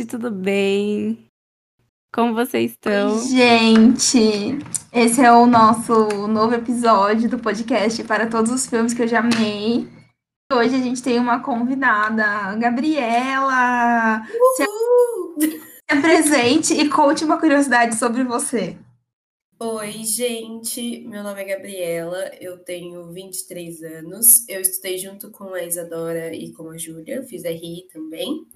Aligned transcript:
tudo 0.00 0.30
bem? 0.30 1.26
Como 2.14 2.32
vocês 2.34 2.70
estão? 2.70 3.14
Oi, 3.14 3.28
gente, 3.28 4.58
esse 4.90 5.20
é 5.20 5.30
o 5.30 5.46
nosso 5.46 6.26
novo 6.26 6.54
episódio 6.54 7.28
do 7.28 7.38
podcast 7.38 8.02
para 8.04 8.26
todos 8.26 8.50
os 8.50 8.66
filmes 8.66 8.94
que 8.94 9.02
eu 9.02 9.08
já 9.08 9.20
amei. 9.20 9.86
Hoje 10.50 10.76
a 10.76 10.78
gente 10.78 11.02
tem 11.02 11.18
uma 11.18 11.40
convidada, 11.40 12.54
Gabriela. 12.56 14.22
Se, 14.56 14.64
se 15.40 15.60
apresente 15.88 16.72
e 16.72 16.88
conte 16.88 17.24
uma 17.24 17.38
curiosidade 17.38 17.96
sobre 17.96 18.24
você. 18.24 18.78
Oi, 19.60 19.92
gente. 20.04 21.06
Meu 21.06 21.22
nome 21.22 21.42
é 21.42 21.44
Gabriela, 21.44 22.30
eu 22.40 22.58
tenho 22.58 23.12
23 23.12 23.82
anos. 23.82 24.48
Eu 24.48 24.60
estudei 24.62 24.96
junto 24.96 25.30
com 25.30 25.52
a 25.52 25.62
Isadora 25.62 26.34
e 26.34 26.50
com 26.52 26.70
a 26.70 26.78
Júlia, 26.78 27.22
fiz 27.24 27.44
RI 27.44 27.86
também. 27.92 28.46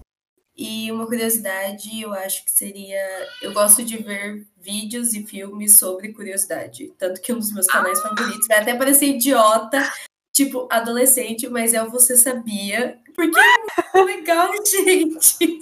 E 0.56 0.90
uma 0.90 1.06
curiosidade, 1.06 2.00
eu 2.00 2.14
acho 2.14 2.42
que 2.42 2.50
seria. 2.50 2.98
Eu 3.42 3.52
gosto 3.52 3.84
de 3.84 3.98
ver 3.98 4.46
vídeos 4.56 5.12
e 5.12 5.22
filmes 5.22 5.78
sobre 5.78 6.14
curiosidade. 6.14 6.94
Tanto 6.98 7.20
que 7.20 7.30
um 7.30 7.38
dos 7.38 7.52
meus 7.52 7.66
canais 7.66 7.98
ah. 7.98 8.08
favoritos 8.08 8.46
vai 8.48 8.60
até 8.60 8.74
parecer 8.74 9.06
idiota, 9.06 9.92
tipo 10.32 10.66
adolescente, 10.70 11.46
mas 11.46 11.74
é 11.74 11.82
o 11.82 11.90
Você 11.90 12.16
Sabia. 12.16 12.98
Porque 13.14 13.38
é 13.38 13.98
muito 13.98 14.16
legal, 14.16 14.50
gente. 14.64 15.58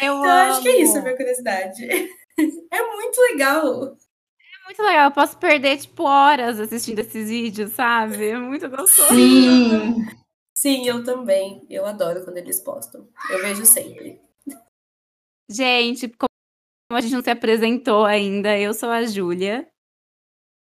Eu 0.00 0.14
então, 0.14 0.24
amo. 0.24 0.52
acho 0.52 0.62
que 0.62 0.68
é 0.68 0.80
isso 0.80 0.96
a 0.96 1.02
minha 1.02 1.16
curiosidade. 1.16 1.84
É 2.70 2.82
muito 2.94 3.20
legal. 3.20 3.84
É 3.84 4.64
muito 4.64 4.82
legal. 4.82 5.04
Eu 5.06 5.10
posso 5.10 5.36
perder, 5.36 5.76
tipo, 5.78 6.04
horas 6.04 6.58
assistindo 6.58 7.00
esses 7.00 7.28
vídeos, 7.28 7.72
sabe? 7.72 8.28
É 8.28 8.38
muito 8.38 8.70
gostoso. 8.70 9.08
Sim. 9.08 10.06
Sim, 10.58 10.88
eu 10.88 11.04
também. 11.04 11.64
Eu 11.70 11.86
adoro 11.86 12.24
quando 12.24 12.38
eles 12.38 12.58
postam. 12.58 13.08
Eu 13.30 13.40
vejo 13.42 13.64
sempre. 13.64 14.20
Gente, 15.48 16.08
como 16.08 16.98
a 16.98 17.00
gente 17.00 17.14
não 17.14 17.22
se 17.22 17.30
apresentou 17.30 18.04
ainda, 18.04 18.58
eu 18.58 18.74
sou 18.74 18.90
a 18.90 19.04
Júlia. 19.04 19.70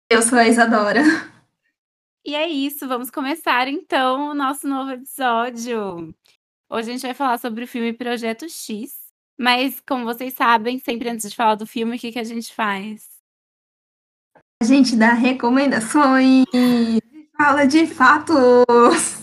Eu 0.10 0.22
sou 0.22 0.38
a 0.38 0.48
Isadora. 0.48 1.02
E 2.24 2.36
é 2.36 2.48
isso, 2.48 2.88
vamos 2.88 3.10
começar 3.10 3.68
então 3.68 4.30
o 4.30 4.34
nosso 4.34 4.66
novo 4.66 4.92
episódio. 4.92 6.16
Hoje 6.72 6.90
a 6.90 6.94
gente 6.94 7.02
vai 7.02 7.14
falar 7.14 7.38
sobre 7.38 7.66
o 7.66 7.68
filme 7.68 7.92
Projeto 7.92 8.48
X. 8.48 9.12
Mas, 9.38 9.82
como 9.86 10.06
vocês 10.06 10.34
sabem, 10.36 10.80
sempre 10.80 11.10
antes 11.10 11.30
de 11.30 11.36
falar 11.36 11.56
do 11.56 11.68
filme, 11.68 11.98
o 11.98 12.00
que, 12.00 12.14
que 12.14 12.20
a 12.20 12.24
gente 12.24 12.54
faz? 12.54 13.10
A 14.62 14.66
gente 14.66 14.96
dá 14.96 15.12
recomendações, 15.12 16.46
fala 17.36 17.66
de 17.66 17.86
fatos. 17.88 19.21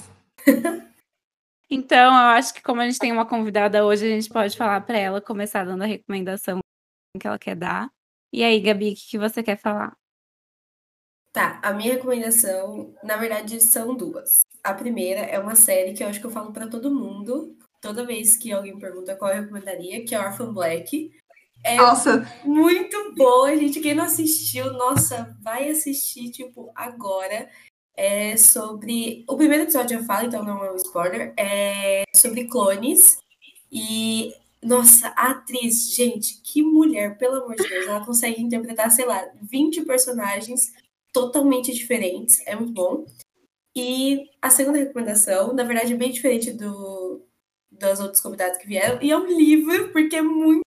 Então, 1.71 2.15
eu 2.15 2.29
acho 2.31 2.55
que 2.55 2.63
como 2.63 2.81
a 2.81 2.85
gente 2.87 2.99
tem 2.99 3.13
uma 3.13 3.27
convidada 3.27 3.85
hoje, 3.85 4.07
a 4.07 4.09
gente 4.09 4.31
pode 4.31 4.57
falar 4.57 4.81
para 4.81 4.97
ela 4.97 5.21
começar 5.21 5.65
dando 5.65 5.83
a 5.83 5.87
recomendação 5.87 6.61
que 7.21 7.27
ela 7.27 7.39
quer 7.39 7.55
dar. 7.55 7.91
E 8.33 8.43
aí, 8.43 8.59
Gabi, 8.61 8.93
o 8.93 8.95
que, 8.95 9.19
você 9.19 9.43
quer 9.43 9.59
falar? 9.59 9.95
Tá, 11.33 11.61
a 11.63 11.73
minha 11.73 11.93
recomendação, 11.93 12.95
na 13.03 13.17
verdade, 13.17 13.61
são 13.61 13.95
duas. 13.95 14.41
A 14.65 14.73
primeira 14.73 15.21
é 15.21 15.39
uma 15.39 15.55
série 15.55 15.93
que 15.93 16.03
eu 16.03 16.09
acho 16.09 16.21
que 16.21 16.27
eu 16.27 16.31
falo 16.31 16.53
para 16.53 16.69
todo 16.69 16.95
mundo, 16.95 17.57
toda 17.83 18.07
vez 18.07 18.37
que 18.37 18.51
alguém 18.51 18.79
pergunta 18.79 19.17
qual 19.17 19.31
eu 19.31 19.43
recomendaria, 19.43 20.05
que 20.05 20.15
é 20.15 20.21
Orphan 20.21 20.53
Black. 20.53 21.11
É 21.65 21.77
nossa. 21.77 22.27
muito 22.45 23.15
boa, 23.15 23.55
gente. 23.57 23.81
Quem 23.81 23.95
não 23.95 24.05
assistiu, 24.05 24.73
nossa, 24.73 25.37
vai 25.43 25.69
assistir, 25.69 26.31
tipo, 26.31 26.73
agora 26.75 27.51
é 27.99 28.37
sobre. 28.37 29.25
O 29.29 29.37
primeiro 29.37 29.65
episódio 29.65 29.99
eu 29.99 30.05
falo, 30.05 30.29
então 30.29 30.45
não 30.45 30.65
é 30.65 30.73
um 30.73 30.77
spoiler. 30.77 31.35
É 31.37 32.05
sobre 32.15 32.45
clones. 32.47 33.19
E, 33.71 34.33
nossa, 34.63 35.09
a 35.17 35.33
atriz, 35.33 35.93
gente, 35.93 36.41
que 36.43 36.63
mulher, 36.63 37.19
pelo 37.19 37.43
amor 37.43 37.57
de 37.57 37.69
Deus, 37.69 37.89
ela 37.89 38.05
consegue 38.07 38.41
interpretar, 38.41 38.91
sei 38.93 39.05
lá, 39.05 39.29
20 39.43 39.85
personagens 39.85 40.73
totalmente 41.13 41.75
diferentes. 41.75 42.41
É 42.47 42.55
muito 42.55 42.73
bom. 42.73 43.05
E 43.77 44.31
a 44.41 44.49
segunda 44.49 44.79
recomendação, 44.79 45.53
na 45.53 45.65
verdade, 45.65 45.93
é 45.93 45.97
bem 45.97 46.13
diferente 46.13 46.53
do, 46.53 47.21
das 47.71 47.99
outras 48.01 48.21
convidadas 48.21 48.59
que 48.59 48.67
vieram, 48.67 49.03
e 49.03 49.11
é 49.11 49.17
um 49.17 49.27
livro, 49.27 49.91
porque 49.93 50.17
é 50.17 50.23
muito 50.23 50.63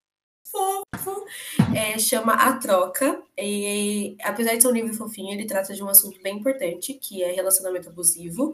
é, 1.75 1.97
chama 1.97 2.33
A 2.33 2.53
Troca. 2.53 3.21
E, 3.37 4.15
apesar 4.23 4.55
de 4.55 4.61
ser 4.61 4.67
um 4.67 4.73
livro 4.73 4.93
fofinho, 4.93 5.33
ele 5.33 5.45
trata 5.45 5.73
de 5.73 5.83
um 5.83 5.89
assunto 5.89 6.21
bem 6.21 6.37
importante, 6.37 6.93
que 6.93 7.23
é 7.23 7.31
relacionamento 7.31 7.89
abusivo. 7.89 8.53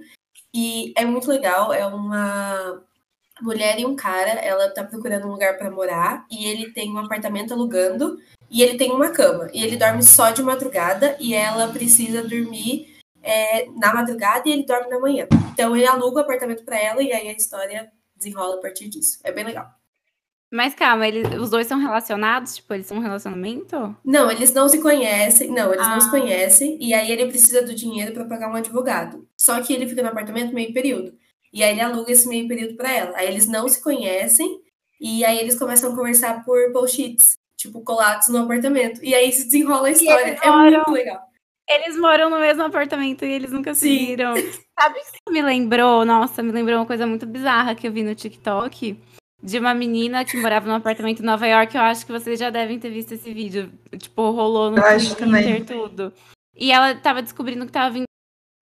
E 0.54 0.94
é 0.96 1.06
muito 1.06 1.30
legal, 1.30 1.74
é 1.74 1.86
uma 1.86 2.84
mulher 3.42 3.80
e 3.80 3.86
um 3.86 3.96
cara, 3.96 4.32
ela 4.32 4.70
tá 4.70 4.84
procurando 4.84 5.28
um 5.28 5.32
lugar 5.32 5.58
para 5.58 5.70
morar, 5.70 6.26
e 6.32 6.46
ele 6.46 6.72
tem 6.72 6.92
um 6.92 6.98
apartamento 6.98 7.54
alugando, 7.54 8.18
e 8.50 8.64
ele 8.64 8.78
tem 8.78 8.92
uma 8.92 9.12
cama. 9.12 9.50
E 9.54 9.64
ele 9.64 9.78
dorme 9.78 10.02
só 10.02 10.32
de 10.32 10.42
madrugada, 10.42 11.16
e 11.20 11.34
ela 11.34 11.68
precisa 11.68 12.24
dormir 12.24 12.98
é, 13.22 13.66
na 13.72 13.94
madrugada 13.94 14.48
e 14.48 14.52
ele 14.54 14.66
dorme 14.66 14.90
na 14.90 15.00
manhã. 15.00 15.28
Então 15.54 15.76
ele 15.76 15.86
aluga 15.86 16.18
o 16.18 16.24
apartamento 16.24 16.64
para 16.64 16.80
ela, 16.80 17.04
e 17.04 17.12
aí 17.12 17.28
a 17.28 17.34
história 17.34 17.92
desenrola 18.16 18.56
a 18.56 18.62
partir 18.62 18.88
disso. 18.90 19.20
É 19.24 19.32
bem 19.32 19.44
legal. 19.44 19.77
Mas 20.52 20.74
calma, 20.74 21.06
eles, 21.06 21.28
os 21.38 21.50
dois 21.50 21.68
são 21.68 21.78
relacionados? 21.78 22.56
Tipo, 22.56 22.74
eles 22.74 22.86
são 22.86 22.98
um 22.98 23.02
relacionamento? 23.02 23.96
Não, 24.04 24.32
eles 24.32 24.54
não 24.54 24.70
se 24.70 24.82
conhecem. 24.82 25.52
Não, 25.52 25.74
eles 25.74 25.86
ah. 25.86 25.90
não 25.92 26.02
se 26.02 26.08
ah. 26.08 26.12
conhecem. 26.12 26.78
E 26.82 26.94
aí 26.94 27.12
ele 27.12 27.26
precisa 27.26 27.62
do 27.62 27.76
dinheiro 27.76 28.14
para 28.14 28.26
pagar 28.26 28.50
um 28.50 28.56
advogado. 28.56 29.28
Só 29.38 29.62
que 29.62 29.74
ele 29.74 29.88
fica 29.88 30.02
no 30.02 30.10
apartamento 30.10 30.54
meio 30.54 30.74
período. 30.74 31.14
E 31.52 31.64
aí 31.64 31.72
ele 31.72 31.82
aluga 31.82 32.12
esse 32.12 32.28
meio 32.30 32.48
período 32.48 32.76
para 32.76 32.92
ela. 32.92 33.18
Aí 33.18 33.28
eles 33.28 33.46
não 33.46 33.68
se 33.68 33.84
conhecem. 33.84 34.62
E 35.02 35.26
aí 35.26 35.38
eles 35.38 35.60
começam 35.60 35.92
a 35.92 35.96
conversar 35.96 36.46
por 36.46 36.72
post-its, 36.72 37.34
tipo, 37.58 37.82
colados 37.82 38.30
no 38.30 38.40
apartamento. 38.40 39.04
E 39.04 39.14
aí 39.14 39.32
se 39.32 39.46
desenrola 39.46 39.90
a 39.90 39.92
história. 39.92 40.40
É 40.42 40.50
muito 40.50 40.92
legal. 40.92 41.28
Eles 41.70 41.98
moram 41.98 42.30
no 42.30 42.40
mesmo 42.40 42.64
apartamento 42.64 43.26
e 43.26 43.32
eles 43.34 43.52
nunca 43.52 43.76
se 43.76 43.90
viram. 43.90 44.34
Sabe 44.80 45.00
o 45.00 45.04
que 45.26 45.34
me 45.34 45.42
lembrou? 45.42 46.06
Nossa, 46.06 46.42
me 46.42 46.54
lembrou 46.54 46.78
uma 46.78 46.86
coisa 46.86 47.06
muito 47.06 47.26
bizarra 47.26 47.76
que 47.76 47.86
eu 47.86 47.92
vi 47.92 48.04
no 48.04 48.16
TikTok 48.16 48.98
de 49.42 49.60
uma 49.60 49.74
menina 49.74 50.26
que 50.26 50.38
morava 50.38 50.68
num 50.68 50.76
apartamento 50.76 51.22
em 51.22 51.26
Nova 51.26 51.48
York. 51.48 51.76
Eu 51.76 51.82
acho 51.82 52.06
que 52.06 52.12
vocês 52.12 52.40
já 52.40 52.50
devem 52.50 52.80
ter 52.80 52.90
visto 52.90 53.14
esse 53.14 53.34
vídeo. 53.34 53.72
Tipo, 53.98 54.32
rolou 54.32 54.72
no 54.72 54.78
eu 54.78 54.84
Twitter 54.84 55.28
tudo. 55.66 56.14
E 56.56 56.72
ela 56.72 56.96
tava 56.96 57.22
descobrindo 57.22 57.66
que 57.66 57.72
tava 57.72 57.92
vindo 57.92 58.06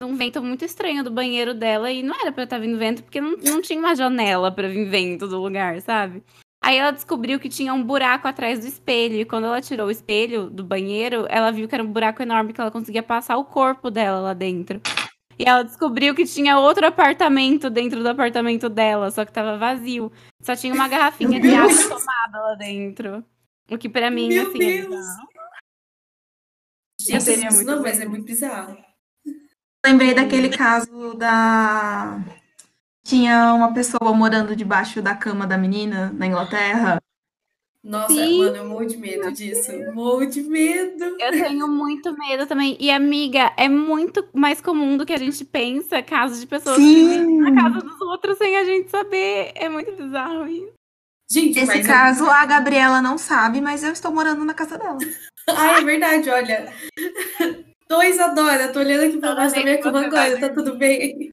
um 0.03 0.15
vento 0.15 0.43
muito 0.43 0.65
estranho 0.65 1.03
do 1.03 1.09
banheiro 1.09 1.53
dela 1.53 1.89
e 1.89 2.03
não 2.03 2.13
era 2.19 2.31
para 2.31 2.43
estar 2.43 2.57
tá 2.57 2.61
vindo 2.61 2.77
vento 2.77 3.01
porque 3.01 3.21
não, 3.21 3.37
não 3.37 3.61
tinha 3.61 3.79
uma 3.79 3.95
janela 3.95 4.51
para 4.51 4.67
vir 4.67 4.89
vento 4.89 5.27
do 5.27 5.41
lugar, 5.41 5.81
sabe? 5.81 6.21
Aí 6.61 6.77
ela 6.77 6.91
descobriu 6.91 7.39
que 7.39 7.47
tinha 7.47 7.73
um 7.73 7.83
buraco 7.83 8.27
atrás 8.27 8.59
do 8.59 8.67
espelho 8.67 9.15
e 9.15 9.25
quando 9.25 9.45
ela 9.45 9.61
tirou 9.61 9.87
o 9.87 9.91
espelho 9.91 10.49
do 10.49 10.63
banheiro, 10.63 11.25
ela 11.29 11.51
viu 11.51 11.67
que 11.67 11.75
era 11.75 11.83
um 11.83 11.91
buraco 11.91 12.21
enorme 12.21 12.53
que 12.53 12.59
ela 12.59 12.71
conseguia 12.71 13.03
passar 13.03 13.37
o 13.37 13.45
corpo 13.45 13.89
dela 13.89 14.19
lá 14.19 14.33
dentro. 14.33 14.81
E 15.37 15.43
ela 15.47 15.63
descobriu 15.63 16.15
que 16.15 16.25
tinha 16.25 16.57
outro 16.57 16.87
apartamento 16.87 17.69
dentro 17.69 18.01
do 18.01 18.09
apartamento 18.09 18.69
dela, 18.69 19.11
só 19.11 19.25
que 19.25 19.33
tava 19.33 19.57
vazio. 19.57 20.11
Só 20.41 20.55
tinha 20.55 20.73
uma 20.73 20.87
garrafinha 20.87 21.39
de 21.39 21.53
água 21.53 21.75
tomada 21.89 22.41
lá 22.41 22.55
dentro. 22.55 23.23
O 23.69 23.77
que 23.77 23.89
para 23.89 24.09
mim, 24.09 24.29
Meu 24.29 24.47
assim, 24.47 24.63
é 24.63 24.81
Deus. 24.81 24.95
é 27.09 27.19
Gente, 27.19 27.45
isso 27.45 27.55
muito 27.55 27.65
não, 27.65 27.81
mas 27.81 27.99
é 27.99 28.05
muito 28.05 28.25
bizarro. 28.25 28.77
Lembrei 29.85 30.13
daquele 30.13 30.49
caso 30.49 31.13
da. 31.13 32.19
Tinha 33.03 33.53
uma 33.53 33.71
pessoa 33.73 34.13
morando 34.13 34.55
debaixo 34.55 35.01
da 35.01 35.15
cama 35.15 35.45
da 35.45 35.57
menina 35.57 36.11
na 36.13 36.25
Inglaterra. 36.25 36.99
Nossa, 37.85 38.15
Sim. 38.15 38.39
mano, 38.39 38.57
eu 38.57 38.65
morro 38.65 38.85
de 38.87 38.97
medo 38.97 39.31
disso. 39.31 39.71
Morro 39.93 40.25
de 40.25 40.41
medo. 40.41 41.03
Eu 41.19 41.31
tenho 41.31 41.67
muito 41.67 42.17
medo 42.17 42.47
também. 42.47 42.75
E, 42.79 42.89
amiga, 42.89 43.53
é 43.55 43.69
muito 43.69 44.27
mais 44.33 44.59
comum 44.59 44.97
do 44.97 45.05
que 45.05 45.13
a 45.13 45.19
gente 45.19 45.45
pensa 45.45 46.01
casos 46.01 46.41
de 46.41 46.47
pessoas 46.47 46.77
Sim. 46.77 46.95
que 46.95 47.19
vivem 47.19 47.37
na 47.37 47.53
casa 47.53 47.81
dos 47.81 48.01
outros 48.01 48.39
sem 48.39 48.57
a 48.57 48.65
gente 48.65 48.89
saber. 48.89 49.51
É 49.53 49.69
muito 49.69 49.91
bizarro 49.91 50.47
isso. 50.47 50.73
Gente, 51.29 51.59
Esse 51.59 51.83
caso 51.83 52.23
eu... 52.23 52.31
a 52.31 52.43
Gabriela 52.47 53.03
não 53.03 53.19
sabe, 53.19 53.61
mas 53.61 53.83
eu 53.83 53.91
estou 53.91 54.11
morando 54.11 54.43
na 54.43 54.55
casa 54.55 54.79
dela. 54.79 54.97
ah, 55.47 55.79
é 55.79 55.83
verdade, 55.83 56.27
olha. 56.31 56.73
Dois 57.87 58.19
adora, 58.19 58.73
tô 58.73 58.79
olhando 58.79 59.05
aqui 59.05 59.17
pra 59.19 59.35
baixo 59.35 59.55
da 59.55 59.61
minha 59.61 59.79
cama 59.79 60.07
agora, 60.07 60.39
tá 60.39 60.49
tudo 60.49 60.75
bem? 60.75 61.29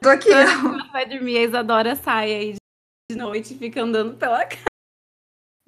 Tô 0.00 0.10
aqui. 0.10 0.28
Quando 0.30 0.92
vai 0.92 1.08
dormir, 1.08 1.38
a 1.38 1.42
Isadora 1.42 1.96
sai 1.96 2.32
aí 2.32 2.54
de 3.10 3.18
noite 3.18 3.54
e 3.54 3.58
fica 3.58 3.82
andando 3.82 4.14
pela 4.14 4.44
casa. 4.44 4.67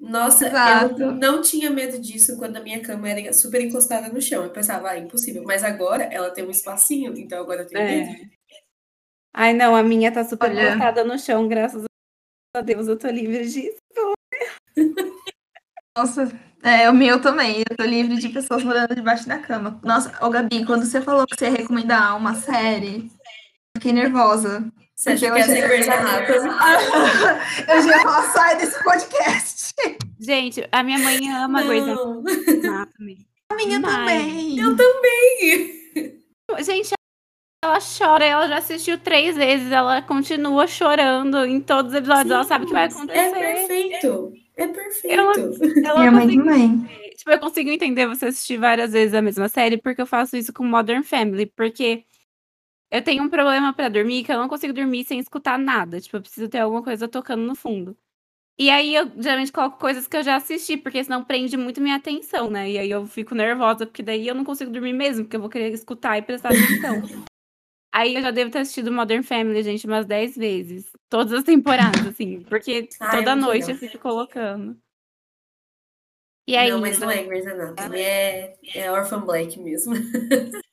Nossa, 0.01 0.47
Exato. 0.47 0.99
eu 0.99 1.11
não 1.11 1.43
tinha 1.43 1.69
medo 1.69 1.99
disso 1.99 2.35
quando 2.35 2.57
a 2.57 2.59
minha 2.59 2.81
cama 2.81 3.07
era 3.07 3.31
super 3.33 3.61
encostada 3.61 4.09
no 4.09 4.19
chão. 4.19 4.43
Eu 4.43 4.49
pensava, 4.49 4.89
ah, 4.89 4.97
impossível. 4.97 5.43
Mas 5.45 5.63
agora 5.63 6.05
ela 6.05 6.31
tem 6.31 6.43
um 6.43 6.49
espacinho, 6.49 7.15
então 7.15 7.39
agora 7.39 7.61
eu 7.61 7.67
tenho 7.67 7.81
é. 7.81 8.05
medo. 8.05 8.31
Ai, 9.31 9.53
não, 9.53 9.75
a 9.75 9.83
minha 9.83 10.11
tá 10.11 10.23
super 10.23 10.49
Olha. 10.49 10.69
encostada 10.69 11.03
no 11.03 11.19
chão, 11.19 11.47
graças 11.47 11.83
a 12.55 12.61
Deus, 12.61 12.87
eu 12.87 12.97
tô 12.97 13.07
livre 13.09 13.47
disso. 13.47 13.77
Nossa, 15.95 16.31
é, 16.63 16.89
o 16.89 16.93
meu 16.93 17.21
também. 17.21 17.63
Eu 17.69 17.77
tô 17.77 17.83
livre 17.83 18.17
de 18.17 18.29
pessoas 18.29 18.63
morando 18.63 18.95
debaixo 18.95 19.27
da 19.27 19.37
cama. 19.37 19.79
Nossa, 19.83 20.13
ô 20.25 20.31
Gabi, 20.31 20.65
quando 20.65 20.83
você 20.83 20.99
falou 20.99 21.27
que 21.27 21.35
você 21.37 21.45
ia 21.45 21.57
recomendar 21.57 22.17
uma 22.17 22.33
série, 22.33 23.11
fiquei 23.77 23.93
nervosa. 23.93 24.67
Você 25.01 25.09
acha 25.13 25.25
Eu 25.25 25.33
que 25.33 25.39
é 25.39 25.41
achei- 25.43 25.55
sem 25.55 25.67
Grey's 25.67 25.89
Anatomy? 25.89 26.49
Eu 27.67 27.81
já 27.81 27.89
ia 27.89 28.01
falar, 28.03 28.21
sai 28.33 28.57
desse 28.57 28.83
podcast. 28.83 29.73
Gente, 30.19 30.67
a 30.71 30.83
minha 30.83 30.99
mãe 30.99 31.27
ama 31.31 31.63
Grey's 31.63 31.87
Não. 31.87 32.23
Anatomy. 32.63 33.17
A 33.51 33.55
minha 33.55 33.79
Demais. 33.79 33.95
também. 34.21 34.59
Eu 34.59 34.75
também. 34.77 36.63
Gente, 36.63 36.91
ela 37.65 37.79
chora, 37.79 38.23
ela 38.25 38.47
já 38.47 38.57
assistiu 38.59 38.99
três 38.99 39.35
vezes, 39.35 39.71
ela 39.71 40.03
continua 40.03 40.67
chorando 40.67 41.45
em 41.45 41.59
todos 41.59 41.93
os 41.93 41.97
episódios, 41.97 42.29
ela 42.31 42.43
sabe 42.43 42.65
o 42.65 42.67
que 42.67 42.73
vai 42.73 42.85
acontecer. 42.85 43.17
É 43.19 43.31
perfeito. 43.31 44.33
É 44.55 44.67
perfeito. 44.67 45.19
Ela- 45.19 45.33
Ela 45.33 45.99
Minha 45.99 46.11
mãe 46.11 46.27
consegue- 46.27 46.37
também. 46.43 46.89
Tipo, 47.17 47.31
eu 47.31 47.39
consigo 47.39 47.69
entender 47.71 48.05
você 48.07 48.27
assistir 48.27 48.57
várias 48.57 48.91
vezes 48.93 49.15
a 49.15 49.21
mesma 49.21 49.47
série, 49.47 49.77
porque 49.77 50.01
eu 50.01 50.05
faço 50.07 50.37
isso 50.37 50.53
com 50.53 50.63
Modern 50.63 51.01
Family, 51.03 51.47
porque 51.47 52.03
eu 52.91 53.01
tenho 53.01 53.23
um 53.23 53.29
problema 53.29 53.73
pra 53.73 53.87
dormir 53.87 54.23
que 54.23 54.31
eu 54.31 54.37
não 54.37 54.49
consigo 54.49 54.73
dormir 54.73 55.05
sem 55.05 55.17
escutar 55.17 55.57
nada. 55.57 56.01
Tipo, 56.01 56.17
eu 56.17 56.21
preciso 56.21 56.49
ter 56.49 56.59
alguma 56.59 56.83
coisa 56.83 57.07
tocando 57.07 57.41
no 57.43 57.55
fundo. 57.55 57.97
E 58.59 58.69
aí 58.69 58.93
eu 58.93 59.09
geralmente 59.17 59.51
coloco 59.51 59.79
coisas 59.79 60.07
que 60.07 60.15
eu 60.15 60.21
já 60.23 60.35
assisti, 60.35 60.77
porque 60.77 61.03
senão 61.03 61.23
prende 61.23 61.55
muito 61.57 61.81
minha 61.81 61.95
atenção, 61.95 62.49
né? 62.49 62.69
E 62.69 62.77
aí 62.77 62.91
eu 62.91 63.07
fico 63.07 63.33
nervosa, 63.33 63.85
porque 63.85 64.03
daí 64.03 64.27
eu 64.27 64.35
não 64.35 64.43
consigo 64.43 64.69
dormir 64.69 64.93
mesmo, 64.93 65.23
porque 65.23 65.37
eu 65.37 65.41
vou 65.41 65.49
querer 65.49 65.73
escutar 65.73 66.17
e 66.17 66.21
prestar 66.21 66.49
atenção. 66.49 67.01
aí 67.91 68.15
eu 68.15 68.21
já 68.21 68.29
devo 68.29 68.51
ter 68.51 68.59
assistido 68.59 68.91
Modern 68.91 69.23
Family, 69.23 69.63
gente, 69.63 69.87
umas 69.87 70.05
10 70.05 70.35
vezes. 70.35 70.91
Todas 71.09 71.33
as 71.33 71.43
temporadas, 71.43 72.05
assim. 72.05 72.41
Porque 72.41 72.89
Ah, 72.99 73.07
é 73.07 73.11
toda 73.11 73.35
noite 73.35 73.71
eu 73.71 73.77
fico 73.77 73.97
colocando. 73.97 74.77
E 76.45 76.57
aí, 76.57 76.69
não, 76.69 76.81
mas 76.81 76.99
não 76.99 77.09
é 77.09 77.23
Grey's 77.23 77.47
Anatomy. 77.47 77.99
É, 77.99 78.55
é 78.75 78.91
Orphan 78.91 79.21
Black 79.21 79.57
mesmo. 79.59 79.93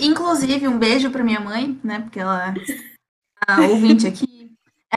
Inclusive, 0.00 0.68
um 0.68 0.78
beijo 0.78 1.10
pra 1.10 1.24
minha 1.24 1.40
mãe, 1.40 1.78
né? 1.82 2.00
Porque 2.00 2.20
ela 2.20 2.48
é 2.48 2.54
a 3.48 3.60
ouvinte 3.62 4.06
aqui. 4.06 4.50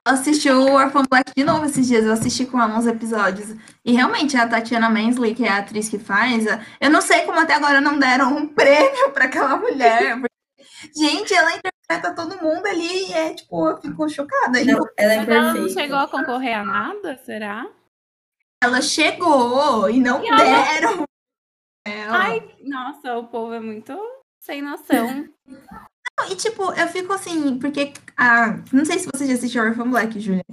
Ela 0.06 0.16
assistiu 0.16 0.62
o 0.62 0.74
Orphan 0.74 1.04
Black 1.10 1.32
de 1.36 1.44
novo 1.44 1.66
esses 1.66 1.88
dias. 1.88 2.06
Eu 2.06 2.14
assisti 2.14 2.46
com 2.46 2.62
ela 2.62 2.78
uns 2.78 2.86
episódios. 2.86 3.56
E 3.84 3.92
realmente, 3.92 4.38
a 4.38 4.48
Tatiana 4.48 4.90
Mansley, 4.90 5.34
que 5.34 5.44
é 5.44 5.50
a 5.50 5.58
atriz 5.58 5.90
que 5.90 5.98
faz, 5.98 6.46
eu 6.80 6.90
não 6.90 7.02
sei 7.02 7.22
como 7.26 7.40
até 7.40 7.56
agora 7.56 7.82
não 7.82 7.98
deram 7.98 8.36
um 8.38 8.48
prêmio 8.48 9.12
pra 9.12 9.26
aquela 9.26 9.58
mulher. 9.58 10.22
Gente, 10.96 11.34
ela 11.34 11.50
interpreta 11.56 12.14
todo 12.16 12.40
mundo 12.42 12.66
ali 12.68 13.10
e 13.10 13.14
é 13.14 13.34
tipo, 13.34 13.68
eu 13.68 13.78
fico 13.82 14.08
chocada. 14.08 14.64
Não, 14.64 14.80
ela 14.96 15.14
é 15.14 15.18
Mas 15.18 15.30
ela 15.30 15.54
não 15.56 15.70
chegou 15.70 15.98
a 15.98 16.08
concorrer 16.08 16.56
a 16.58 16.64
nada, 16.64 17.18
será? 17.26 17.68
Ela 18.64 18.82
chegou 18.82 19.90
e 19.90 20.00
não 20.00 20.24
E 20.24 20.28
ela- 20.28 20.38
deram. 20.44 21.04
ela. 21.86 22.18
Ai, 22.18 22.56
nossa, 22.64 23.18
o 23.18 23.28
povo 23.28 23.54
é 23.54 23.60
muito 23.60 23.98
sem 24.48 24.62
noção. 24.62 25.28
E 26.32 26.36
tipo, 26.36 26.72
eu 26.74 26.88
fico 26.88 27.12
assim, 27.14 27.60
porque 27.60 27.92
a. 28.16 28.58
Não 28.74 28.86
sei 28.86 28.98
se 28.98 29.08
você 29.14 29.28
já 29.28 29.34
assistiu 29.34 29.62
Orphan 29.62 29.90
Black, 29.90 30.20
Júlia. 30.20 30.44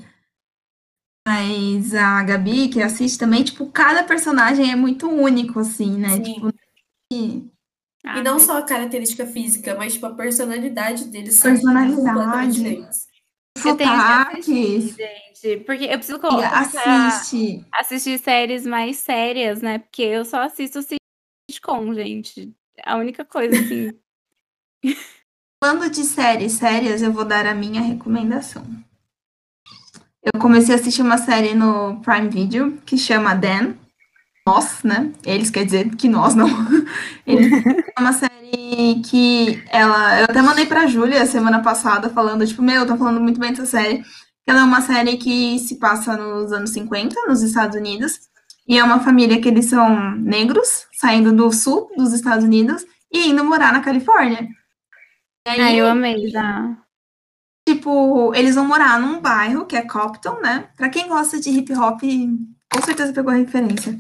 Mas 1.27 1.95
a 1.95 2.23
Gabi, 2.23 2.69
que 2.69 2.83
assiste 2.83 3.19
também, 3.19 3.43
tipo, 3.45 3.71
cada 3.71 4.05
personagem 4.05 4.71
é 4.71 4.77
muito 4.77 5.09
único, 5.09 5.61
assim, 5.61 5.97
né? 5.99 6.11
Sim. 6.11 6.23
Tipo, 6.35 6.53
e- 7.13 7.51
Ah, 8.07 8.19
E 8.19 8.23
não 8.23 8.39
só 8.39 8.59
a 8.59 8.63
característica 8.63 9.27
física, 9.27 9.75
mas 9.77 9.95
tipo 9.95 10.05
a 10.05 10.15
personalidade 10.15 11.07
deles 11.07 11.41
Personalidade. 11.41 11.95
são 11.95 12.05
completamente 12.05 12.53
diferentes. 12.53 13.07
eu 13.65 13.77
tenho 13.77 13.91
que 13.91 13.97
assistir, 13.97 14.83
sotaques. 14.83 14.97
gente. 14.97 15.65
Porque 15.65 15.85
eu 15.85 15.97
preciso 15.99 16.21
a 16.27 16.61
assiste. 16.61 17.65
assistir 17.73 18.19
séries 18.19 18.67
mais 18.67 18.99
sérias, 18.99 19.63
né? 19.63 19.79
Porque 19.79 20.03
eu 20.03 20.23
só 20.27 20.43
assisto 20.43 20.81
sitcom, 21.51 21.95
gente. 21.95 22.55
A 22.83 22.97
única 22.97 23.25
coisa, 23.25 23.59
assim. 23.59 23.93
Falando 25.63 25.89
de 25.91 26.05
séries 26.05 26.53
sérias, 26.53 27.01
eu 27.01 27.13
vou 27.13 27.25
dar 27.25 27.47
a 27.47 27.55
minha 27.55 27.81
recomendação. 27.81 28.65
Eu 30.23 30.41
comecei 30.41 30.75
a 30.75 30.79
assistir 30.79 31.03
uma 31.03 31.19
série 31.19 31.55
no 31.55 32.01
Prime 32.01 32.29
Video 32.29 32.79
que 32.85 32.97
chama 32.97 33.35
Dan. 33.35 33.75
Nós, 34.47 34.83
né? 34.83 35.11
Eles 35.25 35.51
quer 35.51 35.65
dizer 35.65 35.95
que 35.97 36.09
nós 36.09 36.35
não. 36.35 36.49
Eles 37.27 37.51
é 37.97 38.01
uma 38.01 38.13
série 38.13 39.01
que 39.03 39.63
ela. 39.71 40.21
Eu 40.21 40.25
até 40.25 40.43
mandei 40.43 40.67
pra 40.67 40.87
Júlia 40.87 41.25
semana 41.25 41.63
passada 41.63 42.11
falando, 42.11 42.47
tipo, 42.47 42.61
meu, 42.61 42.87
tô 42.87 42.97
falando 42.97 43.21
muito 43.21 43.41
bem 43.41 43.51
dessa 43.51 43.65
série. 43.65 44.03
Ela 44.47 44.61
é 44.61 44.65
uma 44.65 44.83
série 44.83 45.17
que 45.17 45.59
se 45.59 45.79
passa 45.79 46.17
nos 46.17 46.53
anos 46.53 46.71
50, 46.71 47.15
nos 47.27 47.43
Estados 47.43 47.77
Unidos. 47.77 48.21
E 48.67 48.79
é 48.79 48.85
uma 48.85 49.01
família 49.01 49.41
que 49.41 49.49
eles 49.49 49.67
são 49.67 50.13
negros, 50.17 50.87
saindo 50.93 51.33
do 51.33 51.53
sul 51.53 51.91
dos 51.97 52.13
Estados 52.13 52.45
Unidos 52.45 52.85
e 53.13 53.29
indo 53.29 53.45
morar 53.45 53.73
na 53.73 53.81
Califórnia. 53.81 54.49
E 55.47 55.51
aí, 55.51 55.61
Ah, 55.61 55.75
eu 55.75 55.87
amei, 55.87 56.29
já. 56.29 56.77
Tipo, 57.69 58.35
eles 58.35 58.55
vão 58.55 58.67
morar 58.67 58.99
num 59.01 59.21
bairro 59.21 59.67
que 59.67 59.77
é 59.77 59.83
Compton, 59.87 60.41
né? 60.41 60.69
Pra 60.77 60.89
quem 60.89 61.09
gosta 61.09 61.41
de 61.41 61.51
hip 61.51 61.73
hop, 61.75 62.01
com 62.73 62.83
certeza 62.83 63.13
pegou 63.13 63.33
a 63.33 63.37
referência. 63.37 63.99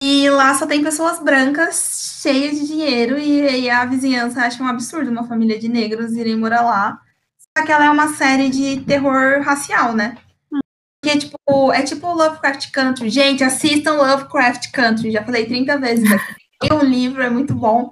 E 0.00 0.30
lá 0.30 0.54
só 0.54 0.66
tem 0.66 0.82
pessoas 0.82 1.18
brancas 1.20 2.20
cheias 2.22 2.58
de 2.58 2.66
dinheiro 2.66 3.18
e, 3.18 3.62
e 3.62 3.70
a 3.70 3.84
vizinhança 3.84 4.42
acha 4.42 4.62
um 4.62 4.66
absurdo 4.68 5.10
uma 5.10 5.26
família 5.26 5.58
de 5.58 5.68
negros 5.68 6.12
irem 6.12 6.36
morar 6.36 6.62
lá. 6.62 7.00
Só 7.56 7.64
que 7.64 7.72
ela 7.72 7.86
é 7.86 7.90
uma 7.90 8.14
série 8.14 8.48
de 8.48 8.80
terror 8.82 9.42
racial, 9.42 9.94
né? 9.94 10.16
Que 11.08 11.12
é 11.12 11.16
tipo, 11.16 11.72
é 11.72 11.82
tipo 11.82 12.12
Lovecraft 12.12 12.70
Country. 12.70 13.08
Gente, 13.08 13.42
assistam 13.42 13.94
Lovecraft 13.94 14.70
Country. 14.70 15.10
Já 15.10 15.24
falei 15.24 15.46
30 15.46 15.78
vezes 15.78 16.12
aqui. 16.12 16.34
E 16.64 16.74
o 16.74 16.84
livro 16.84 17.22
é 17.22 17.30
muito 17.30 17.54
bom. 17.54 17.90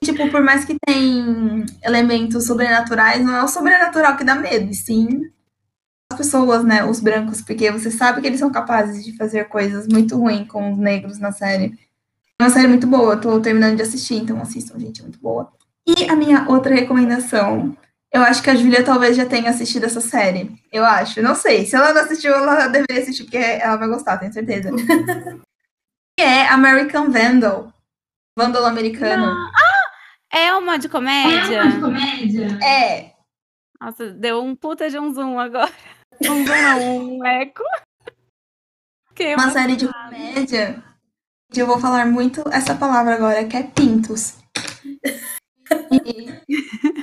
E, 0.00 0.06
tipo, 0.06 0.30
por 0.30 0.42
mais 0.42 0.64
que 0.64 0.76
tem 0.86 1.66
elementos 1.82 2.46
sobrenaturais, 2.46 3.24
não 3.24 3.34
é 3.34 3.42
o 3.42 3.48
sobrenatural 3.48 4.16
que 4.16 4.22
dá 4.22 4.36
medo, 4.36 4.70
e 4.70 4.74
sim 4.74 5.22
as 6.12 6.18
pessoas, 6.18 6.62
né, 6.62 6.84
os 6.84 7.00
brancos, 7.00 7.40
porque 7.40 7.70
você 7.70 7.90
sabe 7.90 8.20
que 8.20 8.26
eles 8.26 8.38
são 8.38 8.52
capazes 8.52 9.02
de 9.04 9.16
fazer 9.16 9.48
coisas 9.48 9.88
muito 9.88 10.16
ruins 10.16 10.46
com 10.46 10.72
os 10.72 10.78
negros 10.78 11.18
na 11.18 11.32
série. 11.32 11.76
É 12.38 12.44
uma 12.44 12.50
série 12.50 12.68
muito 12.68 12.86
boa, 12.86 13.14
eu 13.14 13.20
tô 13.20 13.40
terminando 13.40 13.76
de 13.76 13.82
assistir, 13.82 14.16
então 14.16 14.40
assistam, 14.40 14.78
gente, 14.78 15.00
é 15.00 15.04
muito 15.04 15.18
boa. 15.18 15.50
E 15.86 16.04
a 16.04 16.14
minha 16.14 16.46
outra 16.48 16.74
recomendação, 16.74 17.74
eu 18.12 18.22
acho 18.22 18.42
que 18.42 18.50
a 18.50 18.54
Júlia 18.54 18.84
talvez 18.84 19.16
já 19.16 19.24
tenha 19.24 19.50
assistido 19.50 19.84
essa 19.84 20.00
série, 20.00 20.54
eu 20.70 20.84
acho, 20.84 21.22
não 21.22 21.34
sei, 21.34 21.64
se 21.64 21.74
ela 21.74 21.94
não 21.94 22.02
assistiu, 22.02 22.34
ela 22.34 22.68
deveria 22.68 23.02
assistir, 23.02 23.24
porque 23.24 23.38
ela 23.38 23.76
vai 23.76 23.88
gostar, 23.88 24.18
tenho 24.18 24.32
certeza. 24.32 24.70
que 26.18 26.22
é 26.22 26.46
American 26.48 27.10
Vandal, 27.10 27.72
Vandal 28.38 28.66
americano. 28.66 29.34
É 30.30 30.52
uma 30.54 30.78
de 30.78 30.88
comédia? 30.88 32.58
É, 32.62 33.12
Nossa, 33.80 34.10
deu 34.10 34.42
um 34.42 34.54
puta 34.54 34.88
de 34.88 34.98
um 34.98 35.12
zoom 35.12 35.38
agora. 35.38 35.72
Um 36.22 36.46
zoom 36.46 36.62
não, 36.62 36.98
um 36.98 37.26
eco. 37.26 37.64
Que 39.14 39.34
uma 39.34 39.50
série 39.50 39.74
de 39.76 39.88
comédia. 39.88 40.82
que 41.50 41.60
Eu 41.60 41.66
vou 41.66 41.80
falar 41.80 42.06
muito 42.06 42.44
essa 42.52 42.76
palavra 42.76 43.14
agora, 43.14 43.44
que 43.44 43.56
é 43.56 43.62
pintos. 43.64 44.36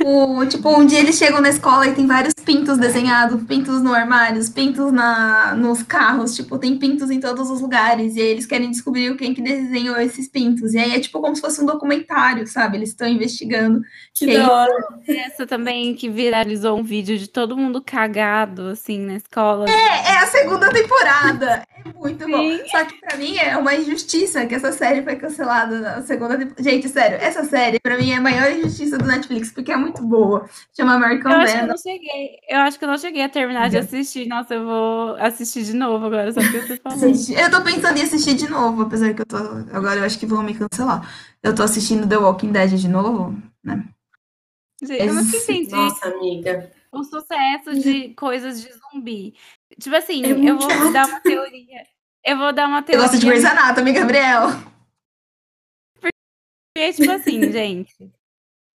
O, 0.06 0.46
tipo, 0.46 0.70
um 0.70 0.86
dia 0.86 1.00
eles 1.00 1.18
chegam 1.18 1.42
na 1.42 1.50
escola 1.50 1.88
e 1.88 1.94
tem 1.94 2.06
vários 2.06 2.34
pintos 2.34 2.78
desenhados, 2.78 3.44
pintos 3.44 3.82
no 3.82 3.94
armário, 3.94 4.42
pintos 4.52 4.92
na, 4.92 5.56
nos 5.56 5.84
carros, 5.84 6.36
tipo, 6.36 6.58
tem 6.58 6.78
pintos 6.78 7.10
em 7.10 7.20
todos 7.20 7.50
os 7.50 7.62
lugares, 7.62 8.16
e 8.16 8.22
aí 8.22 8.28
eles 8.28 8.46
querem 8.46 8.72
descobrir 8.72 9.16
quem 9.18 9.34
que 9.34 9.42
desenhou 9.42 9.98
esses 9.98 10.28
pintos. 10.28 10.74
E 10.74 10.80
aí 10.80 10.94
é 10.94 11.00
tipo 11.00 11.20
como 11.22 11.36
se 11.36 11.42
fosse 11.42 11.62
um 11.62 11.66
documentário, 11.66 12.46
sabe? 12.48 12.78
Eles 12.78 12.90
estão 12.90 13.08
investigando. 13.08 13.82
Que 14.26 14.38
da 14.38 14.52
hora. 14.52 14.88
essa 15.08 15.46
também 15.48 15.94
que 15.94 16.10
viralizou 16.10 16.78
um 16.78 16.84
vídeo 16.84 17.18
de 17.18 17.28
todo 17.28 17.56
mundo 17.56 17.82
cagado, 17.82 18.68
assim, 18.68 19.00
na 19.00 19.16
escola. 19.16 19.70
É, 19.70 20.12
é 20.14 20.18
a 20.18 20.28
segunda 20.28 20.70
temporada. 20.70 21.64
É 21.86 21.98
muito 21.98 22.28
bom. 22.28 22.38
Sim. 22.38 22.62
Só 22.70 22.86
que 22.86 23.00
pra 23.00 23.18
mim 23.18 23.38
é 23.38 23.56
uma 23.58 23.74
injustiça 23.76 24.46
que 24.46 24.56
essa 24.56 24.72
série 24.72 25.02
foi 25.02 25.16
cancelada 25.16 25.80
na 25.80 26.02
segunda 26.02 26.38
temporada. 26.38 26.64
Gente, 26.64 26.90
sério, 26.90 27.18
essa 27.22 27.44
série 27.44 27.80
pra 27.80 27.98
mim 27.98 28.12
é 28.12 28.16
a 28.16 28.22
maior 28.22 28.52
injustiça 28.52 28.98
do 28.98 29.06
Netflix, 29.06 29.52
porque 29.52 29.72
é 29.72 29.78
muito 29.78 30.02
boa. 30.02 30.50
Chama 30.76 30.96
American 30.96 31.32
Eu 31.32 31.40
acho 31.40 31.54
que 31.54 31.60
eu 31.60 31.68
não 31.68 31.78
cheguei. 31.78 32.30
Eu 32.50 32.60
acho 32.60 32.80
que 32.80 32.86
eu 32.86 32.90
não 32.90 32.98
cheguei 32.98 33.24
a 33.24 33.30
terminar 33.30 33.70
de 33.70 33.78
assistir. 33.78 34.28
Nossa, 34.28 34.54
eu 34.54 34.66
vou 34.66 35.16
assistir 35.16 35.64
de 35.64 35.74
novo 35.74 36.06
agora, 36.06 36.32
só 36.32 36.42
porque 36.42 36.60
você 36.60 36.78
falou. 36.78 36.98
Assiste. 36.98 37.34
Eu 37.34 37.50
tô 37.50 37.62
pensando 37.62 37.98
em 37.98 38.02
assistir 38.02 38.34
de 38.36 38.50
novo, 38.50 38.84
apesar 38.84 39.14
que 39.14 39.22
eu 39.22 39.26
tô. 39.26 39.38
Agora 39.38 40.00
eu 40.00 40.04
acho 40.04 40.20
que 40.20 40.26
vão 40.26 40.44
me 40.44 40.54
cancelar. 40.54 41.08
Eu 41.42 41.56
tô 41.56 41.64
assistindo 41.64 42.08
The 42.08 42.18
Walking 42.18 42.52
Dead 42.52 42.72
de 42.72 42.88
novo. 42.88 43.36
Gente, 43.66 43.90
eu 44.82 45.14
nunca 45.14 45.38
entendi 45.38 45.72
Nossa, 45.72 46.08
amiga. 46.10 46.72
o 46.92 47.04
sucesso 47.04 47.74
de 47.80 48.14
coisas 48.16 48.62
de 48.62 48.70
zumbi. 48.74 49.36
Tipo 49.80 49.96
assim, 49.96 50.24
É 50.24 50.32
eu 50.32 50.58
vou 50.58 50.70
chato. 50.70 50.94
dar 50.94 51.08
uma 51.08 51.20
teoria. 51.22 51.84
Eu 52.24 52.38
vou 52.38 52.52
dar 52.54 52.68
uma 52.68 52.80
Eu 52.80 52.84
teoria. 52.84 53.06
gosto 53.08 53.20
de 53.20 53.26
Grey's 53.26 53.46
Anatomy, 53.46 53.94
Gabriel. 53.94 54.48
Porque, 56.00 56.94
tipo 56.94 57.12
assim, 57.12 57.40
gente, 57.52 58.12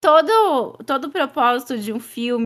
todo, 0.00 0.78
todo 0.84 1.06
o 1.06 1.11
propósito 1.11 1.78
de 1.78 1.92
um 1.92 2.00
filme 2.00 2.44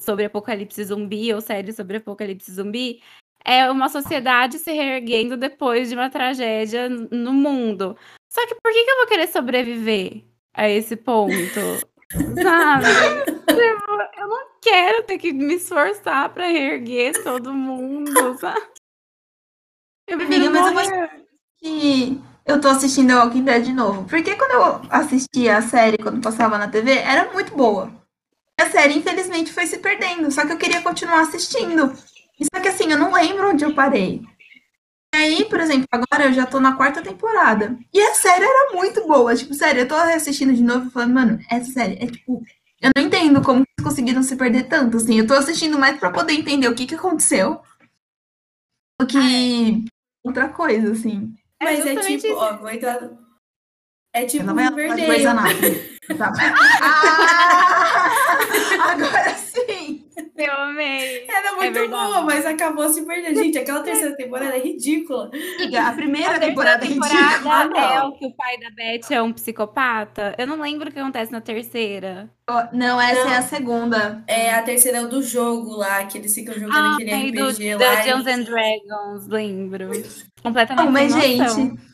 sobre 0.00 0.24
apocalipse 0.26 0.84
zumbi 0.84 1.32
ou 1.34 1.40
série 1.40 1.72
sobre 1.72 1.96
apocalipse 1.96 2.52
zumbi 2.52 3.02
é 3.44 3.70
uma 3.70 3.88
sociedade 3.88 4.58
se 4.58 4.72
reerguendo 4.72 5.36
depois 5.36 5.88
de 5.88 5.94
uma 5.94 6.08
tragédia 6.08 6.88
no 6.88 7.32
mundo. 7.32 7.96
Só 8.32 8.46
que 8.46 8.54
por 8.54 8.72
que, 8.72 8.84
que 8.84 8.90
eu 8.90 8.96
vou 8.96 9.06
querer 9.06 9.26
sobreviver 9.28 10.24
a 10.54 10.68
esse 10.68 10.96
ponto? 10.96 11.60
Sabe? 12.42 12.86
Tipo, 13.46 13.92
eu 14.18 14.28
não 14.28 14.46
quero 14.60 15.02
ter 15.04 15.18
que 15.18 15.32
me 15.32 15.54
esforçar 15.54 16.28
pra 16.30 16.46
reerguer 16.46 17.22
todo 17.22 17.52
mundo, 17.52 18.38
sabe? 18.38 18.60
Eu 20.06 20.20
Amiga, 20.20 20.50
mas 20.50 20.90
eu 20.90 20.98
vou 20.98 21.08
que 21.58 22.20
eu 22.44 22.60
tô 22.60 22.68
assistindo 22.68 23.08
The 23.08 23.16
Walking 23.16 23.44
Dead 23.44 23.64
de 23.64 23.72
novo. 23.72 24.04
Porque 24.04 24.34
quando 24.34 24.50
eu 24.50 24.82
assistia 24.90 25.56
a 25.56 25.62
série, 25.62 25.96
quando 25.96 26.20
passava 26.20 26.58
na 26.58 26.68
TV, 26.68 26.92
era 26.98 27.32
muito 27.32 27.56
boa. 27.56 27.90
A 28.60 28.68
série, 28.68 28.98
infelizmente, 28.98 29.52
foi 29.52 29.66
se 29.66 29.78
perdendo. 29.78 30.30
Só 30.30 30.44
que 30.44 30.52
eu 30.52 30.58
queria 30.58 30.82
continuar 30.82 31.20
assistindo. 31.20 31.94
Só 32.54 32.60
que 32.60 32.68
assim, 32.68 32.90
eu 32.90 32.98
não 32.98 33.12
lembro 33.12 33.48
onde 33.48 33.64
eu 33.64 33.74
parei. 33.74 34.22
E 35.14 35.16
aí, 35.16 35.44
por 35.44 35.60
exemplo, 35.60 35.86
agora 35.92 36.24
eu 36.24 36.32
já 36.32 36.44
tô 36.44 36.58
na 36.58 36.74
quarta 36.74 37.00
temporada. 37.00 37.78
E 37.92 38.00
a 38.00 38.14
série 38.14 38.44
era 38.44 38.72
muito 38.74 39.06
boa. 39.06 39.32
Tipo, 39.36 39.54
sério, 39.54 39.82
eu 39.82 39.88
tô 39.88 39.94
assistindo 39.94 40.52
de 40.52 40.62
novo 40.62 40.88
e 40.88 40.90
falando, 40.90 41.14
mano, 41.14 41.38
essa 41.48 41.70
série 41.70 42.02
é 42.02 42.06
tipo. 42.08 42.42
Eu 42.82 42.90
não 42.96 43.04
entendo 43.04 43.40
como 43.40 43.60
eles 43.60 43.84
conseguiram 43.88 44.24
se 44.24 44.34
perder 44.34 44.64
tanto, 44.64 44.96
assim. 44.96 45.16
Eu 45.16 45.26
tô 45.26 45.34
assistindo 45.34 45.78
mais 45.78 45.98
pra 45.98 46.10
poder 46.10 46.32
entender 46.32 46.66
o 46.66 46.74
que 46.74 46.84
que 46.84 46.96
aconteceu 46.96 47.62
do 49.00 49.06
que 49.06 49.84
outra 50.24 50.48
coisa, 50.48 50.90
assim. 50.90 51.32
Mas 51.62 51.86
é, 51.86 51.94
tipo, 51.94 52.26
isso. 52.26 52.34
ó, 52.34 52.56
vou 52.56 52.70
entrar. 52.70 53.08
É 54.12 54.26
tipo. 54.26 54.44
Coisa 55.06 55.32
nada. 55.32 55.54
tá. 56.18 56.32
ah, 56.82 58.10
agora 58.90 59.34
sim. 59.36 59.73
Eu 60.36 60.52
amei. 60.52 61.24
Era 61.28 61.48
é 61.48 61.52
muito 61.52 61.78
é 61.78 61.88
boa, 61.88 62.22
mas 62.22 62.44
acabou 62.44 62.88
se 62.88 63.06
perdendo. 63.06 63.40
Gente, 63.40 63.58
aquela 63.58 63.80
terceira 63.80 64.16
temporada 64.16 64.56
é 64.56 64.60
ridícula. 64.60 65.30
a 65.78 65.92
primeira 65.92 66.36
a 66.36 66.40
temporada, 66.40 66.84
temporada 66.84 66.84
é 66.84 66.88
ridícula. 66.88 67.94
É 67.94 68.02
o 68.02 68.12
que 68.12 68.26
o 68.26 68.34
pai 68.34 68.58
da 68.58 68.70
Beth 68.70 69.14
é 69.14 69.22
um 69.22 69.32
psicopata. 69.32 70.34
Eu 70.36 70.46
não 70.46 70.60
lembro 70.60 70.88
o 70.88 70.92
que 70.92 70.98
acontece 70.98 71.30
na 71.30 71.40
terceira. 71.40 72.28
Não, 72.72 73.00
essa 73.00 73.24
não. 73.24 73.32
é 73.32 73.36
a 73.36 73.42
segunda. 73.42 74.24
É, 74.26 74.54
a 74.54 74.62
terceira 74.62 74.98
é 74.98 75.02
o 75.02 75.08
do 75.08 75.22
jogo 75.22 75.76
lá, 75.76 76.04
que 76.04 76.18
eles 76.18 76.34
ficam 76.34 76.54
jogando 76.54 76.74
ah, 76.74 76.94
aquele 76.94 77.28
RPG 77.28 77.76
do, 77.76 77.84
lá. 77.84 77.94
Dungeons 77.94 78.26
e... 78.26 78.30
and 78.30 78.42
Dragons, 78.42 79.28
lembro. 79.28 79.90
Completamente. 80.42 80.84
Não, 80.84 80.92
mas, 80.92 81.14
gente 81.14 81.93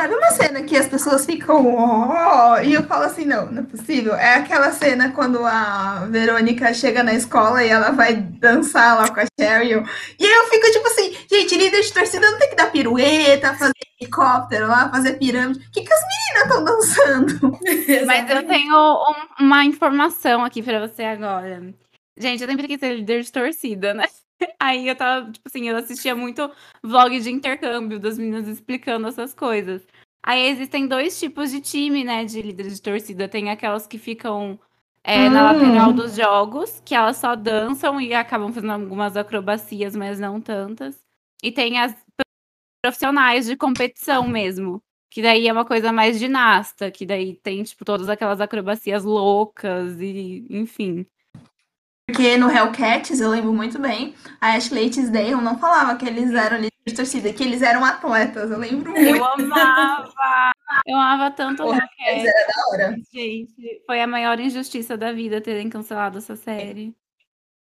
Sabe 0.00 0.12
uma 0.12 0.30
cena 0.32 0.62
que 0.64 0.76
as 0.76 0.88
pessoas 0.88 1.24
ficam 1.24 1.76
oh, 1.76 2.60
e 2.60 2.74
eu 2.74 2.82
falo 2.82 3.04
assim, 3.04 3.24
não, 3.24 3.46
não 3.46 3.62
é 3.62 3.64
possível. 3.64 4.14
É 4.16 4.34
aquela 4.34 4.72
cena 4.72 5.12
quando 5.12 5.38
a 5.46 6.06
Verônica 6.10 6.74
chega 6.74 7.04
na 7.04 7.14
escola 7.14 7.62
e 7.64 7.68
ela 7.68 7.92
vai 7.92 8.16
dançar 8.16 8.96
lá 8.96 9.08
com 9.08 9.20
a 9.20 9.26
Cheryl. 9.38 9.84
E 10.18 10.26
aí 10.26 10.32
eu 10.32 10.50
fico 10.50 10.72
tipo 10.72 10.86
assim, 10.88 11.16
gente, 11.30 11.56
líder 11.56 11.80
de 11.80 11.92
torcida 11.92 12.28
não 12.28 12.38
tem 12.40 12.50
que 12.50 12.56
dar 12.56 12.72
pirueta, 12.72 13.54
fazer 13.54 13.72
helicóptero 14.00 14.66
lá, 14.66 14.90
fazer 14.90 15.12
pirâmide. 15.12 15.60
O 15.60 15.70
que, 15.70 15.82
que 15.82 15.92
as 15.92 16.00
meninas 16.00 16.42
estão 16.42 16.64
dançando? 16.64 17.58
Mas 18.04 18.30
eu 18.30 18.46
tenho 18.48 18.74
um, 18.76 19.44
uma 19.44 19.64
informação 19.64 20.44
aqui 20.44 20.60
para 20.60 20.88
você 20.88 21.04
agora. 21.04 21.72
Gente, 22.18 22.42
eu 22.42 22.48
sempre 22.48 22.66
quis 22.66 22.80
ser 22.80 22.96
líder 22.96 23.22
de 23.22 23.30
torcida, 23.30 23.94
né? 23.94 24.06
Aí 24.60 24.88
eu 24.88 24.96
tava, 24.96 25.30
tipo 25.30 25.46
assim, 25.46 25.68
eu 25.68 25.76
assistia 25.76 26.14
muito 26.14 26.50
vlog 26.82 27.18
de 27.20 27.30
intercâmbio 27.30 27.98
das 27.98 28.18
meninas 28.18 28.48
explicando 28.48 29.08
essas 29.08 29.34
coisas. 29.34 29.86
Aí 30.22 30.48
existem 30.48 30.86
dois 30.86 31.18
tipos 31.18 31.50
de 31.50 31.60
time, 31.60 32.02
né, 32.02 32.24
de 32.24 32.40
líderes 32.40 32.76
de 32.76 32.82
torcida. 32.82 33.28
Tem 33.28 33.50
aquelas 33.50 33.86
que 33.86 33.98
ficam 33.98 34.58
é, 35.02 35.28
hum. 35.28 35.30
na 35.30 35.52
lateral 35.52 35.92
dos 35.92 36.16
jogos, 36.16 36.80
que 36.84 36.94
elas 36.94 37.18
só 37.18 37.36
dançam 37.36 38.00
e 38.00 38.14
acabam 38.14 38.52
fazendo 38.52 38.72
algumas 38.72 39.16
acrobacias, 39.16 39.94
mas 39.94 40.18
não 40.18 40.40
tantas. 40.40 40.98
E 41.42 41.52
tem 41.52 41.78
as 41.78 41.94
profissionais 42.82 43.46
de 43.46 43.56
competição 43.56 44.26
mesmo, 44.26 44.82
que 45.10 45.20
daí 45.22 45.46
é 45.46 45.52
uma 45.52 45.64
coisa 45.64 45.92
mais 45.92 46.18
ginasta, 46.18 46.90
que 46.90 47.04
daí 47.04 47.36
tem, 47.36 47.62
tipo, 47.62 47.84
todas 47.84 48.08
aquelas 48.08 48.40
acrobacias 48.40 49.04
loucas 49.04 50.00
e, 50.00 50.46
enfim. 50.50 51.06
Porque 52.06 52.36
no 52.36 52.50
Hellcats, 52.50 53.20
eu 53.20 53.30
lembro 53.30 53.52
muito 53.52 53.78
bem, 53.78 54.14
a 54.40 54.54
Ashley 54.54 54.90
Tisdale 54.90 55.34
não 55.36 55.58
falava 55.58 55.96
que 55.96 56.06
eles 56.06 56.32
eram 56.32 56.56
líderes 56.56 56.72
de 56.86 56.94
torcida, 56.94 57.32
que 57.32 57.42
eles 57.42 57.62
eram 57.62 57.82
atletas. 57.84 58.50
Eu 58.50 58.58
lembro 58.58 58.92
muito. 58.92 59.16
Eu 59.16 59.24
amava! 59.24 60.52
Eu 60.86 60.96
amava 60.96 61.30
tanto 61.30 61.62
o 61.62 61.72
Hellcats. 61.72 62.24
Era 62.24 62.46
da 62.46 62.68
hora. 62.68 62.96
Gente, 63.12 63.82
foi 63.86 64.02
a 64.02 64.06
maior 64.06 64.38
injustiça 64.38 64.96
da 64.98 65.12
vida 65.12 65.40
terem 65.40 65.70
cancelado 65.70 66.18
essa 66.18 66.36
série. 66.36 66.94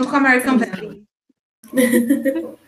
Com 0.02 0.16
American 0.16 0.58
Vandal. 0.58 1.04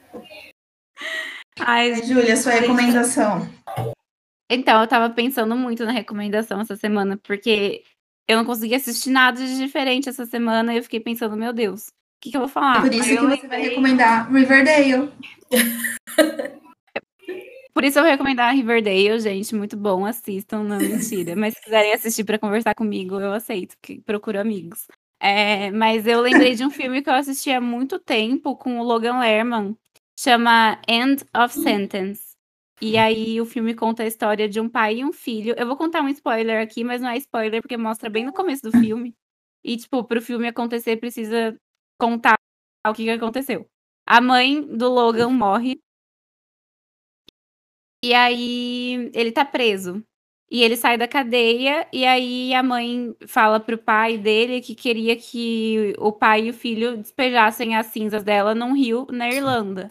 Ai, 1.60 1.96
Júlia, 2.04 2.38
sua 2.38 2.54
recomendação. 2.54 3.48
Então, 4.50 4.82
eu 4.82 4.88
tava 4.88 5.10
pensando 5.10 5.56
muito 5.56 5.86
na 5.86 5.92
recomendação 5.92 6.62
essa 6.62 6.76
semana, 6.76 7.18
porque 7.18 7.84
eu 8.28 8.38
não 8.38 8.46
consegui 8.46 8.76
assistir 8.76 9.10
nada 9.10 9.38
de 9.40 9.58
diferente 9.58 10.10
essa 10.10 10.26
semana 10.26 10.74
e 10.74 10.78
eu 10.78 10.84
fiquei 10.84 11.00
pensando, 11.00 11.36
meu 11.36 11.54
Deus, 11.54 11.88
o 11.88 11.92
que, 12.22 12.32
que 12.32 12.38
eu 12.38 12.42
vou 12.42 12.50
falar? 12.50 12.82
Por 12.82 12.94
isso 12.94 13.10
que 13.10 13.18
você 13.18 13.48
vai 13.48 13.62
recomendar 13.62 14.32
Riverdale. 14.32 15.12
Por 17.74 17.84
isso 17.84 17.98
eu 17.98 18.04
vou 18.04 18.12
recomendar 18.12 18.54
Riverdale, 18.54 19.20
gente, 19.20 19.56
muito 19.56 19.76
bom, 19.76 20.06
assistam, 20.06 20.64
não 20.64 20.78
mentira. 20.80 21.36
Mas 21.36 21.56
se 21.56 21.62
quiserem 21.64 21.92
assistir 21.92 22.24
para 22.24 22.38
conversar 22.38 22.76
comigo, 22.76 23.20
eu 23.20 23.34
aceito, 23.34 23.76
que 23.82 24.00
procuro 24.00 24.40
amigos. 24.40 24.86
É, 25.20 25.72
mas 25.72 26.06
eu 26.06 26.22
lembrei 26.22 26.54
de 26.54 26.64
um 26.64 26.70
filme 26.70 27.02
que 27.02 27.10
eu 27.10 27.14
assisti 27.14 27.50
há 27.50 27.60
muito 27.60 27.98
tempo 27.98 28.56
com 28.56 28.80
o 28.80 28.84
Logan 28.84 29.20
Lerman, 29.20 29.76
chama 30.20 30.80
End 30.88 31.24
of 31.36 31.58
Sentence. 31.58 32.33
E 32.86 32.98
aí 32.98 33.40
o 33.40 33.46
filme 33.46 33.74
conta 33.74 34.04
a 34.04 34.06
história 34.06 34.50
de 34.50 34.60
um 34.60 34.68
pai 34.68 34.98
e 34.98 35.06
um 35.06 35.14
filho. 35.14 35.56
Eu 35.58 35.66
vou 35.66 35.78
contar 35.78 36.02
um 36.02 36.10
spoiler 36.10 36.62
aqui, 36.62 36.84
mas 36.84 37.02
não 37.02 37.08
é 37.08 37.18
spoiler 37.18 37.62
porque 37.62 37.78
mostra 37.78 38.10
bem 38.10 38.26
no 38.26 38.34
começo 38.34 38.62
do 38.62 38.72
filme. 38.78 39.16
E 39.64 39.78
tipo, 39.78 40.04
pro 40.04 40.22
filme 40.22 40.50
acontecer 40.50 40.98
precisa 40.98 41.58
contar 41.98 42.36
o 42.86 42.94
que, 42.94 43.10
aconteceu. 43.10 43.66
A 44.06 44.20
mãe 44.20 44.62
do 44.62 44.90
Logan 44.90 45.30
morre. 45.30 45.80
E 48.04 48.14
aí 48.14 49.10
ele 49.14 49.32
tá 49.32 49.46
preso. 49.46 50.04
E 50.52 50.62
ele 50.62 50.76
sai 50.76 50.98
da 50.98 51.08
cadeia 51.08 51.88
e 51.94 52.06
aí 52.06 52.54
a 52.54 52.62
mãe 52.62 53.16
fala 53.26 53.62
pro 53.62 53.78
pai 53.78 54.18
dele 54.18 54.60
que 54.60 54.76
queria 54.76 55.16
que 55.16 55.96
o 55.98 56.12
pai 56.12 56.48
e 56.48 56.50
o 56.50 56.54
filho 56.54 56.98
despejassem 56.98 57.78
as 57.78 57.88
cinzas 57.88 58.26
dela 58.26 58.54
num 58.54 58.74
rio 58.74 59.08
na 59.10 59.30
Irlanda. 59.30 59.90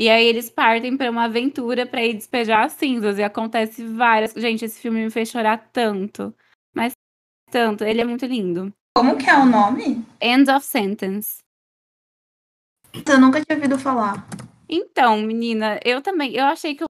E 0.00 0.08
aí 0.08 0.24
eles 0.24 0.48
partem 0.48 0.96
para 0.96 1.10
uma 1.10 1.24
aventura 1.24 1.84
para 1.84 2.02
ir 2.02 2.14
despejar 2.14 2.64
as 2.64 2.72
cinzas 2.72 3.18
e 3.18 3.22
acontece 3.22 3.84
várias. 3.84 4.32
Gente, 4.32 4.64
esse 4.64 4.80
filme 4.80 5.04
me 5.04 5.10
fez 5.10 5.28
chorar 5.28 5.68
tanto, 5.74 6.34
mas 6.74 6.94
tanto. 7.50 7.84
Ele 7.84 8.00
é 8.00 8.04
muito 8.06 8.24
lindo. 8.24 8.72
Como 8.96 9.18
que 9.18 9.28
é 9.28 9.36
o 9.36 9.44
nome? 9.44 10.02
End 10.18 10.50
of 10.50 10.64
Sentence. 10.64 11.40
Eu 13.06 13.20
nunca 13.20 13.44
tinha 13.44 13.58
ouvido 13.58 13.78
falar. 13.78 14.26
Então, 14.66 15.20
menina, 15.20 15.78
eu 15.84 16.00
também. 16.00 16.34
Eu 16.34 16.46
achei 16.46 16.74
que 16.74 16.82
o 16.82 16.86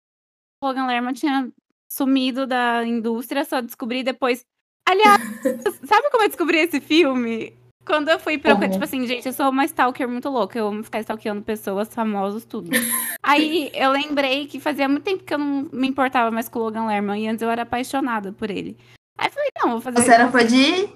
Logan 0.65 0.87
Lerman 0.87 1.13
tinha 1.13 1.53
sumido 1.91 2.47
da 2.47 2.87
indústria, 2.87 3.45
só 3.45 3.61
descobri 3.61 4.05
depois. 4.05 4.43
Aliás, 4.89 5.21
sabe 5.85 6.11
como 6.13 6.23
eu 6.23 6.29
descobri 6.29 6.59
esse 6.59 6.81
filme? 6.81 7.59
Quando 7.91 8.09
eu 8.09 8.21
fui 8.21 8.39
procurar, 8.39 8.67
uhum. 8.67 8.73
tipo 8.73 8.85
assim, 8.85 9.05
gente, 9.05 9.27
eu 9.27 9.33
sou 9.33 9.51
uma 9.51 9.65
stalker 9.65 10.09
muito 10.09 10.29
louca. 10.29 10.57
Eu 10.57 10.69
amo 10.69 10.85
ficar 10.85 11.01
stalkeando 11.01 11.43
pessoas 11.43 11.93
famosas, 11.93 12.45
tudo. 12.45 12.71
Aí 13.21 13.69
eu 13.75 13.91
lembrei 13.91 14.47
que 14.47 14.61
fazia 14.61 14.89
muito 14.89 15.03
tempo 15.03 15.25
que 15.25 15.35
eu 15.35 15.39
não 15.39 15.69
me 15.73 15.89
importava 15.89 16.31
mais 16.31 16.49
com 16.49 16.61
o 16.61 16.63
Logan 16.63 16.87
Lerman. 16.87 17.21
E 17.21 17.27
antes 17.27 17.43
eu 17.43 17.51
era 17.51 17.63
apaixonada 17.63 18.33
por 18.33 18.49
ele. 18.49 18.79
Aí 19.19 19.27
eu 19.27 19.33
falei, 19.33 19.51
não, 19.57 19.71
vou 19.73 19.81
fazer. 19.81 20.03
Você 20.03 20.13
era 20.13 20.31
fã 20.31 20.47
de 20.47 20.89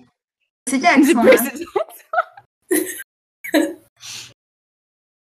Percy 0.64 0.80
Jackson, 0.80 1.20
de 1.20 1.28
Percy 1.28 1.44
né? 1.44 1.50
Jackson. 1.50 1.64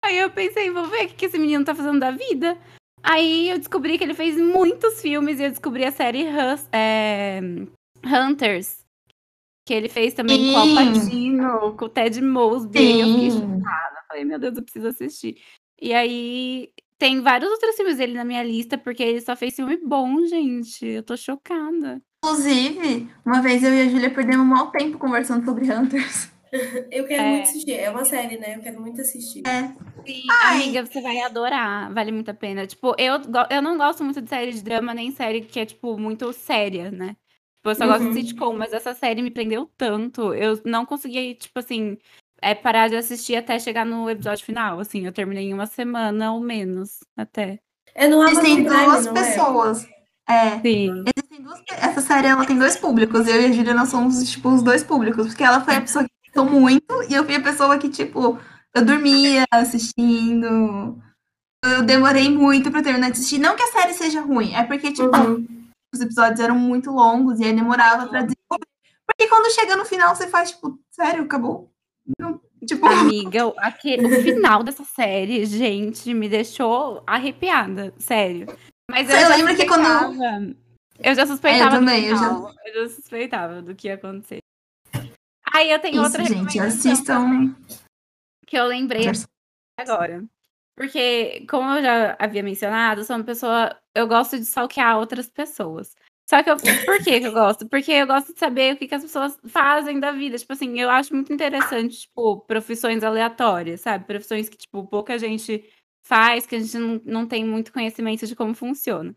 Aí 0.05 0.19
eu 0.19 0.29
pensei, 0.29 0.69
vou 0.69 0.85
ver 0.85 1.05
o 1.05 1.09
que 1.09 1.25
esse 1.25 1.39
menino 1.39 1.65
tá 1.65 1.73
fazendo 1.73 1.99
da 1.99 2.11
vida. 2.11 2.55
Aí 3.01 3.49
eu 3.49 3.57
descobri 3.57 3.97
que 3.97 4.03
ele 4.03 4.13
fez 4.13 4.37
muitos 4.37 5.01
filmes 5.01 5.39
e 5.39 5.45
eu 5.45 5.49
descobri 5.49 5.85
a 5.85 5.91
série 5.91 6.27
Hus 6.27 6.67
é... 6.71 7.41
Hunters, 8.05 8.85
que 9.67 9.73
ele 9.73 9.89
fez 9.89 10.13
também 10.13 10.37
Sim. 10.37 10.53
com 10.53 10.57
o 10.57 10.61
Alpatino, 10.61 11.75
com 11.77 11.85
o 11.85 11.89
Ted 11.89 12.21
Mosby. 12.21 12.79
Sim. 12.79 13.01
Eu 13.01 13.07
fiquei 13.07 13.31
chocada. 13.31 13.97
Falei, 14.07 14.23
meu 14.23 14.39
Deus, 14.39 14.55
eu 14.55 14.63
preciso 14.63 14.87
assistir. 14.87 15.41
E 15.81 15.93
aí, 15.93 16.69
tem 16.97 17.19
vários 17.19 17.51
outros 17.51 17.75
filmes 17.75 17.97
dele 17.97 18.13
na 18.13 18.23
minha 18.23 18.41
lista, 18.41 18.77
porque 18.77 19.03
ele 19.03 19.19
só 19.19 19.35
fez 19.35 19.57
filme 19.57 19.77
bom, 19.77 20.25
gente. 20.25 20.85
Eu 20.85 21.03
tô 21.03 21.17
chocada. 21.17 22.01
Inclusive, 22.23 23.09
uma 23.25 23.41
vez 23.41 23.61
eu 23.61 23.73
e 23.73 23.81
a 23.81 23.89
Júlia 23.89 24.09
perdemos 24.09 24.45
um 24.45 24.49
mau 24.49 24.71
tempo 24.71 24.97
conversando 24.97 25.43
sobre 25.43 25.69
Hunters. 25.69 26.31
Eu 26.89 27.05
quero 27.05 27.23
é. 27.23 27.31
muito 27.31 27.43
assistir. 27.43 27.73
É 27.73 27.89
uma 27.89 28.05
série, 28.05 28.37
né? 28.37 28.55
Eu 28.55 28.61
quero 28.61 28.79
muito 28.79 29.01
assistir. 29.01 29.43
É. 29.45 29.63
Sim, 30.05 30.23
amiga, 30.45 30.85
você 30.85 31.01
vai 31.01 31.19
adorar. 31.19 31.93
Vale 31.93 32.09
muito 32.13 32.31
a 32.31 32.33
pena. 32.33 32.65
Tipo, 32.65 32.95
eu, 32.97 33.15
eu 33.49 33.61
não 33.61 33.77
gosto 33.77 34.01
muito 34.01 34.21
de 34.21 34.29
série 34.29 34.53
de 34.53 34.63
drama, 34.63 34.93
nem 34.93 35.11
série 35.11 35.41
que 35.41 35.59
é, 35.59 35.65
tipo, 35.65 35.97
muito 35.99 36.31
séria, 36.31 36.89
né? 36.89 37.17
Tipo, 37.67 37.71
eu 37.71 37.75
só 37.75 37.83
uhum. 37.83 37.89
gosto 37.89 38.01
de 38.01 38.07
uhum. 38.07 38.13
sitcom, 38.13 38.53
mas 38.57 38.73
essa 38.73 38.93
série 38.93 39.21
me 39.21 39.31
prendeu 39.31 39.69
tanto. 39.77 40.33
Eu 40.33 40.59
não 40.65 40.85
conseguia, 40.85 41.33
tipo 41.35 41.59
assim, 41.59 41.97
é, 42.41 42.55
parar 42.55 42.87
de 42.87 42.95
assistir 42.95 43.35
até 43.35 43.59
chegar 43.59 43.85
no 43.85 44.09
episódio 44.09 44.45
final. 44.45 44.79
Assim, 44.79 45.05
eu 45.05 45.11
terminei 45.11 45.45
em 45.45 45.53
uma 45.53 45.65
semana 45.65 46.31
ou 46.31 46.39
menos, 46.39 46.99
até. 47.15 47.59
É 47.93 48.07
no 48.07 48.23
Existem 48.23 48.63
duas 48.63 49.07
é? 49.07 49.13
pessoas. 49.13 49.87
É. 50.29 50.59
Sim. 50.59 51.03
Existem 51.15 51.41
duas- 51.41 51.61
essa 51.71 52.01
série 52.01 52.27
ela 52.27 52.45
tem 52.45 52.57
dois 52.57 52.77
públicos. 52.77 53.27
Eu 53.27 53.41
e 53.41 53.45
a 53.45 53.51
Júlia 53.51 53.73
nós 53.73 53.89
somos 53.89 54.29
tipo 54.29 54.49
os 54.49 54.61
dois 54.61 54.83
públicos, 54.83 55.27
porque 55.27 55.43
ela 55.43 55.61
foi 55.61 55.75
a 55.75 55.81
pessoa 55.81 56.05
que 56.05 56.11
gostou 56.25 56.59
muito 56.59 57.03
e 57.09 57.13
eu 57.13 57.25
fui 57.25 57.35
a 57.35 57.41
pessoa 57.41 57.77
que 57.77 57.89
tipo 57.89 58.37
eu 58.75 58.85
dormia 58.85 59.45
assistindo. 59.51 61.01
Eu 61.63 61.81
demorei 61.83 62.29
muito 62.29 62.69
pra 62.69 62.83
terminar 62.83 63.07
de 63.07 63.13
assistir. 63.13 63.39
Não 63.39 63.55
que 63.55 63.63
a 63.63 63.71
série 63.71 63.93
seja 63.93 64.21
ruim, 64.21 64.53
é 64.53 64.63
porque 64.63 64.91
tipo 64.91 65.15
Uhum. 65.17 65.56
Os 65.93 66.01
episódios 66.01 66.39
eram 66.39 66.55
muito 66.55 66.91
longos 66.91 67.39
e 67.39 67.45
aí 67.45 67.53
demorava 67.55 68.07
pra 68.07 68.21
desenvolver. 68.21 68.67
Porque 69.05 69.27
quando 69.27 69.53
chega 69.53 69.75
no 69.75 69.85
final 69.85 70.15
você 70.15 70.27
faz 70.27 70.51
tipo, 70.51 70.79
sério, 70.89 71.23
acabou? 71.23 71.71
Não, 72.19 72.39
tipo, 72.65 72.85
Amiga, 72.87 73.47
o- 73.47 73.55
final 74.23 74.63
dessa 74.63 74.83
série, 74.83 75.45
gente, 75.45 76.13
me 76.13 76.27
deixou 76.29 77.01
arrepiada, 77.07 77.93
sério. 77.97 78.47
Mas 78.89 79.09
eu, 79.09 79.15
Eu 79.17 79.29
lembro 79.29 79.55
que 79.55 79.65
quando-. 79.65 80.55
Eu 80.99 81.13
já 81.13 81.27
suspeitava 81.27 81.63
É, 81.63 81.67
eu 81.75 81.79
também, 81.79 82.05
eu 82.05 82.15
já-. 82.17 82.53
Eu 82.65 82.73
já 82.87 82.95
suspeitava 82.95 83.61
do 83.61 83.75
que 83.75 83.87
ia 83.87 83.95
acontecer. 83.95 84.39
Aí 85.53 85.71
eu 85.71 85.79
tenho 85.79 86.01
outra 86.01 86.21
isso, 86.23 86.33
gente, 86.33 86.57
recomendação 86.57 86.91
assistam. 86.91 87.55
que 88.45 88.57
eu 88.57 88.65
lembrei 88.65 89.05
agora. 89.79 90.23
Porque, 90.77 91.43
como 91.49 91.71
eu 91.71 91.81
já 91.81 92.15
havia 92.19 92.43
mencionado, 92.43 93.03
sou 93.03 93.15
uma 93.15 93.25
pessoa. 93.25 93.75
Eu 93.95 94.07
gosto 94.07 94.37
de 94.37 94.43
stalkear 94.43 94.99
outras 94.99 95.27
pessoas. 95.27 95.95
Só 96.29 96.43
que 96.43 96.51
eu. 96.51 96.57
Por 96.85 97.03
que, 97.03 97.19
que 97.19 97.25
eu 97.25 97.31
gosto? 97.33 97.67
Porque 97.67 97.91
eu 97.91 98.05
gosto 98.05 98.31
de 98.31 98.39
saber 98.39 98.75
o 98.75 98.77
que, 98.77 98.87
que 98.87 98.93
as 98.93 99.01
pessoas 99.01 99.39
fazem 99.47 99.99
da 99.99 100.11
vida. 100.11 100.37
Tipo 100.37 100.53
assim, 100.53 100.79
eu 100.79 100.87
acho 100.91 101.15
muito 101.15 101.33
interessante, 101.33 102.01
tipo, 102.01 102.41
profissões 102.41 103.03
aleatórias, 103.03 103.81
sabe? 103.81 104.05
Profissões 104.05 104.49
que, 104.49 104.57
tipo, 104.57 104.85
pouca 104.85 105.17
gente 105.17 105.67
faz, 106.05 106.45
que 106.45 106.55
a 106.55 106.59
gente 106.59 106.77
não, 106.77 107.01
não 107.03 107.27
tem 107.27 107.43
muito 107.43 107.73
conhecimento 107.73 108.27
de 108.27 108.35
como 108.35 108.53
funciona. 108.53 109.15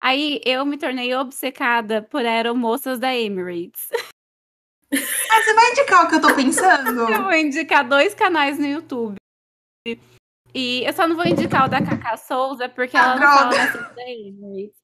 Aí 0.00 0.40
eu 0.46 0.64
me 0.64 0.78
tornei 0.78 1.14
obcecada 1.14 2.02
por 2.02 2.24
aeromoças 2.24 2.98
da 2.98 3.14
Emirates. 3.14 3.88
Ah, 4.94 5.42
você 5.42 5.54
vai 5.54 5.70
indicar 5.70 6.04
o 6.04 6.08
que 6.10 6.14
eu 6.16 6.20
tô 6.20 6.34
pensando? 6.34 7.10
Eu 7.10 7.22
vou 7.22 7.32
indicar 7.32 7.88
dois 7.88 8.14
canais 8.14 8.58
no 8.58 8.66
YouTube. 8.66 9.16
E 10.54 10.84
eu 10.84 10.92
só 10.92 11.06
não 11.06 11.16
vou 11.16 11.26
indicar 11.26 11.66
o 11.66 11.68
da 11.68 11.80
Cacá 11.82 12.16
Souza, 12.16 12.68
porque 12.68 12.96
Ah, 12.96 13.04
ela 13.04 13.16
não 13.16 13.22
fala 13.22 13.50
droga. 13.50 13.64
bastante 13.66 13.94
da 13.94 14.02
Emirates. 14.10 14.82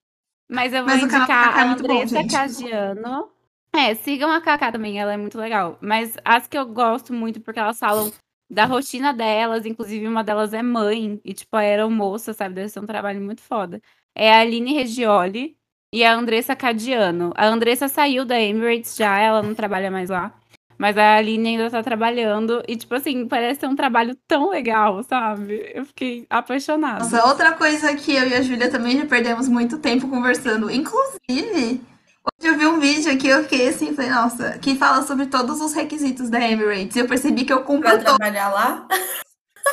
Mas 0.51 0.73
eu 0.73 0.85
vou 0.85 0.95
Mas 0.95 1.03
indicar 1.03 1.59
é 1.59 1.61
a 1.61 1.65
bom, 1.67 1.71
Andressa 1.73 2.17
gente. 2.23 2.33
Cagiano. 2.33 3.31
É, 3.75 3.95
sigam 3.95 4.31
a 4.33 4.41
Cacá 4.41 4.73
também, 4.73 4.99
ela 4.99 5.13
é 5.13 5.17
muito 5.17 5.39
legal. 5.39 5.77
Mas 5.81 6.17
as 6.25 6.47
que 6.47 6.57
eu 6.57 6.67
gosto 6.67 7.13
muito, 7.13 7.41
porque 7.41 7.61
elas 7.61 7.79
falam 7.79 8.11
da 8.51 8.65
rotina 8.65 9.13
delas, 9.13 9.67
inclusive 9.67 10.09
uma 10.09 10.25
delas 10.25 10.55
é 10.55 10.63
mãe, 10.63 11.21
e 11.23 11.35
tipo, 11.35 11.55
a 11.55 11.61
aeromoça, 11.61 12.33
sabe? 12.33 12.55
Deve 12.55 12.71
ser 12.71 12.81
um 12.81 12.87
trabalho 12.87 13.21
muito 13.21 13.43
foda. 13.43 13.81
É 14.15 14.33
a 14.35 14.41
Aline 14.41 14.73
Regioli 14.73 15.55
e 15.93 16.03
a 16.03 16.15
Andressa 16.15 16.57
Cadiano. 16.57 17.33
A 17.37 17.47
Andressa 17.47 17.89
saiu 17.89 18.25
da 18.25 18.41
Emirates 18.41 18.97
já, 18.97 19.19
ela 19.19 19.43
não 19.43 19.55
trabalha 19.55 19.91
mais 19.91 20.09
lá. 20.09 20.33
Mas 20.79 20.97
a 20.97 21.17
Aline 21.17 21.49
ainda 21.49 21.69
tá 21.71 21.83
trabalhando. 21.83 22.63
E, 22.69 22.77
tipo 22.77 22.95
assim, 22.95 23.27
parece 23.27 23.61
ser 23.61 23.67
um 23.67 23.75
trabalho 23.75 24.15
tão 24.29 24.51
legal, 24.51 25.03
sabe? 25.03 25.71
Eu 25.75 25.85
fiquei 25.85 26.25
apaixonada. 26.31 27.01
Nossa, 27.01 27.27
outra 27.27 27.53
coisa 27.53 27.93
que 27.97 28.15
eu 28.15 28.29
e 28.29 28.35
a 28.35 28.41
Júlia 28.43 28.71
também 28.71 28.97
já 28.97 29.05
perdemos 29.05 29.49
muito 29.49 29.79
tempo 29.79 30.09
conversando. 30.09 30.71
Inclusive, 30.71 31.81
hoje 32.41 32.49
eu 32.49 32.57
vi 32.57 32.67
um 32.67 32.79
vídeo 32.79 33.19
que 33.19 33.27
eu 33.27 33.43
fiquei 33.43 33.69
assim, 33.69 33.93
falei, 33.93 34.11
nossa, 34.11 34.57
que 34.59 34.77
fala 34.77 35.03
sobre 35.03 35.27
todos 35.27 35.61
os 35.61 35.75
requisitos 35.75 36.31
da 36.31 36.41
Emirates. 36.41 36.95
E 36.95 37.01
eu 37.01 37.09
percebi 37.09 37.45
que 37.45 37.53
eu 37.53 37.59
Pra 37.59 37.67
cumpro 37.67 37.91
todos. 37.91 38.05
trabalhar 38.05 38.49
lá? 38.51 38.87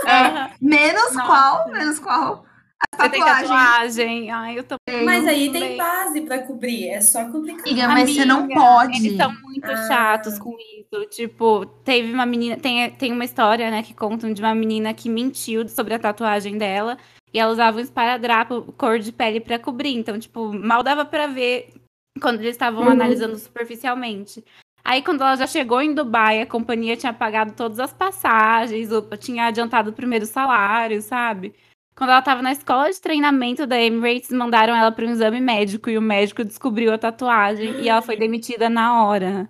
Aham. 0.08 0.50
Menos 0.62 1.14
Nossa. 1.14 1.26
qual? 1.26 1.70
Menos 1.72 2.00
qual? 2.00 2.46
A 2.82 2.98
Você 3.04 3.10
tem 3.10 3.24
tatuagem. 3.24 4.32
Ai, 4.32 4.60
eu 4.60 4.64
tô 4.64 4.76
Mas 5.06 5.26
aí 5.26 5.48
também. 5.48 5.70
tem 5.70 5.78
base 5.78 6.22
pra 6.22 6.40
cobrir, 6.40 6.90
é 6.90 7.02
só 7.02 7.26
cobrir. 7.32 7.52
Amiga, 7.62 7.88
mas 7.88 8.12
você 8.12 8.26
não 8.26 8.48
pode. 8.48 8.98
Eles 8.98 9.18
são 9.18 9.32
muito 9.42 9.66
Ah. 9.72 9.88
chatos 9.88 10.38
com 10.38 10.56
isso. 10.60 11.06
Tipo, 11.10 11.66
teve 11.84 12.12
uma 12.14 12.26
menina. 12.26 12.58
Tem, 12.58 12.90
tem 12.92 13.12
uma 13.12 13.24
história, 13.26 13.72
né, 13.72 13.82
que 13.82 13.94
contam 13.94 14.32
de 14.34 14.42
uma 14.42 14.54
menina 14.54 14.94
que 14.94 15.10
mentiu 15.10 15.68
sobre 15.70 15.94
a 15.94 16.00
tatuagem 16.00 16.58
dela. 16.58 16.98
E 17.34 17.40
ela 17.40 17.52
usava 17.52 17.78
um 17.78 17.82
esparadrapo 17.82 18.74
cor 18.78 19.00
de 19.00 19.12
pele 19.12 19.40
pra 19.40 19.60
cobrir. 19.60 19.94
Então, 19.96 20.20
tipo, 20.20 20.54
mal 20.54 20.84
dava 20.84 21.04
pra 21.06 21.28
ver 21.28 21.74
quando 22.22 22.40
eles 22.40 22.52
estavam 22.52 22.84
Uhum. 22.84 22.90
analisando 22.92 23.38
superficialmente. 23.38 24.44
Aí, 24.84 25.02
quando 25.02 25.22
ela 25.22 25.36
já 25.36 25.48
chegou 25.48 25.82
em 25.82 25.94
Dubai, 25.96 26.42
a 26.42 26.46
companhia 26.46 26.96
tinha 26.96 27.12
pagado 27.12 27.54
todas 27.54 27.80
as 27.80 27.92
passagens, 27.92 28.92
ou 28.92 29.02
tinha 29.18 29.46
adiantado 29.48 29.90
o 29.90 29.94
primeiro 29.94 30.26
salário, 30.28 31.02
sabe? 31.02 31.56
Quando 31.96 32.10
ela 32.10 32.22
tava 32.22 32.42
na 32.42 32.52
escola 32.52 32.92
de 32.92 33.00
treinamento 33.00 33.66
da 33.66 33.80
Emirates, 33.82 34.30
mandaram 34.32 34.76
ela 34.76 34.92
para 34.92 35.06
um 35.06 35.12
exame 35.12 35.40
médico 35.40 35.90
e 35.90 35.98
o 35.98 36.02
médico 36.02 36.44
descobriu 36.44 36.94
a 36.94 36.98
tatuagem 36.98 37.82
e 37.82 37.88
ela 37.88 38.02
foi 38.02 38.18
demitida 38.18 38.70
na 38.70 39.06
hora. 39.06 39.50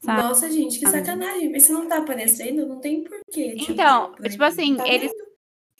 Sabe? 0.00 0.22
Nossa, 0.22 0.50
gente, 0.50 0.78
que 0.78 0.86
sacanagem. 0.86 1.50
Mas 1.50 1.64
se 1.64 1.72
não 1.72 1.88
tá 1.88 1.98
aparecendo, 1.98 2.66
não 2.66 2.78
tem 2.78 3.02
porquê. 3.02 3.56
Então, 3.68 4.10
proibir. 4.10 4.30
tipo 4.30 4.44
assim, 4.44 4.76
Tá 4.76 4.86
eles-? 4.86 5.12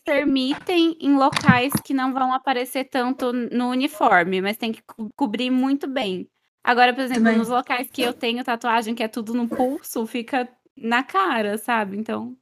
Permitem 0.04 0.96
em 1.00 1.14
locais 1.16 1.70
que 1.84 1.92
não 1.92 2.14
vão 2.14 2.32
aparecer 2.32 2.84
tanto 2.84 3.30
no 3.32 3.68
uniforme, 3.68 4.40
mas 4.40 4.56
tem 4.56 4.72
que 4.72 4.80
co- 4.82 5.10
cobrir 5.14 5.50
muito 5.50 5.86
bem. 5.86 6.26
Agora, 6.64 6.94
por 6.94 7.02
exemplo, 7.02 7.24
bem. 7.24 7.36
nos 7.36 7.48
locais 7.48 7.90
que 7.90 8.00
eu 8.00 8.14
tenho 8.14 8.42
tatuagem, 8.42 8.94
que 8.94 9.02
é 9.02 9.08
tudo 9.08 9.34
no 9.34 9.46
pulso, 9.46 10.06
fica 10.06 10.48
na 10.74 11.02
cara, 11.02 11.58
sabe? 11.58 11.98
Então, 11.98 12.34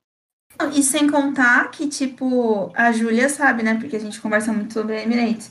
E 0.75 0.83
sem 0.83 1.09
contar 1.09 1.71
que, 1.71 1.87
tipo, 1.89 2.73
a 2.75 2.93
Júlia 2.93 3.29
sabe, 3.29 3.63
né? 3.63 3.75
Porque 3.75 3.97
a 3.97 4.01
gente 4.01 4.21
conversa 4.21 4.53
muito 4.53 4.73
sobre 4.73 4.97
a 4.97 5.03
Emirates. 5.03 5.51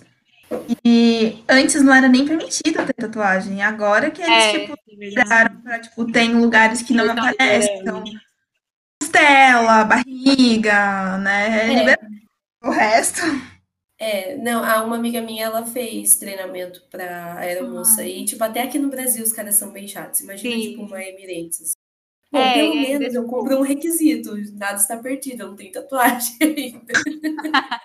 E 0.83 1.43
antes 1.49 1.81
não 1.81 1.93
era 1.93 2.07
nem 2.07 2.25
permitido 2.25 2.85
ter 2.85 2.93
tatuagem. 2.93 3.61
Agora 3.61 4.11
que 4.11 4.21
eles, 4.21 4.51
tipo, 4.51 4.75
liberaram 4.87 5.61
pra, 5.61 5.79
tipo, 5.79 6.11
tem 6.11 6.33
lugares 6.33 6.81
que 6.81 6.93
não 6.93 7.11
aparecem. 7.11 7.79
Então, 7.79 8.03
costela, 9.01 9.83
barriga, 9.83 11.17
né? 11.17 11.91
É. 11.91 11.97
O 12.63 12.71
resto. 12.71 13.21
É, 13.97 14.35
não, 14.37 14.63
a 14.63 14.83
uma 14.83 14.97
amiga 14.97 15.21
minha, 15.21 15.45
ela 15.45 15.65
fez 15.65 16.17
treinamento 16.17 16.81
pra 16.91 17.35
aeromoça. 17.37 18.03
E, 18.03 18.25
tipo, 18.25 18.43
até 18.43 18.61
aqui 18.61 18.77
no 18.77 18.89
Brasil 18.89 19.23
os 19.23 19.33
caras 19.33 19.55
são 19.55 19.71
bem 19.71 19.87
chatos. 19.87 20.21
Imagina, 20.21 20.55
Sim. 20.55 20.61
tipo, 20.61 20.83
uma 20.83 21.01
Emirates. 21.01 21.75
Bom, 22.35 22.41
É, 22.41 22.53
pelo 22.53 22.75
menos 22.75 23.15
eu 23.15 23.23
cumpro 23.23 23.57
um 23.59 23.61
requisito. 23.61 24.35
Nada 24.57 24.75
está 24.75 24.97
perdido, 24.97 25.43
eu 25.43 25.47
não 25.47 25.55
tenho 25.55 25.71
tatuagem 25.71 26.35
ainda. 26.41 26.93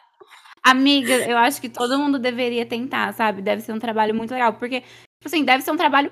Amiga, 0.63 1.15
eu 1.15 1.39
acho 1.39 1.61
que 1.61 1.69
todo 1.69 1.99
mundo 1.99 2.19
deveria 2.19 2.67
tentar, 2.67 3.15
sabe? 3.15 3.41
Deve 3.43 3.63
ser 3.63 3.73
um 3.73 3.79
trabalho 3.79 4.15
muito 4.15 4.33
legal. 4.33 4.53
Porque, 4.55 4.81
tipo 4.81 5.27
assim, 5.27 5.45
deve 5.45 5.63
ser 5.63 5.71
um 5.71 5.77
trabalho 5.77 6.11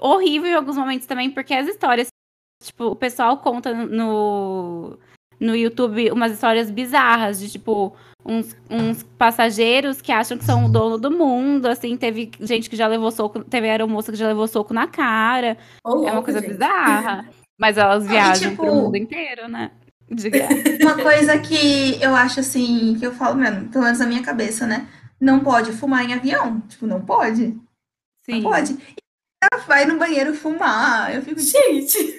horrível 0.00 0.48
em 0.48 0.54
alguns 0.54 0.76
momentos 0.76 1.06
também, 1.06 1.30
porque 1.30 1.52
as 1.52 1.66
histórias, 1.66 2.06
tipo, 2.62 2.84
o 2.84 2.96
pessoal 2.96 3.38
conta 3.38 3.74
no, 3.74 4.96
no 5.40 5.56
YouTube 5.56 6.12
umas 6.12 6.32
histórias 6.32 6.70
bizarras 6.70 7.40
de, 7.40 7.50
tipo, 7.50 7.94
uns, 8.24 8.56
uns 8.70 9.02
passageiros 9.02 10.00
que 10.00 10.12
acham 10.12 10.38
que 10.38 10.44
são 10.44 10.66
o 10.66 10.68
dono 10.70 10.96
do 10.96 11.10
mundo, 11.10 11.66
assim, 11.66 11.96
teve 11.96 12.30
gente 12.40 12.70
que 12.70 12.76
já 12.76 12.86
levou 12.86 13.10
soco, 13.10 13.42
teve 13.42 13.68
aeromoça 13.68 14.12
que 14.12 14.18
já 14.18 14.28
levou 14.28 14.46
soco 14.46 14.72
na 14.72 14.86
cara. 14.86 15.58
Ô, 15.84 16.06
É 16.06 16.12
uma 16.12 16.22
coisa 16.22 16.40
gente. 16.40 16.52
bizarra. 16.52 17.28
Mas 17.60 17.76
elas 17.76 18.04
e, 18.06 18.08
viajam 18.08 18.50
tipo, 18.52 18.62
pro 18.64 18.74
mundo 18.74 18.96
inteiro, 18.96 19.46
né? 19.46 19.70
De. 20.08 20.30
Uma 20.82 20.96
coisa 21.00 21.38
que 21.38 22.02
eu 22.02 22.16
acho 22.16 22.40
assim, 22.40 22.96
que 22.98 23.06
eu 23.06 23.12
falo 23.12 23.36
mesmo, 23.36 23.68
pelo 23.68 23.84
menos 23.84 23.98
na 23.98 24.06
minha 24.06 24.22
cabeça, 24.22 24.66
né? 24.66 24.88
Não 25.20 25.40
pode 25.40 25.70
fumar 25.72 26.02
em 26.04 26.14
avião. 26.14 26.60
Tipo, 26.62 26.86
não 26.86 27.04
pode. 27.04 27.54
Sim. 28.24 28.40
Não 28.40 28.50
pode. 28.50 28.72
E 28.72 28.94
ela 29.52 29.62
vai 29.64 29.84
no 29.84 29.98
banheiro 29.98 30.34
fumar. 30.34 31.14
Eu 31.14 31.22
fico 31.22 31.38
tipo, 31.40 31.58
Gente, 31.58 32.18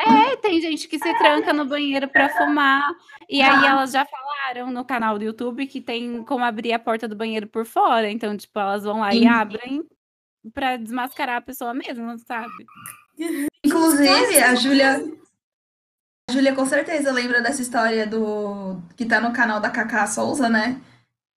É, 0.00 0.36
tem 0.36 0.60
gente 0.60 0.88
que 0.88 0.98
se 0.98 1.18
tranca 1.18 1.52
no 1.52 1.66
banheiro 1.66 2.08
pra 2.08 2.30
fumar. 2.30 2.90
E 3.28 3.42
aí 3.42 3.66
Ah. 3.66 3.70
elas 3.72 3.92
já 3.92 4.06
falaram 4.06 4.70
no 4.70 4.84
canal 4.84 5.18
do 5.18 5.24
YouTube 5.24 5.66
que 5.66 5.80
tem 5.82 6.22
como 6.24 6.44
abrir 6.44 6.72
a 6.72 6.78
porta 6.78 7.06
do 7.06 7.14
banheiro 7.16 7.46
por 7.46 7.66
fora. 7.66 8.08
Então, 8.10 8.34
tipo, 8.36 8.58
elas 8.58 8.84
vão 8.84 9.00
lá 9.00 9.14
e 9.14 9.18
Sim. 9.20 9.28
abrem 9.28 9.84
pra 10.54 10.76
desmascarar 10.78 11.36
a 11.36 11.42
pessoa 11.42 11.74
mesmo, 11.74 12.18
sabe? 12.20 12.48
Inclusive, 13.64 14.38
a 14.38 14.54
Júlia. 14.54 15.04
A 16.28 16.32
Júlia 16.32 16.54
com 16.54 16.66
certeza 16.66 17.10
lembra 17.10 17.40
dessa 17.40 17.62
história 17.62 18.06
do. 18.06 18.80
que 18.96 19.04
tá 19.04 19.20
no 19.20 19.32
canal 19.32 19.60
da 19.60 19.70
Cacá 19.70 20.06
Souza, 20.06 20.48
né? 20.48 20.80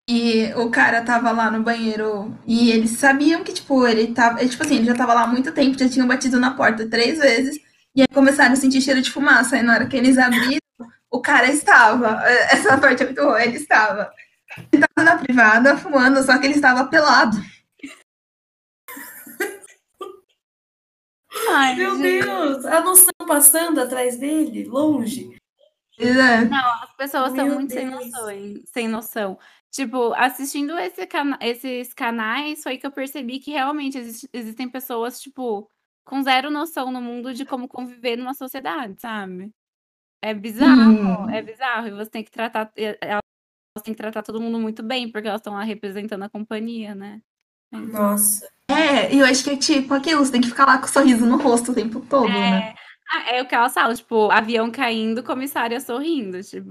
E 0.08 0.52
o 0.56 0.70
cara 0.70 1.02
tava 1.02 1.30
lá 1.30 1.50
no 1.50 1.62
banheiro 1.62 2.36
e 2.44 2.72
eles 2.72 2.90
sabiam 2.92 3.44
que, 3.44 3.52
tipo, 3.52 3.86
ele 3.86 4.12
tava. 4.12 4.40
Ele, 4.40 4.48
tipo 4.48 4.62
assim, 4.62 4.76
ele 4.76 4.86
já 4.86 4.94
tava 4.94 5.14
lá 5.14 5.22
há 5.22 5.26
muito 5.26 5.52
tempo, 5.52 5.78
já 5.78 5.88
tinham 5.88 6.08
batido 6.08 6.40
na 6.40 6.52
porta 6.52 6.88
três 6.88 7.18
vezes. 7.18 7.60
E 7.94 8.02
aí 8.02 8.08
começaram 8.08 8.52
a 8.52 8.56
sentir 8.56 8.80
cheiro 8.80 9.00
de 9.00 9.10
fumaça. 9.10 9.56
Aí 9.56 9.62
na 9.62 9.74
hora 9.74 9.86
que 9.86 9.96
eles 9.96 10.18
abriram, 10.18 10.58
o 11.10 11.20
cara 11.20 11.48
estava. 11.48 12.22
Essa 12.50 12.76
parte 12.78 13.02
é 13.02 13.06
muito 13.06 13.22
boa, 13.22 13.42
ele 13.42 13.56
estava. 13.56 14.10
Ele 14.72 14.84
tava 14.94 15.08
na 15.08 15.16
privada 15.16 15.76
fumando, 15.76 16.22
só 16.24 16.36
que 16.38 16.46
ele 16.46 16.54
estava 16.54 16.84
pelado. 16.86 17.36
Ai, 21.48 21.74
meu 21.76 21.96
gente. 21.96 22.24
Deus, 22.24 22.64
a 22.64 22.80
noção 22.80 23.10
passando 23.26 23.80
atrás 23.80 24.18
dele, 24.18 24.64
longe. 24.64 25.36
É. 25.98 26.44
Não, 26.44 26.72
as 26.82 26.94
pessoas 26.96 27.32
são 27.34 27.46
Meu 27.46 27.54
muito 27.56 27.72
sem 27.72 27.86
noção, 27.86 28.30
hein? 28.30 28.62
sem 28.66 28.88
noção. 28.88 29.38
Tipo, 29.70 30.12
assistindo 30.14 30.76
esse 30.78 31.06
cana 31.06 31.38
esses 31.40 31.92
canais, 31.94 32.62
foi 32.62 32.78
que 32.78 32.86
eu 32.86 32.90
percebi 32.90 33.38
que 33.38 33.50
realmente 33.52 33.98
exis 33.98 34.28
existem 34.32 34.68
pessoas, 34.68 35.20
tipo, 35.20 35.70
com 36.04 36.22
zero 36.22 36.50
noção 36.50 36.90
no 36.90 37.00
mundo 37.00 37.32
de 37.34 37.44
como 37.44 37.68
conviver 37.68 38.16
numa 38.16 38.34
sociedade, 38.34 39.00
sabe. 39.00 39.52
É 40.22 40.34
bizarro, 40.34 41.30
é 41.30 41.40
Hum. 41.42 41.44
bizarro 41.44 41.88
e 41.88 41.90
você 41.92 42.10
tem 42.10 42.24
que 42.24 42.30
tratar 42.30 42.72
elas 42.76 43.22
têm 43.84 43.94
que 43.94 43.98
tratar 44.00 44.22
todo 44.22 44.40
mundo 44.40 44.58
muito 44.58 44.82
bem, 44.82 45.10
porque 45.10 45.28
elas 45.28 45.40
estão 45.40 45.54
lá 45.54 45.62
representando 45.62 46.24
a 46.24 46.28
companhia, 46.30 46.94
né. 46.94 47.22
Então 47.72 47.86
Nossa. 47.86 48.50
É, 48.70 49.12
e 49.14 49.18
eu 49.18 49.26
acho 49.26 49.42
que 49.42 49.50
é 49.50 49.56
tipo 49.56 49.92
aquilo, 49.94 50.24
você 50.24 50.32
tem 50.32 50.40
que 50.40 50.48
ficar 50.48 50.66
lá 50.66 50.78
com 50.78 50.86
o 50.86 50.88
sorriso 50.88 51.26
no 51.26 51.36
rosto 51.36 51.72
o 51.72 51.74
tempo 51.74 52.00
todo, 52.00 52.28
né. 52.28 52.74
É. 52.76 52.80
Ah, 53.12 53.36
é 53.36 53.42
o 53.42 53.46
que 53.46 53.54
elas 53.54 53.74
falam, 53.74 53.94
tipo, 53.94 54.30
avião 54.30 54.70
caindo, 54.70 55.22
comissária 55.22 55.80
sorrindo, 55.80 56.42
tipo. 56.42 56.70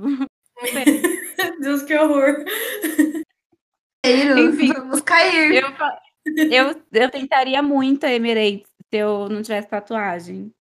Deus, 1.60 1.84
que 1.84 1.96
horror. 1.96 2.46
Enfim, 4.06 4.72
vamos 4.74 5.02
cair. 5.02 5.54
eu 5.56 5.70
eu 6.52 6.82
eu 6.94 7.10
tentaria 7.10 7.62
muito 7.62 8.06
a 8.06 8.12
Emirates 8.12 8.68
se 8.90 8.98
eu 8.98 9.30
não 9.30 9.42
tivesse 9.42 9.68
tatuagem. 9.68 10.52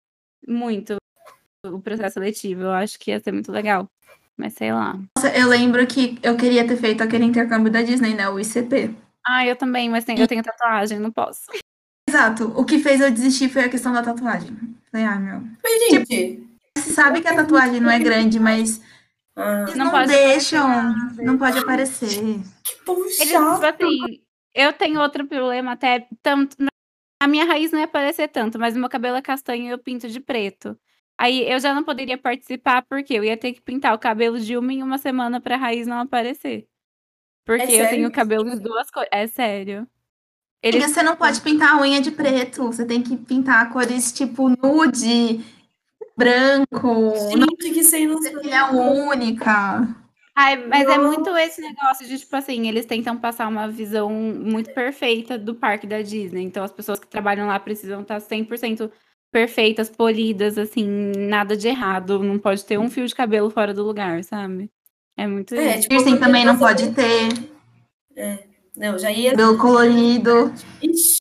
Muito. 0.47 0.97
O 1.65 1.81
processo 1.81 2.15
seletivo, 2.15 2.63
eu 2.63 2.73
acho 2.73 2.99
que 2.99 3.11
ia 3.11 3.21
ser 3.21 3.33
muito 3.33 3.51
legal, 3.51 3.89
mas 4.37 4.55
sei 4.55 4.73
lá. 4.73 4.99
Nossa, 5.17 5.37
eu 5.37 5.49
lembro 5.49 5.85
que 5.87 6.19
eu 6.23 6.37
queria 6.37 6.67
ter 6.67 6.77
feito 6.77 7.03
aquele 7.03 7.25
intercâmbio 7.25 7.71
da 7.71 7.83
Disney, 7.83 8.15
né, 8.15 8.29
o 8.29 8.39
ICP. 8.39 8.95
Ah, 9.29 9.45
eu 9.47 9.55
também, 9.55 9.91
mas 9.91 10.05
tem 10.05 10.19
eu 10.19 10.27
tenho 10.27 10.43
tatuagem, 10.43 10.99
não 10.99 11.13
posso. 11.13 11.43
Exato, 12.09 12.59
o 12.59 12.65
que 12.65 12.79
fez 12.79 13.01
eu 13.01 13.11
desistir 13.11 13.51
foi 13.51 13.65
a 13.65 13.69
questão 13.69 13.93
da 13.93 14.03
tatuagem. 14.03 14.57
Falei: 14.91 15.07
"Ai 15.07 15.19
meu". 15.19 15.43
Mas, 15.63 15.91
gente 15.91 16.49
Você 16.77 16.95
sabe 16.95 17.21
que 17.21 17.29
a 17.29 17.35
tatuagem 17.37 17.81
não 17.81 17.91
é 17.91 17.99
grande, 17.99 18.41
mas 18.41 18.81
Ah, 19.37 19.65
eles 19.65 19.77
Não 19.77 19.85
não 19.85 19.93
pode 19.93 20.07
deixam, 20.09 20.95
não 21.19 21.39
pode 21.39 21.59
aparecer. 21.59 22.09
que 22.65 22.91
Eles, 22.91 23.31
tipo 23.31 23.65
assim, 23.65 24.23
eu 24.55 24.73
tenho 24.73 25.01
outro 25.01 25.27
problema 25.27 25.73
até 25.73 26.09
tanto 26.23 26.57
a 27.21 27.27
minha 27.27 27.45
raiz 27.45 27.73
não 27.73 27.79
ia 27.81 27.85
aparecer 27.85 28.29
tanto, 28.29 28.59
mas 28.59 28.77
o 28.77 28.79
meu 28.79 28.89
cabelo 28.89 29.17
é 29.17 29.23
castanho 29.23 29.65
e 29.65 29.69
eu 29.71 29.79
pinto 29.79 30.09
de 30.09 30.21
preto. 30.21 30.79
Aí 31.19 31.51
eu 31.51 31.59
já 31.59 31.75
não 31.75 31.83
poderia 31.83 32.17
participar, 32.17 32.83
porque 32.83 33.13
eu 33.15 33.25
ia 33.25 33.37
ter 33.37 33.53
que 33.53 33.61
pintar 33.61 33.93
o 33.93 33.99
cabelo 33.99 34.39
de 34.39 34.57
uma 34.57 34.73
em 34.73 34.83
uma 34.85 34.99
semana 34.99 35.41
pra 35.41 35.57
raiz 35.57 35.87
não 35.87 35.99
aparecer. 35.99 36.69
Porque 37.49 37.63
eu 37.63 37.67
sério 37.69 37.91
tenho 37.91 38.13
cabelo 38.13 38.45
de 38.45 38.61
2 38.61 38.91
cores 38.91 39.09
é 39.11 39.27
sério. 39.27 39.89
Eles 40.63 40.85
você 40.91 41.03
não 41.03 41.17
pode 41.17 41.41
pintar 41.41 41.73
a 41.73 41.81
unha 41.81 41.99
de 41.99 42.11
preto, 42.11 42.67
você 42.67 42.85
tem 42.85 43.03
que 43.03 43.17
pintar 43.17 43.73
cores 43.73 44.13
tipo 44.13 44.51
nude, 44.51 45.41
branco, 46.15 47.15
não 47.37 47.47
Gente, 47.49 47.71
que 47.73 47.83
sem 47.83 48.07
noção. 48.07 48.39
filha 48.43 48.71
única. 48.71 49.89
Ai, 50.37 50.57
mas 50.67 50.87
é 50.87 50.99
muito 50.99 51.35
esse 51.39 51.63
negócio 51.63 52.07
de, 52.07 52.19
tipo 52.19 52.37
assim, 52.37 52.69
eles 52.69 52.85
tentam 52.85 53.17
passar 53.17 53.49
uma 53.49 53.67
visão 53.67 54.11
muito 54.11 54.75
perfeita 54.75 55.39
do 55.39 55.55
parque 55.55 55.87
da 55.87 56.03
Disney, 56.03 56.43
então 56.43 56.63
as 56.63 56.71
pessoas 56.71 56.99
que 56.99 57.07
trabalham 57.07 57.47
lá 57.47 57.59
precisam 57.59 58.03
estar 58.03 58.21
100% 58.21 58.91
perfeitas, 59.33 59.89
polidas, 59.89 60.59
assim, 60.59 60.87
nada 61.17 61.57
de 61.57 61.67
errado, 61.69 62.23
não 62.23 62.39
pode 62.39 62.65
ter 62.65 62.79
um 62.79 62.91
fio 62.91 63.07
de 63.07 63.15
cabelo 63.15 63.49
fora 63.49 63.73
do 63.73 63.83
lugar, 63.83 64.23
sabe. 64.23 64.71
É 65.19 65.27
muito 65.27 65.53
É, 65.55 65.79
tipo, 65.79 65.89
Piercing 65.89 66.17
também 66.19 66.45
não 66.45 66.57
pode 66.57 66.93
ter, 66.93 67.29
Não, 68.77 68.97
já 68.97 69.11
ia. 69.11 69.33
cabelo 69.33 69.59
colorido. 69.59 70.55
Ixi, 70.81 71.19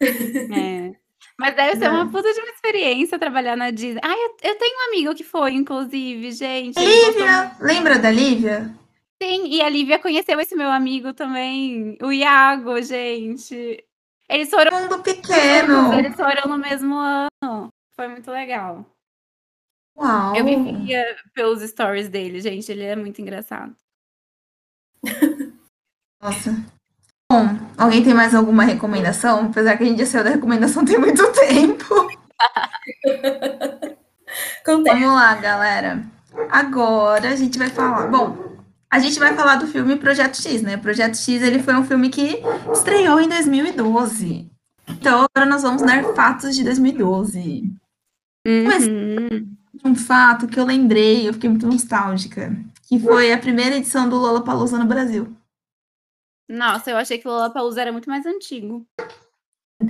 É. 0.00 0.92
Mas 1.38 1.56
deve 1.56 1.76
ser 1.76 1.90
uma 1.90 2.08
puta 2.08 2.32
de 2.32 2.40
uma 2.40 2.50
experiência 2.52 3.18
trabalhar 3.18 3.56
na 3.56 3.72
Disney. 3.72 4.00
Ai, 4.04 4.16
eu 4.16 4.50
eu 4.50 4.58
tenho 4.58 4.76
um 4.78 4.88
amigo 4.88 5.14
que 5.14 5.24
foi, 5.24 5.54
inclusive, 5.54 6.30
gente, 6.30 6.74
gostou 6.74 7.08
Lívia, 7.10 7.50
lembra 7.60 7.98
da 7.98 8.10
Lívia? 8.12 8.72
Sim, 9.20 9.46
e 9.48 9.60
a 9.60 9.68
Lívia 9.68 9.98
conheceu 9.98 10.38
esse 10.38 10.54
meu 10.54 10.70
amigo 10.70 11.12
também, 11.12 11.96
o 12.00 12.12
Iago, 12.12 12.80
gente. 12.80 13.84
Eles 14.28 14.50
foram 14.50 14.82
Mundo 14.82 15.02
pequeno. 15.02 15.92
eles 15.94 16.14
foram 16.14 16.48
no 16.48 16.58
mesmo 16.58 16.94
ano. 16.96 17.68
Foi 17.96 18.06
muito 18.06 18.30
legal. 18.30 18.86
Uau. 19.96 20.34
Eu 20.36 20.44
vivia 20.44 21.04
pelos 21.34 21.62
stories 21.62 22.08
dele, 22.08 22.40
gente, 22.40 22.70
ele 22.72 22.82
é 22.84 22.96
muito 22.96 23.20
engraçado. 23.20 23.74
Nossa. 26.22 26.54
Bom, 27.30 27.46
alguém 27.78 28.02
tem 28.04 28.14
mais 28.14 28.34
alguma 28.34 28.62
recomendação? 28.64 29.46
Apesar 29.46 29.76
que 29.76 29.84
a 29.84 29.86
gente 29.86 29.98
já 29.98 30.06
saiu 30.06 30.24
da 30.24 30.30
recomendação 30.30 30.84
tem 30.84 30.98
muito 30.98 31.22
tempo. 31.32 32.08
Vamos 34.66 35.08
lá, 35.14 35.34
galera. 35.36 36.02
Agora 36.50 37.30
a 37.30 37.36
gente 37.36 37.58
vai 37.58 37.68
falar. 37.68 38.06
Bom, 38.08 38.56
a 38.90 38.98
gente 38.98 39.18
vai 39.18 39.34
falar 39.34 39.56
do 39.56 39.66
filme 39.66 39.96
Projeto 39.96 40.36
X, 40.40 40.62
né? 40.62 40.76
Projeto 40.76 41.16
X 41.16 41.42
ele 41.42 41.62
foi 41.62 41.74
um 41.74 41.84
filme 41.84 42.08
que 42.10 42.42
estreou 42.72 43.20
em 43.20 43.28
2012. 43.28 44.50
Então 44.88 45.26
agora 45.34 45.48
nós 45.48 45.62
vamos 45.62 45.82
dar 45.82 46.02
fatos 46.14 46.54
de 46.54 46.64
2012. 46.64 47.72
Mas- 48.66 48.86
Uhum. 48.86 49.56
Um 49.84 49.94
fato 49.94 50.46
que 50.46 50.58
eu 50.58 50.64
lembrei, 50.64 51.28
eu 51.28 51.32
fiquei 51.32 51.50
muito 51.50 51.66
nostálgica, 51.66 52.54
que 52.88 52.98
foi 52.98 53.32
a 53.32 53.38
primeira 53.38 53.76
edição 53.76 54.08
do 54.08 54.16
Lollapalooza 54.16 54.78
no 54.78 54.86
Brasil. 54.86 55.34
Nossa, 56.48 56.90
eu 56.90 56.96
achei 56.96 57.18
que 57.18 57.26
o 57.26 57.30
Lollapalooza 57.30 57.80
era 57.80 57.92
muito 57.92 58.08
mais 58.08 58.24
antigo. 58.26 58.86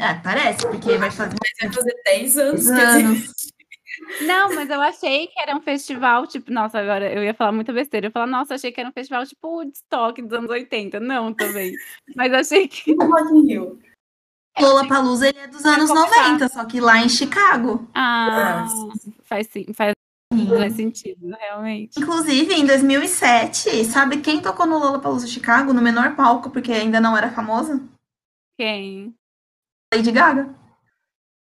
É, 0.00 0.14
parece, 0.22 0.66
porque 0.66 0.96
vai 0.96 1.10
fazer 1.10 1.36
Vai 1.60 1.72
fazer 1.72 1.94
10 2.04 2.38
anos. 2.38 2.64
10 2.66 2.78
quer 2.78 2.86
dizer, 2.86 3.04
anos. 3.04 3.32
Não, 4.22 4.54
mas 4.54 4.70
eu 4.70 4.80
achei 4.80 5.26
que 5.26 5.38
era 5.38 5.54
um 5.54 5.60
festival, 5.60 6.26
tipo, 6.26 6.50
nossa, 6.50 6.78
agora 6.78 7.12
eu 7.12 7.22
ia 7.22 7.34
falar 7.34 7.52
muita 7.52 7.72
besteira. 7.72 8.06
Eu 8.06 8.08
ia 8.08 8.12
falar, 8.12 8.26
nossa, 8.26 8.54
achei 8.54 8.72
que 8.72 8.80
era 8.80 8.88
um 8.88 8.92
festival 8.92 9.24
tipo 9.26 9.48
Woodstock 9.48 10.22
dos 10.22 10.32
anos 10.32 10.50
80. 10.50 10.98
Não, 10.98 11.32
também. 11.34 11.74
Mas 12.16 12.32
achei 12.32 12.66
que. 12.66 12.92
o 12.92 12.96
Rock 12.96 13.34
in 13.34 13.46
Rio. 13.46 13.78
Lollapalooza 14.60 15.28
ele 15.28 15.38
é 15.38 15.46
dos 15.46 15.64
anos 15.64 15.88
começar. 15.90 16.28
90, 16.28 16.48
só 16.48 16.64
que 16.64 16.80
lá 16.80 16.98
em 16.98 17.08
Chicago. 17.08 17.88
Ah, 17.94 18.64
Ah, 18.64 18.68
faz, 19.24 19.46
sim, 19.48 19.66
faz, 19.72 19.94
faz 20.58 20.74
sentido, 20.74 21.28
realmente. 21.38 21.98
Inclusive, 21.98 22.52
em 22.54 22.66
2007, 22.66 23.84
sabe 23.84 24.18
quem 24.18 24.40
tocou 24.42 24.66
no 24.66 24.78
Lollapalooza 24.78 25.26
Chicago, 25.26 25.72
no 25.72 25.80
menor 25.82 26.14
palco, 26.16 26.50
porque 26.50 26.72
ainda 26.72 27.00
não 27.00 27.16
era 27.16 27.30
famosa? 27.30 27.82
Quem? 28.58 29.14
Lady 29.94 30.12
Gaga. 30.12 30.54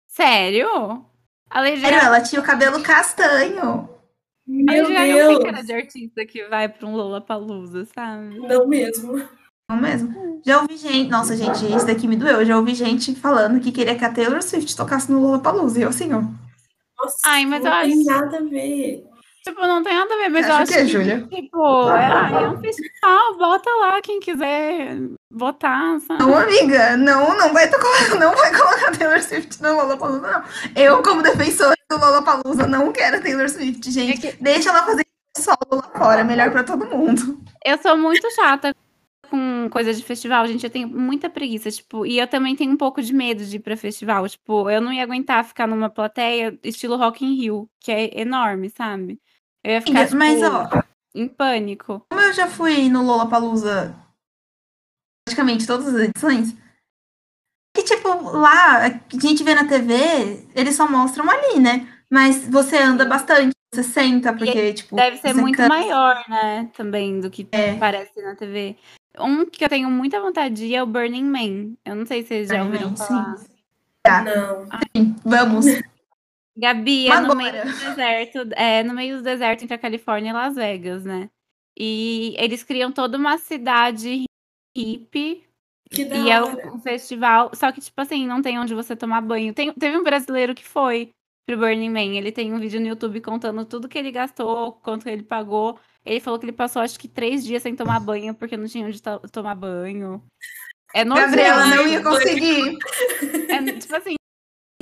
Sério? 0.08 1.06
A 1.50 1.62
Lady 1.62 1.82
Sério, 1.82 1.96
Gaga, 1.98 2.08
ela 2.08 2.22
tinha 2.22 2.42
o 2.42 2.46
cabelo 2.46 2.82
castanho. 2.82 3.62
a 3.62 3.88
Meu 4.48 4.84
Lady 4.84 4.94
Gaga 4.94 5.14
não 5.24 5.28
tem 5.36 5.40
cara 5.44 5.54
Deus. 5.58 5.66
de 5.68 5.74
artista 5.74 6.26
que 6.26 6.48
vai 6.48 6.68
pra 6.70 6.88
um 6.88 6.96
Lollapalooza, 6.96 7.86
sabe? 7.86 8.40
Não 8.40 8.68
mesmo. 8.68 9.18
Não 9.70 9.78
mesmo? 9.78 10.42
Já 10.46 10.62
ouvi 10.62 10.78
gente... 10.78 11.10
Nossa, 11.10 11.36
gente, 11.36 11.66
isso 11.76 11.88
daqui 11.88 12.08
me 12.08 12.16
doeu. 12.16 12.46
Já 12.46 12.56
ouvi 12.58 12.76
gente 12.76 13.16
falando 13.16 13.60
que 13.60 13.72
queria 13.72 13.96
que 13.96 14.06
a 14.06 14.12
Taylor 14.14 14.42
Swift 14.44 14.76
tocasse 14.76 15.12
no 15.12 15.20
Lollapalooza. 15.20 15.80
E 15.80 15.82
eu 15.82 15.90
assim, 15.90 16.14
ó. 16.14 16.22
Nossa, 17.02 17.18
Ai, 17.26 17.46
mas 17.46 17.64
não 17.64 17.72
eu 17.72 17.84
tem 17.84 17.94
acho- 17.94 18.04
nada 18.22 18.38
a 18.38 18.42
ver. 18.42 19.04
Tipo, 19.44 19.62
não 19.62 19.84
tem 19.84 19.94
nada 19.94 20.12
a 20.14 20.18
ver, 20.18 20.30
mas 20.30 20.46
Você 20.46 20.52
eu 20.52 20.56
acho 20.56 20.72
o 20.72 20.76
quê, 20.76 20.82
que, 20.82 20.88
Júlia? 20.88 21.28
tipo, 21.32 21.90
é, 21.92 22.44
é 22.44 22.50
um 22.50 22.60
festival, 22.60 23.38
bota 23.38 23.70
lá 23.80 24.02
quem 24.02 24.20
quiser 24.20 24.98
botar, 25.32 26.00
sabe? 26.00 26.20
Não, 26.24 26.36
amiga, 26.36 26.98
não, 26.98 27.38
não 27.38 27.54
vai 27.54 27.70
tocar, 27.70 27.86
não 28.20 28.34
vai 28.36 28.50
colocar 28.58 28.88
a 28.88 28.92
Taylor 28.92 29.22
Swift 29.22 29.62
no 29.62 29.76
Lollapalooza, 29.76 30.28
não. 30.32 30.44
Eu, 30.76 31.04
como 31.04 31.22
defensora 31.22 31.76
do 31.92 31.98
Lollapalooza, 31.98 32.66
não 32.66 32.92
quero 32.92 33.18
a 33.18 33.22
Taylor 33.22 33.48
Swift, 33.48 33.92
gente. 33.92 34.26
É 34.28 34.32
que- 34.32 34.44
Deixa 34.44 34.70
ela 34.72 34.84
fazer 34.84 35.06
solo 35.38 35.58
lá 35.74 35.92
fora, 35.96 36.24
melhor 36.24 36.50
pra 36.50 36.64
todo 36.64 36.84
mundo. 36.88 37.40
Eu 37.64 37.78
sou 37.78 37.96
muito 37.96 38.28
chata 38.34 38.76
com 39.26 39.68
coisa 39.70 39.94
de 39.94 40.04
festival, 40.04 40.48
gente. 40.48 40.64
Eu 40.64 40.70
tenho 40.70 40.88
muita 40.88 41.30
preguiça, 41.30 41.70
tipo, 41.70 42.06
e 42.06 42.18
eu 42.18 42.28
também 42.28 42.56
tenho 42.56 42.72
um 42.72 42.78
pouco 42.78 43.02
de 43.02 43.14
medo 43.14 43.44
de 43.46 43.58
ir 43.58 43.60
pra 43.60 43.76
festival. 43.76 44.28
Tipo, 44.30 44.70
eu 44.70 44.80
não 44.80 44.94
ia 44.94 45.04
aguentar 45.04 45.44
ficar 45.44 45.68
numa 45.68 45.90
plateia 45.90 46.58
estilo 46.64 46.96
Rock 46.98 47.26
in 47.26 47.36
Rio, 47.36 47.70
que 47.80 47.92
é 47.92 48.20
enorme, 48.22 48.70
sabe? 48.70 49.20
Eu 49.64 49.72
ia 49.74 49.82
ficar, 49.82 50.06
tipo, 50.06 50.18
Mas, 50.18 50.42
ó, 50.44 50.70
em 51.14 51.28
pânico. 51.28 52.06
como 52.10 52.22
eu 52.22 52.34
já 52.34 52.48
fui 52.48 52.88
no 52.90 53.04
Lollapalooza 53.04 53.96
praticamente 55.28 55.66
todas 55.66 55.88
as 55.88 55.96
edições, 56.02 56.56
que, 57.76 57.84
tipo, 57.84 58.08
lá, 58.32 58.86
a 58.86 58.90
gente 59.20 59.44
vê 59.44 59.56
na 59.56 59.68
TV, 59.68 60.48
eles 60.56 60.76
só 60.76 60.88
mostram 60.90 61.30
ali, 61.30 61.60
né? 61.60 61.88
Mas 62.10 62.48
você 62.48 62.78
anda 62.78 63.04
bastante, 63.06 63.52
você 63.74 63.84
senta, 63.84 64.32
porque, 64.32 64.74
tipo... 64.74 64.96
Deve 64.96 65.18
ser 65.18 65.34
muito 65.34 65.58
cansa. 65.58 65.68
maior, 65.68 66.24
né? 66.30 66.70
Também 66.78 67.20
do 67.20 67.30
que 67.32 67.48
É. 67.52 67.76
parece 67.78 68.22
na 68.22 68.36
TV. 68.36 68.78
Um 69.20 69.46
que 69.46 69.64
eu 69.64 69.70
tenho 69.70 69.90
muita 69.90 70.20
vontade 70.20 70.56
de 70.56 70.66
ir 70.66 70.76
é 70.76 70.84
o 70.84 70.88
Burning 70.88 71.24
Man. 71.24 71.76
Eu 71.86 71.96
não 71.96 72.06
sei 72.06 72.22
se 72.22 72.30
vocês 72.30 72.50
já 72.50 72.64
ouviram 72.64 72.96
falar. 72.96 73.38
sim. 73.38 73.48
Não. 74.24 74.66
Vamos. 75.24 75.66
Gabi, 76.58 77.08
é 77.10 77.20
no 77.20 77.36
meio 77.36 77.52
do 77.66 77.80
deserto, 77.80 78.38
é 78.56 78.84
no 78.84 78.94
meio 78.94 79.18
do 79.18 79.24
deserto 79.24 79.64
entre 79.64 79.76
a 79.76 79.80
Califórnia 79.80 80.30
e 80.30 80.34
Las 80.34 80.56
Vegas, 80.56 81.04
né? 81.04 81.30
E 81.78 82.34
eles 82.38 82.64
criam 82.64 82.92
toda 82.92 83.18
uma 83.18 83.38
cidade 83.38 84.24
hippie 84.78 85.44
Que 85.92 86.06
da 86.06 86.16
e 86.16 86.30
é 86.30 86.42
um, 86.42 86.76
um 86.76 86.80
festival, 86.80 87.52
só 87.54 87.72
que 87.72 87.82
tipo 87.82 88.00
assim, 88.00 88.26
não 88.26 88.42
tem 88.42 88.58
onde 88.58 88.74
você 88.74 88.96
tomar 88.96 89.20
banho. 89.22 89.54
Tem- 89.54 89.74
teve 89.74 89.98
um 89.98 90.04
brasileiro 90.04 90.56
que 90.56 90.64
foi 90.64 91.10
pro 91.46 91.58
Burning 91.58 91.90
Man, 91.90 92.16
ele 92.16 92.32
tem 92.32 92.54
um 92.54 92.60
vídeo 92.60 92.80
no 92.80 92.88
YouTube 92.88 93.20
contando 93.20 93.66
tudo 93.66 93.90
que 93.90 93.98
ele 93.98 94.12
gastou, 94.12 94.72
quanto 94.74 95.08
ele 95.08 95.24
pagou. 95.24 95.78
Ele 96.06 96.20
falou 96.20 96.40
que 96.40 96.46
ele 96.46 96.52
passou 96.54 96.82
acho 96.82 97.00
que 97.00 97.08
três 97.08 97.44
dias 97.44 97.64
sem 97.64 97.76
tomar 97.76 98.00
banho 98.00 98.34
porque 98.36 98.56
não 98.56 98.68
tinha 98.68 98.86
onde 98.86 99.02
to 99.02 99.20
tomar 99.32 99.56
banho. 99.56 100.22
É 100.94 101.04
nojento. 101.04 101.28
Gabriela 101.32 101.66
não 101.68 101.88
ia 101.88 102.04
conseguir. 102.04 102.78
É, 103.50 103.72
tipo 103.74 103.96
assim, 103.96 104.16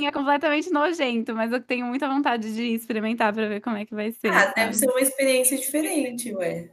é 0.02 0.12
completamente 0.12 0.70
nojento, 0.70 1.34
mas 1.34 1.50
eu 1.50 1.60
tenho 1.60 1.86
muita 1.86 2.06
vontade 2.08 2.54
de 2.54 2.62
experimentar 2.74 3.32
pra 3.32 3.48
ver 3.48 3.60
como 3.60 3.76
é 3.76 3.86
que 3.86 3.94
vai 3.94 4.12
ser. 4.12 4.28
Ah, 4.28 4.40
sabe? 4.42 4.54
deve 4.54 4.74
ser 4.74 4.90
uma 4.90 5.00
experiência 5.00 5.56
diferente, 5.56 6.34
ué. 6.34 6.68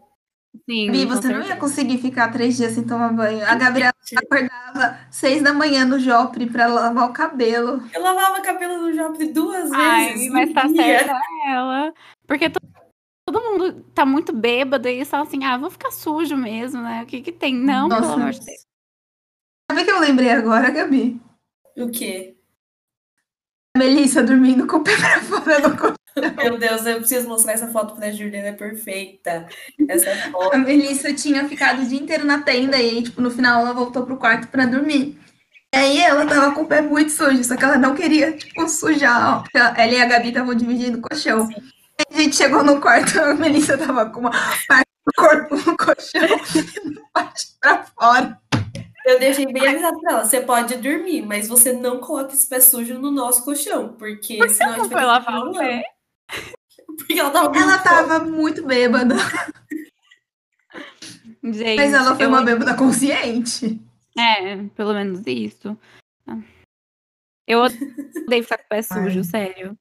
Sim, 0.70 0.92
Bi, 0.92 1.06
você 1.06 1.30
não 1.30 1.42
ia 1.48 1.56
conseguir 1.56 1.98
ficar 1.98 2.30
três 2.30 2.58
dias 2.58 2.74
sem 2.74 2.84
tomar 2.84 3.14
banho. 3.14 3.46
A 3.46 3.56
Gabriela 3.56 3.94
acordava 4.18 5.00
seis 5.10 5.42
da 5.42 5.54
manhã 5.54 5.86
no 5.86 5.98
Joffre 5.98 6.46
pra 6.46 6.68
lavar 6.68 7.10
o 7.10 7.14
cabelo. 7.14 7.82
Eu 7.94 8.02
lavava 8.04 8.42
cabelo 8.42 8.82
no 8.82 8.94
Joffre 8.94 9.32
duas 9.32 9.72
Ai, 9.72 10.10
vezes. 10.10 10.30
mas 10.30 10.52
tá 10.52 10.68
dia. 10.68 10.76
certa 11.00 11.18
ela. 11.48 11.94
Porque 12.28 12.50
to- 12.50 12.60
todo 13.26 13.42
mundo 13.42 13.84
tá 13.94 14.06
muito 14.06 14.34
bêbado 14.34 14.88
e 14.88 14.96
eles 14.96 15.10
falam 15.10 15.26
assim, 15.26 15.44
ah, 15.44 15.58
vou 15.58 15.70
ficar 15.70 15.92
sujo 15.92 16.36
mesmo, 16.36 16.82
né? 16.82 17.04
O 17.04 17.06
que 17.06 17.22
que 17.22 17.32
tem? 17.32 17.56
Não, 17.56 17.88
pelo 17.90 18.02
Nossa. 18.02 18.14
amor 18.14 18.32
de 18.32 18.46
Deus. 18.46 18.66
Sabe 19.70 19.82
o 19.82 19.86
que 19.86 19.92
eu 19.92 20.00
lembrei 20.00 20.30
agora, 20.30 20.70
Gabi? 20.70 21.22
O 21.78 21.90
quê? 21.90 22.36
A 23.76 23.80
Melissa 23.80 24.22
dormindo 24.22 24.68
com 24.68 24.78
o 24.78 24.84
pé 24.84 24.96
pra 24.98 25.22
fora 25.22 25.62
do 25.62 25.78
corpo. 25.78 25.98
Meu 26.36 26.58
Deus, 26.58 26.86
eu 26.86 26.98
preciso 26.98 27.30
mostrar 27.30 27.54
essa 27.54 27.70
foto 27.70 27.96
pra 27.96 28.12
Juliana, 28.12 28.50
é 28.50 28.52
perfeita. 28.52 29.48
Essa 29.88 30.14
foto. 30.30 30.54
A 30.54 30.58
Melissa 30.58 31.14
tinha 31.14 31.48
ficado 31.48 31.82
o 31.82 31.86
dia 31.86 31.98
inteiro 32.00 32.26
na 32.26 32.42
tenda 32.42 32.76
e 32.78 32.90
aí, 32.90 33.04
tipo, 33.04 33.22
no 33.22 33.32
final 33.32 33.62
ela 33.62 33.74
voltou 33.74 34.06
pro 34.06 34.18
quarto 34.18 34.50
pra 34.50 34.66
dormir. 34.66 35.18
E 35.74 35.78
aí 35.78 36.00
ela 36.00 36.26
tava 36.26 36.54
com 36.54 36.64
o 36.64 36.68
pé 36.68 36.82
muito 36.82 37.14
sujo, 37.14 37.42
só 37.46 37.56
que 37.56 37.64
ela 37.64 37.78
não 37.78 37.96
queria, 37.96 38.36
tipo, 38.36 38.68
sujar. 38.68 39.42
ó, 39.42 39.58
Ela 39.58 39.94
e 39.94 40.02
a 40.02 40.06
Gabi 40.06 40.28
estavam 40.28 40.54
dividindo 40.54 40.98
o 40.98 41.02
colchão. 41.02 41.48
Aí 41.48 41.56
a 42.10 42.14
gente 42.18 42.36
chegou 42.36 42.64
no 42.64 42.80
quarto, 42.82 43.18
a 43.22 43.34
Melissa 43.34 43.78
tava 43.78 44.10
com 44.10 44.20
uma 44.22 44.32
parte 44.68 44.90
do 45.06 45.14
corpo 45.16 45.56
no 45.56 45.78
colchão 45.78 46.22
e 46.86 47.00
parte 47.14 47.48
pra 47.60 47.84
fora. 47.84 48.40
Eu 49.06 49.20
deixei 49.20 49.52
bem 49.52 49.68
avisado 49.68 50.00
pra 50.00 50.12
ela. 50.12 50.26
Você 50.26 50.42
pode 50.42 50.78
dormir, 50.78 51.24
mas 51.26 51.48
você 51.48 51.74
não 51.74 52.00
coloque 52.00 52.36
esse 52.36 52.48
pé 52.48 52.60
sujo 52.60 53.00
no 53.00 53.10
nosso 53.10 53.44
colchão, 53.44 53.94
porque 53.94 54.48
senão 54.50 54.74
a 54.74 54.78
gente 54.80 54.90
vai 54.90 55.06
lavar 55.06 55.40
o 55.40 55.54
pé. 55.54 55.84
Porque 56.98 57.18
ela 57.18 57.32
tava 57.32 57.56
Ela 57.58 57.66
muito 57.66 57.84
tava 57.84 58.20
muito 58.20 58.66
bêbada, 58.68 59.16
Gente, 61.44 61.76
mas 61.78 61.94
ela 61.94 62.16
foi 62.16 62.26
eu- 62.26 62.30
uma 62.30 62.44
bêbada 62.44 62.76
consciente. 62.76 63.80
É, 64.18 64.58
pelo 64.76 64.94
menos 64.94 65.22
isso. 65.26 65.78
Eu 67.48 67.62
odeio 67.62 68.44
ficar 68.44 68.58
com 68.58 68.66
o 68.66 68.70
pé 68.70 68.82
sujo, 68.82 69.20
Ai. 69.20 69.24
sério. 69.24 69.78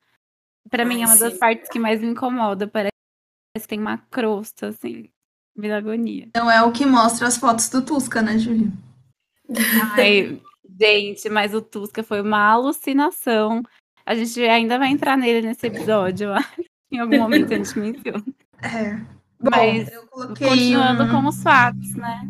Pra 0.70 0.84
mim 0.84 1.02
é 1.02 1.06
uma 1.06 1.16
das 1.16 1.36
partes 1.36 1.68
que 1.68 1.78
mais 1.78 2.00
me 2.00 2.06
incomoda. 2.06 2.68
Parece 2.68 2.90
que 3.58 3.68
tem 3.68 3.80
uma 3.80 3.98
crosta, 3.98 4.68
assim. 4.68 5.08
Me 5.56 5.68
dá 5.68 5.78
agonia. 5.78 6.28
Não 6.34 6.50
é 6.50 6.62
o 6.62 6.70
que 6.70 6.86
mostra 6.86 7.26
as 7.26 7.36
fotos 7.36 7.68
do 7.68 7.82
Tusca, 7.82 8.22
né, 8.22 8.38
Júlia? 8.38 8.70
Ai, 9.96 10.40
gente, 10.80 11.28
mas 11.28 11.52
o 11.52 11.60
Tusca 11.60 12.02
foi 12.04 12.22
uma 12.22 12.38
alucinação. 12.38 13.62
A 14.06 14.14
gente 14.14 14.40
ainda 14.42 14.78
vai 14.78 14.88
entrar 14.88 15.16
nele 15.16 15.46
nesse 15.46 15.66
episódio, 15.66 16.28
eu 16.28 16.34
acho. 16.34 16.64
Em 16.90 16.98
algum 16.98 17.18
momento 17.18 17.52
a 17.52 17.56
gente 17.56 17.78
menciona. 17.78 18.24
É. 18.62 18.94
Bom, 19.40 19.50
Mas, 19.50 19.90
eu 19.90 20.06
coloquei 20.06 20.48
Continuando 20.48 21.04
um... 21.04 21.10
com 21.10 21.28
os 21.28 21.42
fatos, 21.42 21.94
né? 21.94 22.28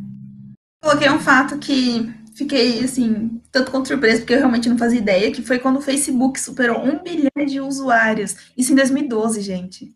Coloquei 0.82 1.10
um 1.10 1.18
fato 1.18 1.58
que 1.58 2.12
fiquei, 2.40 2.82
assim, 2.82 3.40
tanto 3.52 3.70
quanto 3.70 3.88
surpresa, 3.88 4.20
porque 4.20 4.32
eu 4.32 4.38
realmente 4.38 4.68
não 4.68 4.78
fazia 4.78 4.98
ideia, 4.98 5.30
que 5.30 5.42
foi 5.42 5.58
quando 5.58 5.76
o 5.78 5.82
Facebook 5.82 6.40
superou 6.40 6.82
um 6.82 7.02
bilhão 7.02 7.46
de 7.46 7.60
usuários. 7.60 8.34
Isso 8.56 8.72
em 8.72 8.76
2012, 8.76 9.42
gente. 9.42 9.94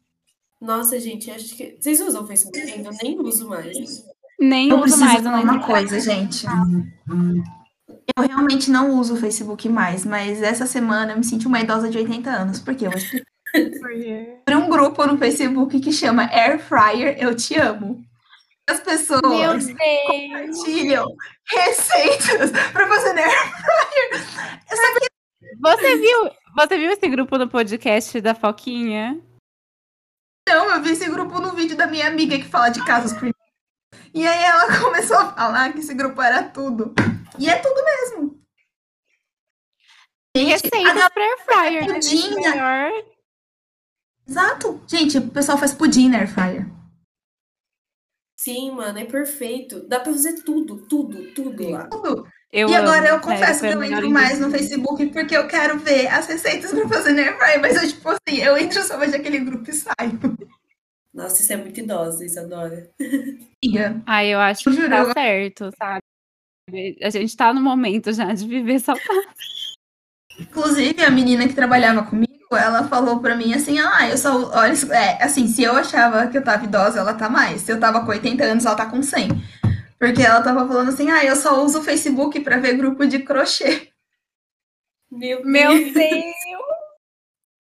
Nossa, 0.61 1.01
gente, 1.01 1.31
acho 1.31 1.57
que. 1.57 1.77
Vocês 1.81 2.01
usam 2.01 2.23
o 2.23 2.27
Facebook 2.27 2.59
ainda? 2.59 2.91
Eu 2.91 2.97
nem 3.03 3.21
uso 3.21 3.49
mais. 3.49 4.05
Nem 4.39 4.69
Eu 4.69 4.77
uso 4.77 4.83
preciso 4.83 5.05
mais. 5.05 5.19
eu 5.19 5.25
falar 5.25 5.45
não 5.45 5.55
uma 5.55 5.67
coisa, 5.67 6.01
gente. 6.01 6.47
Eu 8.17 8.27
realmente 8.27 8.71
não 8.71 8.99
uso 8.99 9.15
o 9.15 9.17
Facebook 9.17 9.69
mais, 9.69 10.05
mas 10.05 10.43
essa 10.43 10.67
semana 10.67 11.13
eu 11.13 11.19
me 11.19 11.25
senti 11.25 11.47
uma 11.47 11.61
idosa 11.61 11.89
de 11.89 11.97
80 11.97 12.31
anos. 12.31 12.61
Por 12.61 12.75
quê? 12.75 12.87
Eu. 12.87 12.93
Tem 14.45 14.57
um 14.57 14.69
grupo 14.69 15.07
no 15.07 15.17
Facebook 15.17 15.81
que 15.81 15.93
chama 15.93 16.25
Air 16.25 16.59
Fryer 16.59 17.17
Eu 17.19 17.35
Te 17.35 17.59
Amo. 17.59 18.05
As 18.69 18.81
pessoas 18.81 19.21
compartilham 19.21 21.07
receitas 21.47 22.51
pra 22.73 22.89
fazer 22.89 23.13
na 23.13 23.21
Air 23.23 23.51
Fryer. 23.63 24.11
Que 25.39 25.57
Você 25.61 25.97
viu, 25.97 26.31
você 26.57 26.79
viu 26.79 26.91
esse 26.93 27.09
grupo 27.09 27.37
no 27.37 27.49
podcast 27.49 28.21
da 28.23 28.35
Foquinha? 28.35 29.21
Não, 30.49 30.71
eu 30.75 30.83
vi 30.83 30.93
esse 30.93 31.09
grupo 31.11 31.41
no 31.41 31.53
vídeo 31.53 31.77
da 31.77 31.87
minha 31.87 32.07
amiga 32.09 32.39
que 32.39 32.45
fala 32.49 32.71
de 32.71 32.83
casos 32.85 33.13
criminais. 33.13 33.35
E 34.15 34.27
aí 34.27 34.43
ela 34.43 34.67
começou 34.81 35.17
a 35.19 35.33
falar 35.35 35.73
que 35.73 35.81
esse 35.81 35.93
grupo 35.95 36.21
era 36.23 36.43
tudo. 36.43 36.95
E 37.39 37.49
é 37.49 37.57
tudo 37.57 37.85
mesmo. 37.85 38.41
Gente, 40.37 40.49
a 40.51 40.55
Receitas 40.55 40.83
galera- 40.85 41.11
pra 41.11 41.23
air 41.23 41.39
fryer, 41.45 41.87
né? 41.87 41.95
Pudim, 41.95 42.35
né? 42.35 42.51
Melhor. 42.51 43.05
Exato. 44.27 44.83
Gente, 44.89 45.19
o 45.19 45.29
pessoal 45.31 45.59
faz 45.59 45.73
pudim 45.75 46.09
na 46.09 46.19
air 46.19 46.29
fryer. 46.33 46.67
Sim, 48.45 48.73
mano, 48.73 48.99
é 48.99 49.07
perfeito. 49.07 49.89
Dá 49.89 49.99
pra 49.99 50.13
fazer 50.13 50.43
tudo, 50.43 50.77
tudo, 50.87 51.33
tudo 51.33 51.71
lá. 51.71 51.87
Tudo. 51.87 52.29
Eu 52.53 52.69
e 52.69 52.75
agora 52.75 52.99
amo, 52.99 53.09
eu 53.09 53.21
confesso 53.21 53.61
foi 53.61 53.71
que 53.71 53.75
eu 53.75 53.83
entro 53.83 54.11
mais 54.11 54.39
no. 54.39 54.51
Facebook 54.51 55.07
porque 55.07 55.35
eu 55.35 55.49
quero 55.49 55.79
ver 55.79 56.09
as 56.09 56.27
receitas 56.27 56.71
pra 56.71 56.87
fazer 56.87 57.39
fryer. 57.39 57.61
Mas 57.63 57.83
eu, 57.83 57.89
tipo 57.89 58.07
assim, 58.07 58.43
eu 58.43 58.59
entro 58.59 58.83
só 58.83 58.99
vejo 58.99 59.17
aquele 59.17 59.39
grupo 59.39 59.71
e 59.71 59.73
saio. 59.73 60.21
Nossa, 61.15 61.41
isso 61.41 61.55
é 61.55 61.57
muito 61.57 61.81
idosa, 61.81 62.23
Isadora. 62.23 62.91
Ai, 64.05 64.35
eu 64.35 64.39
acho 64.39 64.71
que 64.71 64.89
tá 64.91 65.15
certo, 65.15 65.71
sabe? 65.79 66.03
A 67.03 67.09
gente 67.09 67.35
tá 67.35 67.55
no 67.55 67.63
momento 67.63 68.13
já 68.13 68.31
de 68.35 68.47
viver 68.47 68.79
só. 68.79 68.93
Inclusive, 70.39 71.03
a 71.03 71.11
menina 71.11 71.47
que 71.47 71.55
trabalhava 71.55 72.03
comigo, 72.05 72.33
ela 72.53 72.85
falou 72.89 73.21
pra 73.21 73.37
mim 73.37 73.55
assim, 73.55 73.79
ah, 73.79 74.09
eu 74.09 74.17
só, 74.19 74.51
olha, 74.53 74.73
é, 74.93 75.23
assim, 75.23 75.47
se 75.47 75.63
eu 75.63 75.77
achava 75.77 76.27
que 76.29 76.37
eu 76.39 76.45
tava 76.45 76.65
idosa, 76.65 77.01
ela 77.01 77.15
tá 77.15 77.29
mais. 77.29 77.63
Se 77.63 77.73
eu 77.73 77.81
tava 77.81 78.05
com 78.05 78.11
80 78.11 78.45
anos, 78.45 78.65
ela 78.65 78.75
tá 78.77 78.87
com 78.87 79.03
100. 79.03 79.29
Porque 79.99 80.23
ela 80.23 80.43
tava 80.43 80.67
falando 80.67 80.89
assim, 80.89 81.11
ah, 81.11 81.25
eu 81.25 81.37
só 81.37 81.63
uso 81.65 81.81
o 81.81 81.83
Facebook 81.83 82.41
pra 82.41 82.59
ver 82.59 82.77
grupo 82.77 83.07
de 83.07 83.21
crochê. 83.21 83.91
Meu, 85.11 85.45
Meu 85.45 85.93
Deus! 85.93 86.35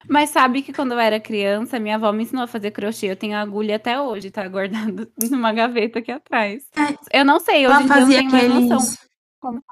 Mas 0.08 0.30
sabe 0.30 0.60
que 0.60 0.72
quando 0.72 0.92
eu 0.92 0.98
era 0.98 1.18
criança, 1.18 1.78
minha 1.78 1.94
avó 1.94 2.12
me 2.12 2.24
ensinou 2.24 2.44
a 2.44 2.48
fazer 2.48 2.70
crochê. 2.72 3.06
Eu 3.06 3.16
tenho 3.16 3.36
a 3.36 3.40
agulha 3.40 3.76
até 3.76 3.98
hoje, 4.00 4.30
tá 4.30 4.46
guardado 4.46 5.10
numa 5.30 5.52
gaveta 5.52 6.00
aqui 6.00 6.12
atrás. 6.12 6.64
Eu 7.12 7.24
não 7.24 7.40
sei, 7.40 7.66
hoje 7.66 7.74
Ela 7.74 7.82
em 7.82 7.86
dia 7.86 7.94
eu 7.94 8.00
não 8.00 8.04
fazia 8.04 8.18
tenho 8.18 8.30
mais 8.30 8.68
noção. 8.68 8.96
como 9.40 9.62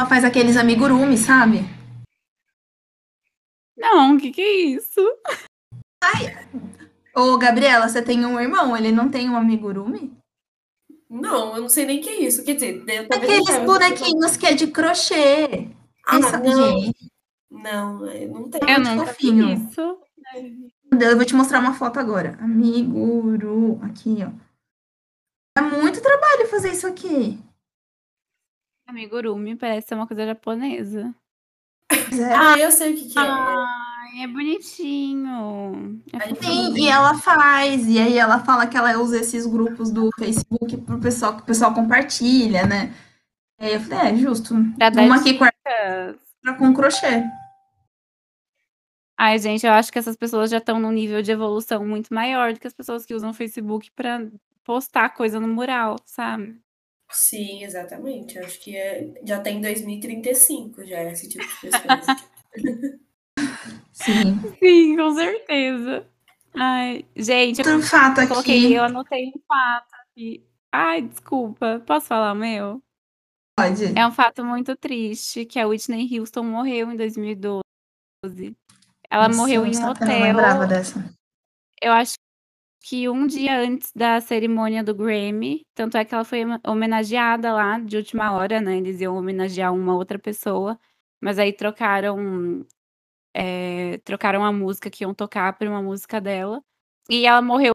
Ela 0.00 0.08
faz 0.08 0.24
aqueles 0.24 0.56
amigurumi, 0.56 1.14
sabe? 1.18 1.58
Não, 3.76 4.16
o 4.16 4.18
que 4.18 4.30
que 4.30 4.40
é 4.40 4.52
isso? 4.54 4.98
Ô, 7.14 7.36
Gabriela, 7.36 7.86
você 7.86 8.00
tem 8.00 8.24
um 8.24 8.40
irmão, 8.40 8.74
ele 8.74 8.90
não 8.92 9.10
tem 9.10 9.28
um 9.28 9.36
amigurumi? 9.36 10.16
Não, 11.10 11.54
eu 11.54 11.60
não 11.62 11.68
sei 11.68 11.84
nem 11.84 12.00
o 12.00 12.02
que 12.02 12.08
é 12.08 12.20
isso. 12.22 12.42
Quer 12.46 12.54
dizer, 12.54 12.82
Aqueles 13.12 13.44
saiba. 13.44 13.66
bonequinhos 13.66 14.38
que 14.38 14.46
é 14.46 14.54
de 14.54 14.68
crochê. 14.68 15.68
Ah, 16.06 16.16
Essa- 16.18 16.38
não. 16.38 16.80
gente, 16.80 17.12
Não, 17.50 18.06
é, 18.06 18.26
não 18.26 18.48
tem. 18.48 18.60
Eu 18.70 18.80
muito 18.80 19.06
fofinho. 19.06 19.52
isso. 19.52 19.98
eu 20.98 21.16
vou 21.16 21.26
te 21.26 21.34
mostrar 21.34 21.58
uma 21.60 21.74
foto 21.74 22.00
agora. 22.00 22.38
Amiguru, 22.40 23.78
aqui, 23.82 24.16
ó. 24.24 24.30
É 25.58 25.60
muito 25.60 26.00
trabalho 26.00 26.48
fazer 26.48 26.70
isso 26.72 26.86
aqui. 26.86 27.38
Amigurumi 28.90 29.56
parece 29.56 29.88
ser 29.88 29.94
uma 29.94 30.06
coisa 30.06 30.26
japonesa. 30.26 31.14
É- 31.90 32.34
Ah, 32.34 32.58
eu 32.58 32.70
sei 32.70 32.92
o 32.92 32.96
que, 32.96 33.08
que 33.08 33.18
é. 33.18 33.22
Ai, 33.22 34.22
é 34.22 34.26
bonitinho. 34.26 36.02
É. 36.12 36.34
Sim, 36.34 36.74
e 36.76 36.88
ela 36.88 37.14
faz, 37.14 37.86
e 37.88 37.98
aí 37.98 38.18
ela 38.18 38.40
fala 38.40 38.66
que 38.66 38.76
ela 38.76 38.98
usa 38.98 39.18
esses 39.20 39.46
grupos 39.46 39.90
do 39.90 40.10
Facebook 40.18 40.76
pro 40.78 41.00
pessoal, 41.00 41.36
que 41.36 41.42
o 41.42 41.46
pessoal 41.46 41.72
compartilha, 41.72 42.66
né? 42.66 42.92
E 43.60 43.64
aí 43.66 43.74
eu 43.74 43.80
falei, 43.80 44.12
é, 44.12 44.16
justo. 44.16 44.54
Pra 44.76 44.90
dar 44.90 45.02
Uma 45.02 45.16
aqui 45.16 45.38
com, 45.38 46.54
com 46.58 46.74
crochê. 46.74 47.24
Ai, 49.18 49.38
gente, 49.38 49.66
eu 49.66 49.72
acho 49.72 49.92
que 49.92 49.98
essas 49.98 50.16
pessoas 50.16 50.50
já 50.50 50.58
estão 50.58 50.80
num 50.80 50.90
nível 50.92 51.20
de 51.22 51.30
evolução 51.30 51.86
muito 51.86 52.12
maior 52.12 52.52
do 52.54 52.60
que 52.60 52.66
as 52.66 52.72
pessoas 52.72 53.04
que 53.04 53.14
usam 53.14 53.30
o 53.30 53.34
Facebook 53.34 53.90
pra 53.94 54.26
postar 54.64 55.10
coisa 55.10 55.38
no 55.38 55.46
mural, 55.46 55.96
sabe? 56.06 56.58
Sim, 57.10 57.64
exatamente. 57.64 58.38
Acho 58.38 58.60
que 58.60 58.76
é, 58.76 59.12
já 59.24 59.40
tem 59.40 59.60
2035 59.60 60.84
já 60.84 61.02
esse 61.04 61.28
tipo 61.28 61.46
de 61.46 61.60
pessoa. 61.60 62.00
Sim. 63.92 64.40
Sim, 64.58 64.96
com 64.96 65.14
certeza. 65.14 66.06
Ai, 66.54 67.04
gente, 67.14 67.60
eu 67.60 67.74
Outro 67.74 67.88
fato 67.88 68.26
coloquei, 68.26 68.64
aqui, 68.64 68.74
eu 68.74 68.84
anotei 68.84 69.28
um 69.28 69.40
fato 69.46 69.94
aqui. 70.02 70.44
Ai, 70.72 71.02
desculpa, 71.02 71.82
posso 71.86 72.06
falar 72.06 72.32
o 72.32 72.36
meu? 72.36 72.82
pode. 73.56 73.98
É 73.98 74.06
um 74.06 74.12
fato 74.12 74.44
muito 74.44 74.74
triste, 74.76 75.44
que 75.44 75.58
a 75.58 75.66
Whitney 75.66 76.18
Houston 76.18 76.42
morreu 76.44 76.90
em 76.90 76.96
2012. 76.96 77.62
Ela 79.10 79.28
Nossa, 79.28 79.40
morreu 79.40 79.66
em 79.66 79.76
um 79.76 79.82
eu 79.82 79.90
hotel. 79.90 80.66
dessa. 80.66 81.14
Eu 81.82 81.92
acho 81.92 82.14
que 82.80 83.08
um 83.08 83.26
dia 83.26 83.58
antes 83.60 83.92
da 83.94 84.20
cerimônia 84.20 84.82
do 84.82 84.94
Grammy, 84.94 85.62
tanto 85.74 85.96
é 85.96 86.04
que 86.04 86.14
ela 86.14 86.24
foi 86.24 86.40
homenageada 86.66 87.52
lá 87.52 87.78
de 87.78 87.96
última 87.96 88.32
hora, 88.32 88.60
né? 88.60 88.78
Eles 88.78 89.00
iam 89.00 89.16
homenagear 89.16 89.72
uma 89.74 89.94
outra 89.94 90.18
pessoa, 90.18 90.78
mas 91.20 91.38
aí 91.38 91.52
trocaram 91.52 92.64
é, 93.34 93.98
trocaram 93.98 94.44
a 94.44 94.52
música 94.52 94.90
que 94.90 95.04
iam 95.04 95.14
tocar 95.14 95.56
por 95.58 95.66
uma 95.66 95.82
música 95.82 96.20
dela. 96.20 96.62
E 97.10 97.26
ela 97.26 97.42
morreu 97.42 97.72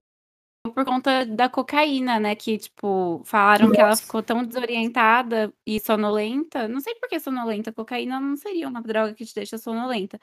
por 0.73 0.85
conta 0.85 1.25
da 1.25 1.49
cocaína, 1.49 2.19
né? 2.19 2.35
Que, 2.35 2.57
tipo, 2.57 3.21
falaram 3.25 3.67
Nossa. 3.67 3.75
que 3.75 3.81
ela 3.81 3.97
ficou 3.97 4.23
tão 4.23 4.43
desorientada 4.45 5.53
e 5.65 5.79
sonolenta. 5.79 6.67
Não 6.67 6.81
sei 6.81 6.95
por 6.95 7.09
que 7.09 7.19
sonolenta. 7.19 7.71
Cocaína 7.73 8.19
não 8.19 8.35
seria 8.37 8.67
uma 8.67 8.81
droga 8.81 9.13
que 9.13 9.25
te 9.25 9.35
deixa 9.35 9.57
sonolenta. 9.57 10.19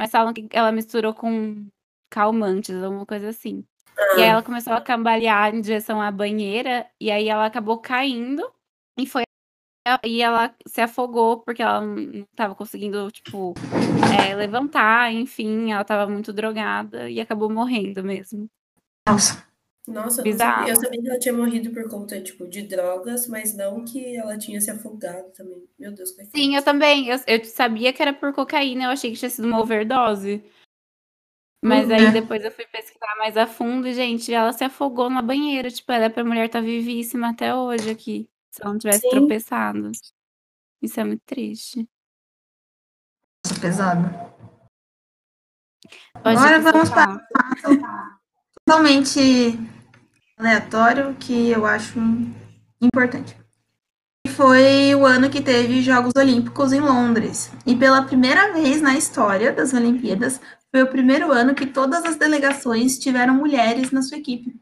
Mas 0.00 0.10
falam 0.10 0.32
que 0.34 0.48
ela 0.52 0.72
misturou 0.72 1.14
com 1.14 1.68
calmantes, 2.10 2.74
alguma 2.82 3.06
coisa 3.06 3.28
assim. 3.30 3.64
E 4.16 4.22
aí 4.22 4.28
ela 4.28 4.42
começou 4.42 4.72
a 4.72 4.80
cambalear 4.80 5.54
em 5.54 5.60
direção 5.60 6.00
à 6.00 6.10
banheira, 6.10 6.86
e 7.00 7.10
aí 7.10 7.28
ela 7.28 7.46
acabou 7.46 7.78
caindo 7.78 8.42
e 8.98 9.06
foi 9.06 9.24
e 10.02 10.22
ela 10.22 10.54
se 10.66 10.80
afogou 10.80 11.40
porque 11.40 11.62
ela 11.62 11.82
não 11.82 12.22
estava 12.22 12.54
conseguindo, 12.54 13.10
tipo, 13.10 13.52
é, 14.18 14.34
levantar, 14.34 15.12
enfim, 15.12 15.72
ela 15.72 15.82
estava 15.82 16.10
muito 16.10 16.32
drogada 16.32 17.10
e 17.10 17.20
acabou 17.20 17.50
morrendo 17.50 18.02
mesmo. 18.02 18.48
Nossa. 19.06 19.44
Nossa, 19.86 20.22
Bizarro. 20.22 20.66
eu 20.66 20.76
sabia 20.76 21.02
que 21.02 21.08
ela 21.08 21.18
tinha 21.18 21.34
morrido 21.34 21.70
por 21.70 21.86
conta, 21.90 22.18
tipo, 22.18 22.48
de 22.48 22.62
drogas, 22.62 23.26
mas 23.26 23.54
não 23.54 23.84
que 23.84 24.16
ela 24.16 24.38
tinha 24.38 24.58
se 24.58 24.70
afogado 24.70 25.30
também. 25.32 25.68
Meu 25.78 25.92
Deus, 25.92 26.18
é 26.18 26.24
que 26.24 26.30
Sim, 26.30 26.56
eu 26.56 26.62
também. 26.62 27.08
Eu, 27.08 27.20
eu 27.26 27.44
sabia 27.44 27.92
que 27.92 28.00
era 28.00 28.14
por 28.14 28.32
cocaína, 28.32 28.84
eu 28.84 28.90
achei 28.90 29.10
que 29.10 29.18
tinha 29.18 29.28
sido 29.28 29.46
uma 29.46 29.60
overdose. 29.60 30.42
Mas 31.64 31.90
aí 31.90 32.04
uhum. 32.04 32.12
depois 32.12 32.44
eu 32.44 32.50
fui 32.50 32.66
pesquisar 32.66 33.16
mais 33.16 33.38
a 33.38 33.46
fundo 33.46 33.88
e, 33.88 33.94
gente, 33.94 34.30
ela 34.30 34.52
se 34.52 34.62
afogou 34.62 35.08
na 35.08 35.22
banheira. 35.22 35.70
Tipo, 35.70 35.92
era 35.92 36.10
pra 36.10 36.22
mulher 36.22 36.44
estar 36.44 36.58
tá 36.58 36.64
vivíssima 36.64 37.30
até 37.30 37.54
hoje 37.54 37.88
aqui. 37.88 38.28
Se 38.50 38.62
ela 38.62 38.72
não 38.72 38.78
tivesse 38.78 39.00
Sim. 39.00 39.08
tropeçado. 39.08 39.90
Isso 40.82 41.00
é 41.00 41.04
muito 41.04 41.22
triste. 41.24 41.88
Nossa, 43.46 43.58
pesado. 43.58 44.02
Pode 46.22 46.36
Agora 46.36 46.60
vamos 46.60 46.90
para 46.90 47.26
totalmente 48.66 49.58
aleatório 50.36 51.14
que 51.14 51.50
eu 51.50 51.64
acho 51.64 51.98
importante. 52.78 53.34
Foi 54.36 54.94
o 54.94 55.06
ano 55.06 55.30
que 55.30 55.40
teve 55.40 55.80
Jogos 55.80 56.12
Olímpicos 56.14 56.74
em 56.74 56.80
Londres. 56.80 57.50
E 57.64 57.74
pela 57.74 58.02
primeira 58.02 58.52
vez 58.52 58.82
na 58.82 58.96
história 58.96 59.50
das 59.50 59.72
Olimpíadas, 59.72 60.40
foi 60.74 60.82
o 60.82 60.88
primeiro 60.88 61.30
ano 61.30 61.54
que 61.54 61.66
todas 61.66 62.04
as 62.04 62.16
delegações 62.16 62.98
tiveram 62.98 63.32
mulheres 63.32 63.92
na 63.92 64.02
sua 64.02 64.18
equipe. 64.18 64.52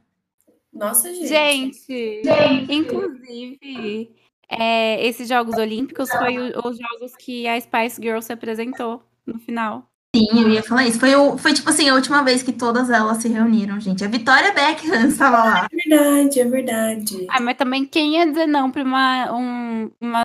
Nossa, 0.71 1.09
gente. 1.11 1.27
Gente, 1.27 2.23
gente. 2.23 2.71
inclusive, 2.71 4.15
é, 4.47 5.07
esses 5.07 5.27
Jogos 5.27 5.57
Olímpicos 5.57 6.11
foi 6.11 6.37
o, 6.37 6.69
os 6.69 6.77
jogos 6.77 7.17
que 7.17 7.49
a 7.49 7.59
Spice 7.59 7.99
Girl 7.99 8.21
se 8.21 8.31
apresentou 8.31 9.03
no 9.25 9.39
final. 9.39 9.89
Sim, 10.15 10.29
eu 10.43 10.51
ia 10.51 10.63
falar 10.63 10.87
isso. 10.87 11.01
Foi, 11.01 11.15
o, 11.15 11.39
foi 11.39 11.55
tipo 11.55 11.71
assim, 11.71 11.89
a 11.89 11.95
última 11.95 12.23
vez 12.23 12.43
que 12.43 12.53
todas 12.53 12.91
elas 12.91 13.17
se 13.17 13.29
reuniram, 13.29 13.81
gente. 13.81 14.05
A 14.05 14.09
Vitória 14.09 14.53
Beckham 14.53 15.07
estava 15.09 15.39
lá. 15.43 15.67
É 15.73 15.77
verdade, 15.89 16.41
é 16.41 16.45
verdade. 16.45 17.27
Ah, 17.31 17.41
mas 17.41 17.57
também 17.57 17.87
quem 17.87 18.17
ia 18.17 18.27
dizer 18.27 18.47
não 18.47 18.71
para 18.71 18.83
uma, 18.83 19.33
um, 19.33 19.91
uma 19.99 20.21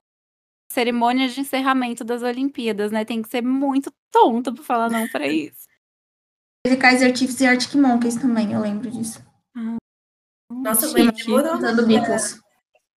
cerimônia 0.69 1.29
de 1.29 1.39
encerramento 1.39 2.03
das 2.03 2.23
Olimpíadas, 2.23 2.91
né? 2.91 3.05
Tem 3.05 3.21
que 3.21 3.29
ser 3.29 3.41
muito 3.41 3.89
tonto 4.11 4.53
para 4.53 4.63
falar 4.65 4.89
não 4.89 5.07
para 5.07 5.25
isso. 5.29 5.66
Teve 6.67 6.81
Kaiser 6.81 7.15
Chiefs 7.15 7.39
e 7.39 7.47
Arctic 7.47 7.75
Monkeys 7.75 8.17
também, 8.17 8.51
eu 8.51 8.59
lembro 8.59 8.91
disso. 8.91 9.25
Nossa, 10.51 10.91
mas 10.91 11.23
demorou 11.23 11.57
pra, 11.57 11.71
Beatles. 11.71 12.41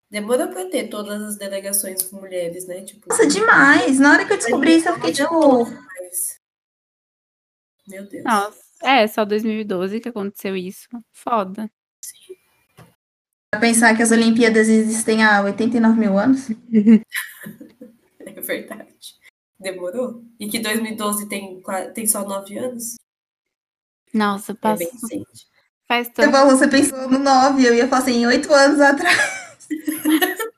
demorou 0.09 0.49
pra 0.49 0.65
ter 0.65 0.89
todas 0.89 1.21
as 1.21 1.37
delegações 1.37 2.03
com 2.03 2.17
mulheres, 2.17 2.67
né? 2.67 2.81
Tipo, 2.81 3.07
Nossa, 3.07 3.25
demais! 3.25 3.97
Na 3.97 4.11
hora 4.11 4.25
que 4.25 4.33
eu 4.33 4.37
descobri 4.37 4.75
isso, 4.75 4.89
eu 4.89 4.95
fiquei 4.95 5.13
tipo... 5.13 5.65
Meu 7.87 8.05
Deus. 8.09 8.25
Nossa, 8.25 8.59
é, 8.83 9.07
só 9.07 9.23
2012 9.23 10.01
que 10.01 10.09
aconteceu 10.09 10.53
isso. 10.53 10.89
Foda. 11.13 11.71
Sim. 12.03 12.35
Pra 13.51 13.61
pensar 13.61 13.95
que 13.95 14.03
as 14.03 14.11
Olimpíadas 14.11 14.67
existem 14.67 15.23
há 15.23 15.41
89 15.43 15.97
mil 15.97 16.19
anos? 16.19 16.49
é 18.19 18.41
verdade. 18.41 19.15
Demorou? 19.57 20.25
E 20.37 20.49
que 20.49 20.59
2012 20.59 21.29
tem, 21.29 21.63
tem 21.93 22.05
só 22.05 22.27
9 22.27 22.57
anos? 22.57 22.95
Nossa, 24.13 24.53
passa. 24.53 24.83
É 24.83 24.85
bem 24.85 24.93
recente. 24.93 25.47
Faz 25.87 26.07
tanto. 26.09 26.25
Você, 26.25 26.31
falou, 26.31 26.57
você 26.57 26.67
pensou 26.67 27.09
no 27.09 27.19
9, 27.19 27.65
eu 27.65 27.73
ia 27.73 27.87
falar 27.87 28.01
assim, 28.01 28.25
8 28.25 28.53
anos 28.53 28.79
atrás. 28.79 29.67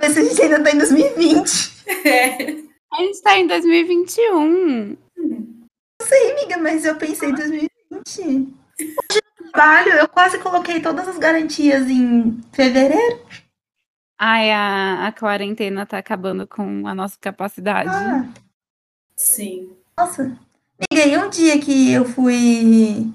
Mas 0.00 0.16
a 0.16 0.22
gente 0.22 0.40
ainda 0.40 0.62
tá 0.62 0.70
em 0.70 0.78
2020. 0.78 1.84
É. 2.06 2.68
A 2.92 3.02
gente 3.02 3.22
tá 3.22 3.36
em 3.36 3.46
2021. 3.46 4.96
Não 5.16 6.06
sei, 6.06 6.32
amiga, 6.32 6.56
mas 6.58 6.84
eu 6.84 6.96
pensei 6.96 7.30
em 7.30 7.34
2020. 7.34 7.68
Hoje 8.80 9.20
no 9.40 9.50
trabalho, 9.50 9.92
eu 9.94 10.08
quase 10.08 10.38
coloquei 10.38 10.80
todas 10.80 11.08
as 11.08 11.18
garantias 11.18 11.88
em 11.88 12.40
fevereiro. 12.52 13.20
Ai, 14.16 14.50
a, 14.50 15.08
a 15.08 15.12
quarentena 15.12 15.84
tá 15.84 15.98
acabando 15.98 16.46
com 16.46 16.86
a 16.86 16.94
nossa 16.94 17.16
capacidade. 17.20 17.90
Ah. 17.90 18.28
Sim. 19.16 19.76
Nossa, 19.96 20.38
Amiga, 20.78 21.26
um 21.26 21.30
dia 21.30 21.60
que 21.60 21.92
eu 21.92 22.04
fui 22.04 23.12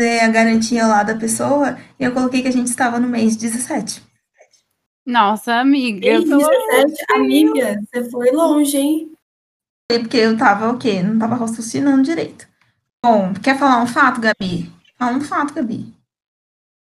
fazer 0.00 0.20
a 0.20 0.28
garantia 0.28 0.86
lá 0.86 1.02
da 1.02 1.16
pessoa, 1.16 1.76
eu 1.98 2.12
coloquei 2.12 2.42
que 2.42 2.48
a 2.48 2.52
gente 2.52 2.68
estava 2.68 3.00
no 3.00 3.08
mês 3.08 3.36
17. 3.36 4.02
Nossa, 5.04 5.54
amiga. 5.54 6.06
eu 6.06 6.24
tô... 6.28 6.38
17, 6.38 7.04
amiga, 7.10 7.80
você 7.92 8.08
foi 8.08 8.30
longe, 8.30 8.76
hein? 8.76 9.12
Porque 9.88 10.16
eu 10.16 10.36
tava 10.36 10.70
o 10.70 10.78
quê? 10.78 11.02
Não 11.02 11.18
tava 11.18 11.34
raciocinando 11.34 12.04
direito. 12.04 12.48
Bom, 13.04 13.34
quer 13.34 13.58
falar 13.58 13.82
um 13.82 13.86
fato, 13.86 14.20
Gabi? 14.20 14.72
Fala 14.96 15.16
um 15.16 15.20
fato, 15.20 15.54
Gabi. 15.54 15.92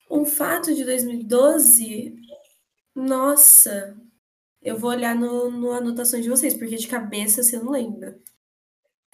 Um 0.08 0.24
fato 0.24 0.72
de 0.72 0.84
2012? 0.84 2.14
Nossa, 2.94 3.96
eu 4.62 4.78
vou 4.78 4.90
olhar 4.90 5.16
no, 5.16 5.50
no 5.50 5.72
anotações 5.72 6.22
de 6.22 6.30
vocês, 6.30 6.54
porque 6.54 6.76
de 6.76 6.86
cabeça 6.86 7.42
você 7.42 7.58
não 7.58 7.72
lembra. 7.72 8.16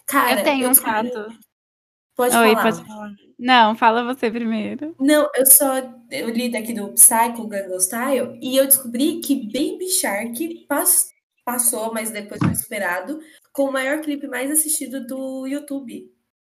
Cara, 0.06 0.40
eu 0.40 0.44
tenho 0.44 0.64
eu 0.64 0.70
um 0.70 0.74
fato. 0.74 1.28
Pode 2.14 2.36
Oi, 2.36 2.50
falar. 2.54 2.62
Pode 2.62 2.86
falar. 2.86 3.12
Não, 3.38 3.74
fala 3.74 4.04
você 4.04 4.30
primeiro. 4.30 4.94
Não, 5.00 5.28
eu 5.34 5.46
só 5.46 5.78
eu 6.10 6.28
li 6.28 6.50
daqui 6.50 6.72
do 6.72 6.92
Psycho 6.92 7.46
Gangnam 7.46 7.80
Style 7.80 8.38
e 8.40 8.56
eu 8.56 8.66
descobri 8.66 9.20
que 9.20 9.34
Baby 9.34 9.88
Shark 9.88 10.66
pass, 10.68 11.08
passou, 11.44 11.92
mas 11.92 12.10
depois 12.10 12.40
foi 12.40 12.52
esperado, 12.52 13.20
com 13.52 13.64
o 13.64 13.72
maior 13.72 14.00
clipe 14.00 14.28
mais 14.28 14.50
assistido 14.50 15.06
do 15.06 15.46
YouTube. 15.46 16.10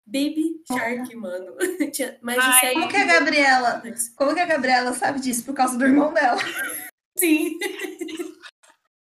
Baby 0.06 0.62
Shark, 0.72 1.14
mano. 1.18 1.58
Mais 2.22 2.42
de 2.42 2.50
Ai, 2.50 2.74
como 2.76 2.88
que 2.88 2.96
a 2.96 3.06
Gabriela, 3.06 3.84
como 4.16 4.34
que 4.34 4.40
a 4.40 4.46
Gabriela 4.46 4.94
sabe 4.94 5.20
disso 5.20 5.44
por 5.44 5.54
causa 5.54 5.78
do 5.78 5.84
irmão 5.84 6.14
dela? 6.14 6.40
Sim. 7.18 7.58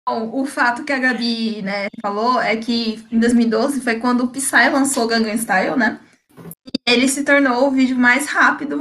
Bom, 0.08 0.42
o 0.42 0.46
fato 0.46 0.86
que 0.86 0.94
a 0.94 1.00
Gabi 1.00 1.62
né, 1.62 1.88
falou 2.02 2.42
é 2.42 2.56
que 2.56 3.06
em 3.12 3.20
2012 3.20 3.82
foi 3.82 4.00
quando 4.00 4.24
o 4.24 4.30
Psy 4.30 4.70
lançou 4.72 5.04
o 5.04 5.08
Gangnam 5.08 5.38
Style, 5.38 5.76
né? 5.76 6.00
E 6.66 6.92
ele 6.92 7.10
se 7.10 7.26
tornou 7.26 7.68
o 7.68 7.72
vídeo 7.72 7.98
mais 7.98 8.26
rápido 8.26 8.80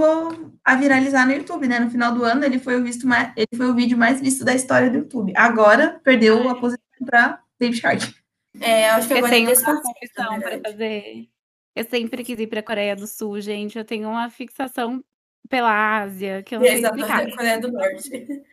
a 0.65 0.77
viralizar 0.77 1.27
no 1.27 1.33
YouTube, 1.33 1.67
né? 1.67 1.81
No 1.81 1.91
final 1.91 2.15
do 2.15 2.23
ano 2.23 2.45
ele 2.45 2.61
foi 2.61 2.81
o, 2.81 2.85
visto 2.85 3.09
mais, 3.09 3.33
ele 3.37 3.49
foi 3.57 3.67
o 3.67 3.75
vídeo 3.75 3.99
mais 3.99 4.21
visto 4.21 4.45
da 4.45 4.55
história 4.55 4.89
do 4.89 4.99
YouTube. 4.99 5.33
Agora 5.37 6.01
perdeu 6.05 6.49
a 6.49 6.55
posição 6.55 6.79
para 7.05 7.41
Baby 7.59 7.75
Shark. 7.75 8.15
É, 8.61 8.91
acho 8.91 9.09
que 9.09 9.15
eu 9.15 9.19
agora 9.19 9.33
tenho 9.33 9.53
uma 9.53 9.83
confissão 9.83 10.41
para 10.41 10.61
fazer. 10.61 11.29
Eu 11.75 11.85
sempre 11.91 12.23
quis 12.23 12.39
ir 12.39 12.47
para 12.47 12.61
a 12.61 12.63
Coreia 12.63 12.95
do 12.95 13.07
Sul, 13.09 13.41
gente. 13.41 13.77
Eu 13.77 13.85
tenho 13.85 14.09
uma 14.09 14.31
fixação 14.31 15.05
pela 15.49 16.03
Ásia, 16.03 16.45
que 16.45 16.55
eu 16.55 16.61
não 16.61 16.67
sei 16.67 16.81
explicar. 16.81 17.31
Coreia 17.33 17.61
do 17.61 17.73
Norte. 17.73 18.45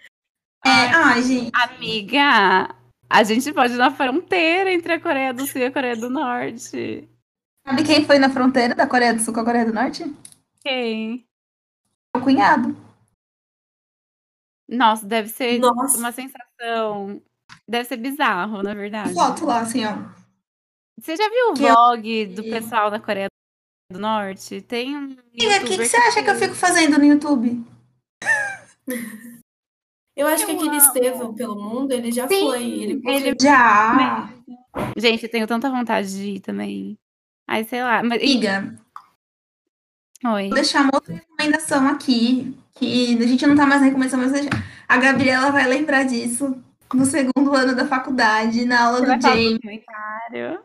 É, 0.65 0.88
ai, 0.93 1.21
gente. 1.21 1.52
Amiga, 1.54 2.73
a 3.10 3.23
gente 3.23 3.52
pode 3.52 3.73
ir 3.73 3.78
na 3.78 3.91
fronteira 3.91 4.71
entre 4.71 4.93
a 4.93 4.99
Coreia 4.99 5.34
do 5.34 5.45
Sul 5.45 5.62
e 5.62 5.65
a 5.65 5.71
Coreia 5.71 5.95
do 5.95 6.10
Norte. 6.10 7.08
Sabe 7.67 7.84
quem 7.84 8.06
foi 8.06 8.17
na 8.17 8.30
fronteira 8.30 8.73
da 8.73 8.88
Coreia 8.88 9.13
do 9.13 9.21
Sul 9.21 9.34
com 9.34 9.41
a 9.41 9.45
Coreia 9.45 9.65
do 9.65 9.73
Norte? 9.73 10.04
Quem? 10.62 11.25
O 12.15 12.21
cunhado. 12.21 12.75
Nossa, 14.67 15.06
deve 15.06 15.29
ser 15.29 15.60
Nossa. 15.60 15.98
uma 15.98 16.12
sensação. 16.12 17.21
Deve 17.67 17.85
ser 17.85 17.98
bizarro, 17.98 18.63
na 18.63 18.73
verdade. 18.73 19.13
Foto 19.13 19.46
lá, 19.46 19.60
assim, 19.60 19.85
ó. 19.85 19.96
Você 21.00 21.15
já 21.15 21.29
viu 21.29 21.52
o 21.52 21.54
que 21.54 21.69
vlog 21.69 22.10
eu... 22.10 22.35
do 22.35 22.44
pessoal 22.44 22.90
da 22.90 23.00
Coreia 23.00 23.27
do 23.92 24.00
Norte? 24.00 24.62
Tem 24.62 24.96
um. 24.96 25.04
Amiga, 25.04 25.58
o 25.58 25.65
que, 25.65 25.77
que 25.77 25.85
você 25.85 25.98
acha 25.98 26.23
que 26.23 26.29
eu 26.29 26.35
fico 26.35 26.56
fazendo 26.56 26.98
no 26.98 27.06
YouTube? 27.06 27.63
Eu 30.15 30.27
acho 30.27 30.43
eu 30.43 30.47
que 30.47 30.51
aquele 30.53 30.77
Estevão 30.77 31.33
pelo 31.33 31.55
mundo, 31.55 31.91
ele 31.91 32.11
já 32.11 32.27
Sim, 32.27 32.39
foi. 32.41 32.63
Ele, 32.63 33.01
ele 33.03 33.35
já. 33.39 34.29
Gente, 34.95 35.23
eu 35.23 35.29
tenho 35.29 35.47
tanta 35.47 35.69
vontade 35.69 36.11
de 36.15 36.35
ir 36.35 36.39
também. 36.39 36.97
Aí, 37.47 37.63
sei 37.65 37.83
lá. 37.83 38.03
Mas... 38.03 38.21
Amiga. 38.21 38.75
Oi. 40.25 40.45
Vou 40.47 40.55
deixar 40.55 40.81
uma 40.81 40.91
outra 40.93 41.13
recomendação 41.13 41.87
aqui, 41.87 42.55
que 42.75 43.17
a 43.21 43.27
gente 43.27 43.45
não 43.45 43.55
tá 43.55 43.65
mais 43.65 43.81
recomendando, 43.81 44.29
mas 44.29 44.47
a 44.87 44.97
Gabriela 44.97 45.51
vai 45.51 45.67
lembrar 45.67 46.03
disso 46.03 46.63
no 46.93 47.05
segundo 47.05 47.53
ano 47.53 47.75
da 47.75 47.85
faculdade, 47.85 48.65
na 48.65 48.85
aula 48.85 48.99
Você 48.99 49.15
do 49.17 49.21
James, 49.21 49.59
comentário. 49.59 50.63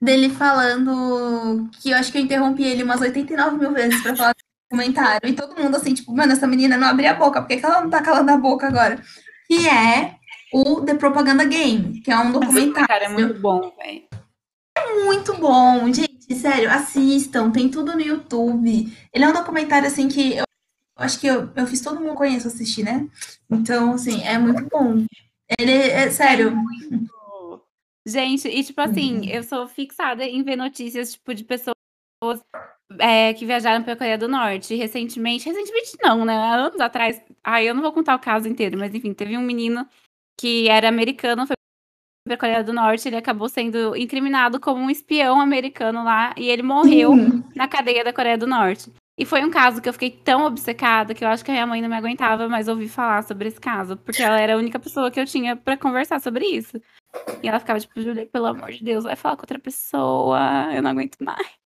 dele 0.00 0.30
falando 0.30 1.68
que 1.80 1.90
eu 1.90 1.96
acho 1.96 2.12
que 2.12 2.18
eu 2.18 2.22
interrompi 2.22 2.64
ele 2.64 2.84
umas 2.84 3.00
89 3.00 3.56
mil 3.56 3.72
vezes 3.72 4.00
pra 4.02 4.14
falar 4.14 4.34
comentário. 4.68 5.28
E 5.28 5.32
todo 5.32 5.60
mundo 5.60 5.76
assim, 5.76 5.94
tipo, 5.94 6.14
mano, 6.14 6.32
essa 6.32 6.46
menina 6.46 6.76
não 6.76 6.88
abria 6.88 7.12
a 7.12 7.14
boca, 7.14 7.40
por 7.40 7.48
que, 7.48 7.56
que 7.56 7.64
ela 7.64 7.80
não 7.80 7.90
tá 7.90 8.02
calando 8.02 8.30
a 8.30 8.36
boca 8.36 8.66
agora? 8.66 9.02
Que 9.46 9.68
é 9.68 10.16
o 10.52 10.82
The 10.82 10.94
Propaganda 10.94 11.44
Game, 11.44 12.00
que 12.00 12.10
é 12.10 12.18
um 12.18 12.32
documentário 12.32 12.88
Cara, 12.88 13.04
é 13.04 13.08
muito 13.08 13.40
bom, 13.40 13.72
velho. 13.76 14.02
muito 15.04 15.34
bom, 15.34 15.92
gente, 15.92 16.34
sério, 16.34 16.70
assistam, 16.70 17.50
tem 17.50 17.68
tudo 17.68 17.94
no 17.94 18.00
YouTube. 18.00 18.92
Ele 19.12 19.24
é 19.24 19.28
um 19.28 19.32
documentário 19.32 19.88
assim 19.88 20.08
que 20.08 20.36
eu, 20.36 20.44
acho 20.96 21.18
que 21.18 21.26
eu, 21.26 21.50
eu 21.54 21.66
fiz 21.66 21.80
todo 21.80 22.00
mundo 22.00 22.14
conhece 22.14 22.46
assistir, 22.46 22.84
né? 22.84 23.08
Então, 23.50 23.94
assim, 23.94 24.22
é 24.22 24.38
muito 24.38 24.66
bom. 24.68 25.04
Ele 25.58 25.72
é 25.72 26.10
sério. 26.10 26.54
Gente, 28.06 28.48
e 28.48 28.64
tipo 28.64 28.80
assim, 28.80 29.28
eu 29.30 29.42
sou 29.42 29.68
fixada 29.68 30.24
em 30.24 30.42
ver 30.42 30.56
notícias, 30.56 31.12
tipo, 31.12 31.34
de 31.34 31.44
pessoas 31.44 31.74
é, 32.98 33.34
que 33.34 33.44
viajaram 33.44 33.82
pra 33.82 33.96
Coreia 33.96 34.16
do 34.16 34.28
Norte. 34.28 34.74
Recentemente, 34.74 35.48
recentemente 35.48 35.96
não, 36.02 36.24
né? 36.24 36.36
Há 36.36 36.54
anos 36.54 36.80
atrás. 36.80 37.20
Ai, 37.42 37.68
eu 37.68 37.74
não 37.74 37.82
vou 37.82 37.92
contar 37.92 38.14
o 38.14 38.20
caso 38.20 38.48
inteiro, 38.48 38.78
mas 38.78 38.94
enfim, 38.94 39.12
teve 39.12 39.36
um 39.36 39.42
menino 39.42 39.86
que 40.38 40.68
era 40.68 40.88
americano, 40.88 41.46
foi 41.46 41.56
pra 42.26 42.36
Coreia 42.36 42.62
do 42.62 42.72
Norte, 42.72 43.08
ele 43.08 43.16
acabou 43.16 43.48
sendo 43.48 43.96
incriminado 43.96 44.60
como 44.60 44.80
um 44.80 44.90
espião 44.90 45.40
americano 45.40 46.04
lá, 46.04 46.34
e 46.36 46.48
ele 46.48 46.62
morreu 46.62 47.14
Sim. 47.14 47.42
na 47.56 47.66
cadeia 47.66 48.04
da 48.04 48.12
Coreia 48.12 48.36
do 48.36 48.46
Norte. 48.46 48.92
E 49.18 49.24
foi 49.24 49.44
um 49.44 49.50
caso 49.50 49.82
que 49.82 49.88
eu 49.88 49.92
fiquei 49.92 50.10
tão 50.10 50.44
obcecada 50.44 51.12
que 51.12 51.24
eu 51.24 51.28
acho 51.28 51.44
que 51.44 51.50
a 51.50 51.54
minha 51.54 51.66
mãe 51.66 51.82
não 51.82 51.88
me 51.88 51.96
aguentava 51.96 52.48
mais 52.48 52.68
ouvir 52.68 52.88
falar 52.88 53.24
sobre 53.24 53.48
esse 53.48 53.60
caso, 53.60 53.96
porque 53.96 54.22
ela 54.22 54.38
era 54.38 54.54
a 54.54 54.56
única 54.56 54.78
pessoa 54.78 55.10
que 55.10 55.18
eu 55.18 55.26
tinha 55.26 55.56
pra 55.56 55.76
conversar 55.76 56.20
sobre 56.20 56.44
isso. 56.46 56.80
E 57.42 57.48
ela 57.48 57.58
ficava 57.58 57.80
tipo, 57.80 58.00
Julia, 58.00 58.26
pelo 58.26 58.46
amor 58.46 58.70
de 58.70 58.84
Deus, 58.84 59.02
vai 59.02 59.16
falar 59.16 59.34
com 59.34 59.42
outra 59.42 59.58
pessoa, 59.58 60.72
eu 60.72 60.82
não 60.82 60.92
aguento 60.92 61.16
mais. 61.20 61.58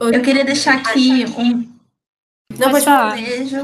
Eu 0.00 0.22
queria 0.22 0.44
deixar 0.44 0.76
aqui 0.76 1.24
um 1.36 1.72
Não, 2.58 2.70
pode 2.70 2.84
falar. 2.84 3.14
beijo. 3.14 3.56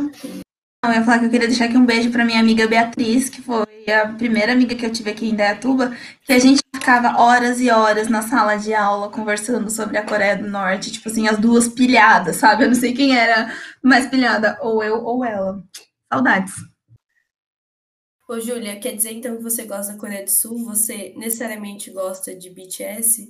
Não, 0.83 0.93
eu 0.93 1.01
ia 1.01 1.05
falar 1.05 1.19
que 1.19 1.27
eu 1.27 1.31
queria 1.31 1.49
deixar 1.49 1.67
aqui 1.67 1.77
um 1.77 1.85
beijo 1.85 2.11
pra 2.11 2.25
minha 2.25 2.41
amiga 2.41 2.67
Beatriz, 2.67 3.29
que 3.29 3.43
foi 3.43 3.67
a 3.91 4.09
primeira 4.09 4.53
amiga 4.53 4.75
que 4.75 4.87
eu 4.87 4.93
tive 4.93 5.11
aqui 5.11 5.29
em 5.29 5.35
Dayatuba, 5.35 5.95
que 6.25 6.33
a 6.33 6.39
gente 6.39 6.63
ficava 6.75 7.21
horas 7.21 7.61
e 7.61 7.71
horas 7.71 8.09
na 8.09 8.23
sala 8.23 8.57
de 8.57 8.73
aula 8.73 9.11
conversando 9.11 9.71
sobre 9.71 9.99
a 9.99 10.07
Coreia 10.07 10.39
do 10.39 10.49
Norte, 10.49 10.91
tipo 10.93 11.09
assim, 11.09 11.29
as 11.29 11.39
duas 11.39 11.69
pilhadas, 11.69 12.37
sabe? 12.37 12.65
Eu 12.65 12.69
não 12.69 12.75
sei 12.75 12.95
quem 12.95 13.17
era 13.17 13.55
mais 13.83 14.07
pilhada, 14.07 14.59
ou 14.63 14.83
eu 14.83 15.05
ou 15.05 15.25
ela. 15.25 15.63
Saudades. 16.11 16.55
Ô, 18.27 18.41
Júlia, 18.41 18.79
quer 18.79 18.95
dizer 18.95 19.13
então 19.13 19.37
que 19.37 19.43
você 19.43 19.65
gosta 19.65 19.93
da 19.93 19.99
Coreia 19.99 20.25
do 20.25 20.31
Sul? 20.31 20.65
Você 20.65 21.13
necessariamente 21.17 21.91
gosta 21.91 22.35
de 22.35 22.49
BTS? 22.49 23.29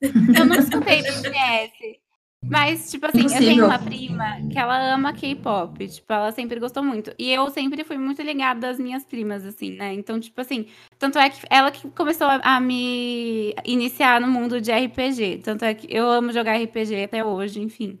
Eu 0.00 0.44
não 0.44 0.56
escutei 0.56 1.02
BTS. 1.02 2.03
Mas, 2.50 2.90
tipo 2.90 3.06
assim, 3.06 3.18
eu 3.18 3.24
Impossível. 3.24 3.48
tenho 3.48 3.64
uma 3.66 3.78
prima 3.78 4.24
que 4.52 4.58
ela 4.58 4.94
ama 4.94 5.12
K-pop. 5.12 5.88
Tipo, 5.88 6.12
ela 6.12 6.30
sempre 6.30 6.60
gostou 6.60 6.82
muito. 6.82 7.12
E 7.18 7.32
eu 7.32 7.48
sempre 7.50 7.82
fui 7.84 7.96
muito 7.96 8.20
ligada 8.22 8.68
às 8.68 8.78
minhas 8.78 9.04
primas, 9.04 9.44
assim, 9.44 9.70
né? 9.76 9.92
Então, 9.94 10.20
tipo 10.20 10.40
assim, 10.40 10.66
tanto 10.98 11.18
é 11.18 11.30
que 11.30 11.40
ela 11.50 11.70
que 11.70 11.88
começou 11.90 12.26
a, 12.26 12.40
a 12.42 12.60
me 12.60 13.54
iniciar 13.64 14.20
no 14.20 14.28
mundo 14.28 14.60
de 14.60 14.70
RPG. 14.70 15.40
Tanto 15.42 15.64
é 15.64 15.74
que 15.74 15.86
eu 15.90 16.08
amo 16.08 16.32
jogar 16.32 16.56
RPG 16.60 17.04
até 17.04 17.24
hoje, 17.24 17.60
enfim. 17.60 17.98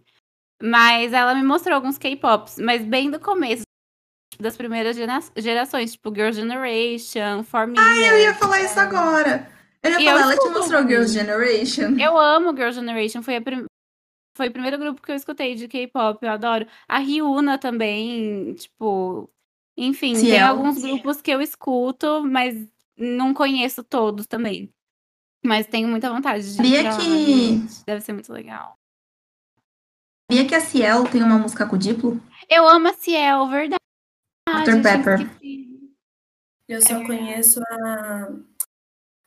Mas 0.62 1.12
ela 1.12 1.34
me 1.34 1.42
mostrou 1.42 1.74
alguns 1.74 1.98
K-pops, 1.98 2.58
mas 2.58 2.82
bem 2.84 3.10
do 3.10 3.18
começo. 3.18 3.62
Das 4.38 4.56
primeiras 4.56 4.96
gera- 4.96 5.20
gerações, 5.36 5.92
tipo 5.92 6.12
Girl 6.14 6.32
Generation, 6.32 7.42
For 7.44 7.66
Me. 7.66 7.76
Eu 7.78 8.18
ia 8.18 8.34
falar 8.34 8.60
isso 8.62 8.78
agora. 8.78 9.48
Eu 9.82 9.90
ia 9.92 10.00
E 10.00 10.04
falar, 10.04 10.16
eu 10.20 10.22
ela 10.30 10.36
te 10.36 10.48
mostrou. 10.48 10.82
Girls' 10.86 11.12
Generation? 11.12 11.96
Eu 11.98 12.18
amo 12.18 12.54
Girl 12.56 12.70
Generation, 12.72 13.22
foi, 13.22 13.36
a 13.36 13.40
prim- 13.40 13.64
foi 14.36 14.48
o 14.48 14.52
primeiro 14.52 14.78
grupo 14.78 15.00
que 15.02 15.10
eu 15.12 15.16
escutei 15.16 15.54
de 15.54 15.68
K-pop, 15.68 16.18
eu 16.24 16.30
adoro. 16.32 16.66
A 16.88 16.98
Ryuna 16.98 17.58
também, 17.58 18.54
tipo. 18.54 19.30
Enfim, 19.76 20.12
tem 20.14 20.26
Ciel. 20.26 20.46
alguns 20.48 20.80
grupos 20.80 21.20
que 21.20 21.30
eu 21.30 21.40
escuto, 21.40 22.22
mas 22.24 22.68
não 22.96 23.34
conheço 23.34 23.82
todos 23.82 24.26
também. 24.26 24.72
Mas 25.44 25.66
tenho 25.66 25.88
muita 25.88 26.08
vontade 26.10 26.44
de 26.44 26.54
Sabia 26.56 26.82
lá, 26.84 26.96
que- 26.96 27.02
gente. 27.02 27.84
Deve 27.84 28.00
ser 28.00 28.12
muito 28.12 28.32
legal. 28.32 28.76
Sabia 30.30 30.48
que 30.48 30.54
a 30.54 30.60
Ciel 30.60 31.04
tem 31.10 31.22
uma 31.22 31.38
música 31.38 31.66
com 31.66 31.76
o 31.76 31.78
Diplo? 31.78 32.20
Eu 32.48 32.66
amo 32.68 32.88
a 32.88 32.92
Ciel, 32.94 33.46
verdade. 33.48 33.78
Dr. 34.48 34.82
Pepper. 34.82 35.30
Eu 36.68 36.80
só 36.80 37.04
conheço 37.04 37.60
a... 37.62 38.28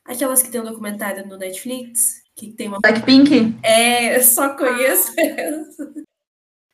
aquelas 0.06 0.42
que 0.42 0.50
tem 0.50 0.60
um 0.60 0.64
documentário 0.64 1.26
no 1.26 1.36
Netflix, 1.36 2.24
que 2.38 2.52
tem 2.52 2.68
uma... 2.68 2.78
Blackpink? 2.80 3.58
É, 3.64 4.16
eu 4.16 4.22
só 4.22 4.54
conheço 4.56 5.12
essa. 5.18 5.92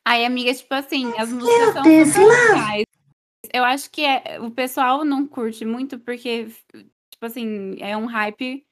Aí, 0.07 0.23
amiga, 0.23 0.53
tipo 0.53 0.73
assim, 0.75 1.11
as 1.17 1.31
músicas 1.31 1.73
são 1.73 1.83
legais. 1.83 2.85
Eu 3.51 3.63
acho 3.63 3.89
que 3.89 4.01
é- 4.03 4.39
o 4.39 4.51
pessoal 4.51 5.03
não 5.03 5.25
curte 5.25 5.65
muito 5.65 5.97
porque, 5.97 6.47
tipo 7.09 7.25
assim, 7.25 7.77
é 7.79 7.97
um 7.97 8.05
hype. 8.05 8.63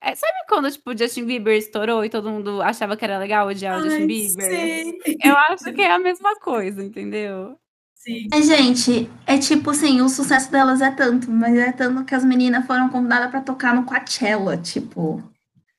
É, 0.00 0.14
sabe 0.14 0.32
quando, 0.48 0.70
tipo, 0.70 0.90
o 0.90 0.96
Justin 0.96 1.24
Bieber 1.24 1.56
estourou 1.56 2.04
e 2.04 2.10
todo 2.10 2.30
mundo 2.30 2.60
achava 2.60 2.96
que 2.96 3.04
era 3.04 3.18
legal 3.18 3.48
odiar 3.48 3.78
o 3.78 3.82
Justin 3.82 4.06
Bieber? 4.06 4.46
sei. 4.46 5.00
Eu 5.24 5.34
acho 5.48 5.72
que 5.72 5.80
é 5.80 5.90
a 5.90 5.98
mesma 5.98 6.38
coisa, 6.38 6.84
entendeu? 6.84 7.58
Sim. 7.94 8.28
É, 8.32 8.42
gente, 8.42 9.10
é 9.26 9.38
tipo 9.38 9.70
assim, 9.70 10.00
o 10.00 10.08
sucesso 10.08 10.52
delas 10.52 10.80
é 10.80 10.90
tanto, 10.90 11.30
mas 11.30 11.56
é 11.56 11.72
tanto 11.72 12.04
que 12.04 12.14
as 12.14 12.24
meninas 12.24 12.66
foram 12.66 12.88
convidadas 12.90 13.30
pra 13.30 13.40
tocar 13.40 13.74
no 13.74 13.84
Coachella, 13.84 14.56
tipo. 14.56 15.22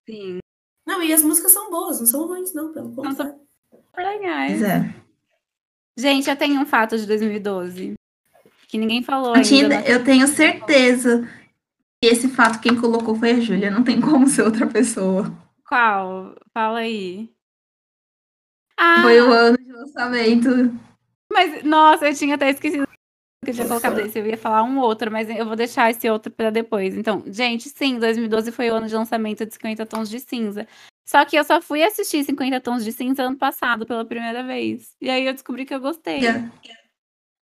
Sim, 0.10 0.39
Não, 0.88 1.03
e 1.03 1.14
as 1.14 1.22
músicas 1.22 1.51
são 1.51 1.70
boas, 1.70 1.99
não 1.99 2.07
são 2.07 2.26
ruins, 2.28 2.53
não, 2.53 2.72
pelo 2.74 2.93
contrário. 2.95 3.36
super 3.72 4.05
legais. 4.05 4.60
Pois 4.60 4.64
é. 4.64 4.95
Gente, 5.97 6.30
eu 6.30 6.36
tenho 6.36 6.60
um 6.62 6.66
fato 6.66 6.97
de 6.97 7.05
2012 7.05 7.93
que 8.68 8.78
ninguém 8.78 9.03
falou 9.03 9.36
Eu, 9.36 9.41
tinha- 9.43 9.64
ainda. 9.64 9.82
eu 9.89 10.03
tenho 10.03 10.28
certeza 10.28 11.28
que 12.01 12.07
esse 12.10 12.30
fato 12.30 12.60
quem 12.62 12.80
colocou 12.80 13.14
foi 13.16 13.32
a 13.32 13.39
Júlia, 13.39 13.70
não 13.70 13.84
tem 13.84 13.99
como 13.99 14.28
ser 14.28 14.43
outra 14.43 14.66
pessoa. 14.68 15.32
Qual? 15.68 16.36
Fala 16.53 16.80
aí. 16.80 17.30
Ah, 18.78 19.01
Foi 19.01 19.20
o 19.22 19.32
ano 19.32 19.57
de 19.57 19.72
lançamento. 19.72 20.49
Mas, 21.32 21.64
nossa, 21.64 22.07
eu 22.10 22.16
tinha 22.16 22.36
até 22.36 22.49
esquecido 22.49 22.88
que 23.44 23.52
eu 23.52 23.54
tinha 23.56 23.68
colocado. 23.68 24.00
Eu 24.00 24.26
ia 24.26 24.38
falar 24.38 24.64
um 24.64 24.80
outro, 24.80 25.12
mas 25.12 25.30
eu 25.30 25.46
vou 25.46 25.56
deixar 25.56 25.90
esse 25.90 26.10
outro 26.10 26.32
pra 26.32 26.50
depois. 26.50 26.96
Então, 26.98 27.24
gente, 27.28 27.70
sim, 27.70 27.98
2012 27.98 28.52
foi 28.52 28.70
o 28.70 28.76
ano 28.76 28.88
de 28.88 28.96
lançamento 28.96 29.46
de 29.46 29.54
50 29.54 29.86
Tons 29.86 30.10
de 30.10 30.20
Cinza. 30.20 30.68
Só 31.08 31.26
que 31.26 31.36
eu 31.38 31.44
só 31.44 31.62
fui 31.62 31.82
assistir 31.84 32.24
50 32.24 32.60
Tons 32.60 32.84
de 32.84 32.92
Cinza 32.92 33.24
ano 33.24 33.38
passado, 33.38 33.86
pela 33.86 34.06
primeira 34.06 34.44
vez. 34.44 34.96
E 35.02 35.10
aí 35.10 35.26
eu 35.26 35.34
descobri 35.34 35.66
que 35.66 35.74
eu 35.74 35.80
gostei. 35.80 36.20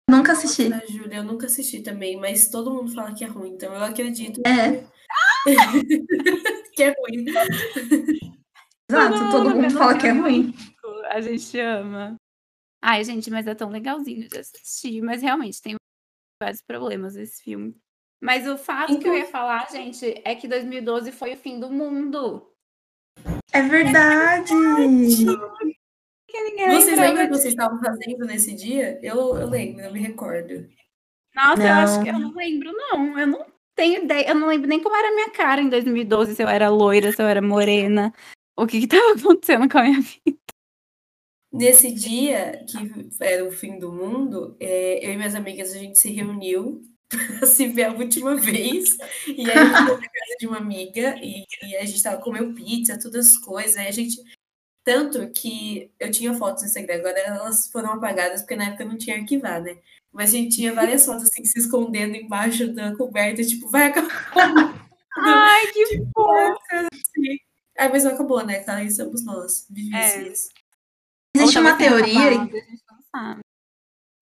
Nunca 0.08 0.32
assisti. 0.32 0.68
Nossa, 0.68 0.86
Júlia, 0.86 1.16
eu 1.16 1.24
nunca 1.24 1.46
assisti 1.46 1.80
também, 1.80 2.16
mas 2.18 2.48
todo 2.48 2.72
mundo 2.72 2.92
fala 2.94 3.12
que 3.12 3.24
é 3.24 3.26
ruim, 3.26 3.50
então 3.50 3.72
eu 3.72 3.82
acredito 3.82 4.42
É, 4.46 4.84
que 6.74 6.82
é 6.82 6.94
ruim. 6.98 7.24
exato, 8.90 9.30
todo 9.30 9.50
mundo 9.50 9.70
fala 9.70 9.96
que 9.98 10.06
é 10.06 10.12
ruim. 10.12 10.54
A 11.10 11.20
gente 11.20 11.58
ama. 11.58 12.16
Ai, 12.82 13.04
gente, 13.04 13.30
mas 13.30 13.46
é 13.46 13.54
tão 13.54 13.70
legalzinho 13.70 14.28
de 14.28 14.38
assistir. 14.38 15.00
Mas 15.00 15.22
realmente 15.22 15.62
tem 15.62 15.76
vários 16.42 16.60
problemas 16.60 17.14
esse 17.14 17.40
filme. 17.42 17.76
Mas 18.20 18.46
o 18.46 18.58
fato 18.58 18.98
que 18.98 19.08
eu 19.08 19.16
ia 19.16 19.26
falar, 19.26 19.70
gente, 19.70 20.20
é 20.24 20.34
que 20.34 20.48
2012 20.48 21.12
foi 21.12 21.34
o 21.34 21.36
fim 21.36 21.60
do 21.60 21.70
mundo. 21.70 22.52
É 23.52 23.62
verdade! 23.62 24.52
Que 26.28 26.40
ninguém 26.40 26.70
Vocês 26.70 26.98
lembram 26.98 27.24
o 27.24 27.28
que 27.28 27.34
vocês 27.34 27.52
estavam 27.52 27.78
fazendo 27.80 28.24
nesse 28.24 28.54
dia? 28.54 28.98
Eu, 29.02 29.36
eu 29.36 29.48
lembro, 29.48 29.82
eu 29.82 29.92
me 29.92 30.00
recordo. 30.00 30.66
Nossa, 31.34 31.62
eu 31.62 31.72
acho 31.72 31.96
Não. 31.96 32.02
que 32.04 32.08
eu 32.10 32.18
não 32.18 32.34
lembro, 32.34 32.72
não. 32.72 33.18
Eu 33.18 33.26
não 33.26 33.46
tenho 33.74 34.04
ideia. 34.04 34.28
Eu 34.28 34.34
não 34.34 34.48
lembro 34.48 34.68
nem 34.68 34.82
como 34.82 34.96
era 34.96 35.08
a 35.08 35.14
minha 35.14 35.30
cara 35.30 35.60
em 35.60 35.68
2012, 35.68 36.34
se 36.34 36.42
eu 36.42 36.48
era 36.48 36.68
loira, 36.68 37.12
se 37.12 37.22
eu 37.22 37.26
era 37.26 37.42
morena. 37.42 38.12
O 38.56 38.66
que 38.66 38.80
que 38.80 38.86
tava 38.86 39.12
acontecendo 39.18 39.68
com 39.68 39.78
a 39.78 39.82
minha 39.82 40.00
vida. 40.26 40.38
Nesse 41.52 41.92
dia, 41.92 42.64
que 42.66 42.78
era 43.20 43.44
o 43.44 43.52
fim 43.52 43.78
do 43.78 43.92
mundo, 43.92 44.56
é, 44.58 45.06
eu 45.06 45.12
e 45.12 45.16
minhas 45.16 45.34
amigas, 45.34 45.72
a 45.74 45.78
gente 45.78 45.98
se 45.98 46.10
reuniu 46.10 46.80
para 47.38 47.46
se 47.46 47.66
ver 47.68 47.84
a 47.84 47.92
última 47.92 48.34
vez. 48.36 48.96
E 49.26 49.50
aí, 49.50 49.58
eu 49.58 49.98
fui 49.98 50.06
na 50.06 50.08
casa 50.08 50.36
de 50.40 50.46
uma 50.46 50.56
amiga 50.56 51.14
e, 51.22 51.44
e 51.62 51.76
a 51.76 51.84
gente 51.84 52.02
tava 52.02 52.22
comendo 52.22 52.54
pizza, 52.54 52.98
todas 52.98 53.26
as 53.26 53.38
coisas. 53.38 53.76
Aí 53.76 53.88
a 53.88 53.92
gente. 53.92 54.16
Tanto 54.84 55.30
que 55.30 55.92
eu 56.00 56.10
tinha 56.10 56.34
fotos 56.34 56.62
no 56.62 56.68
Instagram, 56.68 56.96
agora 56.96 57.18
elas 57.20 57.68
foram 57.70 57.92
apagadas, 57.92 58.40
porque 58.40 58.56
na 58.56 58.66
época 58.66 58.84
não 58.84 58.98
tinha 58.98 59.16
arquivar, 59.16 59.62
né? 59.62 59.78
Mas 60.12 60.30
a 60.30 60.36
gente 60.36 60.56
tinha 60.56 60.74
várias 60.74 61.06
fotos 61.06 61.24
assim, 61.24 61.44
se 61.44 61.58
escondendo 61.58 62.16
embaixo 62.16 62.72
da 62.72 62.96
coberta, 62.96 63.44
tipo, 63.44 63.68
vai 63.68 63.86
acabar. 63.86 64.10
Ai, 65.16 65.66
que 65.72 65.98
fofo. 66.12 66.58
Ah, 67.78 67.88
mas 67.88 68.02
não 68.02 68.12
acabou, 68.12 68.44
né? 68.44 68.60
Tá 68.60 68.76
aí 68.76 68.90
somos 68.90 69.24
nós, 69.24 69.68
É. 69.94 70.32
Existe 71.34 71.58
uma 71.58 71.76
teoria. 71.76 72.30
acabado, 72.30 72.50
a 72.50 72.60
gente 72.60 72.82
não 72.90 72.98
sabe. 73.10 73.40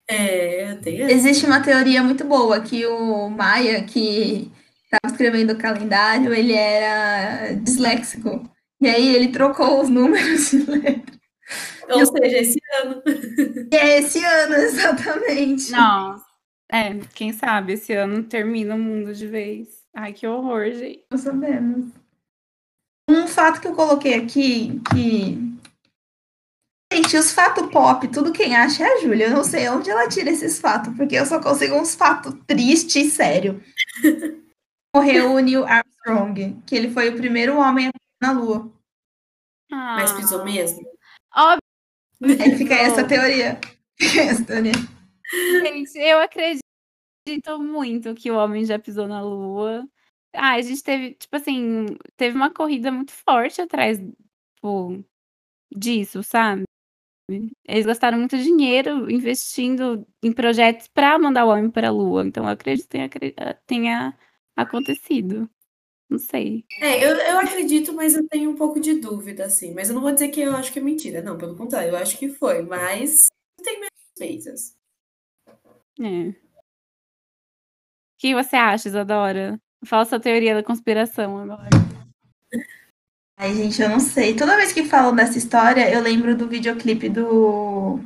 É, 0.08 0.76
essa. 0.80 1.12
Existe 1.12 1.46
uma 1.46 1.62
teoria 1.62 2.02
muito 2.02 2.24
boa 2.24 2.60
que 2.60 2.84
o 2.86 3.28
Maia, 3.30 3.84
que 3.84 4.50
estava 4.84 5.12
escrevendo 5.12 5.52
o 5.52 5.58
calendário, 5.58 6.34
ele 6.34 6.52
era 6.52 7.54
disléxico. 7.54 8.48
E 8.80 8.88
aí 8.88 9.14
ele 9.14 9.28
trocou 9.28 9.80
os 9.80 9.88
números 9.88 10.50
de 10.50 10.58
letra. 10.58 11.20
Ou 11.90 12.06
seja, 12.06 12.38
esse 12.38 12.58
ano. 12.82 13.02
E 13.70 13.76
é 13.76 13.98
esse 13.98 14.24
ano, 14.24 14.54
exatamente. 14.62 15.70
Nossa. 15.70 16.24
É, 16.72 16.94
quem 17.14 17.32
sabe 17.32 17.72
esse 17.72 17.92
ano 17.92 18.22
termina 18.22 18.74
o 18.74 18.78
mundo 18.78 19.12
de 19.12 19.26
vez. 19.26 19.68
Ai, 19.94 20.12
que 20.12 20.26
horror, 20.26 20.70
gente. 20.72 21.04
Não 21.10 21.18
sabemos. 21.18 21.86
Um 23.08 23.26
fato 23.26 23.60
que 23.60 23.66
eu 23.66 23.74
coloquei 23.74 24.14
aqui, 24.14 24.80
que. 24.92 25.49
Gente, 27.00 27.16
os 27.16 27.32
fatos 27.32 27.66
pop, 27.70 28.06
tudo 28.08 28.30
quem 28.30 28.54
acha 28.54 28.84
é 28.84 28.92
a 28.92 29.00
Júlia. 29.00 29.28
Eu 29.28 29.30
não 29.30 29.42
sei 29.42 29.66
onde 29.70 29.88
ela 29.88 30.06
tira 30.06 30.28
esses 30.28 30.60
fatos, 30.60 30.94
porque 30.94 31.16
eu 31.16 31.24
só 31.24 31.40
consigo 31.40 31.74
uns 31.74 31.94
fatos 31.94 32.34
tristes 32.46 32.94
e 32.94 33.10
sério. 33.10 33.64
Morreu 34.94 35.32
o 35.32 35.38
Neil 35.38 35.64
Armstrong, 35.64 36.60
que 36.66 36.76
ele 36.76 36.90
foi 36.90 37.08
o 37.08 37.16
primeiro 37.16 37.56
homem 37.56 37.88
a 37.88 37.90
pisar 37.90 38.34
na 38.34 38.38
Lua. 38.38 38.70
Mas 39.70 40.12
pisou 40.12 40.42
Ah, 40.42 40.44
mesmo. 40.44 40.86
Óbvio, 41.34 42.42
Aí 42.42 42.58
fica 42.58 42.74
essa 42.74 43.06
teoria. 43.06 43.58
Fica 43.98 44.20
essa 44.20 44.44
teoria. 44.44 44.72
gente, 45.32 45.96
eu 45.96 46.20
acredito 46.20 46.60
muito 47.60 48.14
que 48.14 48.30
o 48.30 48.36
homem 48.36 48.66
já 48.66 48.78
pisou 48.78 49.08
na 49.08 49.22
Lua. 49.22 49.88
Ah, 50.34 50.56
a 50.56 50.60
gente 50.60 50.82
teve, 50.82 51.14
tipo 51.14 51.34
assim, 51.34 51.86
teve 52.18 52.36
uma 52.36 52.52
corrida 52.52 52.92
muito 52.92 53.12
forte 53.12 53.62
atrás, 53.62 53.98
tipo, 53.98 55.02
disso, 55.74 56.22
sabe? 56.22 56.64
Eles 57.66 57.86
gastaram 57.86 58.18
muito 58.18 58.36
dinheiro 58.36 59.10
investindo 59.10 60.06
em 60.22 60.32
projetos 60.32 60.88
para 60.88 61.18
mandar 61.18 61.44
o 61.44 61.48
homem 61.50 61.70
para 61.70 61.88
a 61.88 61.92
Lua. 61.92 62.24
Então, 62.26 62.44
eu 62.44 62.50
acredito 62.50 62.84
que 62.84 62.88
tenha, 62.90 63.04
acre- 63.06 63.34
tenha 63.66 64.18
acontecido. 64.56 65.48
Não 66.08 66.18
sei. 66.18 66.64
É, 66.80 67.04
eu, 67.04 67.14
eu 67.16 67.38
acredito, 67.38 67.92
mas 67.92 68.14
eu 68.16 68.26
tenho 68.28 68.50
um 68.50 68.56
pouco 68.56 68.80
de 68.80 68.94
dúvida, 68.94 69.44
assim. 69.46 69.72
Mas 69.74 69.88
eu 69.88 69.94
não 69.94 70.02
vou 70.02 70.12
dizer 70.12 70.28
que 70.28 70.40
eu 70.40 70.54
acho 70.56 70.72
que 70.72 70.78
é 70.80 70.82
mentira. 70.82 71.22
Não, 71.22 71.38
pelo 71.38 71.56
contrário, 71.56 71.90
eu 71.90 71.96
acho 71.96 72.18
que 72.18 72.28
foi. 72.28 72.62
Mas 72.62 73.28
tem 73.62 73.76
minhas 73.78 73.90
suspeitas. 74.08 74.76
É. 76.00 76.28
O 76.30 76.34
que 78.18 78.34
você 78.34 78.56
acha, 78.56 78.88
Isadora? 78.88 79.58
Fala 79.84 80.04
sua 80.04 80.20
teoria 80.20 80.54
da 80.54 80.62
conspiração 80.62 81.38
agora. 81.38 81.68
Ai, 83.42 83.54
gente, 83.54 83.80
eu 83.80 83.88
não 83.88 84.00
sei. 84.00 84.36
Toda 84.36 84.56
vez 84.56 84.70
que 84.70 84.84
falam 84.84 85.14
dessa 85.16 85.38
história, 85.38 85.90
eu 85.90 86.02
lembro 86.02 86.36
do 86.36 86.46
videoclipe 86.46 87.08
do, 87.08 87.98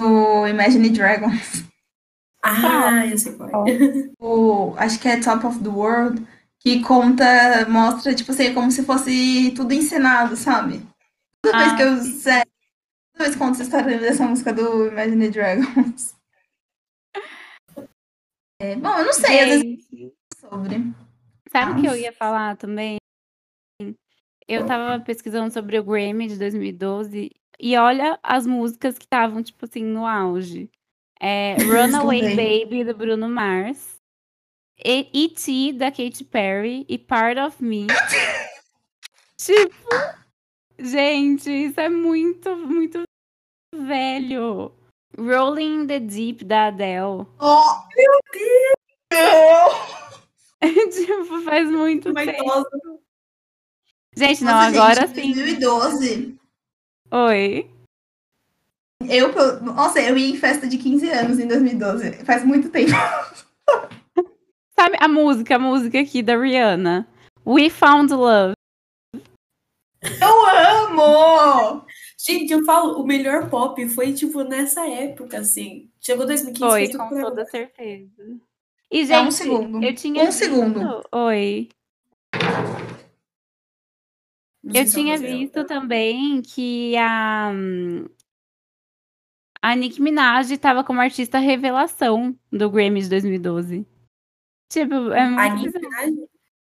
do 0.00 0.46
Imagine 0.48 0.90
Dragons. 0.90 1.64
Ah, 2.42 3.06
eu 3.06 3.16
sei 3.16 3.34
qual 3.36 3.64
é. 3.68 3.78
O, 4.18 4.74
acho 4.76 4.98
que 4.98 5.06
é 5.08 5.20
Top 5.20 5.46
of 5.46 5.62
the 5.62 5.68
World, 5.68 6.26
que 6.58 6.82
conta, 6.82 7.24
mostra, 7.68 8.14
tipo 8.14 8.32
assim, 8.32 8.52
como 8.52 8.72
se 8.72 8.82
fosse 8.84 9.52
tudo 9.54 9.72
encenado, 9.72 10.34
sabe? 10.36 10.84
Toda 11.42 11.58
vez 11.58 11.72
Ah, 11.72 11.76
que 11.76 11.82
eu. 11.82 11.96
Sério, 12.02 12.50
toda 13.12 13.24
vez 13.24 13.36
que 13.36 13.42
eu 13.42 13.46
conto 13.46 13.54
essa 13.54 13.62
história, 13.62 13.98
dessa 14.00 14.26
música 14.26 14.52
do 14.52 14.86
Imagine 14.88 15.30
Dragons. 15.30 16.16
É, 18.60 18.74
bom, 18.76 18.98
eu 18.98 19.04
não 19.06 19.12
sei, 19.12 19.40
às 19.40 19.48
vezes 19.48 19.86
sobre. 20.38 20.92
sabe 21.50 21.72
o 21.72 21.80
que 21.80 21.86
eu 21.86 21.96
ia 21.96 22.12
falar 22.12 22.56
também? 22.56 22.99
Eu 24.50 24.66
tava 24.66 25.02
pesquisando 25.04 25.52
sobre 25.52 25.78
o 25.78 25.84
Grammy 25.84 26.26
de 26.26 26.36
2012 26.36 27.30
e 27.60 27.76
olha 27.76 28.18
as 28.20 28.44
músicas 28.44 28.98
que 28.98 29.04
estavam, 29.04 29.42
tipo 29.44 29.64
assim, 29.64 29.84
no 29.84 30.04
auge. 30.04 30.68
É 31.20 31.54
Runaway. 31.62 32.34
Baby, 32.34 32.82
do 32.82 32.94
Bruno 32.94 33.28
Mars. 33.28 34.00
E.T., 34.84 35.74
da 35.74 35.90
Katy 35.90 36.24
Perry. 36.24 36.84
E 36.88 36.98
Part 36.98 37.38
of 37.38 37.62
Me. 37.62 37.86
Tipo, 39.36 39.88
gente, 40.78 41.50
isso 41.50 41.80
é 41.80 41.88
muito, 41.88 42.54
muito 42.56 43.04
velho. 43.74 44.70
Rolling 45.16 45.84
in 45.84 45.86
the 45.86 45.98
Deep, 45.98 46.44
da 46.44 46.66
Adele. 46.66 47.26
Oh, 47.40 47.64
meu 47.96 48.20
Deus! 49.10 49.74
tipo, 50.94 51.40
faz 51.42 51.70
muito 51.70 52.10
Uma 52.10 52.26
tempo. 52.26 52.42
idosa. 52.42 53.00
Gente, 54.16 54.42
não, 54.44 54.52
Nossa, 54.52 54.68
agora 54.68 55.06
gente, 55.06 55.20
sim. 55.20 55.32
2012. 55.34 56.38
Oi. 57.12 57.70
Eu, 59.08 59.32
nossa, 59.62 60.00
eu 60.00 60.16
ia 60.16 60.28
em 60.28 60.36
festa 60.36 60.66
de 60.68 60.76
15 60.76 61.08
anos 61.10 61.38
em 61.38 61.46
2012. 61.46 62.24
Faz 62.24 62.44
muito 62.44 62.68
tempo. 62.70 62.90
Sabe 64.78 64.96
a 65.00 65.08
música, 65.08 65.56
a 65.56 65.58
música 65.58 66.00
aqui 66.00 66.22
da 66.22 66.36
Rihanna? 66.36 67.06
We 67.46 67.70
Found 67.70 68.12
Love. 68.12 68.54
Eu 70.02 70.46
amo! 70.46 71.84
Gente, 72.18 72.52
eu 72.52 72.64
falo, 72.64 73.00
o 73.00 73.06
melhor 73.06 73.48
pop 73.50 73.86
foi, 73.90 74.12
tipo, 74.12 74.42
nessa 74.42 74.86
época, 74.86 75.38
assim. 75.38 75.90
Chegou 76.00 76.26
2015, 76.26 76.58
Foi, 76.70 76.88
com 76.88 77.08
pra 77.08 77.22
toda 77.22 77.46
certeza. 77.46 78.10
E, 78.90 79.04
gente, 79.04 79.12
É 79.12 79.20
um 79.20 79.30
segundo. 79.30 79.82
eu 79.84 79.94
tinha 79.94 80.22
Um 80.22 80.26
visto... 80.26 80.38
segundo. 80.38 81.02
Oi. 81.12 81.68
Sei 84.70 84.82
Eu 84.82 84.90
tinha 84.90 85.18
visto 85.18 85.64
também 85.64 86.42
que 86.42 86.96
a... 86.96 87.52
A 89.62 89.74
Nicki 89.74 90.00
Minaj 90.00 90.56
tava 90.58 90.82
como 90.82 91.00
artista 91.00 91.38
revelação 91.38 92.38
do 92.50 92.70
Grammy 92.70 93.02
de 93.02 93.10
2012. 93.10 93.86
Tipo, 94.70 95.12
é 95.12 95.20
A 95.22 95.30
muito 95.30 95.54
Nicki 95.56 95.78
bizarro. 95.78 96.06
Minaj? 96.06 96.28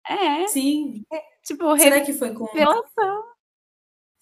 É, 0.09 0.47
Sim. 0.47 1.05
tipo, 1.43 1.77
Será 1.77 2.01
que 2.01 2.11
foi 2.13 2.33
com. 2.33 2.45
revelação. 2.45 3.31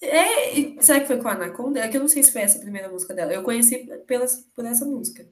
É, 0.02 0.82
será 0.82 1.00
que 1.00 1.08
foi 1.08 1.22
com 1.22 1.28
a 1.28 1.34
Anaconda? 1.34 1.80
É 1.80 1.88
que 1.88 1.98
eu 1.98 2.02
não 2.02 2.08
sei 2.08 2.24
se 2.24 2.32
foi 2.32 2.42
essa 2.42 2.58
a 2.58 2.62
primeira 2.62 2.90
música 2.90 3.14
dela. 3.14 3.34
Eu 3.34 3.44
conheci 3.44 3.86
pelas, 4.06 4.42
por 4.56 4.66
essa 4.66 4.86
música. 4.86 5.28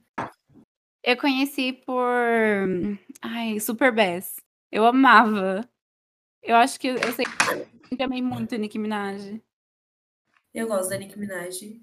Eu 1.02 1.16
conheci 1.16 1.72
por. 1.72 2.04
Ai, 3.22 3.60
Super 3.60 3.92
Bass. 3.94 4.36
Eu 4.70 4.84
amava. 4.84 5.68
Eu 6.42 6.56
acho 6.56 6.78
que 6.78 6.88
eu 6.88 6.96
sempre 7.88 8.04
amei 8.04 8.22
muito 8.22 8.54
a 8.54 8.58
Nicki 8.58 8.78
Minaj. 8.78 9.40
Eu 10.54 10.66
gosto 10.66 10.90
da 10.90 10.98
Nicki 10.98 11.18
Minaj. 11.18 11.80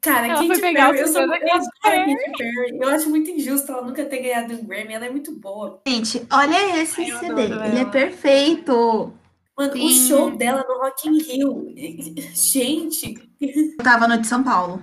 Cara, 0.00 0.26
Ela 0.26 0.34
Katy 0.34 0.46
foi 0.48 0.60
pegar 0.60 0.90
Perry, 0.90 0.98
o 0.98 1.00
eu, 1.02 1.08
sou, 1.08 1.22
eu 1.22 1.32
adoro 1.32 1.70
Katy 1.82 2.16
Perry. 2.36 2.78
Eu 2.78 2.88
acho 2.90 3.08
muito 3.08 3.30
injusto 3.30 3.72
ela 3.72 3.82
nunca 3.82 4.04
ter 4.04 4.18
ganhado 4.20 4.54
um 4.54 4.64
Grammy. 4.66 4.92
Ela 4.92 5.06
é 5.06 5.10
muito 5.10 5.32
boa. 5.32 5.80
Gente, 5.88 6.26
olha 6.30 6.82
esse 6.82 7.00
Ai, 7.00 7.10
eu 7.10 7.18
CD. 7.18 7.42
adoro 7.42 7.64
Ele 7.64 7.78
é 7.78 7.84
perfeito. 7.86 9.14
Mano, 9.56 9.72
o 9.72 9.76
Sim. 9.76 10.08
show 10.08 10.36
dela 10.36 10.64
no 10.68 10.78
Rock 10.78 11.08
in 11.08 11.18
Rio. 11.22 11.74
Gente, 12.34 13.14
Eu 13.40 13.76
tava 13.78 14.06
no 14.06 14.20
de 14.20 14.26
São 14.26 14.42
Paulo. 14.44 14.82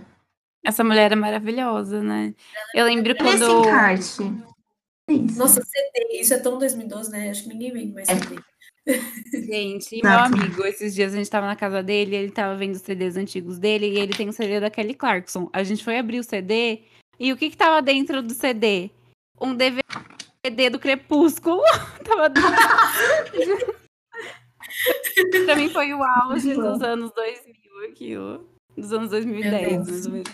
Essa 0.64 0.84
mulher 0.84 1.12
é 1.12 1.16
maravilhosa, 1.16 2.02
né? 2.02 2.34
Eu 2.74 2.86
lembro 2.86 3.12
esse 3.12 3.24
quando. 3.24 3.60
encarte. 3.60 4.22
Isso. 5.10 5.38
nossa, 5.38 5.62
CD. 5.62 6.20
Isso 6.20 6.34
é 6.34 6.40
tão 6.40 6.58
2012, 6.58 7.12
né? 7.12 7.30
Acho 7.30 7.44
que 7.44 7.50
ninguém 7.50 7.72
vende 7.74 7.94
mais 7.94 8.08
CD. 8.08 8.40
Gente, 9.32 9.96
e 9.96 10.02
meu 10.02 10.12
Exato. 10.12 10.36
amigo, 10.36 10.66
esses 10.66 10.94
dias 10.96 11.14
a 11.14 11.18
gente 11.18 11.30
tava 11.30 11.46
na 11.48 11.56
casa 11.56 11.84
dele, 11.84 12.16
ele 12.16 12.32
tava 12.32 12.58
vendo 12.58 12.74
os 12.76 12.82
CDs 12.82 13.16
antigos 13.16 13.60
dele 13.60 13.86
e 13.88 14.00
ele 14.00 14.14
tem 14.16 14.28
o 14.28 14.34
CD 14.34 14.60
da 14.60 14.72
Kelly 14.72 14.96
Clarkson. 14.96 15.50
A 15.54 15.62
gente 15.64 15.84
foi 15.84 15.98
abrir 16.00 16.20
o 16.20 16.24
CD 16.24 16.82
e 17.20 17.32
o 17.32 17.38
que 17.38 17.50
que 17.52 17.58
tava 17.58 17.80
dentro 17.82 18.24
do 18.24 18.34
CD? 18.34 18.90
Um 19.40 19.56
DVD 19.56 20.70
do 20.72 20.80
Crepúsculo. 20.80 21.62
tava 22.04 22.28
dentro. 22.30 22.52
pra 25.46 25.56
mim 25.56 25.70
foi 25.70 25.94
o 25.94 26.04
auge 26.04 26.54
dos 26.56 26.82
anos 26.82 27.12
2000 27.14 27.90
aquilo. 27.90 28.50
Dos 28.76 28.92
anos 28.94 29.10
2010, 29.12 29.70
Deus. 29.70 29.88
mais 29.90 30.06
ou 30.06 30.12
menos. 30.14 30.32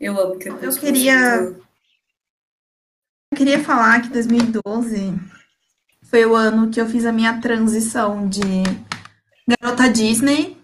Eu 0.00 0.18
amo 0.20 0.38
Crepúsculo. 0.38 0.72
Eu 0.72 0.80
queria- 0.80 1.56
Eu 3.32 3.36
queria 3.36 3.62
falar 3.62 4.00
que 4.02 4.08
2012 4.08 5.12
foi 6.14 6.24
o 6.26 6.36
ano 6.36 6.70
que 6.70 6.80
eu 6.80 6.86
fiz 6.86 7.04
a 7.04 7.10
minha 7.10 7.40
transição 7.40 8.28
de 8.28 8.40
garota 9.60 9.88
Disney 9.88 10.56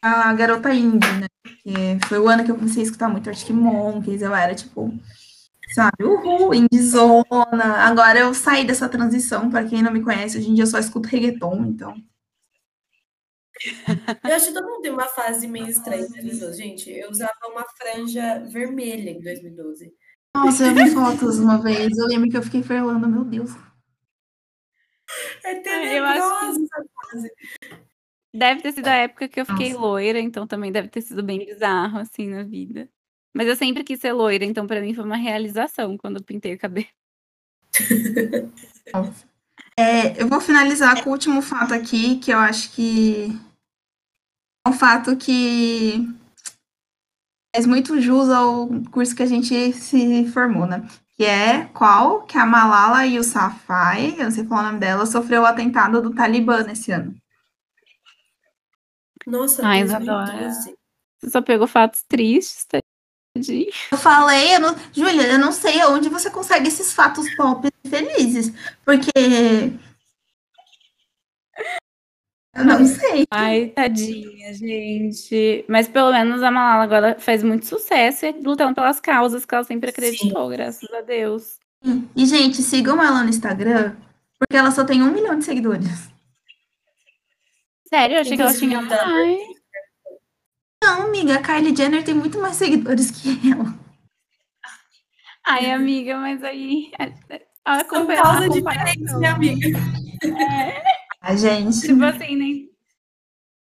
a 0.00 0.32
garota 0.32 0.72
indie, 0.72 1.06
né? 1.20 1.26
Porque 1.42 1.98
foi 2.08 2.18
o 2.18 2.26
ano 2.26 2.42
que 2.42 2.50
eu 2.50 2.56
comecei 2.56 2.82
a 2.82 2.86
escutar 2.86 3.06
muito 3.10 3.28
Arctic 3.28 3.50
Monkeys, 3.50 4.22
eu 4.22 4.34
era 4.34 4.54
tipo, 4.54 4.90
sabe, 5.74 6.02
uhul, 6.02 6.54
indiezona. 6.54 7.76
Agora 7.86 8.20
eu 8.20 8.32
saí 8.32 8.66
dessa 8.66 8.88
transição, 8.88 9.50
pra 9.50 9.64
quem 9.64 9.82
não 9.82 9.92
me 9.92 10.02
conhece, 10.02 10.38
hoje 10.38 10.48
em 10.48 10.54
dia 10.54 10.64
eu 10.64 10.68
só 10.68 10.78
escuto 10.78 11.10
reggaeton, 11.10 11.66
então. 11.66 11.94
Eu 14.24 14.34
acho 14.34 14.46
que 14.46 14.54
todo 14.54 14.66
mundo 14.66 14.80
tem 14.80 14.92
uma 14.92 15.08
fase 15.08 15.46
meio 15.46 15.68
estranha 15.68 16.06
em 16.06 16.08
2012. 16.08 16.56
Gente, 16.56 16.90
eu 16.90 17.10
usava 17.10 17.34
uma 17.50 17.66
franja 17.76 18.42
vermelha 18.50 19.10
em 19.10 19.20
2012. 19.20 19.92
Nossa, 20.34 20.66
eu 20.66 20.74
vi 20.74 20.90
fotos 20.90 21.38
uma 21.38 21.58
vez, 21.58 21.98
eu 21.98 22.06
lembro 22.06 22.30
que 22.30 22.36
eu 22.38 22.42
fiquei 22.42 22.62
falando, 22.62 23.06
meu 23.06 23.24
Deus. 23.24 23.50
É 25.44 25.54
que- 25.54 25.60
tenebrosa 25.62 26.62
essa 26.62 26.84
fase. 27.10 27.30
Deve 28.34 28.60
ter 28.60 28.72
sido 28.72 28.88
a 28.88 28.94
época 28.94 29.28
que 29.28 29.40
eu 29.40 29.46
fiquei 29.46 29.70
Nossa. 29.70 29.80
loira, 29.80 30.20
então 30.20 30.46
também 30.46 30.70
deve 30.70 30.88
ter 30.88 31.00
sido 31.00 31.22
bem 31.22 31.38
bizarro, 31.44 31.98
assim, 31.98 32.28
na 32.28 32.42
vida. 32.42 32.88
Mas 33.34 33.46
eu 33.48 33.56
sempre 33.56 33.84
quis 33.84 34.00
ser 34.00 34.12
loira, 34.12 34.44
então 34.44 34.66
para 34.66 34.80
mim 34.80 34.94
foi 34.94 35.04
uma 35.04 35.16
realização 35.16 35.96
quando 35.96 36.16
eu 36.16 36.24
pintei 36.24 36.54
o 36.54 36.58
cabelo. 36.58 36.86
É, 39.78 40.22
eu 40.22 40.26
vou 40.28 40.40
finalizar 40.40 41.02
com 41.02 41.10
o 41.10 41.12
último 41.12 41.42
fato 41.42 41.74
aqui, 41.74 42.18
que 42.18 42.32
eu 42.32 42.38
acho 42.38 42.72
que 42.72 43.26
é 44.66 44.70
um 44.70 44.72
fato 44.72 45.16
que 45.16 45.98
faz 47.54 47.66
muito 47.66 48.00
jus 48.00 48.30
ao 48.30 48.68
curso 48.90 49.14
que 49.14 49.22
a 49.22 49.26
gente 49.26 49.72
se 49.74 50.26
formou, 50.30 50.66
né? 50.66 50.86
Que 51.16 51.24
é 51.24 51.64
qual? 51.72 52.22
Que 52.22 52.36
a 52.36 52.44
Malala 52.44 53.06
Yousafzai, 53.06 54.16
eu 54.18 54.24
não 54.24 54.30
sei 54.30 54.44
falar 54.44 54.60
o 54.60 54.66
nome 54.66 54.78
dela, 54.78 55.06
sofreu 55.06 55.42
o 55.42 55.46
atentado 55.46 56.02
do 56.02 56.14
Talibã 56.14 56.62
nesse 56.62 56.92
ano. 56.92 57.14
Nossa, 59.26 59.66
Ai, 59.66 59.80
Isadora. 59.80 60.50
Você 60.50 61.30
só 61.30 61.40
pegou 61.40 61.66
fatos 61.66 62.04
tristes, 62.06 62.66
tá? 62.66 62.78
Eu 63.90 63.98
falei, 63.98 64.54
eu 64.54 64.60
não... 64.60 64.76
Júlia, 64.92 65.26
eu 65.32 65.38
não 65.38 65.52
sei 65.52 65.82
onde 65.84 66.08
você 66.08 66.30
consegue 66.30 66.68
esses 66.68 66.92
fatos 66.92 67.34
pop 67.34 67.68
felizes, 67.86 68.52
porque 68.84 69.10
eu 72.56 72.64
não 72.64 72.84
sei. 72.84 73.26
Ai, 73.30 73.66
tadinha, 73.68 74.52
gente. 74.54 75.64
Mas 75.68 75.88
pelo 75.88 76.12
menos 76.12 76.42
a 76.42 76.50
Malala 76.50 76.84
agora 76.84 77.16
faz 77.18 77.42
muito 77.42 77.66
sucesso 77.66 78.26
e 78.26 78.32
lutando 78.32 78.74
pelas 78.74 79.00
causas 79.00 79.44
que 79.44 79.54
ela 79.54 79.64
sempre 79.64 79.90
acreditou, 79.90 80.50
Sim. 80.50 80.56
graças 80.56 80.92
a 80.92 81.00
Deus. 81.00 81.58
E, 82.16 82.26
gente, 82.26 82.62
sigam 82.62 83.02
ela 83.02 83.22
no 83.22 83.28
Instagram, 83.28 83.94
porque 84.38 84.56
ela 84.56 84.70
só 84.70 84.84
tem 84.84 85.02
um 85.02 85.12
milhão 85.12 85.38
de 85.38 85.44
seguidores. 85.44 86.10
Sério? 87.88 88.16
Eu 88.16 88.20
achei 88.22 88.36
que 88.36 88.42
ela 88.42 88.54
tinha 88.54 88.82
mais. 88.82 89.56
Não, 90.82 91.02
amiga, 91.02 91.36
a 91.36 91.42
Kylie 91.42 91.76
Jenner 91.76 92.04
tem 92.04 92.14
muito 92.14 92.40
mais 92.40 92.56
seguidores 92.56 93.10
que 93.10 93.50
ela. 93.50 93.74
Ai, 95.44 95.70
amiga, 95.70 96.16
mas 96.16 96.42
aí. 96.42 96.90
A, 96.98 97.76
a, 97.78 97.84
São 97.84 98.06
causas 98.06 98.50
diferentes, 98.50 99.18
minha 99.18 99.32
amiga. 99.32 99.78
É. 100.24 100.78
A 100.78 101.05
gente. 101.34 101.80
Tipo 101.80 102.04
assim, 102.04 102.36
nem. 102.36 102.70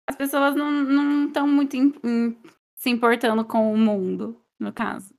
As 0.08 0.16
pessoas 0.16 0.54
não 0.54 1.26
estão 1.26 1.46
muito 1.46 1.76
in, 1.76 1.92
in, 2.02 2.36
se 2.74 2.90
importando 2.90 3.44
com 3.44 3.72
o 3.72 3.76
mundo, 3.76 4.40
no 4.58 4.72
caso. 4.72 5.14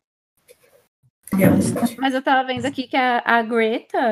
Mas 1.99 2.13
eu 2.13 2.21
tava 2.21 2.47
vendo 2.47 2.65
aqui 2.65 2.87
que 2.87 2.95
a, 2.95 3.21
a 3.23 3.41
Greta 3.43 4.11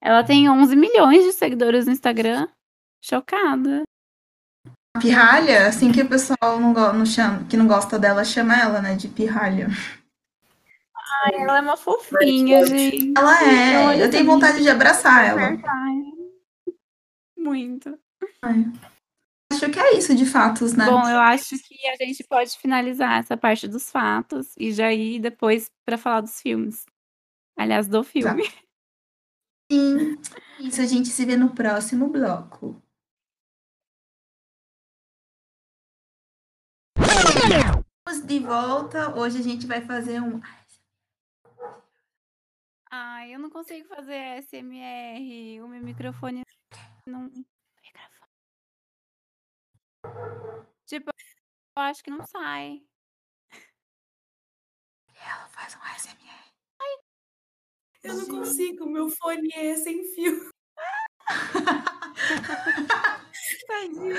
ela 0.00 0.22
tem 0.22 0.48
11 0.48 0.76
milhões 0.76 1.24
de 1.24 1.32
seguidores 1.32 1.86
no 1.86 1.92
Instagram. 1.92 2.46
Chocada. 3.02 3.82
Pirralha, 5.00 5.66
assim 5.66 5.90
que 5.90 6.00
o 6.02 6.08
pessoal 6.08 6.60
não, 6.60 6.72
não 6.72 7.04
chama, 7.04 7.44
que 7.44 7.56
não 7.56 7.66
gosta 7.66 7.98
dela 7.98 8.24
chama 8.24 8.56
ela, 8.56 8.80
né, 8.80 8.94
de 8.94 9.08
pirralha. 9.08 9.68
Ai, 11.24 11.42
ela 11.42 11.58
é 11.58 11.60
uma 11.60 11.76
fofinha, 11.76 12.64
gente. 12.66 13.14
Ela 13.16 13.42
é. 13.42 14.02
Eu 14.02 14.10
tenho 14.10 14.24
vontade 14.24 14.62
de 14.62 14.68
abraçar 14.68 15.24
ela. 15.24 15.58
Muito. 17.46 17.96
Ai. 18.42 18.64
Acho 19.52 19.70
que 19.70 19.78
é 19.78 19.96
isso 19.96 20.16
de 20.16 20.26
fatos, 20.26 20.72
né? 20.72 20.84
Bom, 20.84 21.08
eu 21.08 21.20
acho 21.20 21.56
que 21.62 21.86
a 21.86 21.94
gente 22.04 22.24
pode 22.24 22.58
finalizar 22.58 23.20
essa 23.20 23.36
parte 23.36 23.68
dos 23.68 23.88
fatos 23.88 24.52
e 24.58 24.72
já 24.72 24.92
ir 24.92 25.20
depois 25.20 25.70
para 25.84 25.96
falar 25.96 26.22
dos 26.22 26.40
filmes. 26.40 26.84
Aliás, 27.56 27.86
do 27.86 28.02
filme. 28.02 28.42
Tá. 28.42 28.56
Sim. 29.70 30.18
Isso 30.58 30.80
a 30.80 30.86
gente 30.86 31.08
se 31.08 31.24
vê 31.24 31.36
no 31.36 31.54
próximo 31.54 32.08
bloco. 32.08 32.82
Estamos 36.98 38.26
de 38.26 38.40
volta. 38.40 39.16
Hoje 39.16 39.38
a 39.38 39.42
gente 39.42 39.68
vai 39.68 39.80
fazer 39.80 40.20
um. 40.20 40.40
Ai, 42.90 43.32
eu 43.32 43.38
não 43.38 43.50
consigo 43.50 43.86
fazer 43.88 44.42
SMR. 44.42 45.62
O 45.62 45.68
meu 45.68 45.82
microfone 45.82 46.42
não. 47.06 47.30
Tipo, 50.86 51.10
eu 51.76 51.82
acho 51.82 52.02
que 52.02 52.10
não 52.10 52.24
sai. 52.26 52.82
Ela 55.14 55.48
faz 55.48 55.74
um 55.74 55.80
SMR. 55.98 56.52
Ai. 56.80 56.96
Eu 58.04 58.14
não 58.14 58.26
consigo, 58.26 58.86
meu 58.86 59.10
fone 59.10 59.50
é 59.54 59.76
sem 59.76 60.04
fio. 60.14 60.50
Tadinha. 63.66 64.14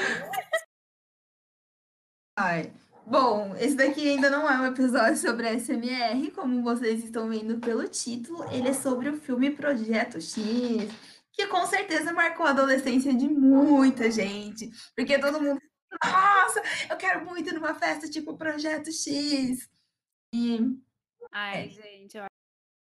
Ai. 2.36 2.74
Bom, 3.06 3.56
esse 3.56 3.76
daqui 3.76 4.06
ainda 4.06 4.30
não 4.30 4.50
é 4.50 4.60
um 4.60 4.66
episódio 4.66 5.16
sobre 5.16 5.48
a 5.48 5.58
SMR, 5.58 6.30
como 6.32 6.62
vocês 6.62 7.06
estão 7.06 7.30
vendo 7.30 7.58
pelo 7.58 7.88
título. 7.88 8.44
Ele 8.52 8.68
é 8.68 8.74
sobre 8.74 9.08
o 9.08 9.18
filme 9.18 9.50
Projeto 9.50 10.20
X, 10.20 10.92
que 11.38 11.46
com 11.48 11.68
certeza 11.68 12.12
marcou 12.12 12.48
a 12.48 12.50
adolescência 12.50 13.14
de 13.14 13.30
muita 13.30 14.10
gente. 14.10 14.72
Porque 14.96 15.20
todo 15.20 15.40
mundo, 15.40 15.62
nossa, 16.04 16.62
eu 16.90 16.98
quero 16.98 17.24
muito 17.24 17.50
ir 17.50 17.54
numa 17.54 17.76
festa 17.76 18.10
tipo 18.10 18.36
Projeto 18.36 18.92
X. 18.92 19.70
E. 20.34 20.60
Ai, 21.32 21.68
é. 21.68 21.70
gente, 21.70 22.18
eu 22.18 22.26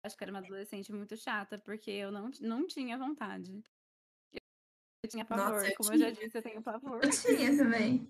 acho 0.05 0.17
que 0.17 0.23
era 0.23 0.31
uma 0.31 0.39
adolescente 0.39 0.93
muito 0.93 1.17
chata, 1.17 1.59
porque 1.59 1.91
eu 1.91 2.13
não, 2.13 2.31
não 2.41 2.67
tinha 2.69 2.97
vontade. 2.97 3.61
Eu 4.33 5.11
tinha 5.11 5.25
pavor, 5.25 5.53
nossa, 5.53 5.69
eu 5.69 5.75
como 5.77 5.91
tinha. 5.91 6.09
eu 6.09 6.15
já 6.15 6.21
disse, 6.21 6.39
eu 6.39 6.43
tenho 6.43 6.63
pavor. 6.63 7.01
Eu 7.03 7.11
tinha 7.11 7.57
também. 7.57 8.09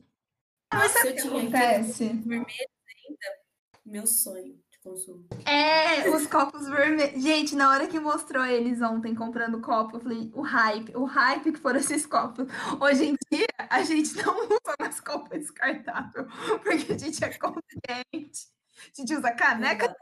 Mas 0.72 0.95
Nossa, 0.95 1.09
eu 1.09 1.16
tinha 1.16 1.39
acontece? 1.39 2.09
vermelho 2.09 2.47
ainda, 2.49 3.43
meu 3.84 4.07
sonho 4.07 4.66
consumo. 4.87 5.26
É, 5.45 6.09
os 6.11 6.26
copos 6.26 6.68
vermelhos. 6.68 7.22
Gente, 7.22 7.57
na 7.57 7.70
hora 7.70 7.89
que 7.89 7.99
mostrou 7.99 8.45
eles 8.45 8.80
ontem 8.80 9.14
comprando 9.14 9.61
copo, 9.61 9.97
eu 9.97 10.01
falei, 10.01 10.30
o 10.34 10.43
hype, 10.43 10.97
o 10.97 11.05
hype 11.05 11.53
que 11.53 11.59
foram 11.59 11.80
esses 11.80 12.07
copos. 12.07 12.47
Hoje 12.80 13.07
em 13.07 13.16
dia, 13.30 13.47
a 13.68 13.82
gente 13.82 14.16
não 14.16 14.34
usa 14.47 14.74
mais 14.78 15.01
copo 15.01 15.30
descartável, 15.30 16.26
porque 16.62 16.93
a 16.93 16.99
gente 16.99 17.24
é 17.24 17.37
consciente. 17.37 18.47
A 18.76 18.95
gente 18.95 19.14
usa 19.14 19.32
caneca. 19.32 19.95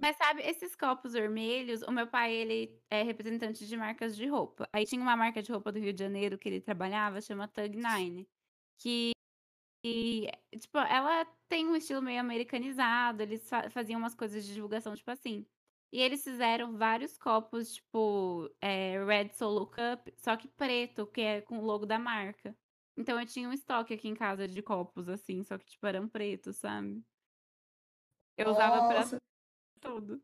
Mas 0.00 0.16
sabe, 0.16 0.42
esses 0.42 0.76
copos 0.76 1.12
vermelhos, 1.12 1.82
o 1.82 1.90
meu 1.90 2.06
pai, 2.06 2.32
ele 2.32 2.80
é 2.88 3.02
representante 3.02 3.66
de 3.66 3.76
marcas 3.76 4.14
de 4.14 4.26
roupa. 4.26 4.68
Aí 4.72 4.86
tinha 4.86 5.02
uma 5.02 5.16
marca 5.16 5.42
de 5.42 5.50
roupa 5.50 5.72
do 5.72 5.78
Rio 5.78 5.92
de 5.92 5.98
Janeiro 5.98 6.38
que 6.38 6.48
ele 6.48 6.60
trabalhava, 6.60 7.20
chama 7.20 7.48
Tug 7.48 7.76
Nine 7.76 8.28
que, 8.78 9.10
que, 9.82 10.30
tipo, 10.58 10.78
ela 10.78 11.24
tem 11.48 11.66
um 11.66 11.76
estilo 11.76 12.02
meio 12.02 12.20
americanizado, 12.20 13.22
eles 13.22 13.48
fa 13.48 13.70
faziam 13.70 13.98
umas 13.98 14.14
coisas 14.14 14.44
de 14.44 14.54
divulgação, 14.54 14.94
tipo 14.94 15.10
assim. 15.10 15.46
E 15.90 16.00
eles 16.00 16.22
fizeram 16.22 16.76
vários 16.76 17.16
copos, 17.16 17.74
tipo, 17.74 18.50
é, 18.60 19.02
Red 19.04 19.30
Solo 19.30 19.66
Cup, 19.66 20.08
só 20.16 20.36
que 20.36 20.48
preto, 20.48 21.06
que 21.06 21.20
é 21.20 21.40
com 21.40 21.58
o 21.58 21.64
logo 21.64 21.86
da 21.86 21.98
marca. 21.98 22.54
Então 22.96 23.18
eu 23.18 23.26
tinha 23.26 23.48
um 23.48 23.52
estoque 23.52 23.94
aqui 23.94 24.08
em 24.08 24.14
casa 24.14 24.46
de 24.46 24.60
copos, 24.60 25.08
assim, 25.08 25.42
só 25.44 25.56
que, 25.56 25.66
tipo, 25.66 25.86
eram 25.86 26.08
pretos, 26.08 26.56
sabe? 26.56 27.02
Eu 28.36 28.50
usava 28.50 28.88
pra 28.88 29.18
tudo. 29.80 30.22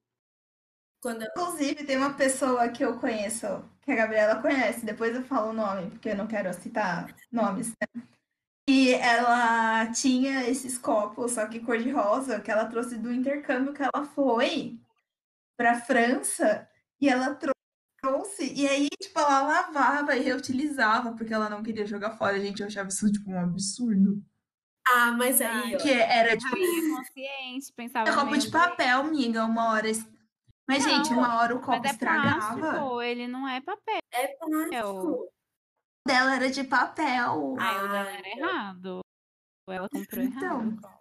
Quando... 1.00 1.24
Inclusive, 1.24 1.84
tem 1.84 1.96
uma 1.96 2.14
pessoa 2.14 2.68
que 2.68 2.84
eu 2.84 2.98
conheço, 2.98 3.46
que 3.82 3.92
a 3.92 3.96
Gabriela 3.96 4.42
conhece, 4.42 4.84
depois 4.84 5.14
eu 5.14 5.22
falo 5.22 5.50
o 5.50 5.52
nome, 5.52 5.90
porque 5.90 6.10
eu 6.10 6.16
não 6.16 6.26
quero 6.26 6.52
citar 6.52 7.14
nomes, 7.30 7.68
né? 7.70 8.02
E 8.66 8.94
ela 8.94 9.86
tinha 9.92 10.48
esses 10.48 10.78
copos, 10.78 11.32
só 11.32 11.46
que 11.46 11.60
cor-de-rosa, 11.60 12.40
que 12.40 12.50
ela 12.50 12.64
trouxe 12.64 12.96
do 12.96 13.12
intercâmbio 13.12 13.74
que 13.74 13.82
ela 13.82 14.06
foi 14.06 14.78
para 15.56 15.80
França 15.80 16.66
e 17.00 17.08
ela 17.08 17.34
trouxe. 17.34 18.52
E 18.54 18.66
aí, 18.66 18.88
tipo, 19.00 19.18
ela 19.18 19.42
lavava 19.42 20.16
e 20.16 20.22
reutilizava, 20.22 21.12
porque 21.12 21.34
ela 21.34 21.50
não 21.50 21.62
queria 21.62 21.86
jogar 21.86 22.12
fora. 22.12 22.40
Gente, 22.40 22.60
eu 22.60 22.66
achava 22.66 22.88
isso, 22.88 23.10
tipo, 23.12 23.30
um 23.30 23.38
absurdo. 23.38 24.22
Ah, 24.86 25.12
mas 25.12 25.40
aí. 25.40 25.76
Que 25.76 25.92
era, 25.92 26.36
tipo. 26.36 26.56
consciente, 26.56 27.72
pensava. 27.74 28.08
É 28.08 28.14
copo 28.14 28.36
de 28.36 28.50
papel, 28.50 29.00
amiga, 29.00 29.44
uma 29.44 29.72
hora. 29.72 29.88
Mas, 30.66 30.84
não, 30.84 30.90
gente, 30.90 31.12
uma 31.12 31.36
hora 31.36 31.54
o 31.54 31.60
copo 31.60 31.86
é 31.86 31.90
estragava. 31.90 32.58
Plástico, 32.58 33.02
ele 33.02 33.26
não 33.26 33.46
é 33.46 33.60
papel. 33.60 33.98
É 34.10 34.28
plástico 34.28 35.33
dela 36.06 36.36
era 36.36 36.50
de 36.50 36.64
papel. 36.64 37.56
Ah, 37.58 37.84
o 37.84 37.88
dela 37.88 38.10
era 38.10 38.28
errado. 38.28 39.00
Ela 39.68 39.88
comprou 39.88 40.24
então, 40.24 40.60
errado. 40.60 41.00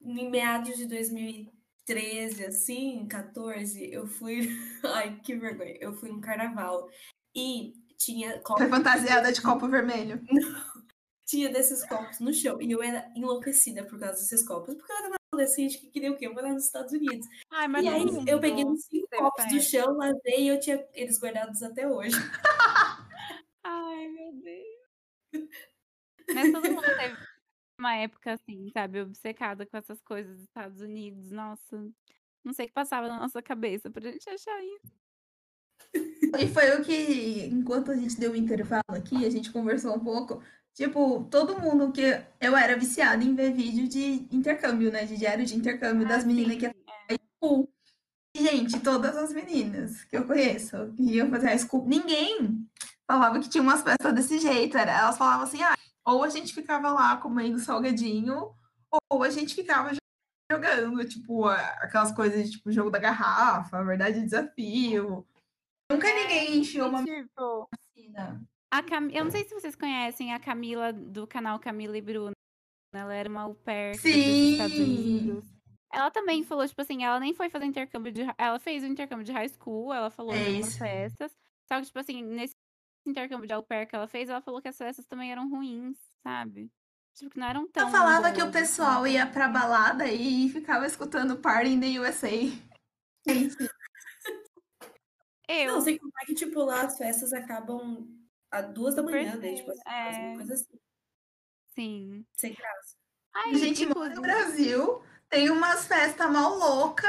Em 0.00 0.30
meados 0.30 0.76
de 0.76 0.86
2013, 0.86 2.44
assim, 2.44 3.06
14, 3.08 3.92
eu 3.92 4.06
fui. 4.06 4.48
Ai, 4.84 5.18
que 5.20 5.34
vergonha. 5.36 5.76
Eu 5.80 5.92
fui 5.94 6.10
no 6.10 6.20
carnaval. 6.20 6.88
E 7.34 7.74
tinha. 7.98 8.40
Copo... 8.40 8.60
Foi 8.60 8.68
fantasiada 8.68 9.32
de 9.32 9.42
copo 9.42 9.68
vermelho. 9.68 10.22
Não. 10.30 10.76
Tinha 11.26 11.50
desses 11.50 11.84
copos 11.84 12.20
no 12.20 12.32
chão. 12.32 12.62
E 12.62 12.70
eu 12.70 12.80
era 12.80 13.10
enlouquecida 13.16 13.82
por 13.84 13.98
causa 13.98 14.20
desses 14.20 14.46
copos. 14.46 14.76
Porque 14.76 14.92
eu 14.92 14.96
era 14.96 15.08
uma 15.08 15.16
adolescente 15.32 15.78
que 15.78 15.88
queria 15.88 16.12
o 16.12 16.16
quê? 16.16 16.28
Morar 16.28 16.52
nos 16.52 16.66
Estados 16.66 16.92
Unidos. 16.92 17.26
Ai, 17.50 17.66
mas 17.66 17.84
e 17.84 17.88
aí 17.88 18.04
eu 18.28 18.38
peguei 18.38 18.64
uns 18.64 18.84
cinco 18.84 19.08
copos 19.10 19.44
do 19.46 19.60
chão, 19.60 19.96
lavei 19.96 20.44
e 20.44 20.48
eu 20.48 20.60
tinha 20.60 20.86
eles 20.94 21.18
guardados 21.18 21.62
até 21.64 21.88
hoje. 21.88 22.16
Meu 24.42 25.48
Mas 26.34 26.52
todo 26.52 26.70
mundo 26.70 26.82
teve 26.82 27.16
uma 27.78 27.94
época 27.96 28.32
assim, 28.32 28.70
sabe, 28.72 29.00
obcecada 29.00 29.66
com 29.66 29.76
essas 29.76 30.00
coisas 30.02 30.34
dos 30.34 30.44
Estados 30.44 30.80
Unidos. 30.80 31.30
Nossa, 31.30 31.88
não 32.44 32.52
sei 32.52 32.66
o 32.66 32.68
que 32.68 32.74
passava 32.74 33.08
na 33.08 33.18
nossa 33.20 33.42
cabeça 33.42 33.90
pra 33.90 34.10
gente 34.10 34.28
achar 34.28 34.62
isso. 34.62 34.96
E 36.38 36.48
foi 36.48 36.70
o 36.76 36.84
que, 36.84 37.46
enquanto 37.46 37.90
a 37.90 37.96
gente 37.96 38.18
deu 38.18 38.32
o 38.32 38.36
intervalo 38.36 38.82
aqui, 38.88 39.24
a 39.24 39.30
gente 39.30 39.52
conversou 39.52 39.94
um 39.94 40.00
pouco. 40.00 40.42
Tipo, 40.74 41.24
todo 41.30 41.58
mundo 41.58 41.92
que. 41.92 42.02
Eu 42.40 42.56
era 42.56 42.76
viciada 42.76 43.24
em 43.24 43.34
ver 43.34 43.52
vídeo 43.52 43.88
de 43.88 44.26
intercâmbio, 44.34 44.92
né? 44.92 45.06
De 45.06 45.16
diário 45.16 45.44
de 45.44 45.56
intercâmbio 45.56 46.06
das 46.06 46.24
Ah, 46.24 46.26
meninas 46.26 46.52
sim, 46.52 46.58
que 46.58 46.66
é. 46.66 46.74
high 47.08 47.18
school. 47.38 47.72
Gente, 48.36 48.80
todas 48.80 49.16
as 49.16 49.32
meninas 49.32 50.04
que 50.04 50.16
eu 50.16 50.26
conheço 50.26 50.92
que 50.94 51.02
iam 51.02 51.30
fazer 51.30 51.46
high 51.46 51.58
school, 51.58 51.86
ninguém 51.86 52.68
falava 53.10 53.40
que 53.40 53.48
tinha 53.48 53.62
umas 53.62 53.82
festas 53.82 54.14
desse 54.14 54.38
jeito. 54.38 54.76
Era, 54.76 54.92
elas 54.92 55.16
falavam 55.18 55.44
assim, 55.44 55.62
ah, 55.62 55.74
ou 56.04 56.22
a 56.22 56.28
gente 56.28 56.54
ficava 56.54 56.90
lá 56.92 57.16
comendo 57.16 57.58
salgadinho, 57.58 58.54
ou 59.10 59.22
a 59.22 59.30
gente 59.30 59.54
ficava 59.54 59.90
jogando, 60.50 61.04
tipo, 61.08 61.46
aquelas 61.46 62.12
coisas 62.12 62.44
de 62.46 62.52
tipo 62.56 62.70
jogo 62.70 62.90
da 62.90 62.98
garrafa, 62.98 63.82
verdade 63.84 64.22
desafio. 64.22 65.26
Nunca 65.90 66.12
ninguém 66.12 66.58
encheu 66.58 66.86
uma 66.88 67.04
Tipo, 67.04 67.68
piscina. 67.94 68.42
a 68.72 68.82
Cam... 68.82 69.08
eu 69.10 69.24
não 69.24 69.30
sei 69.30 69.44
se 69.44 69.54
vocês 69.54 69.74
conhecem 69.76 70.32
a 70.32 70.40
Camila 70.40 70.92
do 70.92 71.26
canal 71.26 71.58
Camila 71.58 71.96
e 71.96 72.00
Bruno. 72.02 72.32
Ela 72.94 73.14
era 73.14 73.28
uma 73.28 73.42
au 73.42 73.54
pair 73.54 73.98
foi 73.98 74.10
pros 74.12 74.24
Estados 74.24 74.76
Sim! 74.76 74.82
Unidos. 74.84 75.44
Ela 75.92 76.10
também 76.10 76.42
falou, 76.44 76.66
tipo 76.66 76.80
assim, 76.80 77.04
ela 77.04 77.20
nem 77.20 77.34
foi 77.34 77.48
fazer 77.50 77.64
intercâmbio 77.66 78.12
de. 78.12 78.22
Ela 78.38 78.58
fez 78.58 78.82
o 78.82 78.86
intercâmbio 78.86 79.24
de 79.24 79.32
high 79.32 79.48
school, 79.48 79.92
ela 79.92 80.10
falou 80.10 80.32
É 80.34 80.38
de 80.38 80.44
algumas 80.46 80.68
isso. 80.68 80.78
festas. 80.78 81.32
Só 81.70 81.78
que, 81.80 81.86
tipo 81.86 81.98
assim, 81.98 82.22
nesse 82.22 82.54
intercâmbio 83.10 83.46
de 83.46 83.52
au 83.52 83.62
pair 83.62 83.86
que 83.86 83.94
ela 83.94 84.08
fez, 84.08 84.28
ela 84.28 84.40
falou 84.40 84.60
que 84.60 84.68
as 84.68 84.76
festas 84.76 85.06
também 85.06 85.32
eram 85.32 85.48
ruins, 85.48 85.96
sabe? 86.22 86.70
Tipo, 87.14 87.30
que 87.30 87.38
não 87.38 87.46
eram 87.46 87.66
tão. 87.68 87.86
Eu 87.86 87.92
falava 87.92 88.30
que 88.30 88.42
o 88.42 88.44
boas, 88.44 88.56
pessoal 88.56 89.04
assim. 89.04 89.14
ia 89.14 89.26
pra 89.26 89.48
balada 89.48 90.06
e 90.06 90.48
ficava 90.50 90.86
escutando 90.86 91.38
Party 91.38 91.70
in 91.70 91.80
the 91.80 92.00
USA. 92.00 92.30
Eu. 95.48 95.74
Não, 95.74 95.80
sem 95.80 95.96
contar 95.96 96.26
que, 96.26 96.34
tipo, 96.34 96.60
lá 96.64 96.82
as 96.82 96.98
festas 96.98 97.32
acabam 97.32 98.06
às 98.50 98.72
duas 98.74 98.94
da 98.94 99.02
manhã, 99.02 99.36
né? 99.36 99.54
Tipo, 99.54 99.70
assim, 99.70 99.80
é. 99.86 100.34
coisa 100.34 100.54
assim, 100.54 100.78
Sim. 101.74 102.26
sem 102.36 102.52
graça. 102.52 102.96
Ai, 103.32 103.52
a 103.52 103.54
gente 103.54 103.86
mora 103.86 104.14
no 104.14 104.22
Brasil, 104.22 105.02
tem 105.28 105.50
umas 105.50 105.86
festas 105.86 106.30
mal 106.30 106.56
louca 106.56 107.06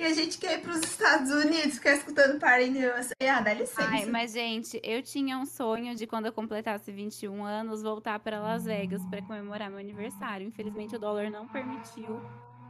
e 0.00 0.04
a 0.06 0.14
gente 0.14 0.38
quer 0.38 0.58
ir 0.58 0.62
pros 0.62 0.78
Estados 0.78 1.30
Unidos 1.30 1.74
ficar 1.74 1.92
escutando 1.92 2.38
Party 2.40 2.70
USA. 2.70 3.14
Ah, 3.28 3.40
dá 3.40 3.52
licença. 3.54 3.82
Ai, 3.88 4.06
mas, 4.06 4.32
gente, 4.32 4.80
eu 4.82 5.02
tinha 5.02 5.36
um 5.38 5.44
sonho 5.46 5.94
de 5.94 6.06
quando 6.06 6.26
eu 6.26 6.32
completasse 6.32 6.90
21 6.90 7.44
anos 7.44 7.82
voltar 7.82 8.18
para 8.20 8.40
Las 8.40 8.64
Vegas 8.64 9.04
para 9.06 9.20
comemorar 9.22 9.68
meu 9.70 9.78
aniversário. 9.78 10.46
Infelizmente, 10.46 10.96
o 10.96 10.98
dólar 10.98 11.30
não 11.30 11.46
permitiu, 11.48 12.20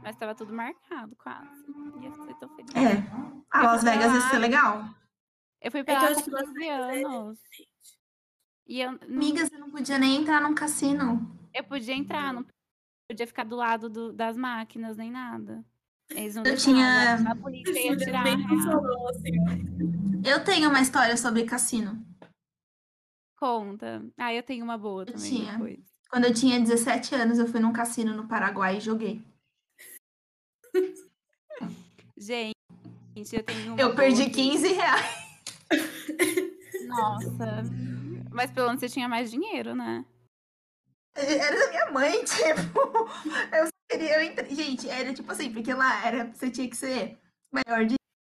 mas 0.03 0.15
estava 0.15 0.35
tudo 0.35 0.53
marcado 0.53 1.15
quase. 1.15 1.65
Ia 2.01 2.11
ser 2.25 2.35
tão 2.35 2.49
feliz. 2.55 2.75
É. 2.75 3.03
Ah, 3.49 3.63
Las 3.63 3.83
Vegas 3.83 4.13
ia 4.13 4.21
ser 4.29 4.37
legal. 4.39 4.83
Eu 5.61 5.71
fui 5.71 5.79
É 5.79 5.83
eu 5.91 5.95
lá 5.95 6.13
com 6.15 6.21
que 6.23 6.29
Las 6.31 6.41
15 6.43 6.53
Vegas 6.53 6.87
é 6.97 7.03
anos. 7.05 7.39
E 8.67 8.81
eu, 8.81 8.91
não- 8.93 8.99
Amiga, 9.07 9.45
você 9.45 9.57
não 9.57 9.69
podia 9.71 9.97
nem 9.97 10.17
entrar 10.21 10.41
num 10.41 10.53
cassino. 10.55 11.37
eu 11.53 11.63
podia 11.63 11.93
entrar, 11.95 12.33
não 12.33 12.45
podia 13.09 13.27
ficar 13.27 13.43
do 13.43 13.55
lado 13.55 13.89
do- 13.89 14.13
das 14.13 14.37
máquinas 14.37 14.95
nem 14.97 15.11
nada. 15.11 15.63
Eles 16.15 16.35
não 16.35 16.43
Eu 16.43 16.57
tinha- 16.57 17.15
A 17.29 17.35
polícia 17.35 17.71
ia 17.79 17.97
tirar 17.97 18.23
funcionou, 18.47 19.09
assim. 19.09 19.31
Eu 20.25 20.43
tenho 20.43 20.69
uma 20.69 20.81
história 20.81 21.15
sobre 21.17 21.45
cassino. 21.45 22.05
Conta. 23.39 24.03
Ah, 24.17 24.33
eu 24.33 24.43
tenho 24.43 24.63
uma 24.63 24.77
boa 24.77 25.01
Eu 25.03 25.13
também 25.13 25.21
tinha. 25.29 25.51
depois. 25.53 25.79
Quando 26.09 26.25
eu 26.25 26.33
tinha 26.33 26.59
17 26.59 27.15
anos, 27.15 27.39
eu 27.39 27.47
fui 27.47 27.59
num 27.59 27.71
cassino 27.73 28.13
no 28.15 28.27
Paraguai 28.27 28.77
e 28.77 28.81
joguei. 28.81 29.21
Gente, 32.17 32.55
eu 33.33 33.43
tenho 33.43 33.73
uma 33.73 33.81
Eu 33.81 33.87
boa 33.87 33.95
perdi 33.95 34.23
aqui. 34.23 34.31
15 34.51 34.73
reais. 34.73 35.15
Nossa. 36.87 37.63
Mas 38.29 38.51
pelo 38.51 38.67
menos 38.67 38.79
você 38.81 38.89
tinha 38.89 39.07
mais 39.09 39.31
dinheiro, 39.31 39.73
né? 39.75 40.05
Era 41.15 41.59
da 41.59 41.69
minha 41.69 41.91
mãe, 41.91 42.23
tipo. 42.25 42.79
Eu. 43.55 43.70
Eu 43.91 44.21
entre... 44.21 44.53
Gente, 44.55 44.89
era 44.89 45.13
tipo 45.13 45.31
assim, 45.31 45.51
porque 45.51 45.73
lá 45.73 46.05
era, 46.05 46.25
você 46.33 46.49
tinha 46.49 46.69
que 46.69 46.75
ser 46.77 47.19
maior 47.51 47.85
de 47.85 47.95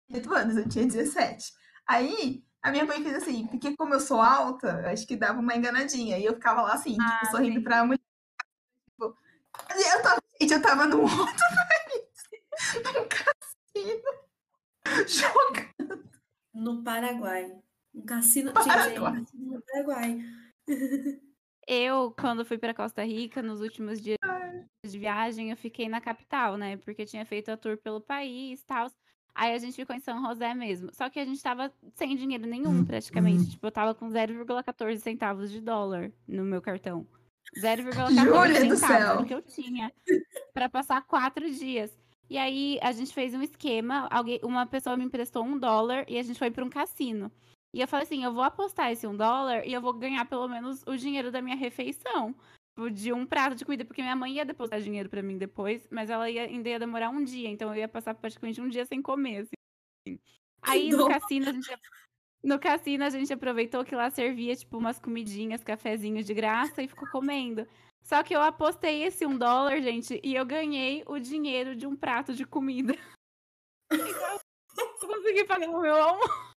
18 0.10 0.34
anos, 0.34 0.58
eu 0.58 0.70
tinha 0.70 0.86
17. 0.86 1.52
Aí, 1.88 2.44
a 2.62 2.72
minha 2.72 2.86
mãe 2.86 3.04
fez 3.04 3.16
assim, 3.16 3.48
porque 3.48 3.76
como 3.76 3.94
eu 3.94 4.00
sou 4.00 4.22
alta, 4.22 4.90
acho 4.92 5.06
que 5.06 5.16
dava 5.16 5.40
uma 5.40 5.56
enganadinha. 5.56 6.18
E 6.18 6.26
eu 6.26 6.34
ficava 6.36 6.62
lá 6.62 6.74
assim, 6.74 6.96
Ah, 7.02 7.20
tipo, 7.20 7.32
sorrindo 7.32 7.58
sim. 7.58 7.64
pra 7.64 7.84
mulher. 7.84 8.00
Tipo, 8.90 9.18
e 9.76 9.96
eu 9.98 10.02
tava, 10.04 10.22
gente, 10.40 10.54
eu 10.54 10.62
tava 10.62 10.86
num 10.88 11.02
outro 11.02 11.16
país, 11.70 12.84
num 12.96 13.08
cassino, 13.10 14.02
jogando. 15.08 16.10
No 16.54 16.84
Paraguai. 16.84 17.52
Um 17.94 18.06
cassino. 18.06 18.54
Paraguai. 18.54 18.86
Gente, 18.90 18.98
é 18.98 19.02
um 19.02 19.14
cassino 19.26 19.54
no 19.54 19.62
Paraguai. 19.62 20.20
Eu, 21.68 22.12
quando 22.20 22.44
fui 22.44 22.58
pra 22.58 22.74
Costa 22.74 23.04
Rica, 23.04 23.42
nos 23.42 23.62
últimos 23.62 24.02
dias 24.02 24.18
de 24.86 24.98
viagem, 24.98 25.52
eu 25.52 25.58
fiquei 25.58 25.88
na 25.88 26.02
capital, 26.02 26.58
né? 26.58 26.78
Porque 26.78 27.06
tinha 27.06 27.26
feito 27.26 27.50
a 27.50 27.58
tour 27.58 27.78
pelo 27.78 28.02
país 28.02 28.62
e 28.62 28.66
tal. 28.66 28.92
Aí 29.34 29.54
a 29.54 29.58
gente 29.58 29.76
ficou 29.76 29.96
em 29.96 30.00
São 30.00 30.22
José 30.26 30.54
mesmo. 30.54 30.94
Só 30.94 31.10
que 31.10 31.20
a 31.20 31.26
gente 31.26 31.42
tava 31.42 31.72
sem 31.96 32.16
dinheiro 32.16 32.46
nenhum, 32.46 32.84
praticamente. 32.84 33.52
Tipo, 33.52 33.68
eu 33.68 33.72
tava 33.72 33.96
com 33.96 34.08
0,14 34.10 34.98
centavos 34.98 35.52
de 35.52 35.62
dólar 35.62 36.12
no 36.28 36.44
meu 36.44 36.62
cartão. 36.62 37.08
0,14 37.58 38.14
Júlia 38.14 38.66
do 38.66 38.76
centavos 38.78 39.28
que 39.28 39.34
eu 39.34 39.42
tinha 39.42 39.92
pra 40.54 40.70
passar 40.70 41.02
quatro 41.02 41.50
dias. 41.52 41.92
E 42.30 42.38
aí 42.38 42.80
a 42.82 42.94
gente 42.94 43.14
fez 43.14 43.34
um 43.34 43.42
esquema, 43.42 44.08
alguém, 44.10 44.40
uma 44.42 44.66
pessoa 44.66 44.96
me 44.96 45.04
emprestou 45.04 45.44
um 45.44 45.58
dólar 45.58 46.06
e 46.08 46.18
a 46.18 46.24
gente 46.24 46.40
foi 46.40 46.50
pra 46.50 46.64
um 46.64 46.70
cassino. 46.70 47.30
E 47.74 47.82
eu 47.82 47.88
falei 47.88 48.06
assim, 48.06 48.24
eu 48.24 48.34
vou 48.34 48.44
apostar 48.44 48.92
esse 48.92 49.06
um 49.06 49.16
dólar 49.16 49.66
e 49.66 49.74
eu 49.74 49.82
vou 49.82 49.94
ganhar 49.94 50.26
pelo 50.26 50.48
menos 50.48 50.82
o 50.88 50.96
dinheiro 50.96 51.32
da 51.32 51.42
minha 51.42 51.56
refeição. 51.56 52.34
Tipo, 52.76 52.90
De 52.90 53.14
um 53.14 53.26
prato 53.26 53.56
de 53.56 53.66
comida, 53.66 53.86
porque 53.86 54.02
minha 54.02 54.16
mãe 54.16 54.34
ia 54.34 54.46
depositar 54.46 54.82
dinheiro 54.82 55.10
pra 55.10 55.22
mim 55.22 55.38
depois, 55.38 55.88
mas 55.92 56.10
ela 56.10 56.30
ia, 56.30 56.44
ainda 56.44 56.70
ia 56.70 56.80
demorar 56.80 57.10
um 57.10 57.24
dia, 57.24 57.50
então 57.50 57.70
eu 57.70 57.76
ia 57.76 57.88
passar 57.88 58.14
praticamente 58.14 58.62
um 58.62 58.70
dia 58.70 58.86
sem 58.86 59.02
comer, 59.02 59.40
assim. 59.40 60.20
Aí 60.62 60.90
no 60.90 61.08
cassino 61.08 61.50
a 61.50 61.54
gente 61.54 61.70
no 62.44 62.60
cassino 62.60 63.04
a 63.04 63.10
gente 63.10 63.32
aproveitou 63.32 63.86
que 63.86 63.96
lá 63.96 64.10
servia 64.10 64.56
tipo 64.56 64.78
umas 64.78 65.00
comidinhas, 65.00 65.64
cafezinhos 65.64 66.26
de 66.26 66.34
graça 66.34 66.82
e 66.82 66.88
ficou 66.88 67.08
comendo. 67.10 67.68
Só 68.02 68.24
que 68.24 68.36
eu 68.36 68.42
apostei 68.42 69.04
esse 69.04 69.26
um 69.26 69.38
dólar, 69.38 69.80
gente, 69.82 70.20
e 70.24 70.34
eu 70.34 70.46
ganhei 70.46 71.04
o 71.06 71.20
dinheiro 71.20 71.76
de 71.76 71.86
um 71.86 71.96
prato 71.96 72.34
de 72.34 72.46
comida. 72.46 72.94
Então, 74.74 74.88
consegui 75.18 75.44
pagar 75.44 75.70
o 75.70 75.82
meu 75.82 75.94
almoço. 75.94 76.52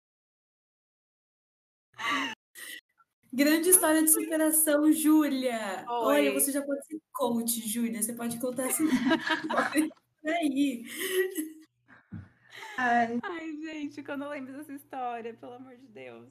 Grande 3.34 3.70
história 3.70 4.02
de 4.02 4.10
superação, 4.10 4.92
Júlia. 4.92 5.86
Oi. 5.88 6.28
Olha, 6.28 6.34
você 6.34 6.52
já 6.52 6.60
pode 6.60 6.84
ser 6.84 7.00
coach, 7.12 7.66
Júlia. 7.66 8.02
Você 8.02 8.12
pode 8.12 8.38
contar 8.38 8.66
assim. 8.66 8.84
Por 10.20 10.30
aí. 10.30 10.84
Ai. 12.76 13.18
Ai, 13.22 13.56
gente, 13.56 14.02
quando 14.02 14.24
eu 14.24 14.28
lembro 14.28 14.52
dessa 14.52 14.74
história, 14.74 15.32
pelo 15.32 15.54
amor 15.54 15.74
de 15.76 15.86
Deus. 15.86 16.28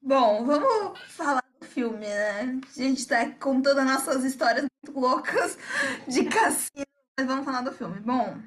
Bom, 0.00 0.44
vamos 0.44 1.00
falar 1.08 1.42
do 1.60 1.66
filme, 1.66 2.06
né? 2.06 2.42
A 2.42 2.80
gente 2.80 3.04
tá 3.08 3.28
contando 3.32 3.80
as 3.80 3.86
nossas 3.86 4.22
histórias 4.22 4.66
muito 4.84 5.00
loucas 5.00 5.58
de 6.06 6.24
cassino, 6.26 6.86
mas 7.18 7.26
vamos 7.26 7.44
falar 7.44 7.62
do 7.62 7.72
filme. 7.72 7.98
Bom, 7.98 8.40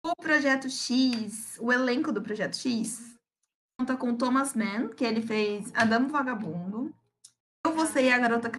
o 0.00 0.14
Projeto 0.14 0.70
X, 0.70 1.58
o 1.60 1.72
elenco 1.72 2.12
do 2.12 2.22
Projeto 2.22 2.56
X, 2.56 3.15
conta 3.78 3.96
com 3.96 4.16
Thomas 4.16 4.54
Mann, 4.54 4.88
que 4.88 5.04
ele 5.04 5.20
fez 5.22 5.72
Adamo 5.74 6.08
Vagabundo. 6.08 6.94
Eu, 7.64 7.72
Você 7.74 8.04
e 8.06 8.12
a 8.12 8.18
Garota 8.18 8.50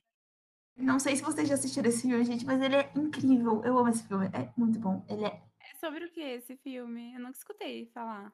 Não 0.78 1.00
sei 1.00 1.16
se 1.16 1.24
vocês 1.24 1.48
já 1.48 1.56
assistiram 1.56 1.90
esse 1.90 2.04
filme, 2.04 2.24
gente, 2.24 2.46
mas 2.46 2.62
ele 2.62 2.76
é 2.76 2.92
incrível. 2.96 3.64
Eu 3.64 3.78
amo 3.78 3.90
esse 3.90 4.04
filme, 4.08 4.28
é 4.28 4.52
muito 4.56 4.80
bom. 4.80 5.04
Ele 5.10 5.26
é 5.26 5.42
É 5.60 5.76
sobre 5.80 6.06
o 6.06 6.12
que 6.12 6.22
esse 6.22 6.56
filme? 6.58 7.14
Eu 7.16 7.20
nunca 7.20 7.38
escutei 7.38 7.88
falar. 7.88 8.32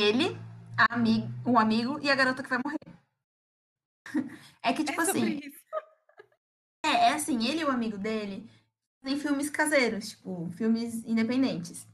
ele, 0.00 0.36
a 0.78 0.94
ami- 0.94 1.24
um 1.44 1.58
amigo 1.58 1.98
e 2.00 2.10
a 2.10 2.14
garota 2.14 2.42
que 2.42 2.48
vai 2.48 2.60
morrer. 2.64 2.78
É 4.62 4.72
que, 4.72 4.84
tipo 4.84 5.00
é 5.00 5.04
assim, 5.04 5.38
isso. 5.38 5.58
É, 6.84 6.88
é 7.10 7.12
assim, 7.14 7.46
ele 7.46 7.60
e 7.62 7.64
o 7.64 7.70
amigo 7.70 7.96
dele 7.98 8.48
fazem 9.02 9.18
filmes 9.18 9.50
caseiros, 9.50 10.10
tipo, 10.10 10.50
filmes 10.52 11.04
independentes. 11.04 11.86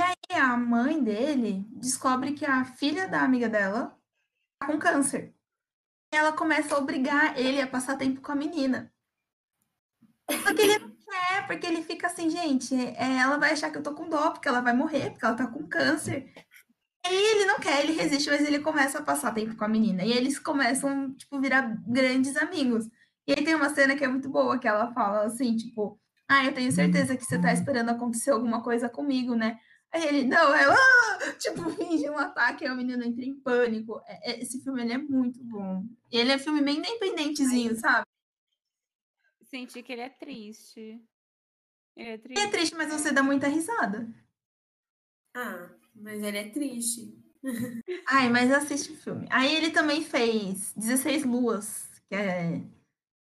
E 0.00 0.02
aí 0.02 0.40
a 0.40 0.56
mãe 0.56 1.04
dele 1.04 1.62
descobre 1.72 2.32
que 2.32 2.46
a 2.46 2.64
filha 2.64 3.06
da 3.06 3.20
amiga 3.20 3.50
dela 3.50 3.94
tá 4.58 4.66
com 4.66 4.78
câncer. 4.78 5.34
E 6.10 6.16
ela 6.16 6.32
começa 6.32 6.74
a 6.74 6.78
obrigar 6.78 7.38
ele 7.38 7.60
a 7.60 7.66
passar 7.66 7.98
tempo 7.98 8.22
com 8.22 8.32
a 8.32 8.34
menina. 8.34 8.90
Só 10.42 10.54
que 10.54 10.62
ele 10.62 10.78
não 10.78 10.90
quer, 11.04 11.46
porque 11.46 11.66
ele 11.66 11.82
fica 11.82 12.06
assim, 12.06 12.30
gente, 12.30 12.74
é, 12.74 13.18
ela 13.18 13.36
vai 13.36 13.52
achar 13.52 13.70
que 13.70 13.76
eu 13.76 13.82
tô 13.82 13.92
com 13.92 14.08
dó, 14.08 14.30
porque 14.30 14.48
ela 14.48 14.62
vai 14.62 14.72
morrer, 14.72 15.10
porque 15.10 15.24
ela 15.26 15.36
tá 15.36 15.46
com 15.46 15.68
câncer. 15.68 16.32
E 17.06 17.32
ele 17.32 17.44
não 17.44 17.60
quer, 17.60 17.84
ele 17.84 17.92
resiste, 17.92 18.30
mas 18.30 18.40
ele 18.40 18.60
começa 18.60 19.00
a 19.00 19.02
passar 19.02 19.34
tempo 19.34 19.54
com 19.54 19.64
a 19.64 19.68
menina. 19.68 20.02
E 20.02 20.12
eles 20.12 20.38
começam, 20.38 21.12
tipo, 21.12 21.38
virar 21.38 21.76
grandes 21.86 22.38
amigos. 22.38 22.86
E 23.26 23.32
aí 23.32 23.44
tem 23.44 23.54
uma 23.54 23.68
cena 23.68 23.94
que 23.94 24.04
é 24.04 24.08
muito 24.08 24.30
boa, 24.30 24.58
que 24.58 24.66
ela 24.66 24.94
fala 24.94 25.24
assim, 25.26 25.54
tipo, 25.56 26.00
ah, 26.26 26.46
eu 26.46 26.54
tenho 26.54 26.72
certeza 26.72 27.14
que 27.18 27.24
você 27.24 27.38
tá 27.38 27.52
esperando 27.52 27.90
acontecer 27.90 28.30
alguma 28.30 28.62
coisa 28.62 28.88
comigo, 28.88 29.34
né? 29.34 29.58
Aí 29.92 30.06
ele, 30.06 30.24
não, 30.24 30.54
ela, 30.54 30.74
ah! 30.74 31.32
tipo, 31.38 31.68
finge 31.74 32.08
um 32.08 32.18
ataque, 32.18 32.64
aí 32.64 32.70
o 32.70 32.76
menino 32.76 33.02
entra 33.02 33.24
em 33.24 33.34
pânico. 33.34 34.00
É, 34.06 34.32
é, 34.32 34.40
esse 34.40 34.62
filme, 34.62 34.82
ele 34.82 34.92
é 34.92 34.98
muito 34.98 35.42
bom. 35.42 35.84
E 36.10 36.18
ele 36.18 36.32
é 36.32 36.36
um 36.36 36.40
filme 36.40 36.62
bem 36.62 36.78
independentezinho, 36.78 37.76
sabe? 37.76 38.06
Senti 39.42 39.82
que 39.82 39.92
ele 39.92 40.02
é 40.02 40.08
triste. 40.08 41.02
Ele 41.96 42.08
é 42.08 42.18
triste. 42.18 42.40
Ele 42.40 42.48
é 42.48 42.50
triste, 42.50 42.76
mas 42.76 42.92
você 42.92 43.12
dá 43.12 43.22
muita 43.22 43.48
risada. 43.48 44.08
Ah, 45.34 45.70
mas 45.94 46.22
ele 46.22 46.38
é 46.38 46.48
triste. 46.48 47.18
Ai, 48.06 48.28
mas 48.28 48.52
assiste 48.52 48.92
o 48.92 48.96
filme. 48.96 49.26
Aí 49.30 49.54
ele 49.54 49.70
também 49.70 50.04
fez 50.04 50.72
16 50.74 51.24
Luas, 51.24 51.88
que 52.08 52.14
é 52.14 52.62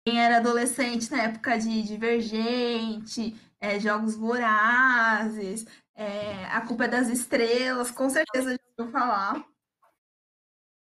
quem 0.08 0.20
era 0.20 0.38
adolescente 0.38 1.10
na 1.12 1.24
época 1.24 1.58
de 1.58 1.82
Divergente, 1.84 3.36
é, 3.60 3.80
Jogos 3.80 4.16
Vorazes, 4.16 5.66
é, 5.96 6.46
A 6.46 6.62
Culpa 6.62 6.86
é 6.86 6.88
das 6.88 7.08
Estrelas, 7.08 7.92
com 7.92 8.10
certeza 8.10 8.52
já 8.52 8.58
ouviu 8.78 8.92
falar. 8.92 9.46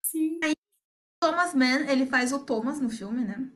Sim. 0.03 0.39
Aí, 0.43 0.55
Thomas 1.21 1.53
Mann, 1.53 1.87
ele 1.87 2.05
faz 2.05 2.31
o 2.33 2.39
Thomas 2.39 2.79
no 2.79 2.89
filme, 2.89 3.23
né? 3.23 3.51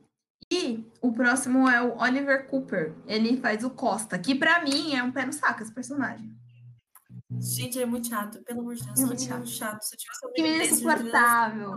E 0.50 0.90
o 1.00 1.12
próximo 1.12 1.68
é 1.68 1.82
o 1.82 1.98
Oliver 1.98 2.46
Cooper, 2.48 2.94
ele 3.06 3.40
faz 3.40 3.64
o 3.64 3.70
Costa, 3.70 4.18
que 4.18 4.34
pra 4.34 4.62
mim 4.62 4.94
é 4.94 5.02
um 5.02 5.10
pé 5.10 5.24
no 5.24 5.32
saco 5.32 5.62
esse 5.62 5.72
personagem. 5.72 6.34
Gente, 7.40 7.76
ele 7.76 7.84
é 7.84 7.86
muito 7.86 8.08
chato, 8.08 8.42
pelo 8.42 8.60
amor 8.60 8.74
de 8.74 8.84
Deus. 8.84 8.98
É 8.98 9.02
É 9.02 9.06
muito 9.06 9.28
muito 9.28 9.48
chato. 9.48 9.82
Se 9.82 9.94
eu 9.94 9.98
tivesse 9.98 10.26
um 10.26 10.32
Que 10.32 10.42
menino 10.42 10.64
insuportável. 10.64 11.74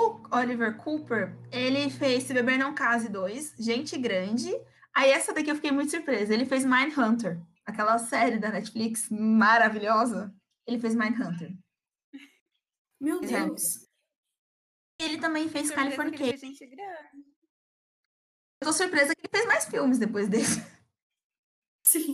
O 0.00 0.20
Oliver 0.34 0.76
Cooper, 0.78 1.36
ele 1.52 1.90
fez 1.90 2.22
Se 2.22 2.32
Beber 2.32 2.58
Não 2.58 2.74
Case 2.74 3.08
2, 3.08 3.54
Gente 3.58 3.98
Grande. 3.98 4.50
Aí 4.94 5.10
essa 5.10 5.32
daqui 5.32 5.50
eu 5.50 5.54
fiquei 5.54 5.70
muito 5.70 5.90
surpresa. 5.90 6.32
Ele 6.34 6.44
fez 6.44 6.64
Mindhunter, 6.64 7.40
aquela 7.64 7.98
série 7.98 8.38
da 8.38 8.50
Netflix 8.50 9.08
maravilhosa. 9.10 10.34
Ele 10.66 10.78
fez 10.78 10.94
Mindhunter. 10.94 11.56
Meu 13.00 13.22
Exato. 13.22 13.46
Deus. 13.46 13.88
Ele 15.00 15.18
também 15.18 15.48
fez 15.48 15.70
que 15.70 15.76
grande. 16.66 17.24
Eu 18.60 18.66
tô 18.66 18.72
surpresa 18.72 19.14
que 19.14 19.22
ele 19.22 19.30
fez 19.34 19.46
mais 19.46 19.64
filmes 19.64 19.98
depois 19.98 20.28
desse. 20.28 20.60
Sim. 21.86 22.12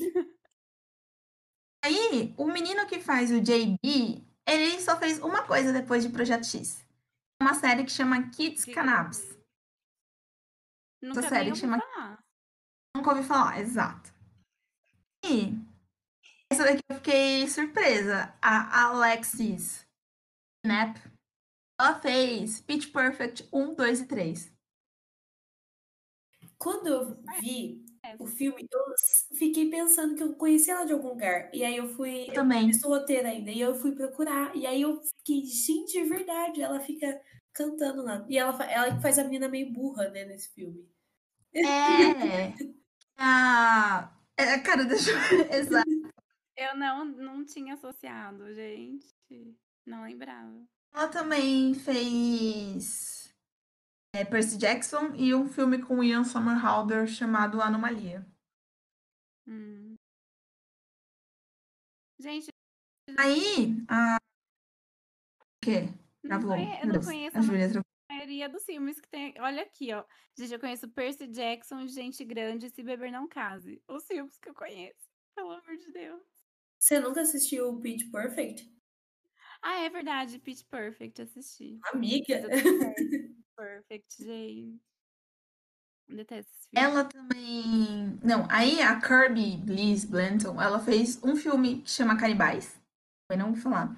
Aí, 1.85 2.35
o 2.39 2.47
menino 2.47 2.87
que 2.87 3.01
faz 3.01 3.31
o 3.33 3.41
JB, 3.41 4.25
ele 4.47 4.81
só 4.81 4.97
fez 4.99 5.19
uma 5.19 5.45
coisa 5.47 5.73
depois 5.73 6.05
de 6.05 6.11
Projeto 6.13 6.45
X. 6.47 6.85
Uma 7.43 7.55
série 7.55 7.85
que 7.85 7.91
chama 7.91 8.31
Kids 8.31 8.65
Que- 8.65 8.73
Cannabis. 8.75 9.37
Nunca 11.03 11.23
série 11.29 11.49
ouvi 11.51 11.61
chama- 11.61 11.81
falar. 11.81 12.25
Nunca 12.97 13.11
ouvi 13.11 13.23
falar, 13.23 13.61
exato. 13.61 14.15
E 15.25 15.53
essa 16.51 16.65
daqui 16.65 16.81
eu 16.89 16.97
fiquei 16.97 17.47
surpresa. 17.49 18.35
A 18.41 18.87
Alexis 18.87 19.87
Knapp, 20.65 21.01
ela 21.79 22.01
fez 22.01 22.61
Pitch 22.63 22.91
Perfect 22.93 23.49
1, 23.53 23.75
2 23.75 24.01
e 24.01 24.07
3. 24.07 24.53
Quando 26.59 26.87
eu 26.87 27.23
vi 27.41 27.85
É. 28.03 28.17
o 28.19 28.27
filme, 28.27 28.67
eu 28.73 28.81
fiquei 29.37 29.69
pensando 29.69 30.15
que 30.17 30.23
eu 30.23 30.35
conhecia 30.37 30.75
ela 30.75 30.87
de 30.87 30.93
algum 30.95 31.09
lugar. 31.09 31.51
E 31.55 31.63
aí 31.65 31.77
eu 31.77 31.89
fui. 31.89 32.29
Eu 32.31 32.35
também. 32.35 32.73
fiz 32.73 32.83
o 32.83 32.89
roteiro 32.89 33.29
ainda. 33.29 33.51
E 33.51 33.61
eu 33.61 33.75
fui 33.75 33.93
procurar. 33.93 34.57
E 34.57 34.67
aí 34.67 34.81
eu 34.81 35.03
fiquei, 35.03 35.45
gente, 35.45 35.99
é 35.99 36.05
verdade. 36.05 36.63
Ela 36.63 36.81
fica 36.81 37.21
cantando 37.53 38.03
lá. 38.03 38.25
E 38.29 38.39
ela, 38.39 38.65
ela 38.65 39.01
faz 39.03 39.19
a 39.19 39.25
menina 39.25 39.49
meio 39.49 39.71
burra, 39.73 40.09
né, 40.09 40.25
nesse 40.25 40.49
filme. 40.55 40.89
É. 41.55 42.55
A. 43.19 44.13
É, 44.37 44.59
cara, 44.61 44.85
deixa 44.87 45.11
eu. 45.11 45.53
Exato. 45.53 45.89
Eu 46.57 46.77
não, 46.77 47.05
não 47.05 47.45
tinha 47.45 47.75
associado, 47.75 48.53
gente. 48.55 49.07
Não 49.87 50.03
lembrava. 50.05 50.67
Ela 50.93 51.09
também 51.09 51.75
fez 51.75 53.35
é, 54.15 54.25
Percy 54.25 54.57
Jackson 54.57 55.15
e 55.15 55.35
um 55.35 55.49
filme 55.49 55.83
com 55.83 56.03
Ian 56.03 56.25
Somerhalder 56.25 57.07
chamado 57.07 57.61
Anomalia. 57.61 58.27
Hum. 59.47 59.95
Gente, 62.19 62.49
Aí, 63.19 63.85
a. 63.89 64.17
O 65.41 65.45
quê? 65.63 65.83
não 66.25 66.29
Travou. 66.41 66.49
conhe- 66.51 66.81
eu 66.83 66.87
não 66.87 67.01
conheço 67.01 67.37
a 67.37 67.41
a 67.41 67.43
Júlia. 67.43 67.83
Maioria 68.27 68.49
dos 68.49 68.65
filmes 68.65 69.01
que 69.01 69.09
tem. 69.09 69.35
Olha 69.39 69.63
aqui, 69.63 69.93
ó. 69.93 70.05
Gente, 70.37 70.53
eu 70.53 70.61
conheço 70.61 70.89
Percy 70.89 71.29
Jackson, 71.29 71.87
Gente 71.87 72.25
Grande, 72.25 72.69
Se 72.69 72.83
Beber 72.83 73.13
Não 73.13 73.29
Case. 73.29 73.81
Os 73.89 74.05
filmes 74.07 74.37
que 74.39 74.49
eu 74.49 74.55
conheço. 74.55 75.09
Pelo 75.35 75.53
amor 75.53 75.77
de 75.77 75.93
Deus. 75.93 76.23
Você 76.79 76.99
nunca 76.99 77.21
assistiu 77.21 77.69
o 77.69 77.81
Pitch 77.81 78.11
Perfect? 78.11 78.69
Ah, 79.63 79.81
é 79.81 79.89
verdade. 79.89 80.39
Pitch 80.39 80.65
Perfect, 80.69 81.23
assisti. 81.23 81.79
Amiga. 81.93 82.43
Perfect, 83.57 84.25
gente. 84.25 84.81
Detesto 86.09 86.53
esse 86.53 86.69
filme. 86.69 86.87
Ela 86.87 87.05
também. 87.05 88.19
Não, 88.23 88.47
aí 88.51 88.81
a 88.81 89.01
Kirby 89.01 89.57
Bliss 89.57 90.05
Blanton, 90.05 90.61
ela 90.61 90.79
fez 90.79 91.23
um 91.23 91.37
filme 91.37 91.83
que 91.83 91.91
chama 91.91 92.19
Canibais. 92.19 92.81
Eu 93.31 93.39
não 93.39 93.53
vou 93.53 93.63
falar. 93.63 93.97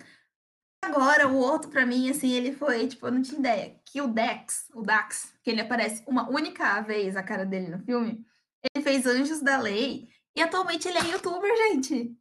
Agora, 0.88 1.28
o 1.28 1.36
outro, 1.36 1.70
pra 1.70 1.84
mim, 1.84 2.08
assim, 2.08 2.32
ele 2.32 2.52
foi, 2.52 2.88
tipo, 2.88 3.06
eu 3.06 3.12
não 3.12 3.20
tinha 3.20 3.38
ideia. 3.38 3.78
Que 3.84 4.00
o 4.00 4.08
Dex, 4.08 4.70
o 4.72 4.80
Dax, 4.80 5.34
que 5.42 5.50
ele 5.50 5.60
aparece 5.60 6.02
uma 6.06 6.30
única 6.30 6.80
vez 6.80 7.14
a 7.14 7.22
cara 7.22 7.44
dele 7.44 7.68
no 7.68 7.78
filme, 7.78 8.24
ele 8.62 8.82
fez 8.82 9.04
Anjos 9.04 9.42
da 9.42 9.60
Lei 9.60 10.08
e 10.34 10.40
atualmente 10.40 10.88
ele 10.88 10.96
é 10.96 11.10
youtuber, 11.12 11.54
gente. 11.68 12.16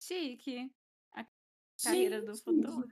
Chique. 0.00 0.72
A 1.12 1.26
carreira 1.82 2.22
do 2.22 2.36
futuro. 2.36 2.88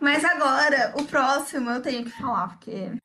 Mas 0.00 0.24
agora, 0.24 0.94
o 0.96 1.04
próximo 1.04 1.68
eu 1.68 1.82
tenho 1.82 2.04
que 2.04 2.10
falar, 2.10 2.48
porque 2.48 2.98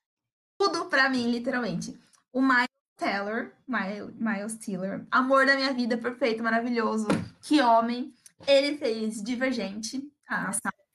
tudo 0.57 0.85
pra 0.85 1.09
mim, 1.09 1.29
literalmente. 1.29 1.99
O 2.31 2.41
Miles 2.41 2.69
Teller, 2.95 3.53
Miles, 3.67 4.55
Teller, 4.55 5.05
amor 5.11 5.45
da 5.45 5.55
minha 5.55 5.73
vida, 5.73 5.97
perfeito, 5.97 6.41
maravilhoso. 6.41 7.07
Que 7.41 7.61
homem. 7.61 8.13
Ele 8.47 8.77
fez 8.77 9.21
Divergente, 9.21 10.01
a 10.27 10.51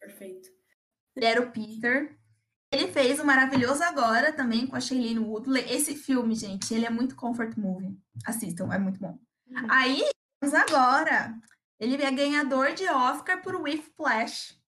Perfeito. 0.07 0.49
ele 1.17 1.27
era 1.27 1.43
o 1.43 1.51
Peter. 1.51 2.17
Ele 2.71 2.93
fez 2.93 3.19
o 3.19 3.25
Maravilhoso 3.25 3.83
Agora 3.83 4.33
também 4.33 4.67
com 4.67 4.77
a 4.77 4.81
Shailene 4.81 5.19
Woodley. 5.19 5.65
Esse 5.71 5.97
filme, 5.97 6.35
gente, 6.35 6.73
ele 6.73 6.87
é 6.87 6.91
muito 6.91 7.17
comfort 7.17 7.57
movie. 7.57 7.99
Assistam, 8.25 8.73
é 8.73 8.79
muito 8.79 9.01
bom. 9.01 9.19
Uhum. 9.49 9.67
Aí, 9.71 10.03
vamos 10.41 10.55
agora. 10.55 11.37
Ele 11.79 12.01
é 12.03 12.11
ganhador 12.11 12.73
de 12.73 12.89
Oscar 12.89 13.43
por 13.43 13.57
Whiplash. 13.57 14.61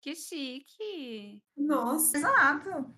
Que 0.00 0.14
chique. 0.14 1.42
Nossa. 1.56 2.16
Exato. 2.16 2.94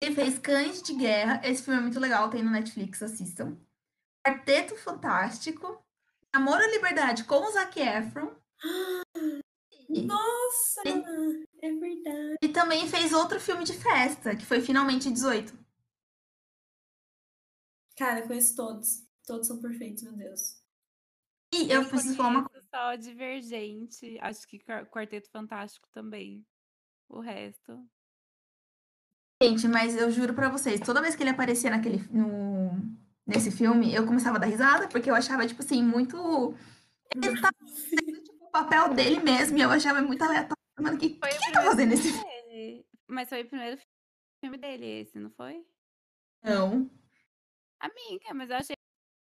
Ele 0.00 0.14
fez 0.14 0.38
Cães 0.38 0.82
de 0.82 0.94
Guerra. 0.94 1.40
Esse 1.44 1.62
filme 1.62 1.78
é 1.78 1.82
muito 1.82 2.00
legal, 2.00 2.30
tem 2.30 2.42
no 2.42 2.50
Netflix, 2.50 3.02
assistam. 3.02 3.58
Quarteto 4.26 4.76
Fantástico. 4.76 5.84
Amor 6.32 6.58
à 6.58 6.66
Liberdade 6.68 7.24
com 7.24 7.36
o 7.36 7.50
Zac 7.50 7.78
Efron. 7.78 8.34
E, 9.88 10.02
Nossa! 10.02 10.82
É 11.62 11.72
verdade. 11.72 12.36
e 12.42 12.48
também 12.48 12.86
fez 12.88 13.12
outro 13.12 13.40
filme 13.40 13.64
de 13.64 13.72
festa, 13.72 14.36
que 14.36 14.44
foi 14.44 14.60
Finalmente 14.60 15.10
18. 15.10 15.56
Cara, 17.96 18.20
eu 18.20 18.26
conheço 18.26 18.54
todos. 18.54 19.06
Todos 19.26 19.46
são 19.46 19.60
perfeitos, 19.60 20.02
meu 20.02 20.12
Deus. 20.12 20.62
E 21.54 21.70
eu 21.70 21.88
preciso 21.88 22.14
falar 22.16 22.28
uma 22.28 22.48
coisa. 22.48 22.66
só 22.72 22.94
Divergente. 22.96 24.18
Acho 24.20 24.46
que 24.46 24.58
Quar- 24.58 24.86
Quarteto 24.86 25.30
Fantástico 25.30 25.88
também. 25.92 26.46
O 27.08 27.20
resto. 27.20 27.88
Gente, 29.42 29.66
mas 29.68 29.96
eu 29.96 30.10
juro 30.10 30.34
pra 30.34 30.48
vocês, 30.50 30.80
toda 30.80 31.00
vez 31.00 31.14
que 31.14 31.22
ele 31.22 31.30
aparecia 31.30 31.70
naquele, 31.70 31.98
no, 32.10 32.70
nesse 33.24 33.50
filme, 33.52 33.94
eu 33.94 34.04
começava 34.04 34.36
a 34.36 34.40
dar 34.40 34.46
risada, 34.46 34.88
porque 34.88 35.08
eu 35.08 35.14
achava, 35.14 35.46
tipo 35.46 35.62
assim, 35.62 35.82
muito. 35.82 36.16
Ele 37.14 37.40
tava 37.40 37.54
fazendo 37.66 38.20
tipo, 38.22 38.37
o 38.48 38.50
papel 38.50 38.94
dele 38.94 39.20
mesmo, 39.20 39.58
e 39.58 39.60
eu 39.60 39.70
achava 39.70 40.00
muito 40.02 40.22
aleatório. 40.22 40.56
Mano, 40.80 40.96
o 40.96 40.98
que, 40.98 41.10
que 41.10 41.18
Foi 41.18 41.28
ele 41.28 41.52
tá 41.52 41.62
fazendo 41.62 41.90
nesse 41.90 42.12
filme. 42.12 42.86
Mas 43.06 43.28
foi 43.28 43.42
o 43.42 43.48
primeiro 43.48 43.80
filme 44.42 44.58
dele, 44.58 44.86
esse, 44.86 45.18
não 45.18 45.30
foi? 45.30 45.64
Não. 46.42 46.90
Amiga, 47.80 48.34
mas 48.34 48.50
eu 48.50 48.56
achei 48.56 48.76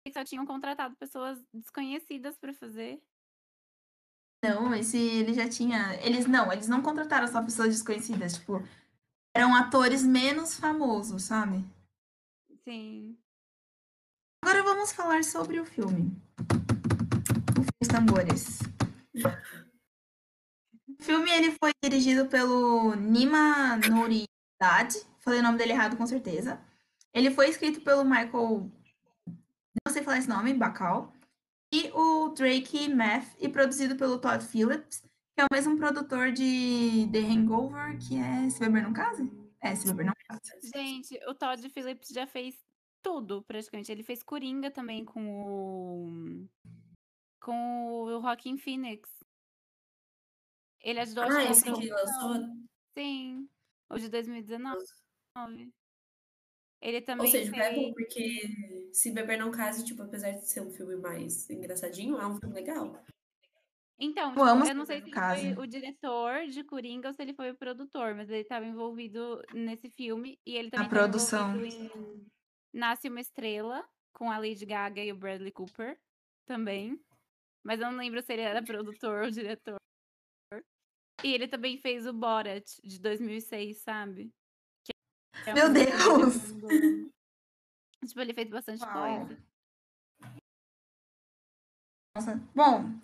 que 0.06 0.12
só 0.12 0.24
tinham 0.24 0.46
contratado 0.46 0.96
pessoas 0.96 1.38
desconhecidas 1.52 2.38
pra 2.38 2.54
fazer. 2.54 3.02
Não, 4.42 4.74
esse 4.74 4.96
ele 4.96 5.34
já 5.34 5.48
tinha. 5.48 5.94
Eles 6.02 6.26
não, 6.26 6.52
eles 6.52 6.66
não 6.66 6.82
contrataram 6.82 7.28
só 7.28 7.42
pessoas 7.42 7.68
desconhecidas, 7.70 8.34
tipo, 8.34 8.62
eram 9.34 9.54
atores 9.54 10.02
menos 10.02 10.58
famosos, 10.58 11.24
sabe? 11.24 11.64
Sim. 12.64 13.18
Agora 14.42 14.62
vamos 14.62 14.92
falar 14.92 15.22
sobre 15.24 15.60
o 15.60 15.66
filme. 15.66 16.16
O 17.58 17.64
dos 17.78 17.88
Tambores. 17.88 18.60
O 19.14 21.02
filme 21.02 21.30
ele 21.30 21.52
foi 21.52 21.72
dirigido 21.82 22.26
pelo 22.26 22.94
Nima 22.94 23.76
Noridade, 23.76 24.98
falei 25.20 25.40
o 25.40 25.42
nome 25.42 25.58
dele 25.58 25.72
errado 25.72 25.96
com 25.96 26.06
certeza. 26.06 26.60
Ele 27.12 27.30
foi 27.30 27.48
escrito 27.48 27.80
pelo 27.80 28.04
Michael, 28.04 28.70
não 29.26 29.92
sei 29.92 30.02
falar 30.02 30.18
esse 30.18 30.28
nome, 30.28 30.54
Bacal, 30.54 31.12
e 31.72 31.90
o 31.92 32.28
Drake 32.30 32.88
Math, 32.92 33.34
e 33.38 33.48
produzido 33.48 33.96
pelo 33.96 34.18
Todd 34.18 34.44
Phillips, 34.44 35.02
que 35.34 35.40
é 35.40 35.44
o 35.44 35.48
mesmo 35.52 35.76
produtor 35.76 36.32
de 36.32 37.08
The 37.12 37.20
Hangover, 37.20 37.98
que 37.98 38.16
é 38.16 38.50
Se 38.50 38.60
Beber 38.60 38.82
Não 38.82 38.92
Case? 38.92 39.30
É, 39.60 39.74
Se 39.74 39.86
Beber 39.86 40.06
Não 40.06 40.14
Case. 40.28 40.70
Gente, 40.74 41.18
o 41.28 41.34
Todd 41.34 41.68
Phillips 41.70 42.08
já 42.08 42.26
fez 42.26 42.56
tudo, 43.02 43.42
praticamente. 43.42 43.90
Ele 43.90 44.02
fez 44.02 44.22
Coringa 44.22 44.70
também 44.70 45.04
com 45.04 45.24
o... 45.42 46.48
com 47.40 47.92
o 48.02 48.20
Joaquin 48.20 48.56
Phoenix. 48.58 49.08
Ele 50.80 51.00
ajudou 51.00 51.24
a 51.24 51.26
Ah, 51.26 51.30
achar 51.30 51.50
esse 51.50 51.68
a 51.68 51.72
que 51.74 51.88
lançou? 51.90 52.34
Sim, 52.96 53.48
o 53.90 53.98
de 53.98 54.08
2019. 54.08 54.84
Ele 56.80 57.02
também 57.02 57.26
Ou 57.26 57.30
seja, 57.32 57.54
é 57.56 57.70
fez... 57.72 57.76
bom 57.76 57.92
porque 57.92 58.90
Se 58.94 59.12
Beber 59.12 59.38
Não 59.38 59.50
Case, 59.50 59.84
tipo, 59.84 60.02
apesar 60.02 60.30
de 60.30 60.48
ser 60.48 60.62
um 60.62 60.70
filme 60.70 60.96
mais 60.96 61.48
engraçadinho, 61.50 62.18
é 62.18 62.26
um 62.26 62.38
filme 62.38 62.54
legal. 62.54 63.04
Então, 63.98 64.28
Eu 64.28 64.30
tipo, 64.30 64.42
amo 64.44 64.64
eu 64.66 64.74
não 64.74 64.86
sei 64.86 64.98
se 65.00 65.04
ele 65.04 65.10
caso. 65.12 65.42
foi 65.42 65.52
o 65.62 65.66
diretor 65.66 66.46
de 66.46 66.64
Coringa 66.64 67.08
ou 67.08 67.14
se 67.14 67.20
ele 67.20 67.34
foi 67.34 67.50
o 67.50 67.56
produtor, 67.56 68.14
mas 68.14 68.30
ele 68.30 68.40
estava 68.40 68.64
envolvido 68.64 69.42
nesse 69.52 69.90
filme 69.90 70.40
e 70.46 70.56
ele 70.56 70.70
também 70.70 70.86
estava 70.86 71.02
produção. 71.02 71.62
em 71.62 72.26
Nasce 72.72 73.08
uma 73.10 73.20
Estrela 73.20 73.86
com 74.14 74.30
a 74.30 74.38
Lady 74.38 74.64
Gaga 74.64 75.04
e 75.04 75.12
o 75.12 75.16
Bradley 75.16 75.52
Cooper 75.52 76.00
também. 76.46 76.98
Mas 77.64 77.80
eu 77.80 77.90
não 77.90 77.98
lembro 77.98 78.22
se 78.22 78.32
ele 78.32 78.42
era 78.42 78.62
produtor 78.62 79.24
ou 79.24 79.30
diretor. 79.30 79.76
E 81.22 81.34
ele 81.34 81.46
também 81.46 81.76
fez 81.78 82.06
o 82.06 82.12
Borat 82.12 82.64
de 82.82 82.98
2006, 82.98 83.82
sabe? 83.82 84.32
É 85.46 85.54
Meu 85.54 85.68
um 85.68 85.72
Deus! 85.72 86.34
filme 86.42 86.60
do- 86.60 87.10
Tipo, 88.06 88.20
ele 88.20 88.32
fez 88.32 88.48
bastante 88.48 88.82
Uau. 88.82 89.26
coisa. 89.26 89.42
Nossa. 92.16 92.36
Bom, 92.54 92.98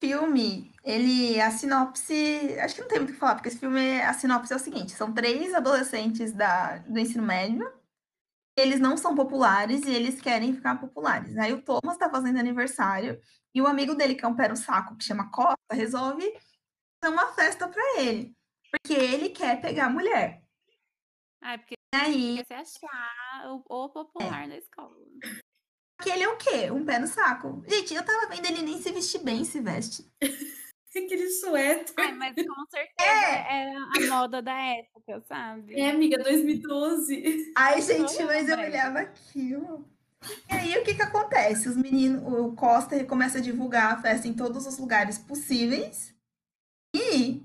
filme, 0.00 0.72
ele, 0.84 1.40
a 1.40 1.50
sinopse, 1.50 2.56
acho 2.60 2.76
que 2.76 2.80
não 2.82 2.88
tem 2.88 2.98
muito 2.98 3.10
o 3.10 3.12
que 3.14 3.18
falar, 3.18 3.34
porque 3.34 3.48
esse 3.48 3.58
filme, 3.58 4.00
a 4.02 4.12
sinopse 4.14 4.52
é 4.52 4.56
o 4.56 4.60
seguinte, 4.60 4.92
são 4.92 5.12
três 5.12 5.52
adolescentes 5.52 6.32
da, 6.32 6.78
do 6.78 6.98
ensino 6.98 7.24
médio, 7.24 7.70
eles 8.56 8.78
não 8.78 8.96
são 8.96 9.14
populares 9.16 9.82
e 9.82 9.90
eles 9.90 10.20
querem 10.20 10.54
ficar 10.54 10.80
populares. 10.80 11.36
Aí 11.36 11.52
o 11.52 11.62
Thomas 11.62 11.96
tá 11.96 12.08
fazendo 12.08 12.38
aniversário 12.38 13.20
e 13.54 13.60
o 13.60 13.66
amigo 13.66 13.94
dele, 13.94 14.14
que 14.14 14.24
é 14.24 14.28
um 14.28 14.36
pé 14.36 14.48
no 14.48 14.56
saco, 14.56 14.96
que 14.96 15.04
chama 15.04 15.30
Costa, 15.30 15.56
resolve 15.72 16.24
fazer 17.02 17.14
uma 17.14 17.32
festa 17.32 17.68
pra 17.68 17.82
ele, 17.98 18.34
porque 18.70 18.92
ele 18.92 19.30
quer 19.30 19.60
pegar 19.60 19.86
a 19.86 19.90
mulher. 19.90 20.42
Ah, 21.42 21.54
é 21.54 21.58
porque 21.58 21.74
E 21.94 21.96
aí, 21.96 22.44
quer 22.44 22.64
se 22.64 22.84
achar 22.84 23.50
o, 23.50 23.64
o 23.68 23.88
popular 23.88 24.46
na 24.46 24.56
escola. 24.56 24.94
que 26.02 26.10
ele 26.10 26.22
é 26.22 26.28
o 26.28 26.36
quê? 26.36 26.70
Um 26.70 26.84
pé 26.84 26.98
no 26.98 27.06
saco. 27.06 27.64
Gente, 27.66 27.94
eu 27.94 28.04
tava 28.04 28.28
vendo 28.28 28.46
ele 28.46 28.62
nem 28.62 28.80
se 28.80 28.92
vestir 28.92 29.22
bem, 29.22 29.44
se 29.44 29.60
veste. 29.60 30.10
Aquele 30.90 31.30
suéter. 31.30 31.94
Ai, 31.96 32.12
mas 32.14 32.34
com 32.34 32.66
certeza 32.68 33.08
é 33.08 33.76
a 33.76 34.08
moda 34.08 34.42
da 34.42 34.60
época, 34.60 35.20
sabe? 35.28 35.80
É, 35.80 35.88
amiga, 35.90 36.18
2012. 36.20 37.52
Ai, 37.56 37.80
gente, 37.80 38.20
mas 38.24 38.48
eu 38.48 38.58
olhava 38.58 38.98
aquilo. 38.98 39.88
E 40.48 40.52
aí, 40.52 40.78
o 40.78 40.84
que 40.84 40.94
que 40.94 41.02
acontece? 41.02 41.68
Os 41.68 41.76
meninos, 41.76 42.22
o 42.26 42.52
Costa 42.52 43.02
começa 43.04 43.38
a 43.38 43.40
divulgar 43.40 43.94
a 43.94 44.00
festa 44.00 44.28
em 44.28 44.34
todos 44.34 44.66
os 44.66 44.78
lugares 44.78 45.18
possíveis. 45.18 46.14
E 46.94 47.42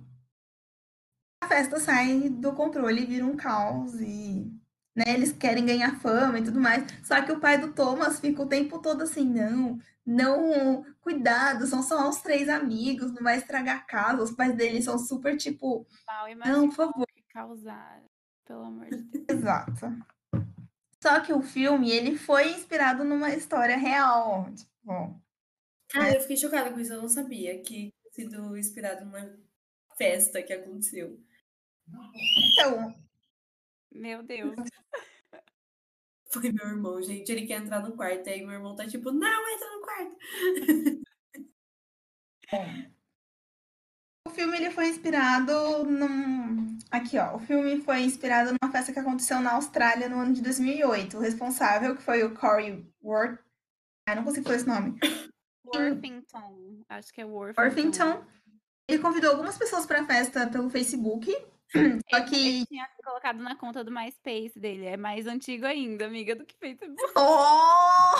a 1.41 1.47
festa 1.47 1.79
sai 1.79 2.29
do 2.29 2.53
controle 2.53 3.03
e 3.03 3.05
vira 3.05 3.25
um 3.25 3.35
caos. 3.37 3.93
E 4.01 4.51
né, 4.95 5.03
eles 5.07 5.31
querem 5.33 5.65
ganhar 5.65 5.99
fama 5.99 6.39
e 6.39 6.43
tudo 6.43 6.59
mais. 6.59 6.85
Só 7.03 7.21
que 7.21 7.31
o 7.31 7.39
pai 7.39 7.57
do 7.59 7.73
Thomas 7.73 8.19
fica 8.19 8.41
o 8.41 8.47
tempo 8.47 8.79
todo 8.79 9.03
assim: 9.03 9.25
não, 9.25 9.79
não, 10.05 10.85
cuidado, 11.01 11.67
são 11.67 11.83
só 11.83 12.09
os 12.09 12.21
três 12.21 12.49
amigos, 12.49 13.11
não 13.11 13.23
vai 13.23 13.37
estragar 13.37 13.77
a 13.77 13.81
casa. 13.81 14.23
Os 14.23 14.31
pais 14.31 14.55
dele 14.55 14.81
são 14.81 14.97
super 14.97 15.37
tipo, 15.37 15.85
Mal, 16.07 16.27
não, 16.45 16.69
por 16.69 16.75
favor. 16.75 17.07
causar, 17.29 18.01
pelo 18.45 18.63
amor 18.63 18.89
de 18.89 18.97
Deus. 18.97 19.25
Exato. 19.29 20.14
Só 21.01 21.19
que 21.21 21.33
o 21.33 21.41
filme, 21.41 21.91
ele 21.91 22.17
foi 22.17 22.51
inspirado 22.51 23.03
numa 23.03 23.33
história 23.33 23.77
real. 23.77 24.51
Tipo, 24.53 25.21
Ah, 25.93 26.11
eu 26.13 26.21
fiquei 26.21 26.37
chocada 26.37 26.71
com 26.71 26.79
isso, 26.79 26.93
eu 26.93 27.01
não 27.01 27.09
sabia 27.09 27.61
que 27.61 27.93
tinha 28.13 28.29
sido 28.29 28.57
inspirado 28.57 29.05
numa 29.05 29.37
festa 29.97 30.41
que 30.41 30.53
aconteceu. 30.53 31.19
então, 32.53 32.93
Meu 33.91 34.23
Deus. 34.23 34.55
Foi 36.31 36.51
meu 36.51 36.67
irmão, 36.67 37.01
gente. 37.01 37.31
Ele 37.31 37.47
quer 37.47 37.61
entrar 37.61 37.81
no 37.81 37.95
quarto, 37.95 38.29
aí 38.29 38.41
meu 38.41 38.51
irmão 38.55 38.75
tá 38.75 38.85
tipo, 38.85 39.09
não, 39.11 39.49
entra 39.53 39.71
no 39.71 39.81
quarto. 39.81 40.17
o 42.51 42.94
filme 44.35 44.57
ele 44.57 44.71
foi 44.71 44.89
inspirado 44.89 45.85
num. 45.85 46.77
Aqui, 46.91 47.17
ó. 47.17 47.35
O 47.35 47.39
filme 47.39 47.81
foi 47.81 48.01
inspirado 48.01 48.51
numa 48.51 48.71
festa 48.71 48.93
que 48.93 48.99
aconteceu 48.99 49.39
na 49.39 49.53
Austrália 49.53 50.07
no 50.07 50.19
ano 50.19 50.33
de 50.33 50.41
2008. 50.41 51.17
O 51.17 51.21
responsável, 51.21 51.95
que 51.95 52.03
foi 52.03 52.23
o 52.23 52.35
Corey 52.35 52.85
Worth. 53.03 53.39
Ah, 54.07 54.15
não 54.15 54.23
consigo 54.23 54.43
falar 54.43 54.57
esse 54.57 54.67
nome. 54.67 54.99
Worthington. 55.65 56.83
Acho 56.87 57.11
que 57.11 57.21
é 57.21 57.25
Worthington. 57.25 57.61
Worthington. 57.61 58.23
Ele 58.87 59.01
convidou 59.01 59.31
algumas 59.31 59.57
pessoas 59.57 59.85
para 59.85 60.01
a 60.01 60.05
festa 60.05 60.47
pelo 60.47 60.69
Facebook. 60.69 61.31
Só 62.11 62.21
que. 62.25 62.35
ele 62.35 62.65
tinha 62.67 62.87
colocado 63.03 63.41
na 63.41 63.55
conta 63.55 63.83
do 63.83 63.91
MySpace 63.91 64.59
dele. 64.59 64.85
É 64.85 64.97
mais 64.97 65.25
antigo 65.25 65.65
ainda, 65.65 66.05
amiga, 66.05 66.35
do 66.35 66.45
que 66.45 66.55
Facebook. 66.59 67.01
Oh! 67.15 68.15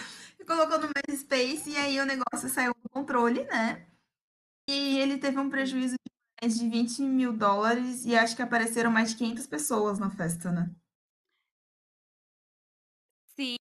Colocou 0.46 0.78
no 0.80 0.88
MySpace 1.06 1.70
e 1.70 1.76
aí 1.76 2.00
o 2.00 2.06
negócio 2.06 2.48
saiu 2.48 2.74
do 2.82 2.88
controle, 2.88 3.44
né? 3.44 3.86
E 4.72 4.98
ele 5.00 5.18
teve 5.18 5.36
um 5.36 5.50
prejuízo 5.50 5.96
de 5.96 6.12
mais 6.40 6.56
de 6.56 6.68
20 6.68 7.02
mil 7.02 7.32
dólares 7.36 8.04
e 8.06 8.14
acho 8.16 8.36
que 8.36 8.42
apareceram 8.42 8.88
mais 8.88 9.10
de 9.10 9.16
500 9.16 9.46
pessoas 9.48 9.98
na 9.98 10.10
festa, 10.10 10.52
né? 10.52 10.70
Sim. 13.36 13.56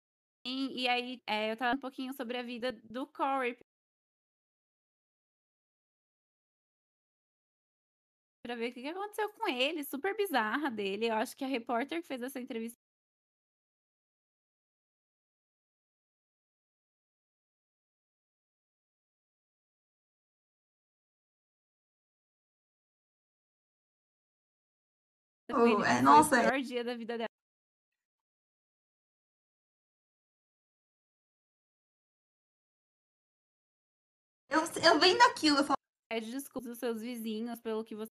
E 0.45 0.87
aí, 0.89 1.21
é, 1.27 1.51
eu 1.51 1.57
tava 1.57 1.75
um 1.75 1.79
pouquinho 1.79 2.13
sobre 2.13 2.37
a 2.37 2.43
vida 2.43 2.73
do 2.83 3.07
Corey. 3.07 3.57
Pra 8.43 8.55
ver 8.55 8.71
o 8.71 8.73
que 8.73 8.87
aconteceu 8.87 9.29
com 9.33 9.47
ele. 9.47 9.83
Super 9.83 10.15
bizarra 10.15 10.69
dele. 10.69 11.07
Eu 11.07 11.15
acho 11.15 11.35
que 11.37 11.43
a 11.43 11.47
repórter 11.47 12.01
que 12.01 12.07
fez 12.07 12.21
essa 12.21 12.39
entrevista 12.39 12.79
Oh, 25.49 25.83
é, 25.83 25.93
foi 25.93 26.01
nossa, 26.01 26.37
o 26.37 26.41
pior 26.41 26.61
dia 26.61 26.83
da 26.83 26.95
vida 26.95 27.17
dela. 27.17 27.27
eu, 34.49 34.61
eu 34.61 34.99
vendo 34.99 35.21
aquilo, 35.23 35.57
eu 35.57 35.63
falo, 35.63 35.77
Pede 36.09 36.31
desculpas 36.31 36.69
dos 36.69 36.79
seus 36.79 37.01
vizinhos 37.01 37.59
pelo 37.59 37.83
que 37.83 37.95
você 37.95 38.09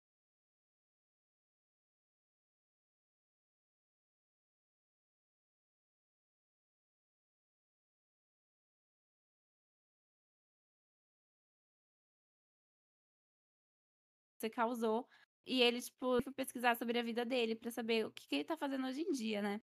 você 14.36 14.50
causou. 14.50 15.08
E 15.46 15.62
ele, 15.62 15.80
tipo, 15.82 16.22
fui 16.22 16.32
pesquisar 16.32 16.76
sobre 16.76 16.98
a 16.98 17.02
vida 17.02 17.24
dele 17.24 17.54
pra 17.56 17.70
saber 17.70 18.06
o 18.06 18.12
que, 18.12 18.26
que 18.28 18.34
ele 18.36 18.44
tá 18.44 18.56
fazendo 18.56 18.86
hoje 18.86 19.02
em 19.02 19.12
dia, 19.12 19.42
né? 19.42 19.60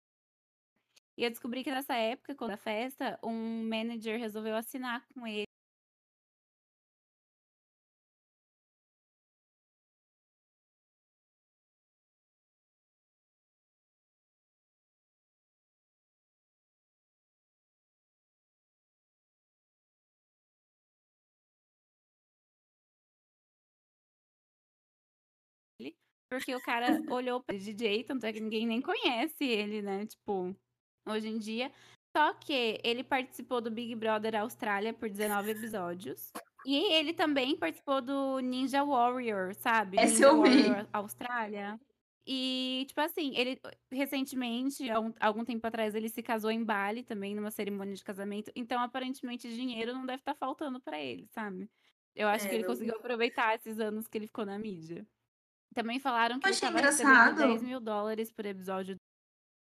E 1.17 1.25
eu 1.25 1.31
descobri 1.31 1.63
que 1.65 1.71
nessa 1.71 1.95
época, 1.95 2.35
quando 2.35 2.53
a 2.53 2.57
festa, 2.57 3.19
um 3.23 3.69
manager 3.69 4.19
resolveu 4.19 4.57
assinar 4.57 5.07
com 5.15 5.27
ele. 5.27 5.45
Porque 26.39 26.55
o 26.55 26.61
cara 26.61 27.01
olhou 27.11 27.43
pra 27.43 27.57
DJ, 27.57 28.05
tanto 28.05 28.25
é 28.27 28.33
que 28.33 28.41
ninguém 28.41 28.67
nem 28.67 28.81
conhece 28.81 29.45
ele, 29.45 29.83
né? 29.83 30.07
Tipo, 30.07 30.55
hoje 31.07 31.29
em 31.29 31.39
dia. 31.39 31.71
Só 32.17 32.33
que 32.35 32.81
ele 32.85 33.03
participou 33.03 33.61
do 33.61 33.71
Big 33.71 33.95
Brother 33.95 34.37
Austrália 34.37 34.93
por 34.93 35.09
19 35.09 35.51
episódios. 35.51 36.33
E 36.65 36.93
ele 36.95 37.13
também 37.13 37.57
participou 37.57 38.01
do 38.01 38.39
Ninja 38.39 38.85
Warrior, 38.85 39.55
sabe? 39.55 39.99
Esse 39.99 40.15
Ninja 40.15 40.27
eu 40.27 40.43
vi. 40.43 40.63
Warrior 40.69 40.89
Austrália. 40.93 41.81
E, 42.27 42.85
tipo 42.89 43.01
assim, 43.03 43.37
ele 43.37 43.61
recentemente, 43.93 44.89
há 44.91 44.99
um- 44.99 45.13
algum 45.21 45.45
tempo 45.45 45.67
atrás, 45.67 45.95
ele 45.95 46.09
se 46.09 46.23
casou 46.23 46.51
em 46.51 46.65
Bali 46.65 47.03
também, 47.03 47.35
numa 47.35 47.51
cerimônia 47.51 47.95
de 47.95 48.03
casamento. 48.03 48.51
Então, 48.57 48.81
aparentemente, 48.81 49.53
dinheiro 49.55 49.93
não 49.93 50.07
deve 50.07 50.21
estar 50.21 50.35
faltando 50.35 50.81
pra 50.81 50.99
ele, 50.99 51.27
sabe? 51.35 51.69
Eu 52.15 52.29
acho 52.29 52.47
É, 52.47 52.49
que 52.49 52.55
ele 52.55 52.65
conseguiu 52.65 52.95
aproveitar 52.97 53.55
esses 53.57 53.79
anos 53.79 54.07
que 54.07 54.17
ele 54.17 54.27
ficou 54.27 54.47
na 54.47 54.59
mídia. 54.59 55.05
Também 55.75 55.99
falaram 55.99 56.39
que 56.39 56.49
Eu 56.49 56.53
ele 56.53 56.67
engraçado. 56.67 57.37
10 57.37 57.63
mil 57.63 57.81
dólares 57.81 58.31
por 58.33 58.47
episódio 58.47 58.97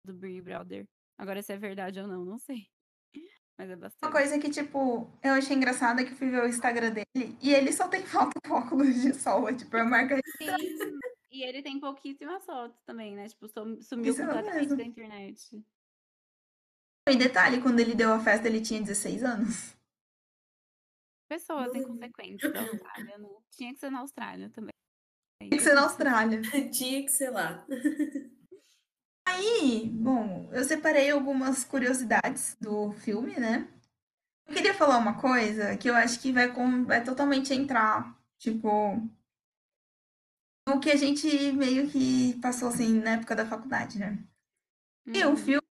do 0.06 0.14
Big 0.14 0.42
Brother. 0.42 0.86
Agora, 1.18 1.42
se 1.42 1.52
é 1.54 1.58
verdade 1.58 2.00
ou 2.00 2.08
não, 2.08 2.24
não 2.24 2.38
sei. 2.38 2.68
Mas 3.58 3.70
é 3.70 3.74
Uma 3.76 3.82
bastante. 3.82 4.12
coisa 4.12 4.40
que, 4.40 4.50
tipo, 4.50 5.08
eu 5.24 5.34
achei 5.34 5.56
engraçada 5.56 6.02
é 6.02 6.06
que 6.06 6.12
eu 6.12 6.16
fui 6.18 6.30
ver 6.30 6.44
o 6.44 6.48
Instagram 6.48 6.92
dele 6.92 7.38
e 7.42 7.54
ele 7.54 7.72
só 7.72 7.88
tem 7.88 8.02
foto 8.06 8.34
com 8.48 8.54
óculos 8.56 8.94
de 9.02 9.14
sol. 9.14 9.48
É, 9.50 9.54
tipo, 9.56 9.76
é 9.78 9.82
a 9.82 9.86
marca. 9.86 10.20
Sim. 10.38 11.00
E 11.32 11.44
ele 11.44 11.64
tem 11.64 11.80
pouquíssimas 11.80 12.46
fotos 12.46 12.80
também, 12.86 13.16
né? 13.16 13.28
Tipo, 13.28 13.48
sum- 13.48 13.82
sumiu 13.82 14.12
Isso 14.14 14.22
é 14.22 14.26
completamente 14.26 14.62
mesmo. 14.62 14.78
da 14.78 14.84
internet. 14.84 15.66
E 17.10 17.16
detalhe, 17.18 17.62
quando 17.62 17.80
ele 17.80 17.96
deu 17.96 18.14
a 18.14 18.20
festa, 18.20 18.48
ele 18.48 18.62
tinha 18.62 18.80
16 18.80 19.24
anos. 19.24 19.76
Pessoas 21.28 21.74
inconsequentes 21.74 22.52
da 22.54 22.62
Austrália, 22.62 23.18
né? 23.18 23.30
Tinha 23.52 23.74
que 23.74 23.80
ser 23.80 23.90
na 23.90 24.00
Austrália 24.02 24.50
também. 24.52 24.72
Tem 25.40 25.50
que 25.50 25.60
ser 25.60 25.74
na 25.74 25.84
Austrália. 25.84 26.42
Tinha 26.72 27.04
que 27.04 27.10
ser 27.12 27.30
lá. 27.30 27.66
E, 29.46 29.88
bom, 29.90 30.50
eu 30.54 30.64
separei 30.64 31.10
algumas 31.10 31.64
curiosidades 31.64 32.56
do 32.62 32.92
filme, 32.92 33.40
né? 33.40 33.68
Eu 34.48 34.54
queria 34.54 34.74
falar 34.74 34.98
uma 34.98 35.20
coisa 35.20 35.76
que 35.78 35.90
eu 35.90 35.96
acho 35.96 36.20
que 36.20 36.32
vai, 36.32 36.54
com, 36.54 36.86
vai 36.86 37.04
totalmente 37.04 37.54
entrar, 37.54 38.16
tipo, 38.38 38.96
no 40.68 40.80
que 40.80 40.92
a 40.92 40.96
gente 40.96 41.52
meio 41.54 41.90
que 41.90 42.40
passou, 42.42 42.68
assim, 42.70 43.00
na 43.00 43.12
época 43.12 43.36
da 43.36 43.46
faculdade, 43.46 43.98
né? 43.98 44.18
E 45.08 45.24
o 45.26 45.30
Uhum. 45.32 45.36
filme 45.38 45.68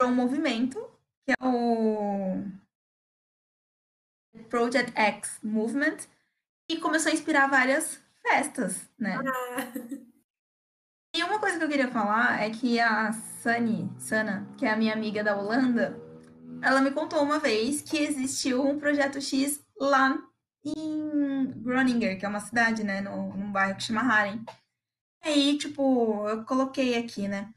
é 0.00 0.04
um 0.04 0.14
movimento, 0.14 0.78
que 1.26 1.32
é 1.32 1.44
o 1.44 2.42
Project 4.48 4.92
X 4.98 5.38
Movement, 5.42 5.98
e 6.70 6.78
começou 6.78 7.10
a 7.10 7.14
inspirar 7.14 7.48
várias 7.48 8.00
festas, 8.26 8.88
né? 8.98 9.18
E 11.14 11.22
uma 11.22 11.38
coisa 11.38 11.56
que 11.56 11.64
eu 11.64 11.68
queria 11.68 11.90
falar 11.90 12.42
é 12.42 12.50
que 12.50 12.78
a 12.78 13.12
Sunny, 13.12 13.90
Sana, 13.98 14.46
que 14.58 14.66
é 14.66 14.70
a 14.70 14.76
minha 14.76 14.92
amiga 14.92 15.24
da 15.24 15.36
Holanda, 15.36 15.98
ela 16.62 16.82
me 16.82 16.90
contou 16.90 17.22
uma 17.22 17.38
vez 17.38 17.80
que 17.80 17.96
existiu 17.96 18.62
um 18.62 18.78
projeto 18.78 19.20
X 19.20 19.64
lá 19.80 20.18
em 20.62 21.46
Groninger, 21.62 22.18
que 22.18 22.26
é 22.26 22.28
uma 22.28 22.40
cidade, 22.40 22.84
né, 22.84 23.00
no, 23.00 23.34
num 23.34 23.50
bairro 23.50 23.76
que 23.76 23.84
chama 23.84 24.02
Haren. 24.02 24.44
Aí, 25.22 25.56
tipo, 25.56 26.28
eu 26.28 26.44
coloquei 26.44 26.98
aqui, 26.98 27.28
né? 27.28 27.50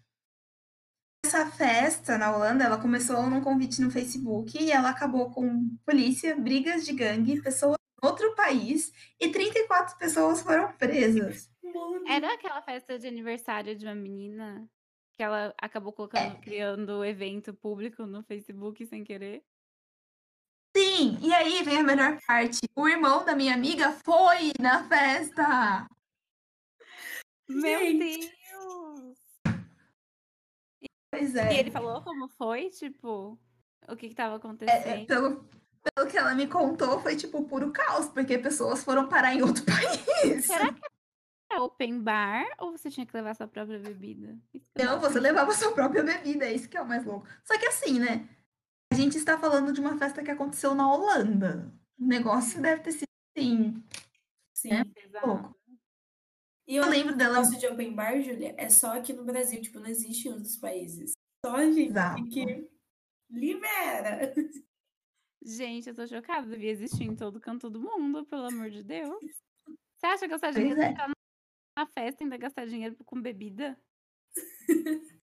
Essa 1.26 1.45
festa 1.45 2.17
na 2.17 2.34
Holanda, 2.34 2.63
ela 2.63 2.80
começou 2.80 3.30
num 3.30 3.41
convite 3.41 3.82
no 3.82 3.91
Facebook 3.91 4.57
e 4.57 4.72
ela 4.72 4.89
acabou 4.89 5.32
com 5.32 5.76
polícia, 5.86 6.36
brigas 6.36 6.86
de 6.86 6.93
gangue, 6.93 7.41
pessoas 7.41 7.78
outro 8.04 8.34
país 8.36 8.91
e 9.20 9.30
34 9.30 9.97
pessoas 9.97 10.41
foram 10.41 10.72
presas. 10.78 11.50
Mano, 11.64 12.04
Era 12.08 12.34
aquela 12.34 12.62
festa 12.62 12.97
de 12.97 13.08
aniversário 13.08 13.76
de 13.76 13.86
uma 13.86 13.95
menina 13.95 14.68
que 15.14 15.22
ela 15.24 15.54
acabou 15.58 15.91
colocando, 15.93 16.39
criando 16.39 17.00
o 17.00 17.06
evento 17.06 17.54
público 17.54 18.06
no 18.06 18.24
Facebook 18.24 18.86
sem 18.86 19.04
querer. 19.04 19.43
Sim, 20.76 21.18
e 21.22 21.34
aí 21.34 21.64
vem 21.64 21.78
a 21.80 21.84
melhor 21.84 22.18
parte. 22.26 22.60
O 22.76 22.88
irmão 22.88 23.26
da 23.26 23.36
minha 23.36 23.54
amiga 23.54 23.91
foi 23.91 24.52
na 24.60 24.88
festa. 24.88 25.88
Meu 27.50 27.80
Gente. 27.80 28.20
Deus! 28.30 29.20
Pois 31.12 31.34
E 31.36 31.39
é. 31.39 31.60
ele 31.60 31.72
falou 31.72 32.02
como 32.04 32.28
foi, 32.30 32.70
tipo, 32.70 33.38
o 33.88 33.95
que 33.95 34.10
que 34.10 34.16
tava 34.16 34.36
É, 34.36 34.38
acontecendo. 34.38 35.08
pelo, 35.08 35.50
pelo 35.84 36.08
que 36.10 36.18
ela 36.18 36.36
me 36.36 36.48
contou, 36.48 37.00
foi 37.02 37.16
tipo 37.16 37.44
puro 37.46 37.72
caos, 37.72 38.08
porque 38.10 38.38
pessoas 38.38 38.84
foram 38.84 39.08
parar 39.08 39.34
em 39.34 39.42
outro 39.42 39.64
país. 39.66 40.46
Será 40.46 40.74
que 40.74 40.82
era 41.52 41.64
open 41.64 42.02
bar 42.02 42.46
ou 42.60 42.72
você 42.72 42.92
tinha 42.92 43.06
que 43.06 43.16
levar 43.16 43.36
sua 43.36 43.48
própria 43.48 43.80
bebida? 43.80 44.38
Não, 44.78 45.00
você 45.00 45.20
levava 45.20 45.52
sua 45.56 45.72
própria 45.72 46.04
bebida, 46.04 46.46
é 46.46 46.54
isso 46.54 46.70
que 46.70 46.78
é 46.78 46.82
o 46.82 46.88
mais 46.88 47.04
louco. 47.06 47.28
Só 47.44 47.58
que 47.58 47.66
assim, 47.66 48.00
né? 48.00 48.28
A 48.92 48.96
gente 48.96 49.18
está 49.18 49.38
falando 49.38 49.72
de 49.72 49.80
uma 49.80 49.98
festa 49.98 50.24
que 50.24 50.32
aconteceu 50.32 50.74
na 50.76 50.92
Holanda. 50.92 51.72
O 52.00 52.06
negócio 52.06 52.62
deve 52.62 52.82
ter 52.82 52.92
sido 52.92 53.08
assim. 53.38 53.84
sim. 54.54 54.70
Exato. 54.72 55.28
louco. 55.28 55.56
E 56.68 56.76
Eu 56.76 56.84
eu 56.84 56.90
lembro 56.90 57.16
dela. 57.16 57.34
negócio 57.34 57.58
de 57.60 57.66
open 57.68 57.94
bar, 57.96 58.22
Júlia, 58.22 58.54
é 58.58 58.70
só 58.70 58.96
aqui 58.98 59.12
no 59.12 59.24
Brasil, 59.24 59.60
tipo, 59.62 59.80
não 59.80 59.88
existe 59.88 60.28
em 60.28 60.34
outros 60.34 60.56
países. 60.58 61.14
Só 61.44 61.56
a 61.56 61.66
gente 61.66 61.90
Exato. 61.90 62.24
que 62.26 62.70
libera. 63.30 64.34
Gente, 65.42 65.90
eu 65.90 65.96
tô 65.96 66.06
chocada. 66.08 66.48
Devia 66.48 66.72
existir 66.72 67.04
em 67.04 67.16
todo 67.16 67.40
canto 67.40 67.70
do 67.70 67.80
mundo, 67.80 68.26
pelo 68.26 68.48
amor 68.48 68.70
de 68.70 68.84
Deus. 68.84 69.24
Você 69.98 70.06
acha 70.06 70.20
que 70.22 70.28
gastar 70.28 70.54
Pois 70.54 70.56
dinheiro 70.56 70.82
é. 70.82 70.94
na 71.78 71.86
festa 71.88 72.22
e 72.22 72.26
ainda 72.26 72.38
gastar 72.38 72.66
dinheiro 72.66 72.96
com 73.06 73.22
bebida? 73.22 73.80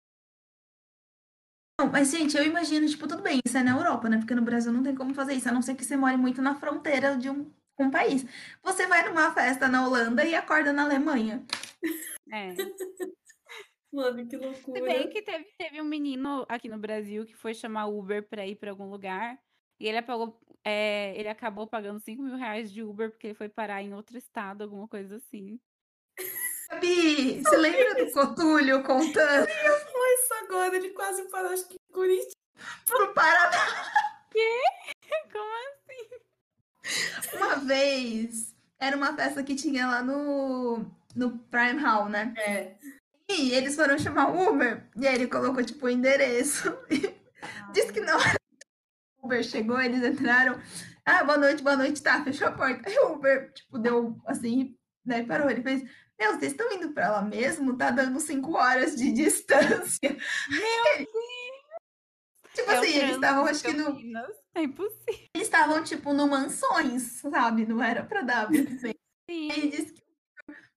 Não, 1.78 1.92
mas, 1.92 2.10
gente, 2.10 2.34
eu 2.34 2.42
imagino, 2.42 2.86
tipo, 2.88 3.06
tudo 3.06 3.22
bem, 3.22 3.38
isso 3.44 3.58
é 3.58 3.62
na 3.62 3.72
Europa, 3.76 4.08
né? 4.08 4.16
Porque 4.16 4.34
no 4.34 4.40
Brasil 4.40 4.72
não 4.72 4.82
tem 4.82 4.94
como 4.94 5.12
fazer 5.12 5.34
isso, 5.34 5.46
a 5.46 5.52
não 5.52 5.60
ser 5.60 5.74
que 5.74 5.84
você 5.84 5.94
more 5.94 6.16
muito 6.16 6.40
na 6.40 6.54
fronteira 6.54 7.18
de 7.18 7.28
um, 7.28 7.52
um 7.78 7.90
país. 7.90 8.24
Você 8.62 8.86
vai 8.86 9.06
numa 9.06 9.30
festa 9.34 9.68
na 9.68 9.86
Holanda 9.86 10.24
e 10.24 10.34
acorda 10.34 10.72
na 10.72 10.84
Alemanha. 10.84 11.44
É. 12.32 12.54
Mano, 13.92 14.26
que 14.26 14.38
Se 14.38 14.44
loucura. 14.44 14.80
bem 14.80 15.10
que 15.10 15.20
teve, 15.20 15.44
teve 15.58 15.82
um 15.82 15.84
menino 15.84 16.46
aqui 16.48 16.66
no 16.66 16.78
Brasil 16.78 17.26
que 17.26 17.36
foi 17.36 17.52
chamar 17.52 17.88
Uber 17.88 18.26
pra 18.26 18.46
ir 18.46 18.56
pra 18.56 18.70
algum 18.70 18.88
lugar. 18.88 19.38
E 19.78 19.86
ele, 19.86 19.98
apagou, 19.98 20.40
é, 20.64 21.14
ele 21.18 21.28
acabou 21.28 21.66
pagando 21.66 22.00
5 22.00 22.22
mil 22.22 22.36
reais 22.36 22.72
de 22.72 22.82
Uber 22.82 23.10
porque 23.10 23.28
ele 23.28 23.34
foi 23.34 23.48
parar 23.48 23.82
em 23.82 23.94
outro 23.94 24.16
estado, 24.16 24.62
alguma 24.62 24.88
coisa 24.88 25.16
assim. 25.16 25.60
Gabi, 26.70 27.42
você 27.42 27.56
lembra 27.56 28.04
do 28.04 28.12
Cotúlio 28.12 28.82
contando 28.82 29.46
Foi 29.46 30.14
isso 30.14 30.34
agora, 30.42 30.76
ele 30.76 30.90
quase 30.90 31.22
parou, 31.30 31.52
acho 31.52 31.68
que 31.68 31.74
em 31.74 31.92
Curitiba. 31.92 32.32
pro 32.86 33.14
Paraná 33.14 33.86
Como 35.32 35.44
uma 37.44 37.56
vez? 37.56 38.54
Era 38.78 38.96
uma 38.96 39.14
festa 39.14 39.42
que 39.42 39.54
tinha 39.54 39.86
lá 39.86 40.02
no, 40.02 40.84
no 41.14 41.38
Prime 41.50 41.80
Hall, 41.80 42.08
né? 42.08 42.34
É. 42.36 42.74
E 43.28 43.52
eles 43.52 43.74
foram 43.74 43.98
chamar 43.98 44.30
o 44.30 44.50
Uber. 44.50 44.88
E 44.96 45.06
aí 45.06 45.14
ele 45.14 45.26
colocou, 45.26 45.64
tipo, 45.64 45.86
o 45.86 45.90
endereço. 45.90 46.76
Disse 47.72 47.92
que 47.92 48.00
não 48.00 48.20
era. 48.20 48.36
Uber 49.26 49.42
chegou, 49.42 49.80
eles 49.80 50.02
entraram. 50.04 50.60
Ah, 51.04 51.24
boa 51.24 51.36
noite, 51.36 51.62
boa 51.62 51.76
noite, 51.76 52.00
tá, 52.02 52.22
fechou 52.22 52.46
a 52.48 52.52
porta. 52.52 52.88
Aí 52.88 52.96
o 52.98 53.14
Uber, 53.14 53.52
tipo, 53.52 53.78
deu 53.78 54.16
assim, 54.26 54.76
né, 55.04 55.24
parou. 55.24 55.50
Ele 55.50 55.62
fez, 55.62 55.82
meu, 56.18 56.32
vocês 56.32 56.52
estão 56.52 56.70
indo 56.72 56.92
pra 56.92 57.10
lá 57.10 57.22
mesmo? 57.22 57.76
Tá 57.76 57.90
dando 57.90 58.18
cinco 58.20 58.52
horas 58.56 58.94
de 58.96 59.12
distância. 59.12 60.16
Meu 60.48 61.06
Tipo 62.54 62.70
É 62.70 62.76
assim, 62.78 62.96
eles 62.96 63.14
estavam, 63.16 63.44
acho 63.44 63.62
que 63.62 63.72
no. 63.74 63.98
É 64.54 64.62
impossível. 64.62 65.28
eles 65.34 65.46
estavam, 65.46 65.84
tipo, 65.84 66.14
no 66.14 66.26
mansões, 66.26 67.02
sabe? 67.20 67.66
Não 67.66 67.82
era 67.82 68.02
pra 68.02 68.22
dar 68.22 68.48
muito 68.48 68.70
bem. 68.80 68.94
Sim. 69.28 69.52
Ele 69.52 69.68
disse 69.68 69.92
que 69.92 70.02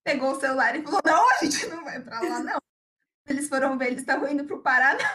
pegou 0.03 0.31
o 0.31 0.39
celular 0.39 0.75
e 0.75 0.81
falou, 0.83 1.01
não, 1.05 1.29
a 1.29 1.37
gente 1.37 1.67
não 1.67 1.83
vai 1.85 2.01
pra 2.01 2.19
lá, 2.19 2.39
não. 2.41 2.57
Eles 3.27 3.47
foram 3.47 3.77
ver, 3.77 3.87
eles 3.87 4.01
estavam 4.01 4.27
indo 4.29 4.43
pro 4.43 4.61
Paraná. 4.61 5.09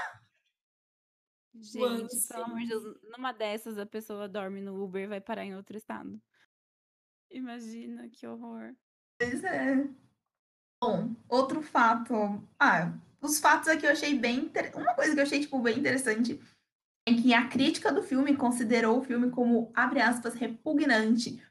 Gente, 1.60 2.28
pelo 2.28 2.44
amor 2.44 2.60
de 2.60 2.68
Deus, 2.68 3.01
numa 3.05 3.32
dessas 3.32 3.78
a 3.78 3.86
pessoa 3.86 4.28
dorme 4.28 4.60
no 4.60 4.82
Uber 4.82 5.05
e 5.05 5.09
vai 5.09 5.20
parar 5.20 5.44
em 5.44 5.55
outro 5.55 5.76
estado. 5.76 6.20
Imagina, 7.31 8.09
que 8.09 8.26
horror. 8.26 8.74
Pois 9.18 9.43
é. 9.44 9.89
Bom, 10.82 11.14
outro 11.28 11.62
fato. 11.62 12.14
Ah, 12.59 12.93
os 13.20 13.39
fatos 13.39 13.68
aqui 13.68 13.86
eu 13.86 13.90
achei 13.90 14.18
bem. 14.18 14.40
Inter... 14.40 14.76
Uma 14.76 14.94
coisa 14.94 15.14
que 15.14 15.20
eu 15.20 15.24
achei, 15.24 15.40
tipo, 15.40 15.60
bem 15.60 15.78
interessante 15.78 16.40
é 17.09 17.12
que 17.12 17.32
a 17.32 17.48
crítica 17.48 17.93
do 17.93 18.02
filme 18.02 18.36
considerou 18.36 18.98
o 18.98 19.05
filme 19.05 19.31
como, 19.31 19.70
abre 19.74 20.01
aspas, 20.01 20.35
repugnante, 20.35 21.43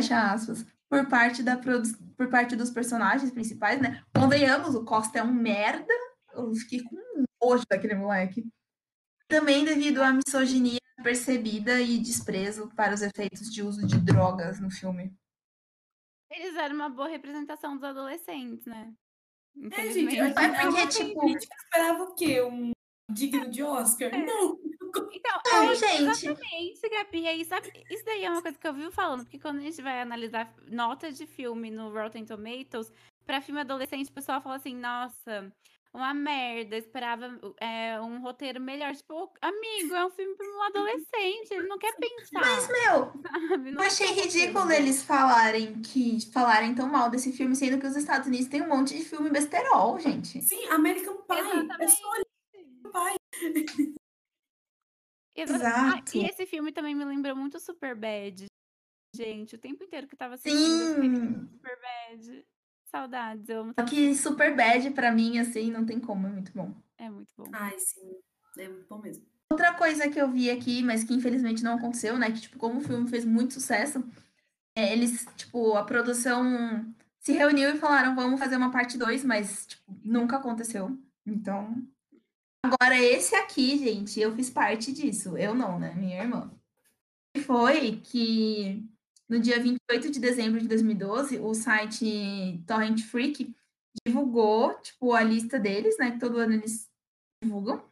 fecha 0.00 0.32
aspas, 0.32 0.64
por 0.88 1.08
parte, 1.08 1.42
da 1.42 1.56
produ... 1.56 1.88
por 2.16 2.28
parte 2.28 2.54
dos 2.54 2.70
personagens 2.70 3.30
principais, 3.30 3.80
né? 3.80 4.04
Convenhamos, 4.14 4.74
o 4.74 4.84
Costa 4.84 5.18
é 5.18 5.22
um 5.22 5.32
merda. 5.32 5.92
Eu 6.32 6.54
fiquei 6.54 6.82
com 6.82 6.96
nojo 7.42 7.64
daquele 7.68 7.94
moleque. 7.94 8.48
Também 9.30 9.64
devido 9.64 10.02
à 10.02 10.12
misoginia 10.12 10.80
percebida 11.02 11.80
e 11.80 11.98
desprezo 11.98 12.68
para 12.74 12.92
os 12.92 13.00
efeitos 13.00 13.50
de 13.50 13.62
uso 13.62 13.86
de 13.86 13.98
drogas 13.98 14.60
no 14.60 14.70
filme. 14.70 15.14
Eles 16.30 16.54
eram 16.56 16.74
uma 16.74 16.90
boa 16.90 17.08
representação 17.08 17.74
dos 17.74 17.84
adolescentes, 17.84 18.66
né? 18.66 18.92
É, 19.72 19.90
gente, 19.90 20.16
Mas 20.18 20.34
porque, 20.34 20.80
a, 20.80 20.86
tipo- 20.88 21.20
a 21.20 21.24
crítica 21.24 21.54
esperava 21.56 22.02
o 22.04 22.14
quê? 22.14 22.42
Um 22.42 22.72
digno 23.10 23.50
de 23.50 23.62
Oscar? 23.62 24.10
Não. 24.12 24.58
Então, 25.12 25.40
Não, 25.46 25.70
é, 25.70 25.74
gente. 25.76 26.02
exatamente, 26.02 26.88
Gabi. 26.90 27.26
Aí, 27.28 27.44
sabe, 27.44 27.72
isso 27.90 28.04
daí 28.04 28.24
é 28.24 28.30
uma 28.30 28.42
coisa 28.42 28.58
que 28.58 28.66
eu 28.66 28.74
vivo 28.74 28.90
falando, 28.90 29.22
porque 29.22 29.38
quando 29.38 29.58
a 29.58 29.62
gente 29.62 29.80
vai 29.80 30.00
analisar 30.00 30.52
nota 30.66 31.12
de 31.12 31.26
filme 31.26 31.70
no 31.70 31.92
Rotten 31.92 32.24
Tomatoes, 32.24 32.92
pra 33.24 33.40
filme 33.40 33.60
adolescente, 33.60 34.10
o 34.10 34.12
pessoal 34.12 34.40
fala 34.40 34.56
assim, 34.56 34.74
nossa, 34.74 35.52
uma 35.92 36.14
merda, 36.14 36.76
esperava 36.76 37.26
é, 37.60 38.00
um 38.00 38.20
roteiro 38.22 38.60
melhor. 38.60 38.94
Tipo, 38.94 39.32
amigo, 39.40 39.94
é 39.94 40.06
um 40.06 40.10
filme 40.10 40.36
para 40.36 40.46
um 40.46 40.62
adolescente, 40.62 41.52
ele 41.52 41.66
não 41.66 41.78
quer 41.78 41.94
pensar. 41.96 42.40
Mas, 42.40 42.68
meu, 42.68 43.12
sabe? 43.48 43.72
Eu 43.72 43.80
achei 43.80 44.06
ridículo 44.08 44.70
eles 44.70 45.02
falarem 45.02 45.80
que 45.82 46.18
falarem 46.32 46.74
tão 46.74 46.88
mal 46.88 47.10
desse 47.10 47.32
filme, 47.32 47.56
sendo 47.56 47.78
que 47.80 47.86
os 47.86 47.96
Estados 47.96 48.28
Unidos 48.28 48.48
tem 48.48 48.62
um 48.62 48.68
monte 48.68 48.96
de 48.96 49.04
filme 49.04 49.30
besterol, 49.30 49.98
gente. 49.98 50.40
Sim, 50.42 50.66
American 50.68 51.16
Pie. 51.22 51.68
É 51.80 51.88
só. 51.88 52.12
Exa- 55.36 55.54
Exato. 55.56 56.12
Ah, 56.12 56.18
e 56.18 56.26
esse 56.26 56.44
filme 56.46 56.72
também 56.72 56.94
me 56.94 57.04
lembrou 57.04 57.34
muito 57.36 57.58
Superbad. 57.58 58.46
Gente, 59.14 59.54
o 59.56 59.58
tempo 59.58 59.82
inteiro 59.82 60.06
que 60.06 60.14
eu 60.14 60.18
tava 60.18 60.34
assistindo, 60.34 60.84
Sim. 61.02 61.48
Superbad. 61.52 62.46
Saudades, 62.90 63.48
eu 63.48 63.60
amo. 63.60 63.74
Só 63.78 63.86
que 63.86 64.14
super 64.14 64.54
bad 64.54 64.90
pra 64.90 65.12
mim, 65.12 65.38
assim, 65.38 65.70
não 65.70 65.86
tem 65.86 66.00
como, 66.00 66.26
é 66.26 66.30
muito 66.30 66.52
bom. 66.52 66.74
É 66.98 67.08
muito 67.08 67.32
bom. 67.36 67.46
Ai, 67.52 67.78
sim. 67.78 68.16
É 68.58 68.68
muito 68.68 68.86
bom 68.88 68.98
mesmo. 68.98 69.24
Outra 69.50 69.74
coisa 69.74 70.08
que 70.08 70.20
eu 70.20 70.28
vi 70.28 70.50
aqui, 70.50 70.82
mas 70.82 71.04
que 71.04 71.14
infelizmente 71.14 71.62
não 71.62 71.74
aconteceu, 71.74 72.18
né? 72.18 72.30
Que, 72.30 72.40
tipo, 72.40 72.58
como 72.58 72.78
o 72.78 72.82
filme 72.82 73.08
fez 73.08 73.24
muito 73.24 73.54
sucesso, 73.54 74.04
é, 74.76 74.92
eles, 74.92 75.26
tipo, 75.36 75.76
a 75.76 75.84
produção 75.84 76.92
se 77.18 77.32
reuniu 77.32 77.70
e 77.70 77.78
falaram, 77.78 78.14
vamos 78.14 78.38
fazer 78.38 78.56
uma 78.56 78.70
parte 78.70 78.98
2, 78.98 79.24
mas, 79.24 79.66
tipo, 79.66 79.82
nunca 80.04 80.36
aconteceu. 80.36 80.96
Então. 81.26 81.76
Agora, 82.64 82.96
esse 82.98 83.34
aqui, 83.34 83.78
gente, 83.78 84.20
eu 84.20 84.34
fiz 84.34 84.50
parte 84.50 84.92
disso. 84.92 85.36
Eu 85.36 85.54
não, 85.54 85.78
né? 85.78 85.94
Minha 85.94 86.22
irmã. 86.22 86.50
Foi 87.44 88.00
que 88.02 88.84
no 89.30 89.40
dia 89.40 89.58
28 89.60 90.10
de 90.10 90.18
dezembro 90.20 90.60
de 90.60 90.66
2012, 90.68 91.38
o 91.38 91.54
site 91.54 92.62
Torrent 92.66 93.00
Freak 93.02 93.54
divulgou, 94.06 94.74
tipo, 94.80 95.12
a 95.14 95.22
lista 95.22 95.58
deles, 95.58 95.96
né? 95.98 96.10
Que 96.12 96.18
todo 96.20 96.38
ano 96.38 96.54
eles 96.54 96.88
divulgam 97.42 97.88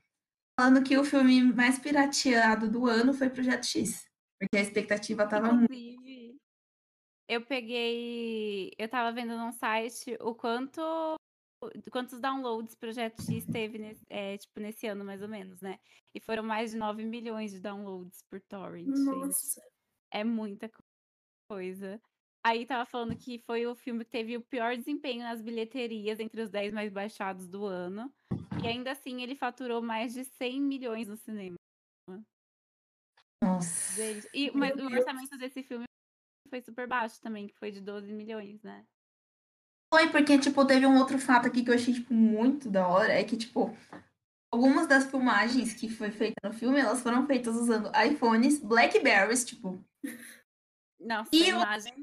falando 0.58 0.82
que 0.84 0.98
o 0.98 1.04
filme 1.04 1.40
mais 1.52 1.78
pirateado 1.78 2.68
do 2.68 2.86
ano 2.86 3.14
foi 3.14 3.30
Projeto 3.30 3.64
X. 3.64 4.04
Porque 4.40 4.56
a 4.56 4.60
expectativa 4.60 5.26
tava 5.28 5.52
muito. 5.52 5.72
Inclusive, 5.72 6.36
eu 7.28 7.44
peguei. 7.46 8.72
Eu 8.78 8.88
tava 8.88 9.12
vendo 9.12 9.36
num 9.36 9.52
site 9.52 10.16
o 10.20 10.34
quanto. 10.34 10.80
Quantos 11.90 12.20
downloads 12.20 12.74
Projeto 12.76 13.20
X 13.22 13.44
teve 13.46 13.78
nesse, 13.78 14.04
é, 14.08 14.36
tipo, 14.38 14.60
nesse 14.60 14.86
ano, 14.86 15.04
mais 15.04 15.22
ou 15.22 15.28
menos, 15.28 15.60
né? 15.60 15.78
E 16.14 16.20
foram 16.20 16.42
mais 16.44 16.70
de 16.70 16.76
9 16.76 17.04
milhões 17.04 17.50
de 17.50 17.58
downloads 17.60 18.22
por 18.30 18.40
torrent. 18.40 18.86
Nossa. 18.86 19.60
É 20.12 20.22
muita 20.22 20.68
co- 20.68 20.82
coisa. 21.48 22.00
Aí 22.44 22.64
tava 22.64 22.84
falando 22.84 23.16
que 23.16 23.38
foi 23.38 23.66
o 23.66 23.74
filme 23.74 24.04
que 24.04 24.10
teve 24.10 24.36
o 24.36 24.42
pior 24.42 24.76
desempenho 24.76 25.22
nas 25.22 25.42
bilheterias 25.42 26.20
entre 26.20 26.40
os 26.40 26.50
10 26.50 26.72
mais 26.72 26.92
baixados 26.92 27.48
do 27.48 27.64
ano. 27.64 28.12
E 28.62 28.68
ainda 28.68 28.92
assim 28.92 29.22
ele 29.22 29.34
faturou 29.34 29.82
mais 29.82 30.12
de 30.12 30.24
100 30.24 30.60
milhões 30.60 31.08
no 31.08 31.16
cinema. 31.16 31.56
Nossa. 33.42 34.02
E, 34.32 34.50
Meu 34.50 34.54
mas 34.54 34.72
o 34.72 34.76
Deus. 34.76 34.92
orçamento 34.92 35.36
desse 35.38 35.62
filme 35.62 35.84
foi 36.48 36.60
super 36.60 36.86
baixo 36.86 37.20
também, 37.20 37.46
que 37.46 37.54
foi 37.58 37.70
de 37.70 37.80
12 37.80 38.12
milhões, 38.12 38.62
né? 38.62 38.84
Foi 39.92 40.10
porque, 40.10 40.38
tipo, 40.38 40.66
teve 40.66 40.86
um 40.86 40.98
outro 40.98 41.18
fato 41.18 41.46
aqui 41.48 41.64
que 41.64 41.70
eu 41.70 41.74
achei, 41.74 41.94
tipo, 41.94 42.12
muito 42.12 42.68
da 42.70 42.86
hora. 42.86 43.12
É 43.12 43.24
que, 43.24 43.36
tipo, 43.36 43.74
algumas 44.52 44.86
das 44.86 45.10
filmagens 45.10 45.74
que 45.74 45.88
foi 45.88 46.10
feita 46.10 46.36
no 46.44 46.52
filme, 46.52 46.78
elas 46.78 47.02
foram 47.02 47.26
feitas 47.26 47.56
usando 47.56 47.90
iPhones, 47.96 48.58
Blackberries, 48.58 49.44
tipo, 49.44 49.82
Nossa, 51.00 51.30
E 51.32 51.48
imagem. 51.48 51.94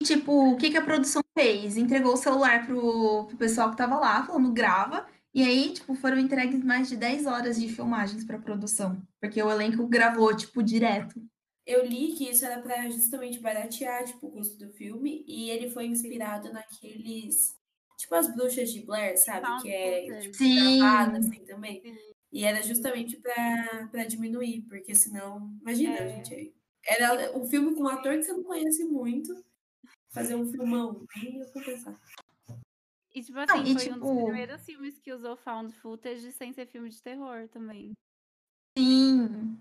E, 0.00 0.04
tipo, 0.04 0.52
o 0.52 0.56
que, 0.56 0.70
que 0.70 0.76
a 0.76 0.84
produção 0.84 1.22
fez? 1.36 1.76
Entregou 1.76 2.14
o 2.14 2.16
celular 2.16 2.66
pro, 2.66 3.26
pro 3.26 3.36
pessoal 3.36 3.70
que 3.70 3.76
tava 3.76 3.96
lá, 3.98 4.24
falando 4.24 4.52
grava. 4.52 5.06
E 5.34 5.42
aí, 5.42 5.72
tipo, 5.74 5.94
foram 5.94 6.18
entregues 6.18 6.62
mais 6.64 6.88
de 6.88 6.96
10 6.96 7.26
horas 7.26 7.60
de 7.60 7.68
filmagens 7.68 8.24
pra 8.24 8.38
produção. 8.38 9.02
Porque 9.20 9.42
o 9.42 9.50
elenco 9.50 9.86
gravou, 9.86 10.34
tipo, 10.34 10.62
direto. 10.62 11.20
Eu 11.66 11.84
li 11.84 12.14
que 12.14 12.30
isso 12.30 12.44
era 12.44 12.62
pra 12.62 12.88
justamente 12.88 13.40
baratear, 13.40 14.04
tipo, 14.04 14.28
o 14.28 14.30
custo 14.30 14.56
do 14.56 14.72
filme. 14.72 15.24
E 15.26 15.50
ele 15.50 15.68
foi 15.70 15.86
inspirado 15.86 16.52
naqueles... 16.52 17.56
Tipo 17.98 18.14
as 18.14 18.34
bruxas 18.34 18.70
de 18.70 18.84
Blair, 18.84 19.16
sabe? 19.18 19.46
Found 19.46 19.62
Que 19.62 19.70
é 19.70 20.18
tipo, 20.20 20.36
Sim. 20.36 20.78
gravada, 20.78 21.18
assim, 21.18 21.44
também. 21.46 21.80
Sim. 21.80 21.96
E 22.30 22.44
era 22.44 22.62
justamente 22.62 23.16
pra, 23.16 23.88
pra 23.90 24.04
diminuir. 24.04 24.62
Porque 24.68 24.94
senão... 24.94 25.50
Imagina, 25.62 25.96
É. 25.96 26.08
gente. 26.16 26.54
Era 26.86 27.36
um 27.36 27.46
filme 27.46 27.74
com 27.74 27.82
um 27.82 27.88
ator 27.88 28.14
que 28.14 28.22
você 28.22 28.32
não 28.32 28.44
conhece 28.44 28.84
muito. 28.84 29.44
Fazer 30.10 30.34
um 30.34 30.50
filmão. 30.50 31.04
Nem 31.16 31.38
ia 31.38 31.46
compensar. 31.46 32.00
E, 33.14 33.22
tipo 33.22 33.38
assim, 33.38 33.62
e, 33.62 33.74
foi 33.74 33.92
um 33.92 33.98
dos 33.98 34.08
tipo- 34.08 34.24
primeiros 34.24 34.62
filmes 34.64 34.98
que 34.98 35.12
usou 35.12 35.36
found 35.36 35.72
footage 35.76 36.32
sem 36.32 36.52
ser 36.52 36.66
filme 36.66 36.90
de 36.90 37.02
terror 37.02 37.48
também. 37.48 37.92
Sim. 38.78 39.58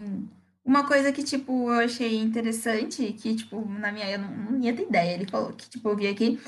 Sim. 0.00 0.30
Uma 0.64 0.86
coisa 0.86 1.12
que, 1.12 1.24
tipo, 1.24 1.70
eu 1.70 1.80
achei 1.80 2.18
interessante, 2.18 3.12
que, 3.14 3.34
tipo, 3.34 3.64
na 3.64 3.90
minha, 3.90 4.10
eu 4.10 4.18
não, 4.18 4.30
não 4.52 4.60
ia 4.60 4.74
ter 4.76 4.82
ideia, 4.84 5.14
ele 5.14 5.28
falou 5.28 5.52
que, 5.52 5.68
tipo, 5.68 5.88
eu 5.88 5.96
vi 5.96 6.06
aqui, 6.06 6.38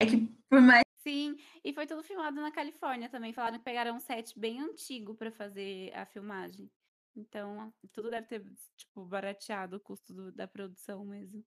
é 0.00 0.06
que 0.06 0.16
por 0.48 0.60
mais 0.60 0.82
Sim, 0.98 1.36
e 1.64 1.72
foi 1.72 1.86
tudo 1.86 2.02
filmado 2.02 2.40
na 2.40 2.50
Califórnia 2.50 3.08
também. 3.08 3.32
Falaram 3.32 3.56
que 3.58 3.64
pegaram 3.64 3.96
um 3.96 4.00
set 4.00 4.38
bem 4.38 4.60
antigo 4.60 5.14
pra 5.14 5.30
fazer 5.30 5.90
a 5.94 6.04
filmagem. 6.04 6.70
Então, 7.16 7.72
tudo 7.92 8.10
deve 8.10 8.26
ter, 8.26 8.44
tipo, 8.76 9.04
barateado 9.06 9.76
o 9.76 9.80
custo 9.80 10.12
do- 10.12 10.32
da 10.32 10.46
produção 10.46 11.04
mesmo. 11.04 11.42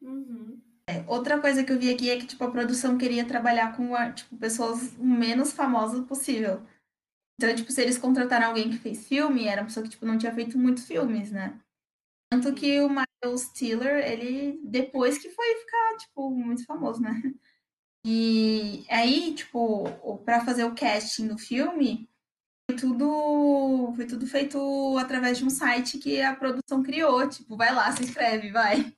Uhum. 0.00 0.60
Outra 1.06 1.40
coisa 1.40 1.62
que 1.62 1.70
eu 1.72 1.78
vi 1.78 1.92
aqui 1.92 2.08
é 2.10 2.18
que, 2.18 2.26
tipo, 2.26 2.42
a 2.42 2.50
produção 2.50 2.96
queria 2.96 3.26
trabalhar 3.26 3.76
com, 3.76 3.92
tipo, 4.14 4.36
pessoas 4.38 4.94
o 4.96 5.04
menos 5.04 5.52
famosas 5.52 6.04
possível. 6.06 6.66
Então, 7.36 7.54
tipo, 7.54 7.70
se 7.72 7.82
eles 7.82 7.98
contrataram 7.98 8.48
alguém 8.48 8.70
que 8.70 8.78
fez 8.78 9.06
filme, 9.06 9.46
era 9.46 9.62
uma 9.62 9.66
pessoa 9.68 9.84
que, 9.84 9.90
tipo, 9.90 10.06
não 10.06 10.18
tinha 10.18 10.34
feito 10.34 10.58
muitos 10.58 10.86
filmes, 10.86 11.30
né? 11.30 11.60
Tanto 12.30 12.54
que 12.54 12.80
o 12.80 12.88
Miles 12.88 13.50
Teller, 13.52 14.06
ele, 14.08 14.60
depois 14.64 15.18
que 15.18 15.30
foi 15.30 15.54
ficar, 15.56 15.96
tipo, 15.98 16.30
muito 16.30 16.64
famoso, 16.64 17.00
né? 17.02 17.10
E 18.04 18.84
aí, 18.88 19.34
tipo, 19.34 19.84
pra 20.24 20.44
fazer 20.44 20.64
o 20.64 20.74
casting 20.74 21.26
no 21.26 21.38
filme, 21.38 22.08
foi 22.70 22.76
tudo, 22.78 23.92
foi 23.94 24.06
tudo 24.06 24.26
feito 24.26 24.96
através 24.98 25.38
de 25.38 25.44
um 25.44 25.50
site 25.50 25.98
que 25.98 26.20
a 26.22 26.34
produção 26.34 26.82
criou. 26.82 27.28
Tipo, 27.28 27.56
vai 27.56 27.74
lá, 27.74 27.90
se 27.92 28.02
inscreve, 28.02 28.50
vai. 28.50 28.94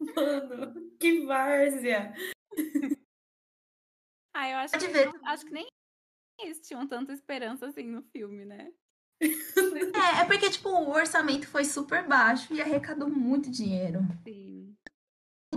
Mano, 0.00 0.90
que 0.98 1.24
várzea! 1.26 2.14
Ah, 4.38 4.50
eu 4.50 4.58
acho 4.58 4.72
Pode 4.72 4.88
que, 4.88 5.04
não- 5.06 5.26
acho 5.28 5.46
que 5.46 5.50
nem 5.50 5.66
eles 6.38 6.60
tinham 6.60 6.86
tanta 6.86 7.10
esperança 7.10 7.66
assim 7.66 7.84
no 7.84 8.02
filme, 8.02 8.44
né? 8.44 8.70
É, 9.18 10.20
é 10.20 10.24
porque, 10.26 10.50
tipo, 10.50 10.68
o 10.68 10.90
orçamento 10.90 11.48
foi 11.48 11.64
super 11.64 12.06
baixo 12.06 12.52
e 12.52 12.60
arrecadou 12.60 13.08
muito 13.08 13.50
dinheiro. 13.50 14.00
Sim. 14.24 14.65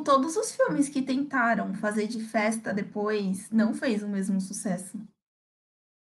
Todos 0.10 0.36
os 0.36 0.56
filmes 0.56 0.90
que 0.90 1.04
tentaram 1.04 1.72
fazer 1.76 2.08
de 2.08 2.20
festa 2.20 2.74
depois 2.74 3.48
não 3.52 3.76
fez 3.76 4.02
o 4.02 4.08
mesmo 4.08 4.42
sucesso. 4.42 5.00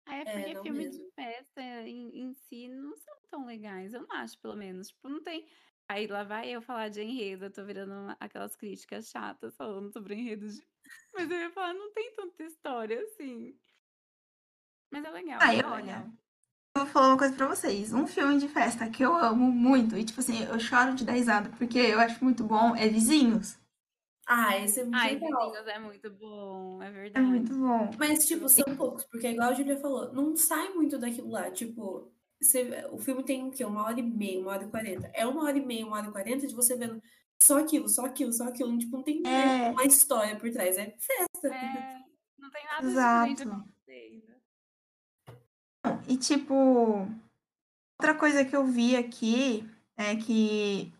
Ah, 0.08 0.16
é 0.16 0.20
É, 0.22 0.24
porque 0.24 0.54
não 0.54 0.62
filme 0.64 0.78
mesmo. 0.86 1.04
de 1.04 1.10
festa 1.12 1.62
em, 1.86 2.20
em 2.20 2.34
si 2.34 2.66
não 2.68 2.96
são 2.96 3.14
tão 3.30 3.46
legais. 3.46 3.94
Eu 3.94 4.02
não 4.02 4.16
acho, 4.16 4.36
pelo 4.40 4.56
menos. 4.56 4.88
Tipo, 4.88 5.08
não 5.08 5.22
tem. 5.22 5.46
Aí 5.88 6.08
lá 6.08 6.24
vai 6.24 6.50
eu 6.50 6.60
falar 6.60 6.88
de 6.88 7.00
enredo, 7.00 7.44
eu 7.44 7.52
tô 7.52 7.64
virando 7.64 7.92
uma- 7.92 8.16
aquelas 8.18 8.56
críticas 8.56 9.08
chatas 9.08 9.54
falando 9.54 9.92
sobre 9.92 10.16
enredos 10.16 10.56
de. 10.56 10.66
Mas 11.14 11.30
eu 11.30 11.38
ia 11.38 11.50
falar, 11.52 11.72
não 11.72 11.92
tem 11.92 12.12
tanta 12.16 12.42
história 12.42 13.00
assim. 13.04 13.54
Mas 14.90 15.04
é 15.04 15.10
legal. 15.10 15.38
Ah, 15.40 15.54
é 15.54 15.60
eu- 15.62 15.74
legal. 15.76 16.10
Eu 16.76 16.82
vou 16.84 16.86
falar 16.92 17.08
uma 17.10 17.18
coisa 17.18 17.36
pra 17.36 17.46
vocês. 17.46 17.92
Um 17.92 18.06
filme 18.08 18.36
de 18.40 18.48
festa 18.48 18.90
que 18.90 19.04
eu 19.04 19.14
amo 19.14 19.48
muito, 19.52 19.96
e 19.96 20.04
tipo 20.04 20.18
assim, 20.18 20.42
eu 20.42 20.58
choro 20.58 20.92
de 20.96 21.04
dar 21.04 21.12
risada 21.12 21.50
porque 21.50 21.78
eu 21.78 22.00
acho 22.00 22.22
muito 22.24 22.42
bom, 22.42 22.74
é 22.74 22.88
Vizinhos. 22.88 23.61
Ah, 24.26 24.56
esse 24.58 24.80
é 24.80 24.84
muito 24.84 24.96
Ai, 24.96 25.14
legal. 25.18 25.56
É 25.56 25.78
muito 25.78 26.10
bom, 26.10 26.82
é 26.82 26.86
É 26.86 26.90
verdade. 26.90 27.26
muito 27.26 27.54
bom. 27.58 27.90
Mas, 27.98 28.24
tipo, 28.26 28.48
são 28.48 28.64
poucos, 28.76 29.04
porque 29.04 29.28
igual 29.28 29.50
a 29.50 29.54
Julia 29.54 29.76
falou, 29.78 30.12
não 30.12 30.36
sai 30.36 30.68
muito 30.70 30.96
daquilo 30.98 31.28
lá. 31.30 31.50
Tipo, 31.50 32.10
você- 32.40 32.86
o 32.90 32.98
filme 32.98 33.24
tem 33.24 33.46
o 33.46 33.50
quê? 33.50 33.64
Uma 33.64 33.84
hora 33.84 33.98
e 33.98 34.02
meia, 34.02 34.40
uma 34.40 34.52
hora 34.52 34.64
e 34.64 34.68
quarenta. 34.70 35.10
É 35.12 35.26
uma 35.26 35.42
hora 35.44 35.58
e 35.58 35.64
meia, 35.64 35.84
uma 35.86 35.96
hora 35.96 36.08
e 36.08 36.12
quarenta 36.12 36.46
de 36.46 36.54
você 36.54 36.76
vendo 36.76 37.02
só 37.42 37.58
aquilo, 37.58 37.88
só 37.88 38.06
aquilo, 38.06 38.32
só 38.32 38.44
aquilo. 38.44 38.78
Tipo, 38.78 38.96
não 38.96 39.02
tem 39.04 39.22
É. 39.26 39.70
uma 39.70 39.84
história 39.84 40.38
por 40.38 40.50
trás. 40.52 40.76
É 40.78 40.96
festa. 40.98 41.48
É, 41.48 42.00
não, 42.38 42.50
tem 42.50 42.64
nada 42.64 42.86
Exato. 42.86 43.42
acontecendo. 43.42 44.32
E 46.08 46.16
tipo, 46.16 46.54
outra 48.00 48.14
coisa 48.16 48.44
que 48.44 48.54
eu 48.54 48.64
vi 48.64 48.96
aqui 48.96 49.68
é 49.96 50.14
que 50.16 50.92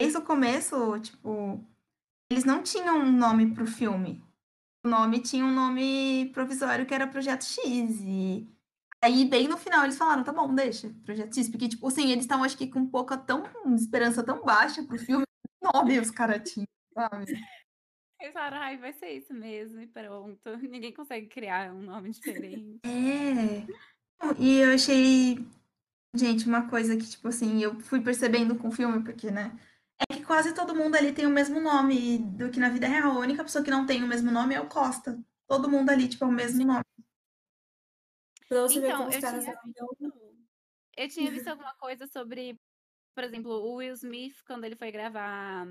desde 0.00 0.18
o 0.18 0.22
começo, 0.24 0.98
tipo, 1.00 1.60
eles 2.30 2.44
não 2.44 2.62
tinham 2.62 2.98
um 2.98 3.12
nome 3.12 3.54
pro 3.54 3.66
filme. 3.66 4.22
O 4.84 4.88
nome 4.88 5.20
tinha 5.20 5.44
um 5.44 5.52
nome 5.52 6.30
provisório 6.32 6.86
que 6.86 6.94
era 6.94 7.06
Projeto 7.06 7.44
X. 7.44 8.00
E 8.00 8.46
aí, 9.02 9.24
bem 9.24 9.48
no 9.48 9.56
final, 9.56 9.84
eles 9.84 9.98
falaram, 9.98 10.22
tá 10.22 10.32
bom, 10.32 10.54
deixa, 10.54 10.94
Projeto 11.04 11.34
X. 11.34 11.48
Porque, 11.48 11.68
tipo, 11.68 11.86
assim, 11.88 12.10
eles 12.10 12.24
estavam, 12.24 12.44
acho 12.44 12.56
que, 12.56 12.68
com 12.68 12.86
pouca 12.86 13.16
tão, 13.16 13.44
esperança 13.74 14.22
tão 14.22 14.44
baixa 14.44 14.82
pro 14.82 14.98
filme, 14.98 15.24
nome 15.74 15.98
os 15.98 16.10
caras 16.10 16.48
tinham, 16.50 16.68
sabe? 16.94 17.24
Eles 18.20 18.32
falaram, 18.32 18.56
ai, 18.56 18.76
vai 18.76 18.92
ser 18.92 19.10
isso 19.10 19.32
mesmo, 19.32 19.80
e 19.80 19.86
pronto. 19.86 20.56
Ninguém 20.68 20.92
consegue 20.92 21.28
criar 21.28 21.72
um 21.72 21.82
nome 21.82 22.10
diferente. 22.10 22.80
É. 22.84 23.64
E 24.36 24.58
eu 24.58 24.74
achei, 24.74 25.38
gente, 26.12 26.48
uma 26.48 26.68
coisa 26.68 26.96
que, 26.96 27.08
tipo 27.08 27.28
assim, 27.28 27.62
eu 27.62 27.78
fui 27.78 28.00
percebendo 28.00 28.56
com 28.56 28.68
o 28.68 28.72
filme, 28.72 29.04
porque, 29.04 29.30
né? 29.30 29.56
Quase 30.28 30.54
todo 30.54 30.74
mundo 30.74 30.94
ali 30.94 31.10
tem 31.14 31.24
o 31.24 31.30
mesmo 31.30 31.58
nome 31.58 32.18
do 32.18 32.50
que 32.50 32.60
na 32.60 32.68
vida 32.68 32.86
real. 32.86 33.12
A 33.12 33.18
única 33.18 33.42
pessoa 33.42 33.64
que 33.64 33.70
não 33.70 33.86
tem 33.86 34.04
o 34.04 34.06
mesmo 34.06 34.30
nome 34.30 34.54
é 34.54 34.60
o 34.60 34.68
Costa. 34.68 35.18
Todo 35.46 35.70
mundo 35.70 35.88
ali, 35.88 36.06
tipo, 36.06 36.22
é 36.22 36.28
o 36.28 36.30
mesmo 36.30 36.66
nome. 36.66 36.84
Pra 38.46 38.60
você 38.60 38.78
ver 38.78 38.88
Então, 38.88 38.98
como 38.98 39.08
os 39.08 39.14
eu 39.14 39.20
caras 39.22 39.42
tinha 39.42 39.54
eu 40.98 41.08
tinha 41.08 41.30
visto 41.30 41.48
alguma 41.48 41.74
coisa 41.76 42.06
sobre, 42.08 42.60
por 43.14 43.24
exemplo, 43.24 43.52
o 43.52 43.76
Will 43.76 43.94
Smith, 43.94 44.36
quando 44.46 44.64
ele 44.64 44.76
foi 44.76 44.92
gravar 44.92 45.66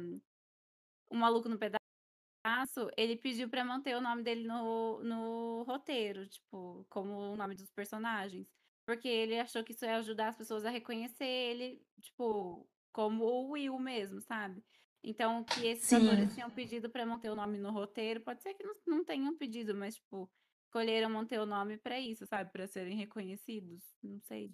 O 1.11 1.15
Maluco 1.15 1.49
no 1.49 1.59
Pedaço, 1.59 2.89
ele 2.97 3.15
pediu 3.15 3.47
pra 3.47 3.63
manter 3.63 3.95
o 3.95 4.01
nome 4.01 4.23
dele 4.23 4.47
no, 4.47 5.03
no 5.03 5.63
roteiro, 5.67 6.27
tipo, 6.27 6.83
como 6.89 7.33
o 7.33 7.35
nome 7.35 7.53
dos 7.53 7.69
personagens. 7.69 8.47
Porque 8.87 9.07
ele 9.07 9.39
achou 9.39 9.63
que 9.63 9.73
isso 9.73 9.85
ia 9.85 9.97
ajudar 9.97 10.29
as 10.29 10.37
pessoas 10.37 10.65
a 10.65 10.71
reconhecer 10.71 11.25
ele, 11.25 11.85
tipo, 12.01 12.67
como 12.97 13.25
o 13.25 13.51
Will 13.51 13.77
mesmo, 13.77 14.19
sabe? 14.21 14.63
Então, 15.03 15.43
que 15.43 15.67
esses 15.67 15.87
Sim. 15.87 16.09
atores 16.09 16.33
tinham 16.33 16.49
pedido 16.49 16.89
pra 16.89 17.05
manter 17.05 17.29
o 17.29 17.35
nome 17.35 17.59
no 17.59 17.71
roteiro, 17.71 18.21
pode 18.21 18.41
ser 18.41 18.55
que 18.55 18.63
não, 18.63 18.73
não 18.87 19.05
tenham 19.05 19.37
pedido, 19.37 19.75
mas, 19.75 19.93
tipo, 19.97 20.27
escolheram 20.65 21.07
manter 21.07 21.39
o 21.39 21.45
nome 21.45 21.77
pra 21.77 21.99
isso, 21.99 22.25
sabe? 22.25 22.51
Pra 22.51 22.65
serem 22.65 22.97
reconhecidos. 22.97 23.83
Não 24.01 24.19
sei. 24.21 24.51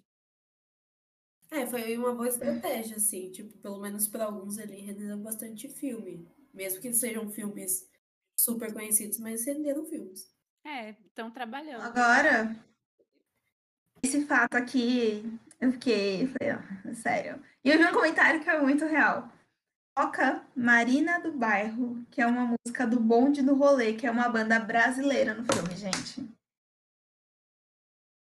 É, 1.50 1.66
foi 1.66 1.96
uma 1.96 2.14
boa 2.14 2.28
estratégia, 2.28 2.98
assim, 2.98 3.30
tipo, 3.30 3.56
pelo 3.60 3.80
menos 3.80 4.06
para 4.08 4.26
alguns 4.26 4.58
ali 4.58 4.76
renderam 4.82 5.22
bastante 5.22 5.66
filme. 5.70 6.28
Mesmo 6.52 6.82
que 6.82 6.92
sejam 6.92 7.30
filmes 7.30 7.88
super 8.36 8.74
conhecidos, 8.74 9.18
mas 9.20 9.46
renderam 9.46 9.86
filmes. 9.86 10.30
É, 10.66 10.90
estão 10.90 11.30
trabalhando. 11.30 11.80
Agora, 11.80 12.62
esse 14.02 14.26
fato 14.26 14.56
aqui, 14.56 15.22
eu 15.64 15.72
fiquei, 15.72 16.26
falei, 16.26 16.54
ó, 16.54 16.94
sério. 16.94 17.42
E 17.64 17.70
eu 17.70 17.78
vi 17.78 17.84
um 17.84 17.92
comentário 17.92 18.42
que 18.42 18.48
é 18.48 18.60
muito 18.60 18.84
real. 18.84 19.30
Toca 19.96 20.44
Marina 20.56 21.20
do 21.20 21.32
Bairro, 21.32 22.04
que 22.10 22.20
é 22.20 22.26
uma 22.26 22.46
música 22.46 22.86
do 22.86 22.98
Bonde 22.98 23.42
do 23.42 23.54
Rolê, 23.54 23.94
que 23.94 24.06
é 24.06 24.10
uma 24.10 24.28
banda 24.28 24.58
brasileira 24.58 25.34
no 25.34 25.44
filme, 25.44 25.76
gente. 25.76 26.28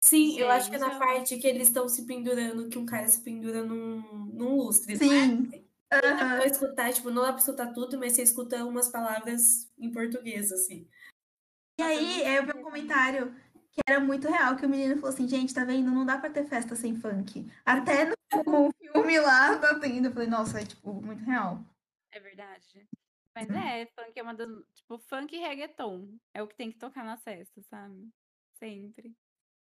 Sim, 0.04 0.38
eu 0.38 0.50
acho 0.50 0.68
que 0.68 0.76
é 0.76 0.78
na 0.78 0.98
parte 0.98 1.38
que 1.38 1.46
eles 1.46 1.68
estão 1.68 1.88
se 1.88 2.04
pendurando, 2.04 2.68
que 2.68 2.76
um 2.76 2.84
cara 2.84 3.06
se 3.08 3.22
pendura 3.22 3.62
num, 3.62 4.00
num 4.32 4.56
lustre. 4.56 4.96
Sim. 4.96 5.48
Dá 5.90 5.98
Aham. 5.98 6.36
pra 6.36 6.46
escutar, 6.46 6.92
tipo, 6.92 7.10
não 7.10 7.22
dá 7.22 7.28
pra 7.28 7.38
escutar 7.38 7.72
tudo, 7.72 7.98
mas 7.98 8.12
você 8.12 8.22
escuta 8.22 8.64
umas 8.64 8.88
palavras 8.88 9.70
em 9.78 9.90
português, 9.90 10.50
assim. 10.50 10.88
E 11.78 11.82
aí, 11.82 12.36
eu 12.36 12.44
vi 12.44 12.52
um 12.52 12.62
comentário 12.62 13.34
que 13.72 13.80
era 13.88 13.98
muito 13.98 14.28
real, 14.28 14.56
que 14.56 14.66
o 14.66 14.68
menino 14.68 14.96
falou 14.96 15.08
assim, 15.08 15.26
gente, 15.26 15.54
tá 15.54 15.64
vendo? 15.64 15.90
Não 15.90 16.04
dá 16.04 16.18
pra 16.18 16.30
ter 16.30 16.44
festa 16.44 16.76
sem 16.76 16.94
funk. 16.94 17.50
Até 17.64 18.04
no 18.04 18.70
filme 18.78 19.18
lá 19.18 19.58
tá 19.58 19.78
tendo. 19.78 20.06
Eu 20.08 20.12
falei, 20.12 20.28
nossa, 20.28 20.60
é 20.60 20.64
tipo, 20.64 20.92
muito 20.92 21.24
real. 21.24 21.64
É 22.12 22.20
verdade. 22.20 22.86
Mas 23.34 23.48
é, 23.48 23.86
funk 23.86 24.12
é 24.14 24.22
uma 24.22 24.34
das. 24.34 24.48
Tipo, 24.74 24.98
funk 24.98 25.34
e 25.34 25.40
reggaeton. 25.40 26.06
É 26.34 26.42
o 26.42 26.46
que 26.46 26.54
tem 26.54 26.70
que 26.70 26.78
tocar 26.78 27.04
na 27.04 27.16
festa, 27.16 27.62
sabe? 27.62 28.08
Sempre. 28.58 29.16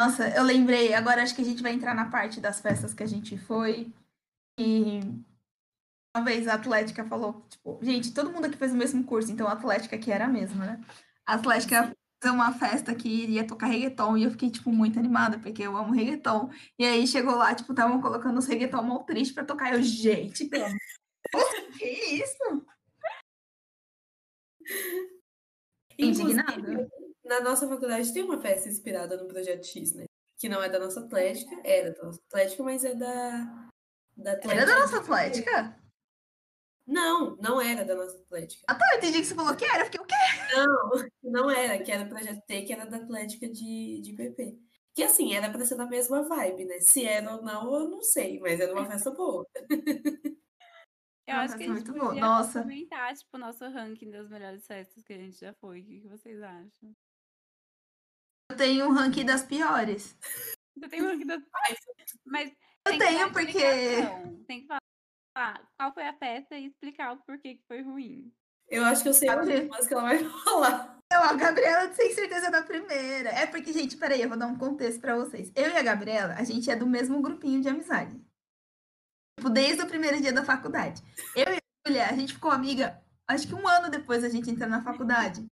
Nossa, 0.00 0.28
eu 0.28 0.44
lembrei, 0.44 0.94
agora 0.94 1.22
acho 1.22 1.34
que 1.34 1.42
a 1.42 1.44
gente 1.44 1.62
vai 1.62 1.72
entrar 1.72 1.94
na 1.94 2.10
parte 2.10 2.40
das 2.40 2.60
festas 2.60 2.94
que 2.94 3.02
a 3.02 3.06
gente 3.06 3.36
foi. 3.36 3.92
E 4.58 5.00
uma 6.14 6.24
vez 6.24 6.46
a 6.46 6.54
Atlética 6.54 7.04
falou, 7.04 7.44
tipo, 7.48 7.78
gente, 7.82 8.14
todo 8.14 8.30
mundo 8.30 8.44
aqui 8.44 8.56
fez 8.56 8.72
o 8.72 8.76
mesmo 8.76 9.04
curso, 9.04 9.32
então 9.32 9.48
a 9.48 9.52
Atlética 9.52 9.96
aqui 9.96 10.12
era 10.12 10.26
a 10.26 10.28
mesma, 10.28 10.64
né? 10.64 10.80
A 11.26 11.34
Atlética 11.34 11.95
uma 12.31 12.53
festa 12.53 12.94
que 12.94 13.09
iria 13.09 13.47
tocar 13.47 13.66
reggaeton, 13.66 14.16
e 14.16 14.24
eu 14.24 14.31
fiquei, 14.31 14.51
tipo, 14.51 14.70
muito 14.70 14.98
animada, 14.98 15.39
porque 15.39 15.62
eu 15.62 15.77
amo 15.77 15.93
reggaeton. 15.93 16.51
E 16.78 16.85
aí 16.85 17.07
chegou 17.07 17.35
lá, 17.35 17.55
tipo, 17.55 17.73
estavam 17.73 18.01
colocando 18.01 18.39
os 18.39 18.47
reggaeton 18.47 18.82
mal 18.82 19.05
triste 19.05 19.35
pra 19.35 19.44
tocar. 19.44 19.74
Eu, 19.74 19.82
gente, 19.82 20.44
pelo 20.47 20.66
que 21.78 21.85
isso? 21.85 22.66
Indignada. 25.98 26.89
Na 27.24 27.40
nossa 27.40 27.69
faculdade 27.69 28.12
tem 28.12 28.23
uma 28.23 28.39
festa 28.40 28.69
inspirada 28.69 29.16
no 29.16 29.27
Projeto 29.27 29.66
X, 29.66 29.93
né? 29.94 30.05
Que 30.39 30.48
não 30.48 30.62
é 30.62 30.69
da 30.69 30.78
nossa 30.78 31.01
Atlética, 31.01 31.61
era 31.65 31.93
da 31.93 32.05
nossa 32.05 32.20
Atlética, 32.28 32.62
mas 32.62 32.85
é 32.85 32.94
da, 32.94 33.69
da 34.16 34.32
Atlética. 34.32 34.55
Era 34.55 34.66
da 34.66 34.78
nossa 34.81 34.98
Atlética? 34.98 35.85
Não, 36.86 37.36
não 37.36 37.60
era 37.60 37.84
da 37.84 37.96
nossa 37.96 38.16
Atlética. 38.16 38.64
Ah, 38.68 38.74
tá, 38.74 38.84
eu 38.92 38.98
entendi 38.98 39.18
que 39.18 39.24
você 39.26 39.34
falou 39.34 39.56
que 39.56 39.64
era, 39.64 39.80
eu 39.80 39.86
fiquei, 39.86 40.00
o 40.00 40.04
quê? 40.04 40.14
Não, 40.54 40.90
não 41.22 41.50
era, 41.50 41.82
que 41.82 41.90
era 41.90 42.04
o 42.04 42.08
Projeto 42.08 42.44
T, 42.46 42.62
que 42.62 42.72
era 42.72 42.86
da 42.86 42.98
Atlética 42.98 43.48
de, 43.48 44.00
de 44.00 44.12
PP. 44.12 44.56
Que 44.94 45.02
assim, 45.02 45.34
era 45.34 45.50
pra 45.50 45.64
ser 45.64 45.74
na 45.74 45.86
mesma 45.86 46.22
vibe, 46.22 46.64
né? 46.64 46.78
Se 46.80 47.04
era 47.04 47.34
ou 47.34 47.42
não, 47.42 47.74
eu 47.74 47.88
não 47.88 48.00
sei, 48.00 48.38
mas 48.38 48.60
era 48.60 48.72
uma 48.72 48.86
festa 48.86 49.10
boa. 49.10 49.46
Eu 51.28 51.34
Uma 51.34 51.42
acho 51.42 51.56
que 51.56 51.64
a 51.64 51.66
gente 51.66 51.74
muito 51.74 51.92
boa. 51.92 52.06
podia 52.06 52.20
Nossa. 52.20 52.62
comentar, 52.62 53.12
tipo, 53.16 53.36
o 53.36 53.40
nosso 53.40 53.68
ranking 53.68 54.12
das 54.12 54.28
melhores 54.28 54.64
festas 54.64 55.02
que 55.02 55.12
a 55.12 55.18
gente 55.18 55.36
já 55.36 55.52
foi. 55.54 55.80
O 55.80 55.84
que, 55.84 56.08
vocês 56.08 56.40
acham? 56.40 56.96
Eu 58.48 58.56
tenho 58.56 58.86
um 58.86 58.92
ranking 58.92 59.24
das 59.26 59.42
piores. 59.42 60.16
Você 60.76 60.88
tem 60.88 61.02
um 61.02 61.06
ranking 61.06 61.26
das. 61.26 61.42
Mas 62.24 62.52
Eu 62.86 62.96
tenho, 62.96 63.32
porque-. 63.32 64.46
Tem 64.46 64.60
que 64.60 64.66
falar 64.68 64.85
qual 65.76 65.92
foi 65.92 66.06
a 66.06 66.14
festa 66.14 66.56
e 66.56 66.66
explicar 66.66 67.12
o 67.12 67.18
porquê 67.18 67.54
que 67.54 67.66
foi 67.66 67.82
ruim. 67.82 68.32
Eu 68.68 68.84
acho 68.84 69.02
que 69.02 69.08
eu 69.08 69.14
sei 69.14 69.28
Sabe? 69.28 69.54
algumas 69.54 69.86
que 69.86 69.94
ela 69.94 70.02
vai 70.02 70.18
falar. 70.44 70.98
Não, 71.12 71.22
a 71.22 71.34
Gabriela 71.34 71.92
sem 71.92 72.12
certeza 72.12 72.48
é 72.48 72.50
da 72.50 72.62
primeira. 72.62 73.30
É 73.30 73.46
porque, 73.46 73.72
gente, 73.72 73.96
peraí, 73.96 74.22
eu 74.22 74.28
vou 74.28 74.38
dar 74.38 74.46
um 74.46 74.58
contexto 74.58 75.00
pra 75.00 75.14
vocês. 75.14 75.52
Eu 75.54 75.70
e 75.70 75.76
a 75.76 75.82
Gabriela, 75.82 76.34
a 76.34 76.42
gente 76.42 76.70
é 76.70 76.74
do 76.74 76.86
mesmo 76.86 77.22
grupinho 77.22 77.62
de 77.62 77.68
amizade. 77.68 78.20
Tipo, 79.38 79.50
desde 79.50 79.82
o 79.82 79.86
primeiro 79.86 80.20
dia 80.20 80.32
da 80.32 80.44
faculdade. 80.44 81.02
Eu 81.34 81.52
e 81.52 81.56
a 81.56 81.86
Julia, 81.86 82.06
a 82.06 82.14
gente 82.14 82.34
ficou 82.34 82.50
amiga, 82.50 83.00
acho 83.28 83.46
que 83.46 83.54
um 83.54 83.68
ano 83.68 83.90
depois 83.90 84.22
da 84.22 84.28
gente 84.28 84.50
entrar 84.50 84.66
na 84.66 84.82
faculdade. 84.82 85.46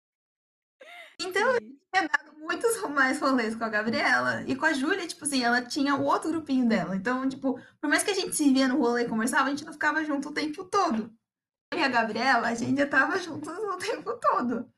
Então, 1.28 1.52
eu 1.52 1.60
tinha 1.60 2.08
dado 2.08 2.32
muitos 2.38 2.80
mais 2.90 3.20
rolês 3.20 3.54
com 3.54 3.64
a 3.64 3.68
Gabriela. 3.68 4.42
E 4.46 4.54
com 4.54 4.66
a 4.66 4.72
Júlia, 4.72 5.06
tipo 5.06 5.24
assim, 5.24 5.42
ela 5.42 5.62
tinha 5.62 5.94
o 5.94 6.04
outro 6.04 6.30
grupinho 6.30 6.68
dela. 6.68 6.94
Então, 6.94 7.28
tipo, 7.28 7.60
por 7.80 7.88
mais 7.88 8.02
que 8.02 8.10
a 8.10 8.14
gente 8.14 8.34
se 8.34 8.52
via 8.52 8.68
no 8.68 8.78
rolê 8.78 9.04
e 9.04 9.08
conversava, 9.08 9.46
a 9.46 9.50
gente 9.50 9.64
não 9.64 9.72
ficava 9.72 10.04
junto 10.04 10.28
o 10.28 10.34
tempo 10.34 10.64
todo. 10.64 11.12
Eu 11.72 11.78
e 11.78 11.82
a 11.82 11.88
Gabriela, 11.88 12.48
a 12.48 12.54
gente 12.54 12.78
já 12.78 12.86
tava 12.86 13.18
juntos 13.18 13.48
o 13.48 13.76
tempo 13.78 14.12
todo. 14.20 14.70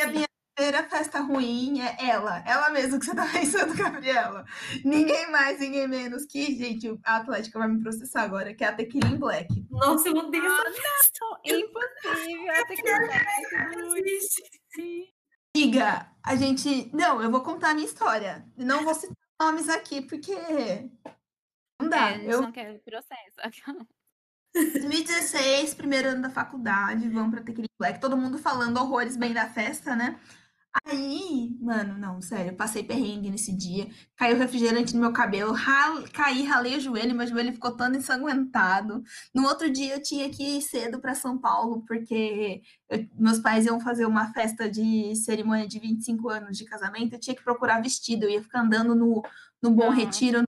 E 0.00 0.04
a 0.04 0.06
minha 0.06 0.26
primeira 0.54 0.88
festa 0.88 1.20
ruim 1.20 1.80
é 1.80 1.96
ela. 2.08 2.42
Ela 2.46 2.70
mesma 2.70 2.98
que 2.98 3.04
você 3.04 3.14
tá 3.14 3.26
pensando, 3.32 3.74
Gabriela. 3.74 4.44
Ninguém 4.84 5.30
mais, 5.30 5.58
ninguém 5.58 5.88
menos 5.88 6.26
que, 6.26 6.54
gente, 6.56 6.98
a 7.02 7.16
Atlética 7.16 7.58
vai 7.58 7.68
me 7.68 7.80
processar 7.80 8.22
agora, 8.22 8.54
que 8.54 8.62
é 8.62 8.68
a 8.68 8.72
Tequila 8.72 9.08
in 9.08 9.16
Black. 9.16 9.66
Nossa, 9.70 10.08
eu 10.08 10.14
odeio 10.14 10.44
essa 10.44 10.70
festa. 10.70 11.26
Impossível. 11.44 12.52
Até 12.52 12.76
que 12.76 12.82
não 12.82 13.88
Não 13.88 13.96
existe. 13.96 14.42
Amiga, 15.56 16.10
a 16.22 16.36
gente. 16.36 16.90
Não, 16.94 17.22
eu 17.22 17.30
vou 17.30 17.42
contar 17.42 17.70
a 17.70 17.74
minha 17.74 17.86
história. 17.86 18.46
Não 18.56 18.84
vou 18.84 18.94
citar 18.94 19.16
nomes 19.40 19.68
aqui, 19.68 20.00
porque. 20.02 20.34
Não 21.80 21.86
É, 21.86 21.88
dá. 21.88 22.12
gente 22.12 22.26
eu, 22.30 22.42
não 22.42 22.52
quer 22.52 22.80
processo. 22.82 23.36
2016, 24.54 25.74
primeiro 25.74 26.08
ano 26.08 26.22
da 26.22 26.30
faculdade, 26.30 27.08
vamos 27.08 27.30
pra 27.32 27.42
Tequila 27.44 27.68
Black, 27.78 28.00
todo 28.00 28.16
mundo 28.16 28.38
falando 28.38 28.78
horrores 28.78 29.16
bem 29.16 29.32
da 29.32 29.48
festa, 29.48 29.94
né? 29.94 30.18
Aí, 30.86 31.56
mano, 31.60 31.98
não, 31.98 32.22
sério, 32.22 32.52
eu 32.52 32.56
passei 32.56 32.84
perrengue 32.84 33.28
nesse 33.28 33.52
dia, 33.52 33.88
caiu 34.14 34.36
refrigerante 34.36 34.94
no 34.94 35.00
meu 35.00 35.12
cabelo, 35.12 35.52
ral- 35.52 36.04
caí, 36.12 36.44
ralei 36.44 36.76
o 36.76 36.80
joelho, 36.80 37.12
meu 37.14 37.26
joelho 37.26 37.52
ficou 37.52 37.76
todo 37.76 37.96
ensanguentado. 37.96 39.02
No 39.34 39.48
outro 39.48 39.68
dia 39.68 39.94
eu 39.96 40.02
tinha 40.02 40.30
que 40.30 40.58
ir 40.58 40.62
cedo 40.62 41.00
para 41.00 41.14
São 41.16 41.36
Paulo, 41.38 41.84
porque 41.88 42.62
eu- 42.88 43.04
meus 43.14 43.40
pais 43.40 43.66
iam 43.66 43.80
fazer 43.80 44.06
uma 44.06 44.32
festa 44.32 44.70
de 44.70 45.14
cerimônia 45.16 45.66
de 45.66 45.80
25 45.80 46.28
anos 46.28 46.56
de 46.56 46.64
casamento, 46.64 47.14
eu 47.14 47.20
tinha 47.20 47.34
que 47.34 47.42
procurar 47.42 47.82
vestido, 47.82 48.24
eu 48.24 48.30
ia 48.30 48.42
ficar 48.42 48.60
andando 48.60 48.94
no, 48.94 49.22
no 49.60 49.70
Bom 49.72 49.86
Nossa. 49.86 49.96
Retiro, 49.96 50.42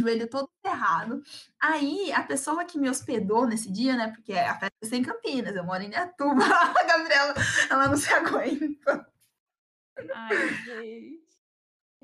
joelho 0.00 0.28
todo 0.28 0.48
ferrado. 0.64 1.22
Aí, 1.60 2.10
a 2.12 2.22
pessoa 2.22 2.64
que 2.64 2.78
me 2.78 2.88
hospedou 2.88 3.46
nesse 3.46 3.70
dia, 3.70 3.94
né? 3.96 4.08
Porque 4.08 4.32
a 4.32 4.58
festa 4.58 4.74
é 4.96 4.96
em 4.96 5.02
Campinas, 5.02 5.54
eu 5.54 5.64
moro 5.64 5.82
em 5.82 5.88
Netuba. 5.88 6.44
A 6.44 6.84
Gabriela, 6.84 7.34
ela 7.70 7.88
não 7.88 7.96
se 7.96 8.08
aguenta. 8.12 9.06
Ai, 10.14 10.48
gente. 10.64 11.24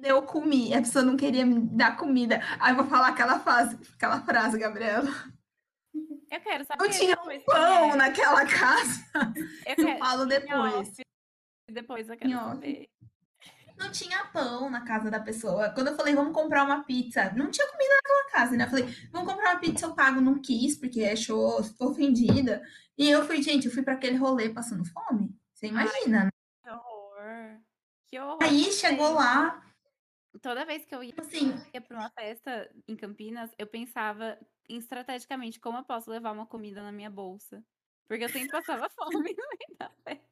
Eu 0.03 0.23
comi, 0.23 0.73
a 0.73 0.79
pessoa 0.79 1.05
não 1.05 1.17
queria 1.17 1.45
me 1.45 1.61
dar 1.61 1.97
comida. 1.97 2.41
Aí 2.59 2.73
eu 2.73 2.77
vou 2.77 2.87
falar 2.87 3.09
aquela 3.09 3.39
frase, 3.41 3.79
aquela 3.95 4.21
frase, 4.23 4.59
Gabriela. 4.59 5.11
Eu 6.31 6.41
quero 6.41 6.65
saber. 6.65 6.83
Não 6.83 6.91
tinha 6.91 7.17
depois 7.17 7.45
quem 7.45 7.55
pão 7.55 7.93
é. 7.93 7.97
naquela 7.97 8.47
casa. 8.47 9.05
Eu 9.67 9.75
Eu 9.77 9.77
quero. 9.77 9.99
falo 9.99 10.25
em 10.25 10.29
depois. 10.29 10.75
off. 10.75 11.03
Depois 11.69 12.09
eu 12.09 12.17
quero 12.17 12.33
saber. 12.33 12.89
Não 13.77 13.91
tinha 13.91 14.25
pão 14.27 14.69
na 14.69 14.83
casa 14.83 15.11
da 15.11 15.21
pessoa. 15.21 15.71
Quando 15.71 15.89
eu 15.89 15.97
falei, 15.97 16.15
vamos 16.15 16.35
comprar 16.35 16.65
uma 16.65 16.85
pizza, 16.85 17.33
não 17.35 17.51
tinha 17.51 17.67
comida 17.67 17.95
naquela 17.95 18.31
casa, 18.31 18.57
né? 18.57 18.65
Eu 18.65 18.69
falei, 18.69 18.85
vamos 19.11 19.33
comprar 19.33 19.53
uma 19.53 19.61
pizza, 19.61 19.87
eu 19.87 19.95
pago, 19.95 20.21
não 20.21 20.41
quis, 20.41 20.77
porque 20.77 21.03
achou, 21.05 21.63
ficou 21.65 21.91
ofendida. 21.91 22.63
E 22.99 23.09
eu 23.09 23.25
fui, 23.25 23.41
gente, 23.43 23.67
eu 23.67 23.73
fui 23.73 23.83
para 23.83 23.95
aquele 23.95 24.17
rolê 24.17 24.51
passando 24.51 24.85
fome. 24.85 25.35
Você 25.55 25.69
imagina, 25.69 26.25
né? 26.25 26.31
Que 28.11 28.19
horror. 28.19 28.39
Aí 28.43 28.73
chegou 28.73 29.13
lá, 29.15 29.63
Toda 30.39 30.65
vez 30.65 30.85
que 30.85 30.95
eu 30.95 31.03
ia 31.03 31.13
assim, 31.19 31.53
ia 31.75 31.81
pra 31.81 31.99
uma 31.99 32.11
festa 32.11 32.71
em 32.87 32.95
Campinas, 32.95 33.51
eu 33.59 33.67
pensava 33.67 34.39
em 34.69 34.79
estrategicamente 34.79 35.59
como 35.59 35.79
eu 35.79 35.85
posso 35.85 36.09
levar 36.09 36.31
uma 36.31 36.47
comida 36.47 36.83
na 36.83 36.93
minha 36.93 37.11
bolsa. 37.11 37.63
Porque 38.09 38.25
eu 38.25 38.29
sempre 38.29 38.49
passava 38.49 38.89
fome 38.95 39.15
no 39.15 39.23
meio 39.25 39.79
da 39.79 39.91
festa. 40.05 40.31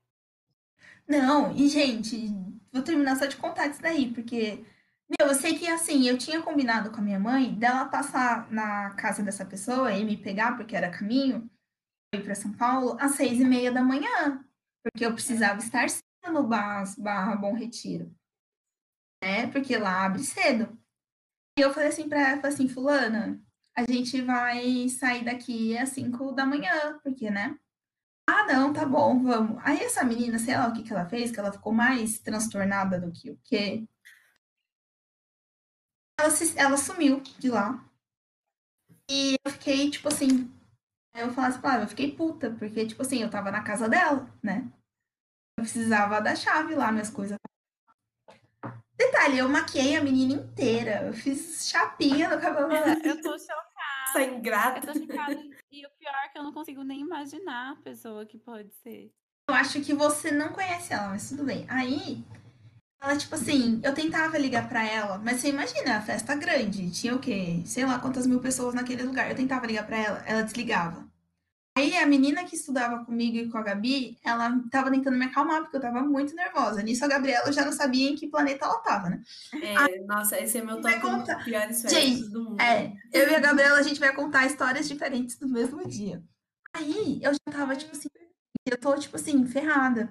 Não, 1.06 1.52
e 1.52 1.68
gente, 1.68 2.28
vou 2.72 2.82
terminar 2.82 3.16
só 3.16 3.26
de 3.26 3.36
contar 3.36 3.66
isso 3.66 3.82
daí, 3.82 4.12
porque, 4.12 4.64
meu, 5.08 5.28
eu 5.28 5.34
sei 5.34 5.58
que 5.58 5.66
assim, 5.66 6.06
eu 6.06 6.18
tinha 6.18 6.42
combinado 6.42 6.90
com 6.90 6.98
a 6.98 7.02
minha 7.02 7.18
mãe 7.18 7.52
dela 7.54 7.86
passar 7.86 8.50
na 8.52 8.90
casa 8.90 9.22
dessa 9.22 9.44
pessoa 9.44 9.90
e 9.92 10.04
me 10.04 10.16
pegar, 10.16 10.56
porque 10.56 10.76
era 10.76 10.90
caminho, 10.90 11.50
ir 12.14 12.22
para 12.22 12.34
São 12.34 12.52
Paulo, 12.52 12.96
às 13.00 13.12
seis 13.12 13.40
e 13.40 13.44
meia 13.44 13.72
da 13.72 13.82
manhã, 13.82 14.44
porque 14.82 15.04
eu 15.04 15.14
precisava 15.14 15.58
estar 15.60 15.88
cedo 15.88 16.07
no 16.26 16.46
bar, 16.46 16.84
barra 16.98 17.34
Bom 17.36 17.54
Retiro, 17.54 18.14
né? 19.22 19.46
Porque 19.48 19.76
lá 19.76 20.04
abre 20.06 20.22
cedo. 20.24 20.76
E 21.58 21.62
eu 21.62 21.72
falei 21.74 21.90
assim 21.90 22.08
pra 22.08 22.20
ela, 22.20 22.36
falei 22.42 22.54
assim, 22.54 22.68
fulana, 22.68 23.40
a 23.76 23.84
gente 23.90 24.22
vai 24.22 24.88
sair 24.90 25.24
daqui 25.24 25.76
às 25.78 25.90
cinco 25.90 26.32
da 26.32 26.46
manhã, 26.46 26.98
porque, 27.02 27.30
né? 27.30 27.58
Ah, 28.28 28.46
não, 28.46 28.72
tá 28.72 28.86
bom, 28.86 29.22
vamos. 29.22 29.60
Aí 29.64 29.80
essa 29.80 30.04
menina, 30.04 30.38
sei 30.38 30.56
lá 30.56 30.68
o 30.68 30.74
que 30.74 30.84
que 30.84 30.92
ela 30.92 31.08
fez, 31.08 31.32
que 31.32 31.40
ela 31.40 31.52
ficou 31.52 31.72
mais 31.72 32.20
transtornada 32.20 33.00
do 33.00 33.12
que 33.12 33.30
o 33.30 33.40
quê. 33.44 33.86
Ela, 36.16 36.30
se- 36.30 36.56
ela 36.56 36.76
sumiu 36.76 37.20
de 37.40 37.50
lá. 37.50 37.84
E 39.10 39.36
eu 39.44 39.52
fiquei, 39.52 39.90
tipo 39.90 40.08
assim, 40.08 40.50
eu 41.14 41.32
falasse 41.32 41.58
ela, 41.64 41.84
eu 41.84 41.88
fiquei 41.88 42.12
puta, 42.16 42.50
porque, 42.52 42.86
tipo 42.86 43.02
assim, 43.02 43.22
eu 43.22 43.30
tava 43.30 43.50
na 43.50 43.62
casa 43.62 43.88
dela, 43.88 44.28
né? 44.42 44.70
Eu 45.58 45.62
precisava 45.62 46.20
da 46.20 46.36
chave 46.36 46.76
lá, 46.76 46.92
minhas 46.92 47.10
coisas. 47.10 47.36
Detalhe, 48.96 49.38
eu 49.38 49.48
maquiei 49.48 49.96
a 49.96 50.02
menina 50.02 50.34
inteira. 50.34 51.06
Eu 51.06 51.12
fiz 51.12 51.68
chapinha 51.68 52.28
no 52.28 52.40
cabelo 52.40 52.68
dela. 52.68 52.96
Eu 53.02 53.20
tô 53.20 53.36
chocada. 53.36 53.64
Essa 54.08 54.22
Eu 54.22 54.34
ingrata. 54.34 54.92
tô 54.92 54.98
chocada. 54.98 55.34
E 55.72 55.84
o 55.84 55.90
pior 55.98 56.14
é 56.24 56.28
que 56.28 56.38
eu 56.38 56.44
não 56.44 56.52
consigo 56.52 56.84
nem 56.84 57.00
imaginar 57.00 57.72
a 57.72 57.76
pessoa 57.82 58.24
que 58.24 58.38
pode 58.38 58.72
ser. 58.84 59.10
Eu 59.48 59.54
acho 59.54 59.80
que 59.80 59.92
você 59.92 60.30
não 60.30 60.50
conhece 60.50 60.92
ela, 60.92 61.08
mas 61.08 61.28
tudo 61.28 61.42
bem. 61.42 61.66
Aí, 61.68 62.24
ela, 63.00 63.16
tipo 63.16 63.34
assim, 63.34 63.80
eu 63.82 63.92
tentava 63.92 64.38
ligar 64.38 64.68
pra 64.68 64.84
ela, 64.86 65.18
mas 65.18 65.40
você 65.40 65.48
imagina, 65.48 65.96
a 65.96 66.02
festa 66.02 66.36
grande, 66.36 66.90
tinha 66.92 67.16
o 67.16 67.18
quê? 67.18 67.62
Sei 67.66 67.84
lá 67.84 67.98
quantas 67.98 68.26
mil 68.28 68.40
pessoas 68.40 68.74
naquele 68.74 69.02
lugar. 69.02 69.28
Eu 69.28 69.36
tentava 69.36 69.66
ligar 69.66 69.86
pra 69.86 69.96
ela, 69.96 70.22
ela 70.24 70.42
desligava. 70.42 71.07
Aí 71.78 71.96
a 71.96 72.04
menina 72.06 72.44
que 72.44 72.56
estudava 72.56 73.04
comigo 73.04 73.36
e 73.36 73.48
com 73.48 73.56
a 73.56 73.62
Gabi, 73.62 74.18
ela 74.24 74.60
tava 74.68 74.90
tentando 74.90 75.16
me 75.16 75.26
acalmar, 75.26 75.62
porque 75.62 75.76
eu 75.76 75.80
tava 75.80 76.00
muito 76.02 76.34
nervosa. 76.34 76.82
Nisso 76.82 77.04
a 77.04 77.08
Gabriela 77.08 77.52
já 77.52 77.64
não 77.64 77.70
sabia 77.70 78.10
em 78.10 78.16
que 78.16 78.26
planeta 78.26 78.64
ela 78.64 78.78
tava, 78.80 79.10
né? 79.10 79.22
É, 79.62 80.00
nossa, 80.00 80.40
esse 80.40 80.58
é 80.58 80.64
meu 80.64 80.80
top 80.80 81.00
contar. 81.00 81.44
piores 81.44 81.82
Gente, 81.88 82.28
do 82.30 82.42
mundo. 82.42 82.60
É, 82.60 82.92
eu 83.12 83.30
e 83.30 83.34
a 83.34 83.38
Gabriela, 83.38 83.78
a 83.78 83.82
gente 83.82 84.00
vai 84.00 84.12
contar 84.12 84.44
histórias 84.44 84.88
diferentes 84.88 85.38
do 85.38 85.48
mesmo 85.48 85.86
dia. 85.86 86.20
Aí, 86.72 87.20
eu 87.22 87.32
já 87.32 87.38
tava, 87.48 87.76
tipo 87.76 87.92
assim, 87.92 88.08
eu 88.66 88.76
tô, 88.76 88.96
tipo 88.98 89.14
assim, 89.14 89.46
ferrada. 89.46 90.10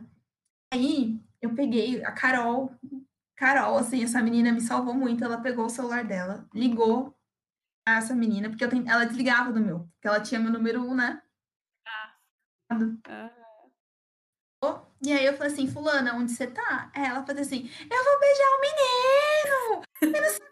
Aí, 0.73 1.19
eu 1.41 1.53
peguei 1.53 2.01
a 2.05 2.13
Carol, 2.13 2.71
Carol, 3.35 3.77
assim, 3.77 4.03
essa 4.03 4.23
menina 4.23 4.53
me 4.53 4.61
salvou 4.61 4.93
muito, 4.93 5.21
ela 5.21 5.37
pegou 5.41 5.65
o 5.65 5.69
celular 5.69 6.05
dela, 6.05 6.47
ligou 6.53 7.13
a 7.85 7.97
essa 7.97 8.15
menina, 8.15 8.49
porque 8.49 8.63
eu 8.63 8.69
ten- 8.69 8.87
ela 8.87 9.05
desligava 9.05 9.51
do 9.51 9.59
meu, 9.59 9.79
porque 9.95 10.07
ela 10.07 10.21
tinha 10.21 10.39
meu 10.39 10.51
número 10.51 10.81
1, 10.81 10.95
né? 10.95 11.21
Ah, 12.69 13.31
E 15.01 15.11
aí 15.13 15.25
eu 15.25 15.37
falei 15.37 15.53
assim, 15.53 15.67
fulana, 15.67 16.15
onde 16.15 16.31
você 16.31 16.47
tá? 16.47 16.91
Aí 16.93 17.05
ela 17.05 17.25
falou 17.25 17.41
assim, 17.41 17.69
eu 17.89 18.03
vou 18.03 18.19
beijar 18.19 18.47
o 18.47 18.61
menino! 18.61 19.83
Eu 20.01 20.21
não 20.21 20.29
sei. 20.29 20.47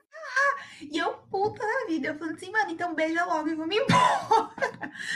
E 0.92 0.98
eu, 0.98 1.14
puta 1.30 1.60
da 1.66 1.88
vida, 1.88 2.08
eu 2.08 2.18
falei 2.18 2.36
assim, 2.36 2.52
mano, 2.52 2.72
então 2.72 2.94
beija 2.94 3.26
logo 3.26 3.48
e 3.50 3.56
vamos 3.56 3.76
embora. 3.76 4.52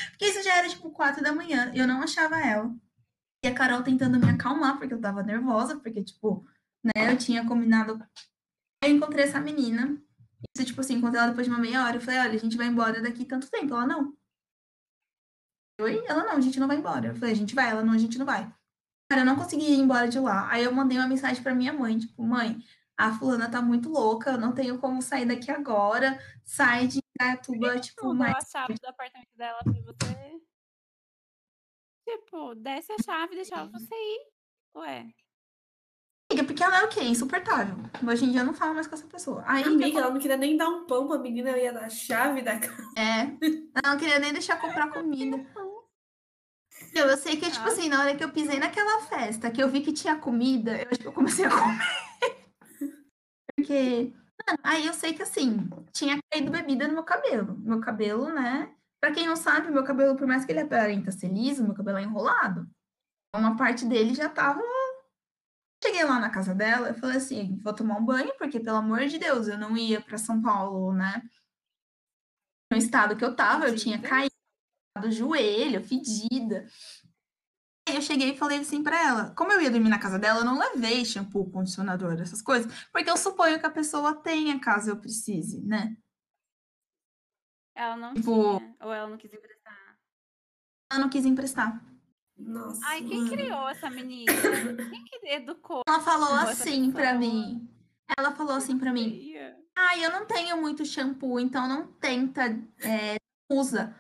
Porque 0.10 0.26
isso 0.26 0.42
já 0.42 0.58
era 0.58 0.70
tipo 0.70 0.90
quatro 0.92 1.24
da 1.24 1.34
manhã, 1.34 1.72
eu 1.76 1.88
não 1.88 2.02
achava 2.02 2.40
ela. 2.40 2.74
E 3.44 3.48
a 3.48 3.54
Carol 3.54 3.84
tentando 3.84 4.20
me 4.20 4.30
acalmar, 4.30 4.78
porque 4.78 4.94
eu 4.94 5.02
tava 5.02 5.24
nervosa, 5.24 5.80
porque, 5.80 6.04
tipo, 6.04 6.46
né, 6.84 7.12
eu 7.14 7.18
tinha 7.18 7.46
combinado. 7.46 8.00
Eu 8.84 8.92
encontrei 8.92 9.26
essa 9.26 9.40
menina. 9.40 10.02
Isso, 10.56 10.66
tipo 10.66 10.82
assim, 10.82 10.96
encontrei 10.96 11.22
ela 11.22 11.30
depois 11.30 11.48
de 11.48 11.54
uma 11.54 11.60
meia 11.60 11.86
hora. 11.86 11.98
Eu 11.98 12.02
falei, 12.02 12.20
olha, 12.20 12.34
a 12.34 12.40
gente 12.40 12.58
vai 12.58 12.68
embora 12.68 13.02
daqui 13.02 13.26
tanto 13.26 13.50
tempo. 13.50 13.74
Ela, 13.74 13.86
não. 13.86 14.14
Oi? 15.80 16.04
Ela, 16.08 16.26
não, 16.26 16.34
a 16.34 16.42
gente 16.42 16.60
não 16.60 16.68
vai 16.68 16.78
embora. 16.78 17.08
Eu 17.08 17.16
falei, 17.16 17.34
a 17.34 17.38
gente 17.38 17.56
vai. 17.56 17.70
Ela, 17.70 17.84
não, 17.84 17.94
a 17.94 17.98
gente 17.98 18.18
não 18.18 18.26
vai. 18.26 18.52
Cara, 19.10 19.22
eu 19.22 19.26
não 19.26 19.36
consegui 19.36 19.72
ir 19.72 19.80
embora 19.80 20.08
de 20.08 20.20
lá. 20.20 20.50
Aí 20.52 20.64
eu 20.64 20.72
mandei 20.72 20.98
uma 20.98 21.08
mensagem 21.08 21.42
pra 21.42 21.56
minha 21.56 21.74
mãe, 21.74 21.98
tipo, 21.98 22.22
mãe, 22.22 22.62
a 22.96 23.12
fulana 23.18 23.50
tá 23.50 23.62
muito 23.62 23.90
louca, 23.90 24.32
eu 24.32 24.38
não 24.38 24.52
tenho 24.52 24.78
como 24.78 25.02
sair 25.02 25.26
daqui 25.26 25.50
agora. 25.50 26.20
Sai 26.44 26.86
de 26.86 27.00
Indaiatuba, 27.16 27.80
tipo, 27.80 28.14
mais 28.14 28.46
a 28.46 28.60
chave 28.60 28.76
do 28.76 28.88
apartamento 28.88 29.30
dela 29.36 29.60
pra 29.64 29.74
você. 29.82 30.42
Tipo, 32.08 32.56
desce 32.56 32.92
a 32.92 32.98
chave 33.04 33.34
e 33.34 33.38
deixava 33.38 33.72
você 33.72 33.96
ir. 33.96 34.28
Ué. 34.76 35.08
amiga, 36.32 36.46
porque 36.46 36.64
ela 36.64 36.82
é 36.82 36.84
o 36.84 36.90
quê? 36.90 37.02
Insuportável. 37.02 37.78
Hoje 38.06 38.26
em 38.26 38.32
dia 38.32 38.42
eu 38.42 38.46
não 38.46 38.54
falo 38.54 38.74
mais 38.74 38.86
com 38.86 38.96
essa 38.96 39.08
pessoa. 39.08 39.44
Aí 39.48 39.64
Amiga, 39.64 40.00
ela 40.00 40.12
não 40.12 40.20
queria 40.20 40.38
nem 40.38 40.58
dar 40.58 40.68
um 40.68 40.86
pão 40.86 41.08
pra 41.08 41.18
menina, 41.18 41.50
ela 41.50 41.60
ia 41.60 41.74
dar 41.74 41.86
a 41.86 41.90
chave 41.90 42.42
da 42.42 42.60
casa. 42.60 42.92
É. 42.98 43.24
Eu 43.42 43.92
não 43.92 43.98
queria 43.98 44.20
nem 44.20 44.34
deixar 44.34 44.60
comprar 44.60 44.90
comida. 44.94 45.38
Eu, 46.94 47.08
eu 47.08 47.18
sei 47.18 47.38
que, 47.38 47.50
tipo 47.52 47.64
Ah. 47.66 47.68
assim, 47.72 47.88
na 47.90 48.00
hora 48.02 48.16
que 48.16 48.24
eu 48.24 48.32
pisei 48.32 48.60
naquela 48.60 49.02
festa, 49.02 49.52
que 49.52 49.62
eu 49.62 49.70
vi 49.70 49.82
que 49.82 49.94
tinha 49.94 50.16
comida, 50.18 50.82
eu 50.82 50.88
acho 50.90 51.00
que 51.00 51.08
eu 51.08 51.14
comecei 51.14 51.46
a 51.46 51.50
comer. 51.50 51.80
Porque, 53.56 54.14
mano, 54.48 54.60
aí 54.64 54.86
eu 54.88 54.94
sei 54.94 55.14
que, 55.14 55.22
assim, 55.22 55.70
tinha 55.94 56.18
caído 56.32 56.52
bebida 56.52 56.88
no 56.88 56.94
meu 56.94 57.04
cabelo. 57.04 57.58
Meu 57.60 57.80
cabelo, 57.80 58.30
né? 58.34 58.74
Pra 59.02 59.12
quem 59.12 59.28
não 59.28 59.36
sabe, 59.36 59.72
meu 59.72 59.84
cabelo, 59.84 60.16
por 60.16 60.28
mais 60.28 60.46
que 60.46 60.52
ele 60.52 60.62
aparenta 60.62 61.12
ser 61.12 61.28
liso, 61.30 61.64
meu 61.64 61.74
cabelo 61.74 61.98
é 61.98 62.04
enrolado. 62.04 62.70
Uma 63.36 63.56
parte 63.56 63.86
dele 63.86 64.14
já 64.16 64.28
tava. 64.30 64.62
Cheguei 65.84 66.04
lá 66.04 66.20
na 66.20 66.30
casa 66.30 66.54
dela, 66.54 66.90
eu 66.90 66.94
falei 66.96 67.18
assim, 67.18 67.58
vou 67.64 67.74
tomar 67.74 67.98
um 67.98 68.06
banho, 68.06 68.34
porque, 68.38 68.60
pelo 68.60 68.78
amor 68.78 69.06
de 69.06 69.18
Deus, 69.18 69.48
eu 69.48 69.58
não 69.58 69.78
ia 69.78 70.02
pra 70.02 70.18
São 70.18 70.42
Paulo, 70.42 70.92
né? 70.94 71.22
No 72.72 72.78
estado 72.78 73.16
que 73.16 73.24
eu 73.24 73.36
tava, 73.36 73.68
eu 73.68 73.76
tinha 73.76 73.96
Fedida. 73.98 74.10
caído 74.16 74.36
do 75.00 75.12
joelho, 75.12 75.84
fedida. 75.84 76.68
Aí 77.88 77.96
eu 77.96 78.02
cheguei 78.02 78.32
e 78.32 78.38
falei 78.38 78.60
assim 78.60 78.84
pra 78.84 79.02
ela, 79.02 79.34
como 79.36 79.52
eu 79.52 79.60
ia 79.62 79.72
dormir 79.72 79.90
na 79.90 79.98
casa 80.00 80.20
dela, 80.20 80.42
eu 80.42 80.46
não 80.46 80.60
levei 80.60 81.04
shampoo, 81.04 81.50
condicionador, 81.50 82.20
essas 82.22 82.42
coisas, 82.42 82.72
porque 82.92 83.10
eu 83.10 83.18
suponho 83.18 83.60
que 83.60 83.66
a 83.66 83.70
pessoa 83.72 84.14
tenha 84.16 84.60
caso 84.60 84.92
eu 84.92 84.98
precise, 84.98 85.62
né? 85.66 85.98
Ela 87.76 87.96
não 87.98 88.14
Tipo- 88.14 88.60
tinha. 88.60 88.76
Ou 88.82 88.94
ela 88.94 89.08
não 89.10 89.18
quis 89.18 89.34
emprestar. 89.34 89.98
Ela 90.92 91.00
não 91.02 91.10
quis 91.10 91.26
emprestar. 91.26 91.84
Nossa. 92.38 92.80
Ai, 92.86 93.04
quem 93.04 93.18
mano. 93.24 93.32
criou 93.32 93.68
essa 93.70 93.90
menina? 93.90 94.32
Quem 94.94 95.04
que 95.06 95.20
educou 95.28 95.82
Ela 95.88 96.00
falou 96.00 96.34
assim 96.36 96.92
pra 96.92 97.02
pessoa. 97.14 97.20
mim. 97.20 97.70
Ela 98.18 98.32
falou 98.32 98.54
assim 98.56 98.78
pra 98.78 98.94
mim, 98.94 99.10
feia? 99.10 99.58
ah, 99.76 99.98
eu 99.98 100.12
não 100.12 100.26
tenho 100.26 100.60
muito 100.60 100.86
shampoo, 100.86 101.40
então 101.40 101.68
não 101.68 101.92
tenta, 101.94 102.44
é, 102.82 103.18
usa. 103.52 103.96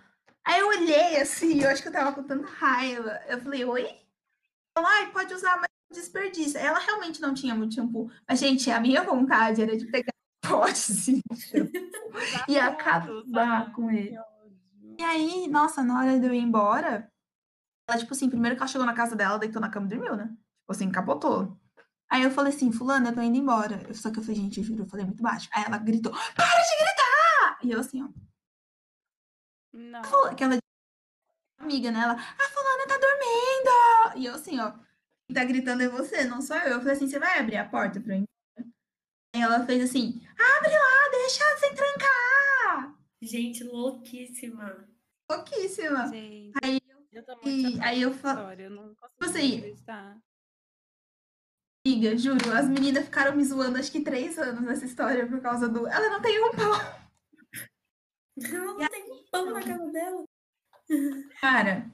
Aí 0.49 0.61
eu 0.61 0.67
olhei 0.67 1.21
assim, 1.21 1.61
eu 1.61 1.69
acho 1.69 1.83
que 1.83 1.89
eu 1.89 1.91
tava 1.91 2.11
com 2.11 2.23
tanta 2.23 2.47
raiva. 2.47 3.21
Eu 3.27 3.39
falei, 3.39 3.63
oi? 3.63 3.87
Ela, 4.75 4.89
ai, 4.89 5.11
pode 5.11 5.31
usar, 5.31 5.57
mas 5.57 5.69
desperdício. 5.93 6.57
Ela 6.57 6.79
realmente 6.79 7.21
não 7.21 7.35
tinha 7.35 7.53
muito 7.53 7.75
shampoo. 7.75 8.09
Mas, 8.27 8.39
gente, 8.39 8.71
a 8.71 8.79
minha 8.79 9.03
vontade 9.03 9.61
era 9.61 9.77
de 9.77 9.85
pegar 9.85 10.11
potes 10.41 10.89
assim, 10.89 11.21
e 12.47 12.57
acabar 12.57 13.71
com 13.73 13.91
ele. 13.91 14.17
E 14.97 15.03
aí, 15.03 15.47
nossa, 15.47 15.83
na 15.83 15.99
hora 15.99 16.19
de 16.19 16.25
eu 16.25 16.33
ir 16.33 16.39
embora, 16.39 17.07
ela, 17.87 17.99
tipo 17.99 18.11
assim, 18.11 18.27
primeiro 18.27 18.55
que 18.55 18.63
ela 18.63 18.67
chegou 18.67 18.87
na 18.87 18.93
casa 18.95 19.15
dela, 19.15 19.37
deitou 19.37 19.61
na 19.61 19.69
cama 19.69 19.85
e 19.85 19.89
dormiu, 19.89 20.15
né? 20.15 20.29
Tipo 20.29 20.71
assim, 20.71 20.91
capotou. 20.91 21.55
Aí 22.09 22.23
eu 22.23 22.31
falei 22.31 22.51
assim, 22.51 22.71
fulana, 22.71 23.09
eu 23.09 23.13
tô 23.13 23.21
indo 23.21 23.37
embora. 23.37 23.93
Só 23.93 24.09
que 24.09 24.17
eu 24.17 24.23
falei, 24.23 24.41
gente, 24.41 24.57
eu 24.57 24.63
juro, 24.63 24.81
eu 24.81 24.89
falei 24.89 25.05
muito 25.05 25.21
baixo. 25.21 25.47
Aí 25.53 25.63
ela 25.63 25.77
gritou, 25.77 26.11
para 26.11 26.45
de 26.47 26.75
gritar! 26.83 27.59
E 27.61 27.71
eu 27.71 27.79
assim, 27.79 28.01
ó, 28.01 28.09
Não. 29.73 30.01
aquela 30.25 30.57
amiga, 31.59 31.91
né? 31.91 31.99
Ela, 31.99 32.13
a 32.13 32.49
fulana 32.49 32.87
tá 32.87 32.97
dormindo! 32.97 34.21
E 34.21 34.25
eu 34.25 34.35
assim, 34.35 34.59
ó, 34.59 34.71
Quem 35.27 35.35
tá 35.35 35.43
gritando 35.43 35.83
é 35.83 35.87
você, 35.89 36.23
não 36.25 36.41
sou 36.41 36.55
eu. 36.57 36.73
Eu 36.73 36.79
falei 36.79 36.93
assim, 36.93 37.07
você 37.07 37.19
vai 37.19 37.37
abrir 37.39 37.57
a 37.57 37.67
porta 37.69 37.99
pra 37.99 38.15
mim? 38.15 38.25
Aí 39.35 39.41
ela 39.41 39.65
fez 39.65 39.83
assim, 39.83 40.21
abre 40.31 40.71
lá, 40.71 41.09
deixa 41.11 41.57
sem 41.57 41.75
trancar. 41.75 42.97
Gente, 43.21 43.63
louquíssima. 43.63 44.87
Pouquíssima. 45.27 46.07
Gente, 46.07 46.53
Aí 46.63 46.79
eu 47.11 47.23
E 47.45 47.79
aí 47.81 48.01
eu 48.01 48.13
falo, 48.13 48.51
eu 48.53 48.69
não 48.71 48.95
consigo 48.95 49.25
assim, 49.25 49.57
acreditar. 49.57 50.17
amiga, 51.85 52.17
juro, 52.17 52.51
as 52.53 52.67
meninas 52.67 53.05
ficaram 53.05 53.35
me 53.35 53.43
zoando 53.43 53.77
acho 53.77 53.91
que 53.91 54.01
três 54.01 54.37
anos 54.39 54.61
nessa 54.61 54.85
história 54.85 55.27
por 55.27 55.41
causa 55.41 55.67
do. 55.69 55.87
Ela 55.87 56.09
não 56.09 56.21
tem 56.21 56.43
um 56.43 56.51
pau. 56.51 56.99
Ela 58.41 58.65
não 58.65 58.87
tem 58.87 59.11
um 59.11 59.18
pão 59.31 59.51
na 59.51 59.61
cara 59.61 59.87
dela. 59.91 60.23
Cara, 61.39 61.89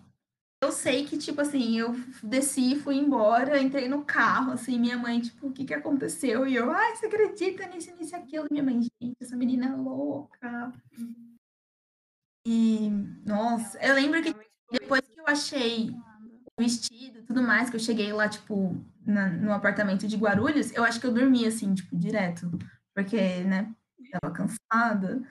eu 0.64 0.72
sei 0.72 1.06
que, 1.06 1.18
tipo 1.18 1.41
assim, 1.41 1.78
eu 1.78 1.94
desci, 2.24 2.76
fui 2.76 2.95
embora, 2.95 3.62
entrei 3.62 3.88
no 3.88 4.03
carro, 4.06 4.52
assim, 4.53 4.80
minha 4.80 4.98
mãe, 4.98 5.20
tipo, 5.22 5.48
o 5.48 5.52
que 5.53 5.66
que 5.66 5.74
aconteceu? 5.74 6.48
E 6.48 6.56
eu, 6.56 6.72
ai, 6.72 6.95
você 6.95 7.06
acredita 7.07 7.68
nisso, 7.68 7.95
nisso 7.95 8.16
e 8.16 8.18
aquilo? 8.18 8.48
Minha 8.49 8.64
mãe, 8.64 8.82
gente, 8.82 9.16
essa 9.22 9.36
menina 9.36 9.68
é 9.68 9.76
louca. 9.76 10.72
E, 12.48 12.90
nossa, 13.26 13.78
eu 13.80 13.95
lembro 13.95 14.22
que 14.22 14.34
depois 14.72 15.02
que 15.02 15.20
eu 15.20 15.26
achei 15.28 15.90
o 15.90 16.62
vestido 16.64 17.20
e 17.20 17.24
tudo 17.24 17.41
mais, 17.41 17.70
que 17.70 17.76
eu 17.76 17.80
cheguei 17.80 18.14
lá, 18.14 18.30
tipo, 18.30 18.76
na- 19.06 19.30
no 19.30 19.52
apartamento 19.52 20.07
de 20.07 20.16
Guarulhos, 20.16 20.72
eu 20.74 20.84
acho 20.84 20.99
que 20.99 21.07
eu 21.07 21.14
dormi, 21.14 21.45
assim, 21.45 21.74
tipo, 21.74 21.95
direto. 21.95 22.49
Porque, 22.95 23.18
né, 23.44 23.74
tava 24.12 24.34
cansada. 24.34 25.22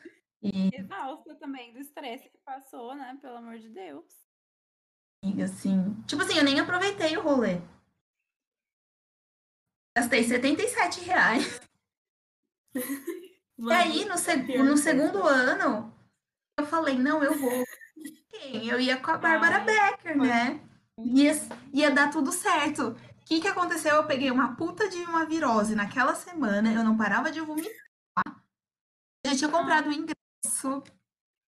E, 0.45 0.71
exausta 0.77 1.35
também 1.37 1.73
do 1.73 1.79
estresse 1.79 2.29
que 2.29 2.39
passou, 2.45 2.95
né? 2.95 3.19
Pelo 3.21 3.39
amor 3.39 3.59
de 3.59 3.71
Deus. 3.71 4.05
assim, 5.43 6.03
tipo 6.07 6.23
assim, 6.23 6.37
eu 6.37 6.45
nem 6.45 6.61
aproveitei 6.61 7.17
o 7.17 7.23
rolê. 7.23 7.61
Gastei 9.97 10.23
77 10.25 11.01
reais. 11.01 11.61
E 13.57 13.73
aí, 13.73 14.05
no, 14.05 14.19
seg- 14.19 14.59
no 14.59 14.77
segundo 14.77 15.23
ano, 15.23 15.95
eu 16.59 16.67
falei, 16.67 16.99
não, 16.99 17.23
eu 17.23 17.39
vou. 17.39 17.65
Quem? 18.29 18.69
Eu 18.69 18.81
ia 18.81 19.01
com 19.01 19.13
a 19.13 19.17
Bárbara 19.17 19.61
Becker, 19.61 20.19
né? 20.19 20.61
Ia, 20.99 21.33
ia 21.73 21.91
dar 21.91 22.11
tudo 22.11 22.33
certo. 22.33 22.89
O 22.91 23.25
que 23.25 23.41
que 23.41 23.47
aconteceu? 23.47 23.95
Eu 23.95 24.07
peguei 24.07 24.31
uma 24.31 24.57
puta 24.57 24.89
de 24.89 24.99
uma 25.05 25.25
virose 25.25 25.77
naquela 25.77 26.17
semana, 26.17 26.73
eu 26.73 26.83
não 26.83 26.97
parava 26.97 27.31
de 27.31 27.41
vomitar. 27.41 27.73
Eu 29.25 29.31
já 29.31 29.37
tinha 29.39 29.51
comprado 29.51 29.89
o 29.89 29.93
ingresso, 29.93 30.24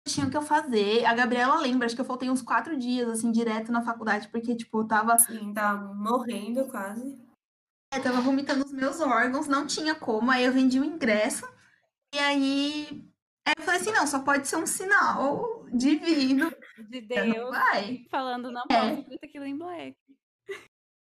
tinha 0.06 0.26
o 0.26 0.30
que 0.30 0.36
eu 0.36 0.42
fazer. 0.42 1.04
A 1.06 1.14
Gabriela 1.14 1.56
lembra, 1.60 1.86
acho 1.86 1.94
que 1.94 2.00
eu 2.00 2.04
faltei 2.06 2.28
uns 2.30 2.42
quatro 2.42 2.76
dias, 2.76 3.08
assim, 3.08 3.32
direto 3.32 3.72
na 3.72 3.82
faculdade, 3.82 4.28
porque, 4.28 4.54
tipo, 4.54 4.80
eu 4.80 4.86
tava 4.86 5.18
Sim, 5.18 5.52
tá 5.54 5.74
morrendo 5.74 6.66
quase. 6.66 7.18
É, 7.92 7.98
tava 8.00 8.20
vomitando 8.20 8.64
os 8.64 8.72
meus 8.72 9.00
órgãos, 9.00 9.46
não 9.48 9.66
tinha 9.66 9.94
como. 9.94 10.30
Aí 10.30 10.44
eu 10.44 10.52
vendi 10.52 10.78
o 10.80 10.84
ingresso. 10.84 11.46
E 12.14 12.18
aí, 12.18 13.04
aí 13.46 13.54
eu 13.56 13.64
falei 13.64 13.80
assim: 13.80 13.92
não, 13.92 14.06
só 14.06 14.20
pode 14.20 14.46
ser 14.46 14.56
um 14.56 14.66
sinal 14.66 15.64
divino. 15.72 16.52
De 16.88 17.00
Deus 17.00 17.50
vai. 17.50 18.04
falando 18.10 18.50
não 18.50 18.64
É. 18.70 19.04
em 19.46 19.56
Black. 19.56 19.96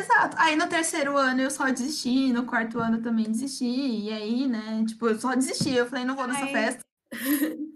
Exato. 0.02 0.36
Aí 0.38 0.56
no 0.56 0.68
terceiro 0.68 1.16
ano 1.18 1.42
eu 1.42 1.50
só 1.50 1.70
desisti, 1.70 2.34
no 2.34 2.46
quarto 2.46 2.80
ano 2.80 3.02
também 3.02 3.26
desisti. 3.32 3.66
E 3.66 4.12
aí, 4.12 4.48
né, 4.48 4.84
tipo, 4.86 5.08
eu 5.08 5.18
só 5.20 5.34
desisti. 5.36 5.72
Eu 5.74 5.88
falei: 5.88 6.04
não 6.06 6.16
vou 6.16 6.28
nessa 6.28 6.46
Ai. 6.46 6.52
festa. 6.52 6.84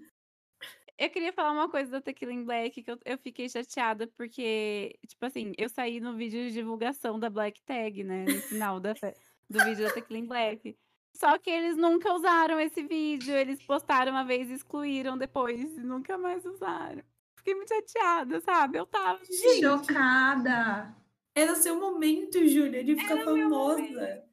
Eu 0.97 1.09
queria 1.11 1.31
falar 1.31 1.51
uma 1.51 1.69
coisa 1.69 1.91
da 1.91 2.01
Tequila 2.01 2.33
em 2.33 2.43
Black 2.43 2.81
que 2.81 2.89
eu, 2.89 2.97
eu 3.05 3.17
fiquei 3.19 3.47
chateada 3.47 4.07
porque, 4.17 4.97
tipo 5.07 5.23
assim, 5.25 5.53
eu 5.57 5.69
saí 5.69 5.99
no 5.99 6.15
vídeo 6.15 6.47
de 6.47 6.53
divulgação 6.53 7.19
da 7.19 7.29
Black 7.29 7.61
Tag, 7.63 8.03
né? 8.03 8.25
No 8.25 8.41
final 8.41 8.79
da 8.79 8.93
do 9.49 9.63
vídeo 9.63 9.85
da 9.85 9.93
Tequila 9.93 10.19
em 10.19 10.25
Black. 10.25 10.75
Só 11.15 11.37
que 11.37 11.49
eles 11.49 11.77
nunca 11.77 12.13
usaram 12.13 12.59
esse 12.59 12.83
vídeo. 12.83 13.35
Eles 13.35 13.61
postaram 13.63 14.11
uma 14.11 14.23
vez 14.23 14.49
e 14.49 14.53
excluíram 14.53 15.17
depois. 15.17 15.59
E 15.59 15.81
nunca 15.81 16.17
mais 16.17 16.45
usaram. 16.45 17.03
Fiquei 17.37 17.55
muito 17.55 17.69
chateada, 17.69 18.39
sabe? 18.41 18.77
Eu 18.77 18.85
tava. 18.85 19.23
Gente, 19.23 19.61
Chocada. 19.61 20.95
era 21.33 21.55
seu 21.55 21.79
momento, 21.79 22.45
Júlia, 22.47 22.83
de 22.83 22.95
ficar 22.95 23.17
Era 23.17 23.25
famosa. 23.25 24.23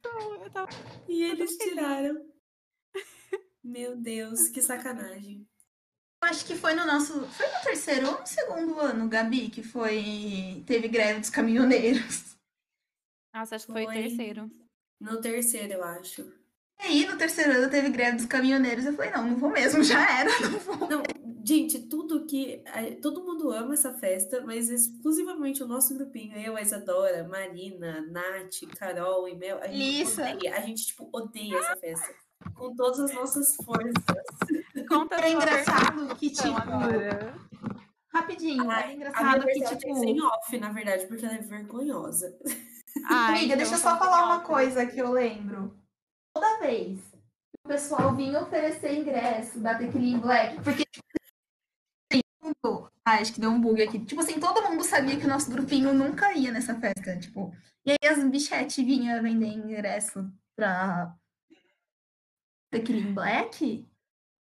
Tava 0.51 0.69
E 1.07 1.23
eles 1.23 1.57
tiraram. 1.57 2.25
Meu 3.63 3.95
Deus, 3.95 4.49
que 4.49 4.61
sacanagem. 4.61 5.47
Eu 6.25 6.29
acho 6.31 6.45
que 6.45 6.55
foi 6.55 6.73
no 6.73 6.85
nosso. 6.87 7.21
Foi 7.27 7.45
no 7.45 7.61
terceiro 7.63 8.07
ou 8.07 8.19
no 8.19 8.25
segundo 8.25 8.79
ano, 8.79 9.07
Gabi, 9.07 9.47
que 9.49 9.61
foi. 9.61 10.63
Teve 10.65 10.87
greve 10.87 11.19
dos 11.19 11.29
caminhoneiros. 11.29 12.35
Nossa, 13.33 13.55
acho 13.55 13.67
que 13.67 13.71
foi 13.73 13.83
o 13.83 13.85
Foi. 13.85 13.93
terceiro. 13.95 14.49
No 14.99 15.21
terceiro, 15.21 15.73
eu 15.73 15.83
acho. 15.83 16.21
E 16.81 16.83
aí, 16.87 17.05
no 17.05 17.15
terceiro 17.15 17.51
ano, 17.51 17.69
teve 17.69 17.89
greve 17.89 18.17
dos 18.17 18.25
caminhoneiros. 18.25 18.85
Eu 18.85 18.93
falei: 18.93 19.11
não, 19.11 19.27
não 19.29 19.37
vou 19.37 19.51
mesmo, 19.51 19.83
já 19.83 20.19
era, 20.19 20.31
não 20.49 20.57
vou. 20.59 20.89
Não, 20.89 21.03
gente, 21.45 21.79
tudo 21.87 22.25
que. 22.25 22.63
a- 22.65 22.99
Todo 23.01 23.23
mundo 23.23 23.51
ama 23.51 23.75
essa 23.75 23.93
festa, 23.93 24.41
mas 24.41 24.69
exclusivamente 24.69 25.61
o 25.61 25.67
nosso 25.67 25.93
grupinho, 25.93 26.35
eu, 26.39 26.55
a 26.57 26.61
Isadora, 26.61 27.27
Marina, 27.27 28.01
Nath, 28.09 28.61
Carol 28.79 29.27
e 29.29 29.35
Mel, 29.35 29.59
a 29.61 29.67
gente 29.67 30.09
odeia. 30.19 30.55
A 30.55 30.61
gente, 30.61 30.87
tipo, 30.87 31.07
odeia 31.13 31.55
essa 31.59 31.75
festa. 31.75 32.15
Com 32.55 32.75
todas 32.75 32.99
as 32.99 33.13
nossas 33.13 33.55
forças. 33.55 33.93
Conta 34.87 35.15
Era 35.15 35.27
sua 35.29 35.35
engraçado 35.35 36.15
que, 36.15 36.27
versão 36.29 36.55
tipo. 36.55 36.69
agora. 36.71 37.35
Rapidinho, 38.13 38.69
Ai, 38.71 38.77
era 38.77 38.83
A 38.83 38.87
minha 38.87 38.95
engraçado 38.95 39.45
que, 39.45 39.51
em 39.59 39.63
tipo. 40.15 40.25
off, 40.27 40.57
na 40.57 40.71
verdade, 40.71 41.05
porque 41.07 41.25
ela 41.25 41.35
é 41.35 41.39
vergonhosa. 41.39 42.37
Ah, 43.09 43.27
Amiga, 43.27 43.43
então 43.47 43.57
deixa 43.57 43.73
eu 43.75 43.77
só 43.77 43.97
falar 43.99 44.25
uma 44.25 44.39
coisa 44.39 44.85
que 44.85 44.97
eu 44.97 45.11
lembro. 45.11 45.77
Toda 46.33 46.59
vez 46.59 46.97
que 47.01 47.17
o 47.65 47.67
pessoal 47.67 48.15
vinha 48.15 48.41
oferecer 48.41 48.93
ingresso 48.97 49.59
da 49.59 49.75
Tequila 49.75 50.17
Black, 50.19 50.61
porque 50.63 50.85
mundo- 52.41 52.89
ah, 53.03 53.15
acho 53.19 53.33
que 53.33 53.41
deu 53.41 53.49
um 53.51 53.59
bug 53.59 53.81
aqui. 53.83 53.99
Tipo 53.99 54.21
assim, 54.21 54.39
todo 54.39 54.63
mundo 54.63 54.81
sabia 54.85 55.19
que 55.19 55.25
o 55.25 55.29
nosso 55.29 55.51
grupinho 55.51 55.93
nunca 55.93 56.31
ia 56.33 56.53
nessa 56.53 56.73
festa, 56.79 57.19
tipo. 57.19 57.53
E 57.85 57.91
aí 57.91 58.09
as 58.09 58.23
bichetes 58.23 58.77
vinham 58.77 59.21
vender 59.21 59.47
ingresso 59.47 60.31
pra 60.55 61.13
Tequila 62.71 63.11
Black. 63.11 63.85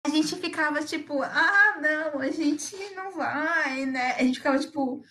A 0.08 0.10
gente 0.10 0.34
ficava 0.36 0.82
tipo, 0.82 1.22
ah, 1.22 1.78
não, 1.82 2.18
a 2.18 2.30
gente 2.30 2.74
não 2.94 3.12
vai, 3.12 3.84
né? 3.84 4.12
A 4.12 4.22
gente 4.22 4.38
ficava 4.38 4.58
tipo, 4.58 5.04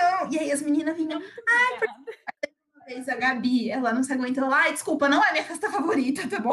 não. 0.00 0.32
E 0.32 0.36
aí 0.36 0.50
as 0.50 0.60
meninas 0.62 0.96
vinham, 0.96 1.20
uma 1.20 2.84
vez 2.86 3.08
a 3.08 3.14
Gabi, 3.14 3.70
ela 3.70 3.92
não 3.92 4.02
se 4.02 4.12
aguenta 4.12 4.44
lá, 4.44 4.62
ai, 4.62 4.72
desculpa, 4.72 5.08
não 5.08 5.24
é 5.24 5.30
minha 5.30 5.44
festa 5.44 5.70
favorita, 5.70 6.28
tá 6.28 6.40
bom? 6.40 6.50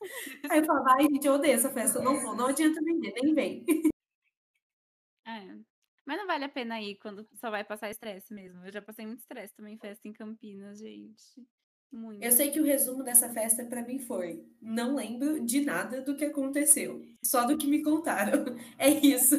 Aí 0.50 0.60
eu 0.60 0.64
falava, 0.64 0.92
ai, 0.92 1.02
gente, 1.02 1.26
eu 1.26 1.34
odeio 1.34 1.54
essa 1.54 1.70
festa, 1.70 2.00
não 2.00 2.20
vou, 2.20 2.34
não 2.34 2.46
adianta 2.46 2.80
vender, 2.80 3.12
nem 3.20 3.34
vem. 3.34 3.64
É. 5.26 5.58
Mas 6.06 6.16
não 6.16 6.26
vale 6.26 6.44
a 6.44 6.48
pena 6.48 6.80
ir 6.80 6.96
quando 6.96 7.28
só 7.34 7.50
vai 7.50 7.64
passar 7.64 7.90
estresse 7.90 8.32
mesmo. 8.32 8.64
Eu 8.64 8.72
já 8.72 8.80
passei 8.80 9.04
muito 9.04 9.20
estresse 9.20 9.54
também 9.54 9.74
em 9.74 9.78
festa 9.78 10.08
em 10.08 10.12
Campinas, 10.12 10.78
gente. 10.78 11.46
Muito. 11.92 12.22
Eu 12.22 12.30
sei 12.30 12.50
que 12.50 12.60
o 12.60 12.64
resumo 12.64 13.02
dessa 13.02 13.28
festa 13.32 13.64
pra 13.64 13.82
mim 13.82 13.98
foi: 13.98 14.46
não 14.60 14.94
lembro 14.94 15.44
de 15.44 15.60
nada 15.64 16.00
do 16.02 16.16
que 16.16 16.24
aconteceu, 16.24 17.02
só 17.22 17.44
do 17.44 17.58
que 17.58 17.66
me 17.66 17.82
contaram. 17.82 18.44
É 18.78 18.88
isso. 18.88 19.34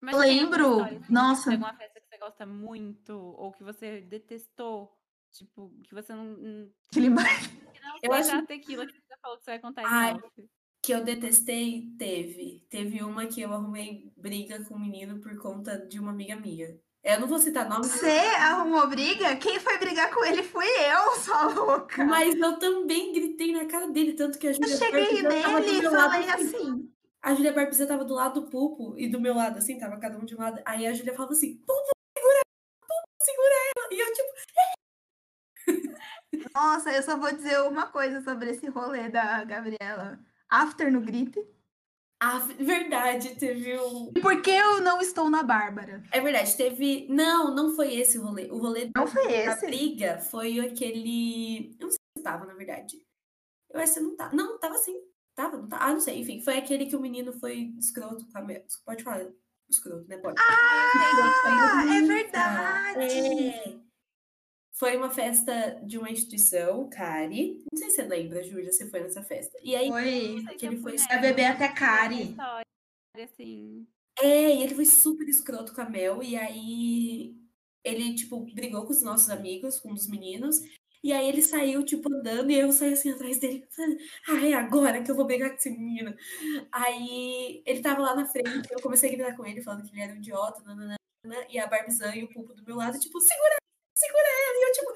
Mas 0.00 0.16
tem 0.16 0.40
Lembro, 0.40 0.80
assim, 0.82 1.00
nossa. 1.08 1.50
de 1.50 1.54
alguma 1.56 1.76
festa 1.76 2.00
que 2.00 2.08
você 2.08 2.18
gosta 2.18 2.44
muito 2.44 3.12
ou 3.12 3.52
que 3.52 3.62
você 3.62 4.00
detestou? 4.00 4.92
Tipo, 5.30 5.72
que 5.84 5.94
você 5.94 6.12
não. 6.12 6.34
Black. 6.34 6.72
Que 6.92 7.80
não 7.80 7.98
Eu 8.02 8.12
acho- 8.12 8.34
a 8.34 8.42
tequila 8.44 8.84
que 8.84 8.92
você 8.92 9.16
falou 9.22 9.38
que 9.38 9.44
você 9.44 9.50
vai 9.52 9.60
contar 9.60 9.82
Ai. 9.86 10.16
Que 10.82 10.92
eu 10.92 11.04
detestei, 11.04 11.88
teve. 11.96 12.66
Teve 12.68 13.02
uma 13.04 13.26
que 13.26 13.40
eu 13.40 13.52
arrumei 13.52 14.12
briga 14.16 14.64
com 14.64 14.74
um 14.74 14.80
menino 14.80 15.20
por 15.20 15.38
conta 15.38 15.78
de 15.86 16.00
uma 16.00 16.10
amiga 16.10 16.34
minha. 16.34 16.76
Eu 17.04 17.18
não 17.20 17.26
vou 17.26 17.38
citar 17.38 17.68
nomes, 17.68 17.88
Você 17.90 18.06
arrumou 18.38 18.86
briga? 18.88 19.34
Quem 19.36 19.58
foi 19.58 19.76
brigar 19.78 20.12
com 20.14 20.24
ele 20.24 20.42
fui 20.42 20.64
eu, 20.66 21.10
sua 21.20 21.48
louca. 21.48 22.04
mas 22.04 22.34
eu 22.38 22.58
também 22.60 23.12
gritei 23.12 23.52
na 23.52 23.66
cara 23.66 23.88
dele, 23.88 24.12
tanto 24.12 24.38
que 24.38 24.46
a 24.46 24.50
eu 24.50 24.54
Júlia 24.54 24.76
cheguei 24.76 25.22
nele 25.22 25.78
e 25.78 25.82
falei 25.90 26.30
assim. 26.30 26.56
assim. 26.56 26.92
A 27.20 27.34
Júlia 27.34 27.52
Barbizan 27.52 27.86
tava 27.86 28.04
do 28.04 28.14
lado 28.14 28.40
do 28.40 28.50
Pupo 28.50 28.96
e 28.96 29.08
do 29.08 29.20
meu 29.20 29.34
lado, 29.34 29.58
assim, 29.58 29.78
tava 29.78 29.98
cada 29.98 30.16
um 30.18 30.24
de 30.24 30.34
um 30.34 30.38
lado. 30.38 30.60
Aí 30.64 30.86
a 30.86 30.92
Júlia 30.92 31.12
falava 31.14 31.32
assim, 31.32 31.56
Pupo, 31.56 31.90
segura 32.16 32.34
ela, 32.34 32.44
Pupo, 32.80 33.08
segura 33.20 33.54
ela. 33.76 33.88
E 33.92 34.00
eu, 34.00 34.12
tipo, 34.12 34.32
Nossa, 36.54 36.92
eu 36.92 37.02
só 37.02 37.16
vou 37.16 37.32
dizer 37.32 37.60
uma 37.62 37.86
coisa 37.86 38.20
sobre 38.22 38.50
esse 38.50 38.66
rolê 38.68 39.08
da 39.08 39.42
Gabriela. 39.44 40.18
After 40.50 40.90
no 40.92 41.00
gripe. 41.00 41.40
Ah, 42.24 42.38
verdade, 42.58 43.34
teve 43.34 43.76
um... 43.80 44.12
Por 44.12 44.40
que 44.42 44.50
eu 44.50 44.80
não 44.80 45.00
estou 45.00 45.28
na 45.28 45.42
Bárbara? 45.42 46.02
É 46.12 46.20
verdade, 46.20 46.56
teve... 46.56 47.06
Não, 47.10 47.54
não 47.54 47.74
foi 47.74 47.94
esse 47.96 48.16
o 48.18 48.22
rolê. 48.22 48.44
O 48.50 48.58
rolê 48.58 48.90
Não 48.94 49.06
foi 49.06 49.26
da 49.26 49.32
esse? 49.52 49.66
briga 49.66 50.18
foi 50.18 50.60
aquele... 50.60 51.76
Eu 51.80 51.86
não 51.86 51.90
sei 51.90 51.98
se 52.16 52.22
tava, 52.22 52.46
na 52.46 52.54
verdade. 52.54 52.96
Eu 53.70 53.80
acho 53.80 53.94
que 53.94 53.98
você 53.98 54.04
não 54.04 54.14
tá. 54.16 54.30
Não, 54.32 54.58
tava 54.58 54.76
sim. 54.78 54.94
Tava, 55.34 55.56
não 55.56 55.68
tá? 55.68 55.78
Ah, 55.80 55.92
não 55.92 56.00
sei. 56.00 56.20
Enfim, 56.20 56.40
foi 56.42 56.58
aquele 56.58 56.86
que 56.86 56.94
o 56.94 57.00
menino 57.00 57.32
foi 57.32 57.72
escroto 57.78 58.24
com 58.30 58.38
a... 58.38 58.42
me- 58.42 58.64
Pode 58.84 59.02
falar 59.02 59.26
escroto, 59.68 60.06
né? 60.06 60.18
Pode. 60.18 60.36
Ah, 60.38 61.82
é 61.86 61.98
Foi 61.98 62.06
verdade. 62.06 63.04
É. 63.48 63.76
Foi 64.72 64.96
uma 64.96 65.10
festa 65.10 65.80
de 65.84 65.98
uma 65.98 66.10
instituição, 66.10 66.88
Cari. 66.88 67.62
Não 67.70 67.78
sei 67.78 67.90
se 67.90 67.96
você 67.96 68.02
lembra, 68.02 68.42
Júlia, 68.42 68.72
você 68.72 68.88
foi 68.88 69.00
nessa 69.00 69.22
festa. 69.22 69.58
E 69.62 69.76
aí, 69.76 69.88
Foi. 69.88 70.56
que 70.56 70.66
ele 70.66 70.78
foi 70.78 70.96
Vai 70.96 71.20
beber 71.20 71.44
até 71.44 71.68
Cari. 71.68 72.30
História, 72.30 72.64
assim. 73.22 73.86
É, 74.20 74.54
e 74.54 74.62
ele 74.62 74.74
foi 74.74 74.84
super 74.86 75.28
escroto 75.28 75.74
com 75.74 75.80
a 75.80 75.88
Mel, 75.88 76.22
e 76.22 76.36
aí 76.36 77.34
ele, 77.84 78.14
tipo, 78.14 78.40
brigou 78.54 78.84
com 78.84 78.92
os 78.92 79.02
nossos 79.02 79.30
amigos, 79.30 79.80
com 79.80 79.92
dos 79.92 80.08
meninos, 80.08 80.60
e 81.02 81.12
aí 81.12 81.28
ele 81.28 81.42
saiu, 81.42 81.84
tipo, 81.84 82.12
andando, 82.12 82.50
e 82.50 82.58
eu 82.58 82.70
saí 82.72 82.92
assim 82.92 83.10
atrás 83.10 83.38
dele, 83.38 83.66
falando, 83.70 83.96
ah, 84.28 84.46
é 84.46 84.52
agora 84.54 85.02
que 85.02 85.10
eu 85.10 85.16
vou 85.16 85.26
brigar 85.26 85.50
com 85.50 85.56
esse 85.56 85.70
menino. 85.70 86.14
Aí 86.70 87.62
ele 87.66 87.80
tava 87.80 88.02
lá 88.02 88.14
na 88.14 88.26
frente, 88.26 88.68
eu 88.70 88.80
comecei 88.80 89.10
a 89.10 89.12
gritar 89.12 89.36
com 89.36 89.44
ele, 89.44 89.62
falando 89.62 89.82
que 89.82 89.94
ele 89.94 90.02
era 90.02 90.12
um 90.12 90.16
idiota, 90.16 90.62
nananana, 90.62 90.96
e 91.48 91.58
a 91.58 91.66
Barbizan 91.66 92.14
e 92.14 92.24
o 92.24 92.28
Pulpo 92.28 92.54
do 92.54 92.64
meu 92.64 92.76
lado, 92.76 92.98
tipo, 92.98 93.20
segura 93.20 93.56
segura 93.94 94.28
e 94.62 94.64
eu, 94.64 94.72
tipo, 94.72 94.94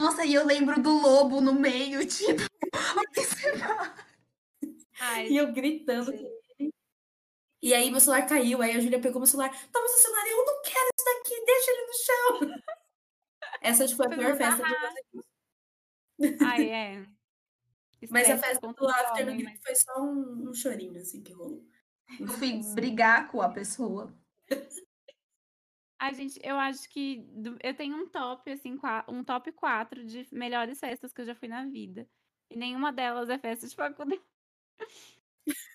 Nossa, 0.00 0.24
e 0.24 0.34
eu 0.34 0.46
lembro 0.46 0.80
do 0.80 0.90
lobo 0.90 1.40
no 1.40 1.54
meio, 1.54 2.00
tipo. 2.06 2.42
Ai, 5.00 5.28
e 5.28 5.36
eu 5.36 5.52
gritando 5.52 6.12
ele. 6.12 6.42
E 7.60 7.74
aí 7.74 7.90
meu 7.90 8.00
celular 8.00 8.26
caiu, 8.26 8.60
aí 8.60 8.76
a 8.76 8.80
Júlia 8.80 9.00
pegou 9.00 9.20
meu 9.20 9.26
celular, 9.26 9.50
toma 9.70 9.88
seu 9.88 9.98
celular, 9.98 10.26
eu 10.26 10.44
não 10.44 10.62
quero 10.62 10.88
isso 10.96 11.04
daqui, 11.04 11.44
deixa 11.44 11.70
ele 11.70 11.86
no 11.86 11.92
chão. 11.92 12.62
Essa 13.62 13.86
que 13.86 13.94
foi 13.94 14.06
a 14.06 14.10
pior 14.10 14.36
festa 14.36 14.64
de 14.64 16.36
ai, 16.44 16.70
é. 16.70 17.06
Mas 18.10 18.28
a 18.28 18.34
Estresse 18.34 18.60
festa 18.60 18.72
do 18.72 18.88
After 18.88 19.26
no 19.26 19.32
homem, 19.32 19.44
Grito 19.44 19.62
foi 19.62 19.76
só 19.76 20.02
um, 20.02 20.50
um 20.50 20.54
chorinho, 20.54 21.00
assim, 21.00 21.22
que 21.22 21.32
rolou. 21.32 21.64
Eu 22.18 22.26
fui 22.26 22.60
brigar 22.74 23.30
com 23.30 23.40
a 23.40 23.48
pessoa. 23.48 24.12
Ai, 26.02 26.14
gente, 26.14 26.40
eu 26.42 26.58
acho 26.58 26.88
que 26.88 27.24
eu 27.62 27.74
tenho 27.76 27.94
um 27.94 28.08
top, 28.08 28.50
assim, 28.50 28.76
um 29.06 29.22
top 29.22 29.52
4 29.52 30.04
de 30.04 30.26
melhores 30.32 30.80
festas 30.80 31.12
que 31.12 31.20
eu 31.20 31.24
já 31.24 31.32
fui 31.32 31.46
na 31.46 31.64
vida. 31.64 32.08
E 32.50 32.56
nenhuma 32.56 32.92
delas 32.92 33.30
é 33.30 33.38
festa 33.38 33.68
de 33.68 33.76
faculdade. 33.76 34.20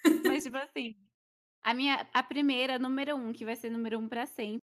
Mas, 0.29 0.43
tipo 0.43 0.57
assim, 0.57 0.97
a 1.63 1.73
minha, 1.73 2.05
a 2.13 2.21
primeira, 2.21 2.77
número 2.77 3.15
um, 3.15 3.31
que 3.31 3.45
vai 3.45 3.55
ser 3.55 3.69
número 3.69 3.97
um 3.97 4.09
pra 4.09 4.25
sempre, 4.25 4.61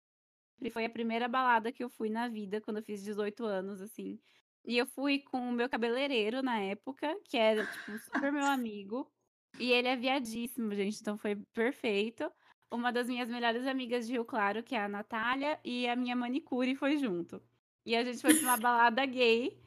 foi 0.71 0.85
a 0.85 0.91
primeira 0.91 1.27
balada 1.27 1.73
que 1.73 1.83
eu 1.83 1.91
fui 1.91 2.09
na 2.09 2.29
vida, 2.29 2.61
quando 2.61 2.77
eu 2.77 2.85
fiz 2.85 3.03
18 3.03 3.45
anos, 3.45 3.81
assim. 3.81 4.17
E 4.65 4.79
eu 4.79 4.87
fui 4.87 5.19
com 5.19 5.41
o 5.41 5.53
meu 5.53 5.69
cabeleireiro 5.69 6.41
na 6.41 6.61
época, 6.61 7.19
que 7.25 7.37
era, 7.37 7.67
tipo, 7.67 7.99
super 7.99 8.31
meu 8.31 8.47
amigo. 8.47 9.11
E 9.59 9.73
ele 9.73 9.89
é 9.89 9.97
viadíssimo, 9.97 10.73
gente, 10.73 11.01
então 11.01 11.19
foi 11.19 11.35
perfeito. 11.53 12.31
Uma 12.71 12.93
das 12.93 13.09
minhas 13.09 13.29
melhores 13.29 13.67
amigas 13.67 14.07
de 14.07 14.13
Rio 14.13 14.25
Claro, 14.25 14.63
que 14.63 14.75
é 14.75 14.83
a 14.85 14.89
Natália, 14.89 15.59
e 15.65 15.89
a 15.89 15.97
minha 15.97 16.15
manicure 16.15 16.75
foi 16.77 16.99
junto. 16.99 17.43
E 17.87 17.97
a 17.97 18.05
gente 18.05 18.21
foi 18.21 18.35
pra 18.35 18.43
uma 18.43 18.57
balada 18.61 19.07
gay, 19.07 19.59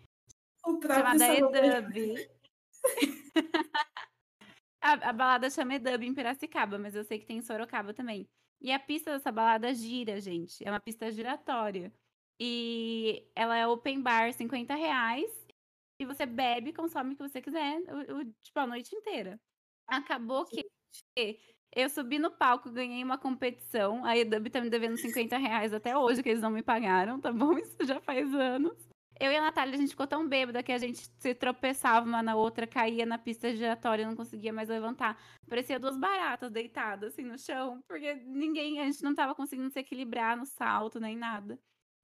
chamada 0.95 1.17
Edub. 1.79 2.29
a, 4.81 4.91
a 5.09 5.13
balada 5.13 5.49
chama 5.49 5.75
Edub 5.75 6.03
em 6.05 6.13
Piracicaba, 6.13 6.77
mas 6.77 6.95
eu 6.95 7.03
sei 7.03 7.19
que 7.19 7.25
tem 7.25 7.37
em 7.37 7.41
Sorocaba 7.41 7.93
também. 7.93 8.27
E 8.61 8.71
a 8.71 8.79
pista 8.79 9.11
dessa 9.11 9.31
balada 9.31 9.73
gira, 9.73 10.19
gente. 10.21 10.63
É 10.63 10.69
uma 10.69 10.79
pista 10.79 11.11
giratória. 11.11 11.91
E 12.39 13.27
ela 13.35 13.57
é 13.57 13.65
open 13.67 14.01
bar, 14.01 14.31
50 14.33 14.75
reais. 14.75 15.31
E 15.99 16.05
você 16.05 16.25
bebe 16.25 16.69
e 16.69 16.73
consome 16.73 17.13
o 17.13 17.15
que 17.17 17.23
você 17.27 17.41
quiser, 17.41 17.79
o, 17.91 18.19
o- 18.21 18.25
tipo, 18.43 18.59
a 18.59 18.67
noite 18.67 18.95
inteira. 18.95 19.39
Acabou 19.87 20.45
que 20.45 20.67
eu 21.73 21.89
subi 21.89 22.19
no 22.19 22.31
palco, 22.31 22.69
ganhei 22.69 23.03
uma 23.03 23.17
competição. 23.17 24.03
A 24.03 24.17
Edub 24.17 24.49
tá 24.49 24.59
me 24.59 24.69
devendo 24.69 24.97
50 24.97 25.37
reais 25.37 25.73
até 25.73 25.97
hoje, 25.97 26.21
que 26.21 26.29
eles 26.29 26.41
não 26.41 26.51
me 26.51 26.61
pagaram, 26.61 27.19
tá 27.19 27.31
bom? 27.31 27.53
Isso 27.59 27.77
já 27.85 27.99
faz 28.01 28.33
anos. 28.33 28.91
Eu 29.19 29.31
e 29.31 29.37
a 29.37 29.41
Natália, 29.41 29.75
a 29.75 29.77
gente 29.77 29.91
ficou 29.91 30.07
tão 30.07 30.27
bêbada 30.27 30.63
que 30.63 30.71
a 30.71 30.79
gente 30.79 31.07
se 31.19 31.35
tropeçava 31.35 32.05
uma 32.07 32.23
na 32.23 32.35
outra, 32.35 32.65
caía 32.65 33.05
na 33.05 33.19
pista 33.19 33.55
giratória, 33.55 34.05
não 34.05 34.15
conseguia 34.15 34.51
mais 34.51 34.67
levantar. 34.67 35.15
Parecia 35.47 35.79
duas 35.79 35.95
baratas 35.95 36.51
deitadas 36.51 37.13
assim 37.13 37.23
no 37.23 37.37
chão, 37.37 37.83
porque 37.87 38.15
ninguém, 38.25 38.79
a 38.79 38.85
gente 38.85 39.03
não 39.03 39.13
tava 39.13 39.35
conseguindo 39.35 39.69
se 39.69 39.79
equilibrar 39.79 40.35
no 40.35 40.45
salto 40.45 40.99
nem 40.99 41.15
nada. 41.15 41.59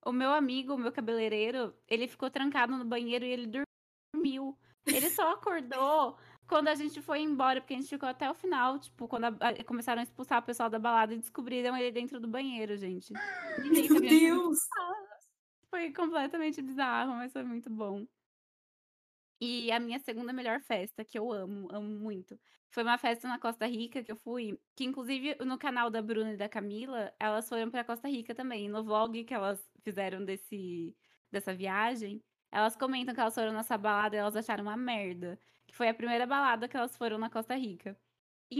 O 0.05 0.11
meu 0.11 0.31
amigo, 0.31 0.75
o 0.75 0.77
meu 0.77 0.91
cabeleireiro, 0.91 1.73
ele 1.87 2.07
ficou 2.07 2.29
trancado 2.29 2.77
no 2.77 2.85
banheiro 2.85 3.25
e 3.25 3.29
ele 3.29 3.65
dormiu. 4.13 4.55
Ele 4.85 5.09
só 5.09 5.33
acordou 5.33 6.17
quando 6.47 6.67
a 6.69 6.75
gente 6.75 7.01
foi 7.01 7.19
embora, 7.21 7.59
porque 7.61 7.73
a 7.73 7.77
gente 7.77 7.89
ficou 7.89 8.07
até 8.07 8.29
o 8.29 8.33
final, 8.33 8.79
tipo, 8.79 9.07
quando 9.07 9.25
a- 9.25 9.49
a- 9.49 9.63
começaram 9.63 9.99
a 9.99 10.03
expulsar 10.03 10.39
o 10.41 10.45
pessoal 10.45 10.69
da 10.69 10.79
balada 10.79 11.13
e 11.13 11.17
descobriram 11.17 11.75
ele 11.77 11.91
dentro 11.91 12.19
do 12.19 12.27
banheiro, 12.27 12.77
gente. 12.77 13.13
Ninguém 13.61 13.89
Meu 13.89 14.01
Deus! 14.01 14.59
foi 15.69 15.91
completamente 15.93 16.61
bizarro, 16.61 17.13
mas 17.15 17.33
foi 17.33 17.43
muito 17.43 17.69
bom. 17.69 18.05
E 19.39 19.71
a 19.71 19.79
minha 19.79 19.99
segunda 19.99 20.33
melhor 20.33 20.59
festa, 20.61 21.05
que 21.05 21.17
eu 21.19 21.31
amo, 21.31 21.67
amo 21.71 21.87
muito, 21.99 22.39
foi 22.71 22.81
uma 22.81 22.97
festa 22.97 23.27
na 23.27 23.37
Costa 23.37 23.67
Rica 23.67 24.03
que 24.03 24.11
eu 24.11 24.15
fui, 24.15 24.59
que 24.75 24.83
inclusive 24.83 25.35
no 25.45 25.59
canal 25.59 25.91
da 25.91 26.01
Bruna 26.01 26.33
e 26.33 26.37
da 26.37 26.49
Camila, 26.49 27.13
elas 27.19 27.47
foram 27.47 27.69
pra 27.69 27.83
Costa 27.83 28.07
Rica 28.07 28.33
também. 28.33 28.67
No 28.67 28.83
vlog 28.83 29.23
que 29.23 29.33
elas 29.33 29.69
fizeram 29.83 30.25
desse, 30.25 30.95
dessa 31.31 31.53
viagem, 31.53 32.23
elas 32.51 32.75
comentam 32.75 33.13
que 33.13 33.19
elas 33.21 33.35
foram 33.35 33.53
nessa 33.53 33.77
balada 33.77 34.15
e 34.15 34.19
elas 34.19 34.35
acharam 34.35 34.63
uma 34.63 34.77
merda. 34.77 35.39
Que 35.67 35.75
foi 35.75 35.89
a 35.89 35.93
primeira 35.93 36.25
balada 36.25 36.67
que 36.67 36.77
elas 36.77 36.95
foram 36.97 37.17
na 37.17 37.29
Costa 37.29 37.55
Rica. 37.55 37.97
E, 38.51 38.57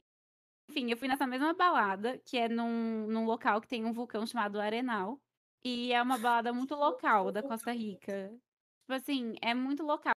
enfim, 0.69 0.91
eu 0.91 0.97
fui 0.97 1.07
nessa 1.07 1.27
mesma 1.27 1.53
balada, 1.53 2.19
que 2.19 2.37
é 2.37 2.49
num, 2.49 3.07
num 3.07 3.25
local 3.25 3.61
que 3.61 3.67
tem 3.67 3.85
um 3.85 3.93
vulcão 3.93 4.25
chamado 4.25 4.59
Arenal. 4.59 5.21
E 5.63 5.93
é 5.93 6.01
uma 6.01 6.17
balada 6.17 6.53
muito 6.53 6.75
local 6.75 7.31
da 7.31 7.43
Costa 7.43 7.71
Rica. 7.73 8.29
Tipo 8.81 8.93
assim, 8.93 9.35
é 9.41 9.53
muito 9.53 9.83
local. 9.83 10.13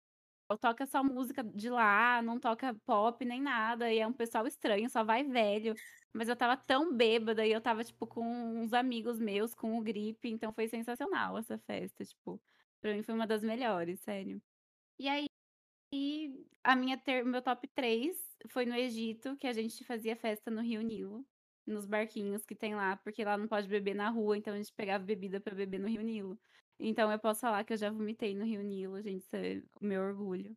Toca 0.61 0.85
só 0.87 1.03
música 1.03 1.43
de 1.43 1.69
lá, 1.69 2.21
não 2.23 2.39
toca 2.39 2.75
pop 2.85 3.23
nem 3.25 3.41
nada. 3.41 3.91
E 3.93 3.99
é 3.99 4.07
um 4.07 4.13
pessoal 4.13 4.47
estranho, 4.47 4.89
só 4.89 5.03
vai 5.03 5.23
velho. 5.23 5.75
Mas 6.13 6.29
eu 6.29 6.35
tava 6.35 6.57
tão 6.57 6.95
bêbada 6.95 7.45
e 7.45 7.51
eu 7.51 7.61
tava, 7.61 7.83
tipo, 7.83 8.07
com 8.07 8.23
uns 8.25 8.73
amigos 8.73 9.19
meus, 9.19 9.53
com 9.55 9.77
o 9.77 9.81
gripe. 9.83 10.29
Então 10.29 10.53
foi 10.53 10.67
sensacional 10.67 11.37
essa 11.37 11.57
festa, 11.59 12.03
tipo. 12.05 12.41
Pra 12.81 12.93
mim 12.93 13.03
foi 13.03 13.15
uma 13.15 13.27
das 13.27 13.43
melhores, 13.43 14.01
sério. 14.01 14.41
E 14.99 15.09
aí, 15.09 15.28
e 15.91 16.45
a 16.63 16.75
minha 16.75 16.97
ter... 16.97 17.23
meu 17.23 17.41
top 17.41 17.67
3 17.67 18.15
foi 18.49 18.65
no 18.65 18.75
Egito, 18.75 19.35
que 19.37 19.47
a 19.47 19.53
gente 19.53 19.83
fazia 19.83 20.15
festa 20.15 20.51
no 20.51 20.61
Rio 20.61 20.81
Nilo 20.81 21.25
nos 21.65 21.85
barquinhos 21.85 22.45
que 22.45 22.55
tem 22.55 22.75
lá, 22.75 22.97
porque 22.97 23.23
lá 23.23 23.37
não 23.37 23.47
pode 23.47 23.67
beber 23.67 23.93
na 23.93 24.09
rua, 24.09 24.37
então 24.37 24.53
a 24.53 24.57
gente 24.57 24.73
pegava 24.73 25.03
bebida 25.03 25.39
pra 25.39 25.53
beber 25.53 25.79
no 25.79 25.87
Rio 25.87 26.01
Nilo. 26.01 26.39
Então 26.79 27.11
eu 27.11 27.19
posso 27.19 27.41
falar 27.41 27.63
que 27.63 27.73
eu 27.73 27.77
já 27.77 27.91
vomitei 27.91 28.33
no 28.33 28.45
Rio 28.45 28.63
Nilo, 28.63 29.01
gente, 29.01 29.21
isso 29.21 29.35
é 29.35 29.61
o 29.79 29.85
meu 29.85 30.01
orgulho. 30.01 30.55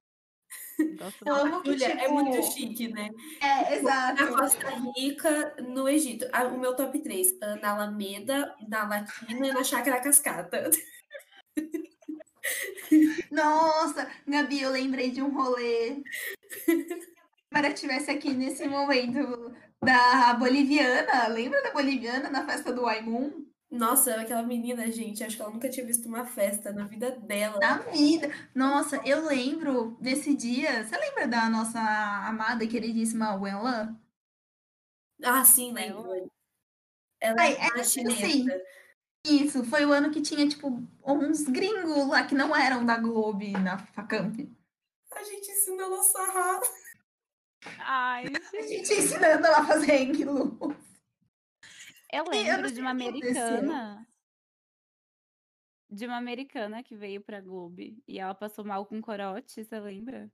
Gosto 0.98 1.26
Eu 1.26 1.34
amo 1.34 1.62
que, 1.62 1.72
Júlia, 1.72 1.92
é 1.92 1.96
tipo, 1.96 2.14
muito 2.14 2.42
chique, 2.42 2.88
né? 2.88 3.10
É, 3.40 3.76
exato. 3.76 4.22
Na 4.22 4.36
Costa 4.36 4.68
Rica, 4.96 5.56
no 5.62 5.88
Egito. 5.88 6.26
O 6.52 6.58
meu 6.58 6.76
top 6.76 6.98
3, 7.00 7.38
na 7.60 7.70
Alameda, 7.70 8.54
na 8.68 8.86
Latina 8.88 9.48
e 9.48 9.52
na 9.52 9.64
Chácara 9.64 10.00
Cascata. 10.00 10.70
Nossa, 13.30 14.10
Gabi, 14.26 14.62
eu 14.62 14.70
lembrei 14.70 15.10
de 15.10 15.22
um 15.22 15.34
rolê. 15.34 16.02
Para 17.50 17.72
tivesse 17.72 18.10
aqui 18.10 18.32
nesse 18.32 18.66
momento 18.66 19.54
da 19.82 20.34
boliviana. 20.34 21.28
Lembra 21.28 21.62
da 21.62 21.72
boliviana 21.72 22.30
na 22.30 22.46
festa 22.46 22.72
do 22.72 22.86
Aimun? 22.86 23.46
Nossa, 23.70 24.20
aquela 24.20 24.42
menina, 24.42 24.92
gente, 24.92 25.24
acho 25.24 25.36
que 25.36 25.42
ela 25.42 25.50
nunca 25.50 25.68
tinha 25.68 25.86
visto 25.86 26.06
uma 26.06 26.26
festa 26.26 26.72
na 26.72 26.84
vida 26.84 27.10
dela. 27.12 27.58
Na 27.58 27.78
vida. 27.78 28.30
Nossa, 28.54 29.00
eu 29.04 29.24
lembro 29.26 29.96
desse 29.98 30.34
dia. 30.36 30.84
Você 30.84 30.94
lembra 30.96 31.26
da 31.26 31.48
nossa 31.48 31.80
amada 32.26 32.64
e 32.64 32.68
queridíssima 32.68 33.34
Wenlan? 33.34 33.98
Ah, 35.22 35.42
sim, 35.42 35.72
lembro. 35.72 36.30
Ela 37.18 37.46
é 37.46 37.52
é 37.52 37.66
tipo 37.68 37.84
chinesa. 37.84 38.26
assim. 38.26 38.46
Isso, 39.24 39.64
foi 39.64 39.84
o 39.86 39.92
ano 39.92 40.10
que 40.10 40.20
tinha, 40.20 40.48
tipo, 40.48 40.68
uns 41.06 41.42
gringos 41.44 42.08
lá 42.08 42.26
que 42.26 42.34
não 42.34 42.54
eram 42.54 42.84
da 42.84 42.96
Globo 42.98 43.44
na 43.58 43.78
Facamp. 43.78 44.40
A 45.12 45.22
gente 45.22 45.50
ensinou 45.50 45.86
ela 45.86 46.00
a 46.00 46.02
sarrar. 46.02 46.60
Ai, 47.78 48.24
A 48.26 48.62
gente 48.62 48.92
ensinando 48.92 49.46
ela 49.46 49.58
a 49.60 49.66
fazer 49.66 50.10
aquilo. 50.10 50.58
eu 52.12 52.24
lembro 52.24 52.72
de 52.72 52.80
uma 52.80 52.90
americana. 52.90 54.06
De 55.88 56.06
uma 56.06 56.16
americana 56.16 56.82
que 56.82 56.96
veio 56.96 57.20
pra 57.20 57.40
Globo 57.40 57.80
e 58.08 58.18
ela 58.18 58.34
passou 58.34 58.64
mal 58.64 58.86
com 58.86 59.00
corote, 59.00 59.62
você 59.64 59.78
lembra? 59.78 60.30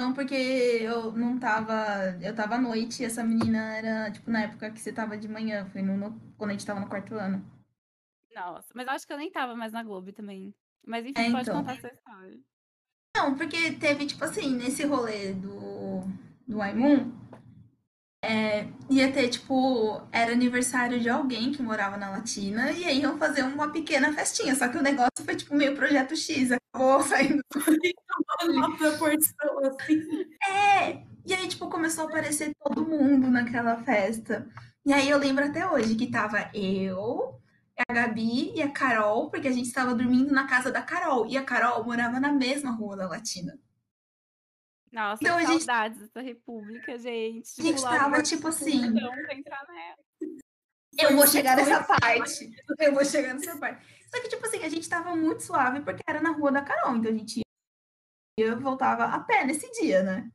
Não, 0.00 0.12
porque 0.14 0.34
eu 0.34 1.12
não 1.12 1.38
tava. 1.38 1.74
Eu 2.22 2.34
tava 2.34 2.54
à 2.54 2.60
noite 2.60 3.02
e 3.02 3.06
essa 3.06 3.24
menina 3.24 3.74
era, 3.76 4.10
tipo, 4.12 4.30
na 4.30 4.42
época 4.42 4.70
que 4.70 4.78
você 4.80 4.92
tava 4.92 5.18
de 5.18 5.26
manhã. 5.28 5.66
Foi 5.66 5.82
no, 5.82 5.96
no- 5.96 6.20
quando 6.36 6.50
a 6.50 6.52
gente 6.52 6.64
tava 6.66 6.78
no 6.80 6.88
quarto 6.88 7.14
ano. 7.14 7.44
Nossa, 8.34 8.68
mas 8.74 8.86
eu 8.86 8.92
acho 8.92 9.06
que 9.06 9.12
eu 9.12 9.18
nem 9.18 9.30
tava 9.30 9.56
mais 9.56 9.72
na 9.72 9.82
Globo 9.82 10.12
também. 10.12 10.54
Mas 10.86 11.04
enfim, 11.04 11.20
É, 11.20 11.30
pode 11.30 11.42
então. 11.42 11.56
contar 11.58 11.74
essa 11.74 11.88
história. 11.88 12.38
Não, 13.16 13.34
porque 13.34 13.72
teve, 13.72 14.06
tipo 14.06 14.22
assim, 14.24 14.54
nesse 14.54 14.86
rolê 14.86 15.32
do, 15.32 16.02
do 16.46 16.62
Aimun, 16.62 17.10
é, 18.22 18.66
ia 18.90 19.12
ter, 19.12 19.28
tipo, 19.28 20.02
era 20.10 20.32
aniversário 20.32 20.98
de 21.00 21.08
alguém 21.08 21.52
que 21.52 21.62
morava 21.62 21.96
na 21.96 22.10
Latina, 22.10 22.72
e 22.72 22.84
aí 22.84 23.00
iam 23.00 23.16
fazer 23.18 23.42
uma 23.42 23.70
pequena 23.70 24.12
festinha. 24.12 24.54
Só 24.54 24.68
que 24.68 24.76
o 24.78 24.82
negócio 24.82 25.24
foi, 25.24 25.36
tipo, 25.36 25.54
meio 25.54 25.76
projeto 25.76 26.16
X, 26.16 26.50
acabou 26.52 27.02
saindo. 27.04 27.42
Uma 28.44 28.76
proporção 28.76 29.58
assim. 29.64 30.00
É! 30.48 31.02
E 31.26 31.34
aí, 31.34 31.46
tipo, 31.48 31.68
começou 31.68 32.04
a 32.04 32.08
aparecer 32.08 32.52
todo 32.64 32.86
mundo 32.88 33.30
naquela 33.30 33.82
festa. 33.84 34.48
E 34.84 34.92
aí 34.92 35.08
eu 35.10 35.18
lembro 35.18 35.44
até 35.44 35.66
hoje 35.68 35.94
que 35.94 36.10
tava 36.10 36.50
eu, 36.54 37.40
a 37.88 37.92
Gabi 37.92 38.52
e 38.54 38.62
a 38.62 38.70
Carol, 38.70 39.30
porque 39.30 39.48
a 39.48 39.52
gente 39.52 39.66
estava 39.66 39.94
dormindo 39.94 40.32
na 40.32 40.46
casa 40.46 40.70
da 40.72 40.82
Carol. 40.82 41.26
E 41.26 41.36
a 41.36 41.44
Carol 41.44 41.84
morava 41.84 42.18
na 42.20 42.32
mesma 42.32 42.70
rua 42.72 42.96
da 42.96 43.08
Latina. 43.08 43.58
Nossa, 44.92 45.22
Então, 45.22 45.36
a 45.36 45.40
que 45.40 45.46
gente- 45.46 45.64
saudades 45.64 45.98
dessa 46.00 46.20
república, 46.20 46.98
gente. 46.98 47.48
A 47.58 47.62
gente 47.62 47.76
Pulava 47.76 47.98
tava, 47.98 48.22
tipo 48.22 48.48
assim. 48.48 48.80
Eu 51.00 51.14
vou 51.16 51.26
chegar 51.26 51.56
nessa 51.56 51.84
parte. 51.84 52.50
Eu 52.78 52.94
vou 52.94 53.04
chegar 53.04 53.34
nessa 53.34 53.56
parte. 53.56 53.86
Só 54.10 54.20
que, 54.22 54.28
tipo 54.28 54.44
assim, 54.46 54.62
a 54.64 54.68
gente 54.68 54.88
tava 54.88 55.14
muito 55.14 55.42
suave 55.42 55.80
porque 55.82 56.02
era 56.08 56.20
na 56.20 56.30
rua 56.30 56.50
da 56.50 56.62
Carol. 56.62 56.96
Então 56.96 57.10
a 57.12 57.14
gente 57.14 57.40
ia, 58.40 58.56
voltava 58.56 59.04
a 59.04 59.20
pé 59.20 59.44
nesse 59.44 59.70
dia, 59.80 60.02
né? 60.02 60.30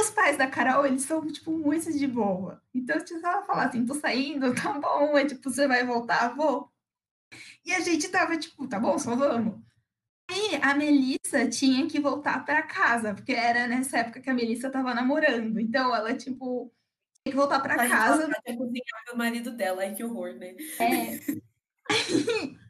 Os 0.00 0.10
pais 0.10 0.38
da 0.38 0.46
Carol, 0.46 0.86
eles 0.86 1.02
são, 1.02 1.26
tipo, 1.26 1.50
muito 1.50 1.92
de 1.92 2.06
boa. 2.06 2.62
Então, 2.74 2.98
se 3.06 3.12
ela 3.14 3.42
falar 3.42 3.66
assim, 3.66 3.84
tô 3.84 3.94
saindo, 3.94 4.52
tá 4.72 4.72
bom, 4.78 5.18
é 5.18 5.26
tipo, 5.26 5.50
você 5.50 5.66
vai 5.68 5.84
voltar, 5.84 6.34
vou. 6.34 6.70
E 7.64 7.72
a 7.74 7.80
gente 7.80 8.08
tava, 8.08 8.36
tipo, 8.38 8.66
tá 8.66 8.80
bom, 8.80 8.98
só 8.98 9.14
vamos. 9.14 9.60
Aí 10.30 10.60
a 10.62 10.74
Melissa 10.76 11.48
tinha 11.48 11.88
que 11.88 11.98
voltar 11.98 12.44
pra 12.44 12.62
casa, 12.62 13.12
porque 13.14 13.32
era 13.32 13.66
nessa 13.66 13.98
época 13.98 14.20
que 14.20 14.30
a 14.30 14.34
Melissa 14.34 14.70
tava 14.70 14.94
namorando. 14.94 15.58
Então 15.58 15.94
ela, 15.94 16.14
tipo, 16.14 16.72
tinha 17.24 17.32
que 17.32 17.36
voltar 17.36 17.58
pra 17.60 17.80
Aí 17.82 17.88
casa. 17.88 18.22
ela 18.22 18.32
até 18.32 18.54
cozinhava 18.54 19.12
o 19.12 19.18
marido 19.18 19.50
dela. 19.50 19.82
Ai, 19.82 19.92
que 19.94 20.04
horror, 20.04 20.34
né? 20.34 20.54
É. 20.78 21.16
O 21.16 21.88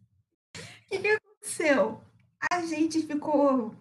que, 0.89 0.99
que 0.99 1.09
aconteceu? 1.09 2.03
A 2.51 2.63
gente 2.65 3.03
ficou 3.03 3.75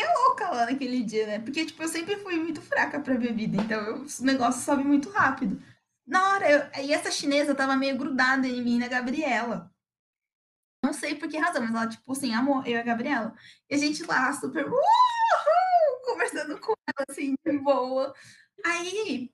meio 0.00 0.12
louca 0.28 0.48
lá 0.50 0.66
naquele 0.66 1.02
dia, 1.02 1.26
né? 1.26 1.38
Porque, 1.40 1.66
tipo, 1.66 1.82
eu 1.82 1.88
sempre 1.88 2.16
fui 2.18 2.36
muito 2.36 2.62
fraca 2.62 3.00
pra 3.00 3.16
bebida, 3.16 3.60
então 3.60 3.80
eu, 3.80 3.96
o 3.96 4.24
negócio 4.24 4.62
sobe 4.62 4.84
muito 4.84 5.10
rápido. 5.10 5.60
Na 6.06 6.34
hora, 6.34 6.48
eu, 6.50 6.84
e 6.84 6.92
essa 6.92 7.10
chinesa 7.10 7.54
tava 7.56 7.74
meio 7.76 7.98
grudada 7.98 8.46
em 8.46 8.62
mim, 8.62 8.78
na 8.78 8.86
Gabriela. 8.86 9.71
Não 10.92 10.98
sei 10.98 11.14
por 11.14 11.26
que 11.26 11.38
razão, 11.38 11.62
mas 11.62 11.70
ela, 11.74 11.88
tipo 11.88 12.12
assim, 12.12 12.34
amor, 12.34 12.66
eu 12.68 12.72
e 12.72 12.76
a 12.76 12.82
Gabriela. 12.82 13.34
E 13.70 13.74
a 13.74 13.78
gente 13.78 14.02
lá, 14.04 14.30
super, 14.34 14.66
conversando 16.04 16.60
com 16.60 16.74
ela, 16.86 17.06
assim, 17.08 17.34
de 17.46 17.58
boa. 17.58 18.12
Aí, 18.62 19.30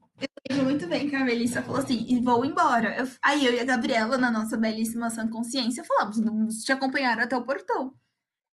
lembro 0.48 0.64
muito 0.66 0.86
bem 0.86 1.10
que 1.10 1.16
a 1.16 1.24
Melissa 1.24 1.60
falou 1.60 1.80
assim, 1.80 2.06
e 2.08 2.20
vou 2.20 2.44
embora. 2.44 2.96
Eu- 2.96 3.08
aí 3.20 3.44
eu 3.44 3.52
e 3.52 3.58
a 3.58 3.64
Gabriela, 3.64 4.16
na 4.16 4.30
nossa 4.30 4.56
belíssima 4.56 5.10
sã 5.10 5.28
consciência, 5.28 5.82
falamos, 5.82 6.20
vamos 6.20 6.62
te 6.62 6.70
acompanhar 6.70 7.18
até 7.18 7.36
o 7.36 7.44
portão. 7.44 7.92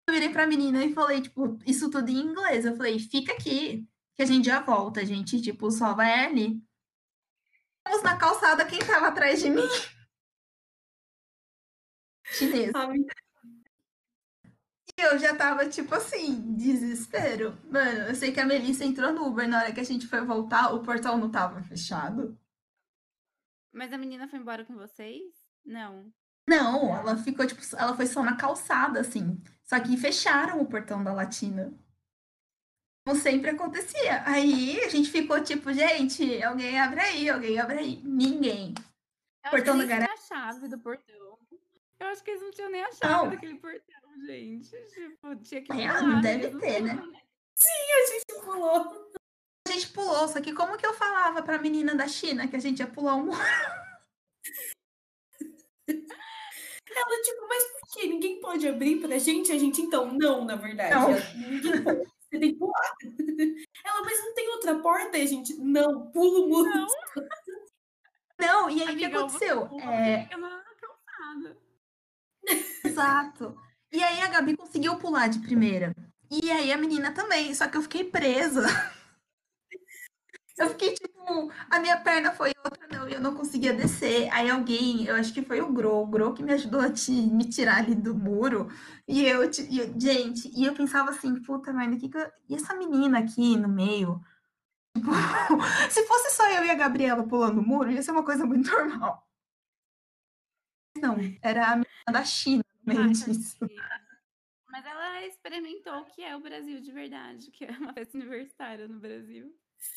Eu 0.08 0.14
virei 0.14 0.30
pra 0.30 0.46
menina 0.48 0.84
e 0.84 0.92
falei, 0.92 1.20
tipo, 1.20 1.56
isso 1.64 1.88
tudo 1.88 2.10
em 2.10 2.16
inglês. 2.16 2.64
Eu 2.64 2.76
falei, 2.76 2.98
fica 2.98 3.32
aqui, 3.32 3.86
que 4.16 4.22
a 4.22 4.26
gente 4.26 4.46
já 4.46 4.58
volta. 4.60 5.06
Gente, 5.06 5.40
tipo, 5.40 5.70
só 5.70 5.94
vai 5.94 6.24
ali. 6.26 6.60
Vamos 7.86 8.02
na 8.02 8.16
calçada, 8.16 8.64
quem 8.64 8.80
tava 8.80 9.06
atrás 9.06 9.40
de 9.40 9.50
mim? 9.50 9.62
Chinês. 12.32 12.72
Sabe? 12.72 13.06
E 14.98 15.00
eu 15.00 15.18
já 15.18 15.34
tava, 15.36 15.68
tipo 15.68 15.94
assim, 15.94 16.54
desespero. 16.56 17.56
Mano, 17.70 18.08
eu 18.08 18.14
sei 18.14 18.32
que 18.32 18.40
a 18.40 18.46
Melissa 18.46 18.84
entrou 18.84 19.12
no 19.12 19.26
Uber. 19.26 19.48
Na 19.48 19.60
hora 19.60 19.72
que 19.72 19.80
a 19.80 19.84
gente 19.84 20.06
foi 20.06 20.20
voltar, 20.22 20.74
o 20.74 20.82
portão 20.82 21.16
não 21.16 21.30
tava 21.30 21.62
fechado. 21.62 22.36
Mas 23.72 23.92
a 23.92 23.98
menina 23.98 24.26
foi 24.26 24.40
embora 24.40 24.64
com 24.64 24.74
vocês? 24.74 25.22
Não. 25.64 26.12
Não, 26.48 26.96
ela 26.96 27.16
ficou, 27.16 27.46
tipo, 27.46 27.60
ela 27.76 27.94
foi 27.94 28.06
só 28.06 28.24
na 28.24 28.36
calçada, 28.36 29.00
assim. 29.00 29.40
Só 29.62 29.78
que 29.78 29.96
fecharam 29.96 30.60
o 30.60 30.66
portão 30.66 31.04
da 31.04 31.12
Latina. 31.12 31.72
Como 33.06 33.20
sempre 33.20 33.50
acontecia. 33.50 34.22
Aí 34.26 34.80
a 34.82 34.88
gente 34.88 35.10
ficou 35.10 35.42
tipo, 35.42 35.72
gente, 35.72 36.42
alguém 36.42 36.78
abre 36.80 37.00
aí, 37.00 37.30
alguém 37.30 37.58
abre 37.58 37.78
aí. 37.78 38.02
Ninguém. 38.02 38.74
Eu 39.44 39.50
Portão 39.50 39.78
da 39.78 39.84
nem 39.84 39.98
tinha 39.98 40.12
a 40.12 40.16
chave 40.16 40.68
do 40.68 40.78
portão. 40.78 41.17
Eu 42.00 42.06
acho 42.08 42.22
que 42.22 42.30
eles 42.30 42.42
não 42.42 42.50
tinham 42.50 42.70
nem 42.70 42.82
a 42.82 42.92
chave 42.92 43.12
Não. 43.12 43.30
daquele 43.30 43.54
portão, 43.56 44.26
gente. 44.26 44.70
Tipo, 44.70 45.36
tinha 45.36 45.62
que 45.62 45.72
É, 45.72 45.88
pular 45.88 46.20
deve 46.22 46.58
ter, 46.58 46.82
né? 46.82 46.92
A 46.92 48.06
gente 48.12 48.44
pulou. 48.44 49.10
A 49.66 49.70
gente 49.72 49.88
pulou, 49.88 50.28
só 50.28 50.40
que 50.40 50.54
como 50.54 50.76
que 50.76 50.86
eu 50.86 50.94
falava 50.94 51.42
pra 51.42 51.58
menina 51.58 51.94
da 51.94 52.06
China 52.08 52.46
que 52.48 52.56
a 52.56 52.60
gente 52.60 52.78
ia 52.80 52.86
pular 52.86 53.16
um 53.16 53.26
muro? 53.26 53.38
Ela, 55.88 57.22
tipo, 57.22 57.48
mas 57.48 57.64
por 57.64 57.80
quê? 57.92 58.06
Ninguém 58.06 58.40
pode 58.40 58.66
abrir 58.66 59.00
pra 59.00 59.18
gente? 59.18 59.52
A 59.52 59.58
gente, 59.58 59.80
então, 59.82 60.10
não, 60.12 60.44
na 60.44 60.56
verdade. 60.56 60.94
Não. 60.94 61.10
Ela, 61.10 61.20
Ninguém 61.34 61.82
pode. 61.84 62.08
Você 62.30 62.38
tem 62.38 62.52
que 62.52 62.58
pular. 62.58 62.96
Ela, 63.84 64.02
mas 64.04 64.18
não 64.24 64.34
tem 64.34 64.48
outra 64.50 64.78
porta? 64.80 65.18
E 65.18 65.22
a 65.22 65.26
gente, 65.26 65.54
não, 65.54 66.10
pula 66.10 66.40
o 66.40 66.48
muro. 66.48 66.68
Não. 66.70 66.86
Não, 68.40 68.70
e 68.70 68.82
aí 68.82 68.94
o 68.94 68.98
que 68.98 69.04
aconteceu? 69.04 69.66
Pula, 69.66 69.82
É, 69.94 70.22
fica 70.24 70.36
na 70.38 70.64
calçada. 70.80 71.58
Exato. 72.84 73.56
E 73.92 74.02
aí 74.02 74.20
a 74.20 74.28
Gabi 74.28 74.56
conseguiu 74.56 74.96
pular 74.98 75.28
de 75.28 75.38
primeira. 75.40 75.94
E 76.30 76.50
aí 76.50 76.72
a 76.72 76.76
menina 76.78 77.12
também, 77.12 77.54
só 77.54 77.66
que 77.68 77.76
eu 77.76 77.82
fiquei 77.82 78.04
presa. 78.04 78.66
Eu 80.58 80.68
fiquei 80.70 80.92
tipo, 80.94 81.52
a 81.70 81.78
minha 81.78 81.96
perna 82.00 82.32
foi 82.32 82.52
outra, 82.64 82.88
não, 82.90 83.08
e 83.08 83.12
eu 83.14 83.20
não 83.20 83.34
conseguia 83.34 83.72
descer. 83.72 84.28
Aí 84.32 84.50
alguém, 84.50 85.04
eu 85.06 85.14
acho 85.14 85.32
que 85.32 85.42
foi 85.42 85.60
o 85.60 85.72
Gro, 85.72 86.02
o 86.02 86.06
Gro 86.06 86.34
que 86.34 86.42
me 86.42 86.52
ajudou 86.52 86.80
a 86.80 86.90
te, 86.90 87.12
me 87.12 87.44
tirar 87.48 87.76
ali 87.78 87.94
do 87.94 88.12
muro. 88.14 88.68
E 89.06 89.24
eu, 89.24 89.44
e 89.70 89.78
eu- 89.78 89.94
gente, 90.00 90.50
e 90.54 90.64
eu 90.64 90.74
pensava 90.74 91.10
assim, 91.10 91.40
puta 91.42 91.72
merda, 91.72 91.96
que 91.96 92.08
que 92.08 92.18
eu- 92.18 92.30
e 92.48 92.54
essa 92.56 92.74
menina 92.74 93.20
aqui 93.20 93.56
no 93.56 93.68
meio? 93.68 94.20
Tipo, 94.96 95.10
se 95.90 96.06
fosse 96.06 96.36
só 96.36 96.48
eu 96.50 96.64
e 96.66 96.70
a 96.70 96.76
Gabriela 96.76 97.24
pulando 97.28 97.60
o 97.60 97.66
muro, 97.66 97.90
ia 97.92 98.02
ser 98.02 98.12
uma 98.12 98.24
coisa 98.24 98.46
muito 98.46 98.70
normal. 98.70 99.27
Não, 101.00 101.16
era 101.42 101.72
a 101.72 101.76
menina 101.76 102.12
da 102.12 102.24
China 102.24 102.64
no 102.84 102.94
meio 102.94 103.06
Ai, 103.06 103.12
disso. 103.12 103.58
tadinha. 103.58 103.82
Mas 104.68 104.84
ela 104.84 105.26
experimentou 105.26 105.94
o 105.94 106.04
que 106.04 106.22
é 106.22 106.36
o 106.36 106.40
Brasil 106.40 106.80
de 106.80 106.92
verdade, 106.92 107.50
que 107.52 107.64
é 107.64 107.70
uma 107.70 107.92
festa 107.92 108.16
universitária 108.16 108.86
no 108.86 109.00
Brasil. 109.00 109.54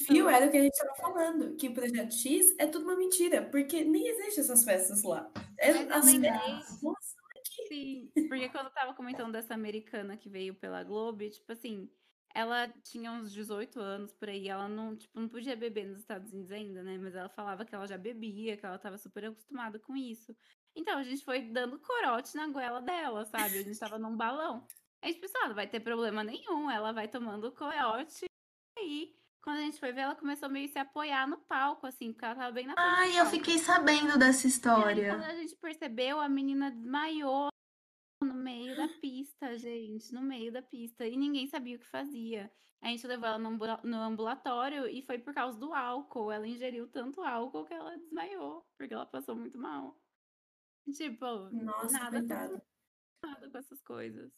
Viu? 0.07 0.29
Era 0.29 0.45
o 0.45 0.51
que 0.51 0.57
a 0.57 0.61
gente 0.61 0.77
tava 0.77 0.95
falando. 0.95 1.55
Que 1.55 1.67
o 1.67 1.73
Projeto 1.73 2.13
X 2.13 2.53
é 2.59 2.67
tudo 2.67 2.85
uma 2.85 2.95
mentira. 2.95 3.41
Porque 3.49 3.83
nem 3.83 4.07
existem 4.07 4.43
essas 4.43 4.63
festas 4.63 5.01
lá. 5.01 5.31
É, 5.57 5.71
eu 5.71 5.91
as-. 5.91 6.83
Nossa, 6.83 7.21
Sim, 7.67 8.11
porque 8.13 8.49
quando 8.49 8.65
eu 8.65 8.73
tava 8.73 8.93
comentando 8.93 9.31
dessa 9.31 9.53
americana 9.53 10.17
que 10.17 10.29
veio 10.29 10.53
pela 10.53 10.83
Globo, 10.83 11.27
tipo 11.29 11.51
assim, 11.51 11.89
ela 12.33 12.67
tinha 12.83 13.11
uns 13.11 13.31
18 13.31 13.79
anos 13.79 14.13
por 14.13 14.29
aí, 14.29 14.47
ela 14.47 14.67
não, 14.67 14.95
tipo, 14.95 15.19
não 15.19 15.27
podia 15.27 15.55
beber 15.55 15.87
nos 15.87 15.99
Estados 15.99 16.31
Unidos 16.31 16.51
ainda, 16.51 16.83
né? 16.83 16.97
Mas 16.97 17.15
ela 17.15 17.29
falava 17.29 17.65
que 17.65 17.73
ela 17.73 17.87
já 17.87 17.97
bebia, 17.97 18.57
que 18.57 18.65
ela 18.65 18.77
tava 18.77 18.97
super 18.97 19.25
acostumada 19.25 19.79
com 19.79 19.95
isso. 19.95 20.35
Então 20.75 20.97
a 20.97 21.03
gente 21.03 21.23
foi 21.23 21.41
dando 21.41 21.79
corote 21.79 22.35
na 22.35 22.47
goela 22.47 22.81
dela, 22.81 23.25
sabe? 23.25 23.57
A 23.59 23.63
gente 23.63 23.77
tava 23.79 23.99
num 23.99 24.15
balão. 24.15 24.65
A 25.03 25.07
gente 25.07 25.19
pensou, 25.19 25.41
ah, 25.43 25.47
não 25.49 25.55
vai 25.55 25.67
ter 25.67 25.79
problema 25.79 26.23
nenhum, 26.23 26.69
ela 26.69 26.91
vai 26.91 27.07
tomando 27.07 27.51
corote. 27.51 28.25
E 28.77 28.79
aí, 28.79 29.15
quando 29.41 29.57
a 29.57 29.61
gente 29.61 29.79
foi 29.79 29.91
ver, 29.91 30.01
ela 30.01 30.15
começou 30.15 30.47
meio 30.49 30.67
a 30.69 30.71
se 30.71 30.79
apoiar 30.79 31.27
no 31.27 31.37
palco, 31.39 31.87
assim, 31.87 32.11
porque 32.13 32.23
ela 32.25 32.35
tava 32.35 32.51
bem 32.51 32.67
na 32.67 32.73
frente 32.73 32.85
Ai, 32.87 33.19
eu 33.19 33.25
fiquei 33.25 33.57
sabendo 33.57 34.17
dessa 34.17 34.45
E 34.45 34.47
aí, 34.47 34.51
história. 34.51 35.09
quando 35.15 35.23
a 35.23 35.35
gente 35.35 35.55
percebeu, 35.55 36.19
a 36.19 36.29
menina 36.29 36.69
desmaiou 36.71 37.47
no 38.23 38.33
meio 38.35 38.77
da 38.77 38.87
pista, 38.87 39.57
gente, 39.57 40.13
no 40.13 40.21
meio 40.21 40.51
da 40.51 40.61
pista. 40.61 41.05
E 41.07 41.17
ninguém 41.17 41.47
sabia 41.47 41.75
o 41.75 41.79
que 41.79 41.87
fazia. 41.87 42.51
A 42.83 42.87
gente 42.87 43.05
levou 43.07 43.27
ela 43.27 43.39
no 43.39 43.97
ambulatório 43.97 44.87
e 44.87 45.01
foi 45.01 45.17
por 45.17 45.33
causa 45.33 45.57
do 45.57 45.73
álcool. 45.73 46.31
Ela 46.31 46.47
ingeriu 46.47 46.87
tanto 46.87 47.21
álcool 47.23 47.65
que 47.65 47.73
ela 47.73 47.97
desmaiou, 47.97 48.63
porque 48.77 48.93
ela 48.93 49.05
passou 49.05 49.35
muito 49.35 49.57
mal. 49.57 49.97
Tipo, 50.95 51.49
nossa, 51.51 51.97
nada 51.97 52.21
nada 53.23 53.49
com 53.49 53.57
essas 53.57 53.81
coisas. 53.81 54.29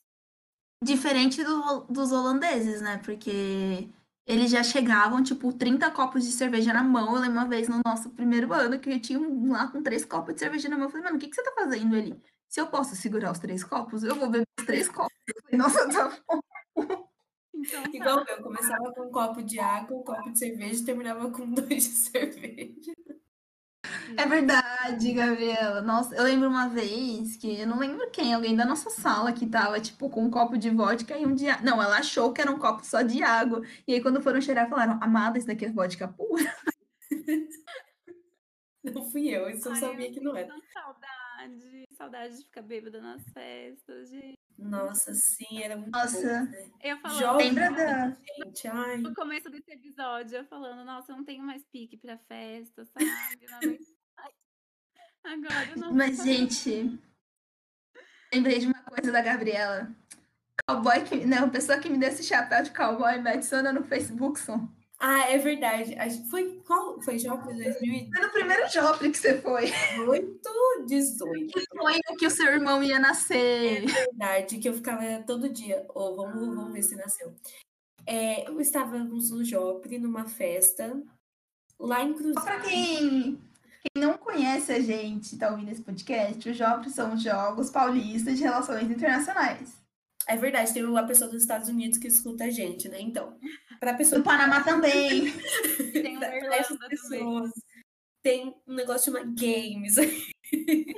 Diferente 0.83 1.43
do- 1.43 1.85
dos 1.85 2.11
holandeses, 2.11 2.81
né? 2.81 2.97
Porque 2.97 3.89
eles 4.25 4.51
já 4.51 4.61
chegavam, 4.63 5.23
tipo, 5.23 5.53
30 5.53 5.89
copos 5.91 6.25
de 6.25 6.31
cerveja 6.31 6.73
na 6.73 6.83
mão. 6.83 7.15
Eu 7.15 7.21
lembro 7.21 7.39
uma 7.39 7.47
vez 7.47 7.67
no 7.69 7.81
nosso 7.85 8.09
primeiro 8.11 8.51
ano 8.53 8.79
que 8.79 8.89
eu 8.89 8.99
tinha 9.01 9.19
um 9.19 9.51
lá 9.51 9.69
com 9.71 9.81
três 9.81 10.03
copos 10.03 10.33
de 10.33 10.41
cerveja 10.41 10.67
na 10.67 10.75
mão. 10.77 10.87
Eu 10.87 10.89
falei, 10.89 11.05
mano, 11.05 11.17
o 11.17 11.19
que, 11.19 11.27
que 11.29 11.35
você 11.35 11.43
tá 11.43 11.53
fazendo 11.55 11.95
ali? 11.95 12.21
Se 12.49 12.59
eu 12.59 12.67
posso 12.67 12.95
segurar 12.95 13.31
os 13.31 13.39
três 13.39 13.63
copos, 13.63 14.03
eu 14.03 14.15
vou 14.15 14.29
beber 14.29 14.47
os 14.59 14.65
três 14.65 14.89
copos. 14.89 15.13
Eu 15.27 15.41
falei, 15.43 15.57
nossa, 15.57 15.89
tá 15.89 16.09
bom. 16.27 16.39
Então, 17.55 17.83
tá. 17.83 17.89
Igual 17.93 18.25
eu, 18.27 18.43
começava 18.43 18.93
com 18.93 19.01
um 19.03 19.11
copo 19.11 19.41
de 19.41 19.59
água, 19.59 19.97
um 19.97 20.03
copo 20.03 20.31
de 20.31 20.39
cerveja 20.39 20.81
e 20.81 20.85
terminava 20.85 21.31
com 21.31 21.45
dois 21.53 21.83
de 21.83 21.95
cerveja. 21.95 22.91
É 24.17 24.25
verdade, 24.25 25.11
Gabriela. 25.13 25.81
Nossa, 25.81 26.15
eu 26.15 26.23
lembro 26.23 26.47
uma 26.47 26.67
vez 26.69 27.35
que 27.35 27.59
eu 27.59 27.67
não 27.67 27.79
lembro 27.79 28.09
quem, 28.11 28.33
alguém 28.33 28.55
da 28.55 28.65
nossa 28.65 28.89
sala 28.89 29.33
que 29.33 29.45
tava, 29.45 29.79
tipo, 29.79 30.09
com 30.09 30.23
um 30.25 30.29
copo 30.29 30.57
de 30.57 30.69
vodka 30.69 31.17
e 31.17 31.25
um 31.25 31.33
de 31.33 31.47
água. 31.49 31.65
Não, 31.65 31.81
ela 31.81 31.97
achou 31.97 32.31
que 32.31 32.41
era 32.41 32.51
um 32.51 32.59
copo 32.59 32.85
só 32.85 33.01
de 33.01 33.23
água. 33.23 33.61
E 33.87 33.93
aí, 33.93 34.01
quando 34.01 34.21
foram 34.21 34.41
cheirar, 34.41 34.69
falaram, 34.69 34.99
amada, 35.01 35.37
isso 35.37 35.47
daqui 35.47 35.65
é 35.65 35.71
vodka 35.71 36.07
pura. 36.07 36.55
Não 38.83 39.09
fui 39.09 39.29
eu, 39.29 39.49
isso 39.49 39.69
eu 39.69 39.71
Ai, 39.71 39.79
sabia 39.79 40.11
que 40.11 40.19
não 40.19 40.35
era. 40.35 40.53
Saudade. 40.73 41.85
Saudade 41.95 42.37
de 42.37 42.43
ficar 42.43 42.61
bêbada 42.61 42.99
nas 43.01 43.23
festas, 43.29 44.09
gente. 44.09 44.42
Nossa, 44.63 45.13
sim, 45.13 45.61
era 45.61 45.75
muito 45.77 45.91
Nossa. 45.91 46.17
bom, 46.17 46.51
né? 46.51 46.71
Eu 46.81 46.97
falando 46.99 47.19
Jovem, 47.19 47.47
Lembra 47.51 47.71
da- 47.71 48.17
gente, 48.45 48.67
ai. 48.67 48.97
no 48.97 49.13
começo 49.13 49.49
desse 49.49 49.71
episódio, 49.71 50.37
eu 50.37 50.45
falando, 50.45 50.83
nossa, 50.85 51.11
eu 51.11 51.17
não 51.17 51.23
tenho 51.25 51.43
mais 51.43 51.63
pique 51.71 51.97
pra 51.97 52.17
festa, 52.17 52.85
sabe? 52.85 52.99
Agora 55.25 55.69
eu 55.71 55.77
não 55.77 55.93
Mas, 55.93 56.21
gente, 56.23 56.99
lembrei 58.33 58.59
de 58.59 58.67
uma 58.67 58.83
coisa 58.83 59.11
da 59.11 59.21
Gabriela. 59.21 59.89
Cowboy 60.67 61.03
que. 61.05 61.25
Não, 61.25 61.45
a 61.45 61.49
pessoa 61.49 61.79
que 61.79 61.89
me 61.89 61.97
deu 61.97 62.09
esse 62.09 62.23
chapéu 62.23 62.61
de 62.61 62.71
cowboy 62.71 63.19
me 63.21 63.29
adiciona 63.29 63.71
no 63.71 63.83
Facebook, 63.83 64.39
som. 64.39 64.69
Ah, 65.05 65.29
é 65.29 65.37
verdade. 65.37 65.97
Foi 66.29 66.61
qual? 66.65 67.01
Foi 67.01 67.19
Jovem 67.19 67.57
2018, 67.57 68.09
Foi 68.09 68.25
no 68.25 68.31
primeiro 68.31 68.69
Joffrey 68.69 69.11
que 69.11 69.17
você 69.17 69.41
foi. 69.41 69.65
18. 70.87 71.53
Que 71.53 71.65
foi 71.75 71.99
o 72.09 72.15
que 72.15 72.25
o 72.25 72.29
seu 72.29 72.45
irmão 72.45 72.81
ia 72.81 72.97
nascer. 72.99 73.85
verdade, 73.85 74.59
que 74.59 74.69
eu 74.69 74.73
ficava 74.73 75.21
todo 75.27 75.49
dia. 75.49 75.85
Ô, 75.93 76.15
vamos, 76.15 76.55
vamos 76.55 76.71
ver 76.71 76.83
se 76.83 76.95
nasceu. 76.95 77.35
É, 78.07 78.47
eu 78.47 78.61
estávamos 78.61 79.29
no 79.29 79.43
Jopre, 79.43 79.99
numa 79.99 80.25
festa, 80.25 80.97
lá 81.77 82.01
em 82.01 82.13
Cruzeiro. 82.13 82.39
Só 82.39 82.45
pra 82.45 82.61
quem, 82.61 83.41
quem 83.81 84.01
não 84.01 84.17
conhece 84.17 84.71
a 84.71 84.79
gente, 84.79 85.37
tá 85.37 85.51
ouvindo 85.51 85.71
esse 85.71 85.81
podcast, 85.81 86.49
os 86.49 86.55
Joffrey 86.55 86.89
são 86.89 87.17
Jogos 87.17 87.69
Paulistas 87.69 88.37
de 88.37 88.43
Relações 88.43 88.89
Internacionais. 88.89 89.82
É 90.27 90.37
verdade, 90.37 90.73
tem 90.73 90.83
uma 90.85 91.05
pessoa 91.05 91.29
dos 91.29 91.41
Estados 91.41 91.67
Unidos 91.67 91.97
que 91.97 92.07
escuta 92.07 92.45
a 92.45 92.49
gente, 92.49 92.87
né? 92.87 92.99
Então, 93.01 93.37
para 93.79 93.93
pessoa 93.93 94.19
Do 94.19 94.23
Panamá 94.23 94.63
também. 94.63 95.33
Tem 95.91 96.17
uma 96.17 96.19
pra 96.19 96.37
Irlanda 96.37 96.55
essas 96.55 96.77
também. 96.77 96.89
pessoas, 96.89 97.51
tem 98.23 98.55
um 98.65 98.73
negócio 98.73 99.11
chamado 99.11 99.33
games. 99.35 99.97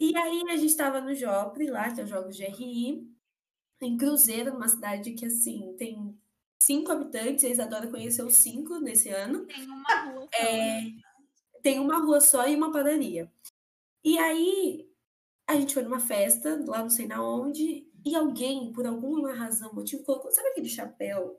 e 0.00 0.16
aí 0.16 0.42
a 0.50 0.56
gente 0.56 0.66
estava 0.70 1.00
no 1.00 1.14
Jopre, 1.14 1.70
lá, 1.70 1.92
que 1.92 2.00
é 2.00 2.04
os 2.04 2.10
Jogos 2.10 2.36
de 2.36 2.44
RI, 2.44 3.08
em 3.80 3.96
Cruzeiro, 3.96 4.54
uma 4.54 4.68
cidade 4.68 5.12
que, 5.12 5.26
assim, 5.26 5.74
tem 5.78 6.18
cinco 6.62 6.90
habitantes, 6.90 7.44
a 7.44 7.48
Isadora 7.48 7.88
conheceu 7.88 8.28
cinco 8.30 8.78
nesse 8.80 9.08
ano. 9.08 9.46
Tem 9.46 9.64
uma 9.64 10.00
rua 10.04 10.28
É, 10.34 10.82
né? 10.82 10.92
tem 11.62 11.78
uma 11.78 11.98
rua 11.98 12.20
só 12.20 12.46
e 12.48 12.56
uma 12.56 12.72
padaria. 12.72 13.30
E 14.04 14.18
aí 14.18 14.91
a 15.52 15.60
gente 15.60 15.74
foi 15.74 15.82
numa 15.82 16.00
festa, 16.00 16.62
lá 16.66 16.82
não 16.82 16.90
sei 16.90 17.06
na 17.06 17.22
onde, 17.22 17.86
e 18.04 18.16
alguém, 18.16 18.72
por 18.72 18.86
alguma 18.86 19.32
razão, 19.32 19.72
motivo, 19.72 20.02
colocou. 20.02 20.30
Sabe 20.30 20.48
aquele 20.48 20.68
chapéu 20.68 21.38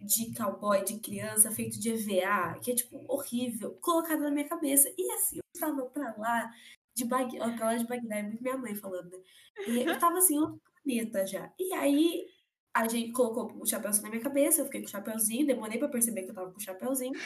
de 0.00 0.32
cowboy 0.34 0.84
de 0.84 0.98
criança 0.98 1.50
feito 1.50 1.78
de 1.78 1.90
EVA, 1.90 2.58
que 2.60 2.70
é 2.70 2.74
tipo 2.74 3.04
horrível, 3.08 3.76
colocado 3.80 4.20
na 4.20 4.30
minha 4.30 4.48
cabeça. 4.48 4.88
E 4.96 5.12
assim, 5.12 5.38
eu 5.38 5.60
tava 5.60 5.86
pra 5.86 6.14
lá 6.16 6.50
de 6.96 7.04
Bag... 7.04 7.38
ó, 7.40 7.56
pra 7.56 7.66
lá 7.66 7.76
de 7.76 7.86
Bagdá, 7.86 8.16
é 8.16 8.22
muito 8.22 8.42
minha 8.42 8.56
mãe 8.56 8.74
falando, 8.74 9.10
né? 9.10 9.18
E 9.66 9.82
eu 9.82 9.98
tava 9.98 10.18
assim, 10.18 10.38
outro 10.38 10.60
planeta 10.82 11.26
já. 11.26 11.52
E 11.58 11.72
aí 11.74 12.26
a 12.74 12.86
gente 12.86 13.12
colocou 13.12 13.60
o 13.60 13.66
chapéu 13.66 13.90
assim 13.90 14.02
na 14.02 14.10
minha 14.10 14.22
cabeça, 14.22 14.60
eu 14.60 14.66
fiquei 14.66 14.82
com 14.82 14.86
o 14.86 14.90
chapéuzinho, 14.90 15.46
demorei 15.46 15.78
pra 15.78 15.88
perceber 15.88 16.22
que 16.22 16.30
eu 16.30 16.34
tava 16.34 16.52
com 16.52 16.58
o 16.58 16.62
chapéuzinho. 16.62 17.18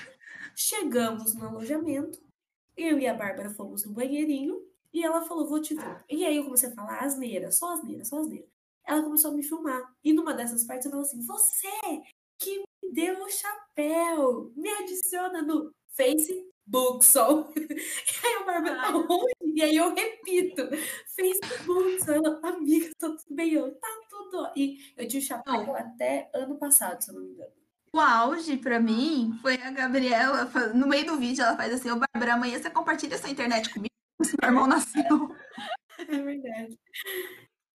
Chegamos 0.56 1.34
no 1.34 1.46
alojamento, 1.46 2.18
eu 2.76 2.98
e 2.98 3.06
a 3.06 3.14
Bárbara 3.14 3.50
fomos 3.50 3.84
no 3.84 3.92
banheirinho 3.92 4.71
e 4.92 5.02
ela 5.04 5.22
falou, 5.22 5.48
vou 5.48 5.60
te 5.60 5.74
ver. 5.74 6.04
E 6.10 6.24
aí 6.24 6.36
eu 6.36 6.44
comecei 6.44 6.68
a 6.68 6.74
falar 6.74 6.98
asneira, 7.00 7.50
só 7.50 7.72
asneira, 7.72 8.04
só 8.04 8.18
asneira. 8.20 8.46
Ela 8.86 9.02
começou 9.02 9.30
a 9.30 9.34
me 9.34 9.42
filmar. 9.42 9.82
E 10.04 10.12
numa 10.12 10.34
dessas 10.34 10.64
partes 10.64 10.86
eu 10.86 10.90
falei 10.90 11.06
assim, 11.06 11.22
você 11.26 11.68
que 12.38 12.58
me 12.82 12.92
deu 12.92 13.22
o 13.22 13.28
chapéu, 13.30 14.52
me 14.56 14.68
adiciona 14.68 15.40
no 15.42 15.70
Facebook, 15.96 17.04
só. 17.04 17.48
E 17.56 18.26
aí 18.26 18.34
a 18.40 18.44
Bárbara, 18.44 18.80
Ah. 18.80 18.92
aonde? 18.92 19.32
E 19.54 19.62
aí 19.62 19.76
eu 19.76 19.94
repito, 19.94 20.62
Facebook, 21.14 22.04
só. 22.04 22.12
Ela, 22.12 22.40
amiga, 22.42 22.90
tá 22.98 23.08
tudo 23.08 23.34
bem? 23.34 23.52
Eu, 23.52 23.72
tá 23.76 23.88
tudo. 24.08 24.38
ó." 24.38 24.52
E 24.56 24.78
eu 24.96 25.06
tinha 25.06 25.20
o 25.20 25.24
chapéu 25.24 25.74
até 25.76 26.30
ano 26.34 26.56
passado, 26.58 27.02
se 27.02 27.10
eu 27.10 27.14
não 27.14 27.22
me 27.22 27.30
engano. 27.32 27.50
O 27.94 28.00
auge 28.00 28.56
pra 28.56 28.80
mim 28.80 29.38
foi 29.42 29.54
a 29.56 29.70
Gabriela, 29.70 30.50
no 30.74 30.86
meio 30.86 31.04
do 31.06 31.18
vídeo, 31.18 31.44
ela 31.44 31.54
faz 31.56 31.74
assim, 31.74 31.90
ô 31.90 31.96
Bárbara, 31.96 32.34
amanhã 32.34 32.58
você 32.58 32.70
compartilha 32.70 33.18
sua 33.18 33.28
internet 33.28 33.68
comigo? 33.68 33.91
Se 34.24 34.36
meu 34.40 34.48
irmão 34.50 34.66
nasceu. 34.66 35.34
É 35.98 36.04
verdade. 36.04 36.78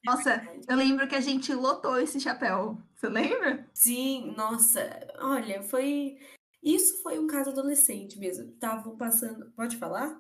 Nossa, 0.05 0.41
eu 0.67 0.75
lembro 0.77 1.07
que 1.07 1.15
a 1.15 1.21
gente 1.21 1.53
lotou 1.53 1.99
esse 1.99 2.19
chapéu. 2.19 2.77
Você 2.95 3.09
lembra? 3.09 3.67
Sim, 3.73 4.33
nossa, 4.37 4.81
olha, 5.19 5.61
foi. 5.63 6.17
Isso 6.63 7.01
foi 7.01 7.19
um 7.19 7.27
caso 7.27 7.49
adolescente 7.51 8.17
mesmo. 8.17 8.49
Estavam 8.51 8.95
passando. 8.97 9.51
Pode 9.51 9.77
falar? 9.77 10.19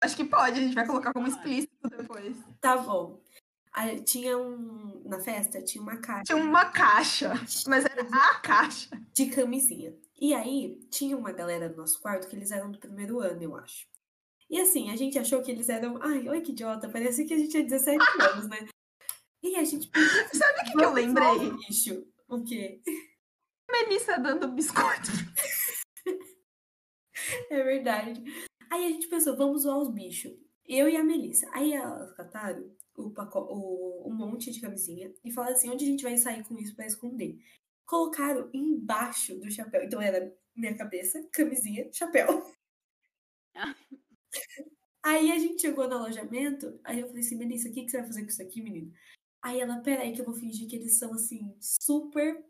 Acho 0.00 0.16
que 0.16 0.24
pode, 0.24 0.58
a 0.58 0.62
gente 0.62 0.74
vai 0.74 0.86
colocar 0.86 1.12
como 1.12 1.26
explícito 1.26 1.88
depois. 1.88 2.36
Tá 2.60 2.76
bom. 2.76 3.20
Aí, 3.72 4.00
tinha 4.02 4.38
um. 4.38 5.02
Na 5.04 5.18
festa, 5.18 5.60
tinha 5.62 5.82
uma 5.82 5.96
caixa 5.96 6.22
Tinha 6.24 6.38
uma 6.38 6.66
caixa, 6.66 7.32
mas 7.66 7.84
era 7.84 8.02
a 8.02 8.34
caixa. 8.40 8.88
de 9.12 9.26
camisinha. 9.26 9.92
E 10.20 10.32
aí, 10.32 10.78
tinha 10.90 11.16
uma 11.16 11.32
galera 11.32 11.68
no 11.68 11.76
nosso 11.78 12.00
quarto 12.00 12.28
que 12.28 12.36
eles 12.36 12.52
eram 12.52 12.70
do 12.70 12.78
primeiro 12.78 13.18
ano, 13.20 13.42
eu 13.42 13.56
acho. 13.56 13.86
E 14.50 14.60
assim, 14.60 14.90
a 14.90 14.96
gente 14.96 15.18
achou 15.18 15.42
que 15.42 15.50
eles 15.50 15.68
eram. 15.68 15.98
Ai, 16.02 16.28
olha 16.28 16.40
que 16.40 16.52
idiota, 16.52 16.88
parecia 16.88 17.26
que 17.26 17.34
a 17.34 17.38
gente 17.38 17.50
tinha 17.50 17.62
17 17.64 17.98
anos, 18.20 18.48
né? 18.48 18.68
E 19.42 19.56
a 19.56 19.64
gente. 19.64 19.90
Sabe 20.32 20.60
o 20.60 20.64
que, 20.64 20.72
que 20.72 20.84
eu 20.84 20.92
lembrei? 20.92 21.50
Bicho. 21.66 22.06
O 22.28 22.42
quê? 22.42 22.80
Melissa 23.70 24.18
dando 24.18 24.48
biscoito. 24.48 25.10
É 27.48 27.62
verdade. 27.62 28.22
Aí 28.70 28.86
a 28.86 28.88
gente 28.88 29.06
pensou, 29.08 29.36
vamos 29.36 29.62
zoar 29.62 29.78
os 29.78 29.88
bichos. 29.88 30.32
Eu 30.66 30.88
e 30.88 30.96
a 30.96 31.02
Melissa. 31.02 31.48
Aí 31.52 31.72
elas 31.72 32.12
cataram 32.12 32.70
o, 32.96 33.10
paco 33.10 33.38
o, 33.38 34.08
um 34.08 34.14
monte 34.14 34.50
de 34.50 34.60
camisinha 34.60 35.12
e 35.24 35.32
falaram 35.32 35.54
assim, 35.54 35.70
onde 35.70 35.84
a 35.84 35.88
gente 35.88 36.02
vai 36.02 36.16
sair 36.16 36.44
com 36.44 36.58
isso 36.58 36.74
pra 36.74 36.86
esconder? 36.86 37.38
Colocaram 37.86 38.50
embaixo 38.52 39.38
do 39.38 39.50
chapéu. 39.50 39.84
Então 39.84 40.02
era 40.02 40.34
minha 40.54 40.76
cabeça, 40.76 41.26
camisinha, 41.32 41.88
chapéu. 41.92 42.44
Aí 45.02 45.30
a 45.32 45.38
gente 45.38 45.60
chegou 45.60 45.88
no 45.88 45.96
alojamento, 45.96 46.78
aí 46.82 47.00
eu 47.00 47.06
falei 47.08 47.22
assim, 47.22 47.36
Melissa, 47.36 47.68
o 47.68 47.72
que, 47.72 47.84
que 47.84 47.90
você 47.90 47.98
vai 47.98 48.06
fazer 48.06 48.22
com 48.22 48.28
isso 48.28 48.42
aqui, 48.42 48.62
menino? 48.62 48.92
Aí 49.42 49.60
ela, 49.60 49.80
peraí 49.80 50.12
que 50.14 50.20
eu 50.20 50.24
vou 50.24 50.34
fingir 50.34 50.68
que 50.68 50.76
eles 50.76 50.98
são, 50.98 51.12
assim, 51.14 51.54
super 51.60 52.42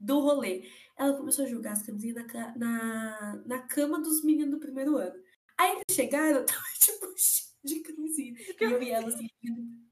do 0.00 0.20
rolê. 0.20 0.68
Ela 0.98 1.16
começou 1.16 1.44
a 1.44 1.48
jogar 1.48 1.72
as 1.72 1.82
camisinhas 1.84 2.16
na, 2.16 2.56
na, 2.56 3.42
na 3.46 3.58
cama 3.62 4.00
dos 4.00 4.24
meninos 4.24 4.52
do 4.52 4.60
primeiro 4.60 4.96
ano. 4.98 5.14
Aí 5.58 5.72
eles 5.72 5.84
chegaram, 5.96 6.44
tava 6.46 6.62
tipo 6.80 7.06
cheio 7.16 7.50
de 7.64 7.80
camisinha. 7.80 8.34
E 8.60 8.72
eu 8.72 8.82
e 8.82 8.90
ela 8.90 9.08
assim, 9.08 9.28
fingindo- 9.40 9.82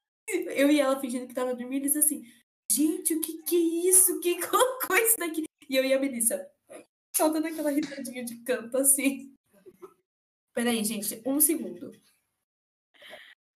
eu 0.55 0.69
e 0.71 0.79
ela 0.79 0.99
fingindo 0.99 1.27
que 1.27 1.33
tava 1.33 1.55
dormindo, 1.55 1.83
eles 1.83 1.95
assim, 1.95 2.23
gente, 2.71 3.13
o 3.15 3.21
que 3.21 3.43
que 3.43 3.55
é 3.55 3.89
isso? 3.89 4.19
Que 4.19 4.39
colocou 4.47 4.97
isso 4.97 5.17
daqui? 5.17 5.45
E 5.69 5.75
eu 5.75 5.85
e 5.85 5.93
a 5.93 5.99
Melissa, 5.99 6.45
só 7.15 7.29
dando 7.29 7.47
aquela 7.47 7.71
risadinha 7.71 8.23
de 8.25 8.37
canto 8.43 8.77
assim. 8.77 9.35
Peraí, 10.53 10.83
gente, 10.83 11.21
um 11.25 11.39
segundo. 11.39 11.91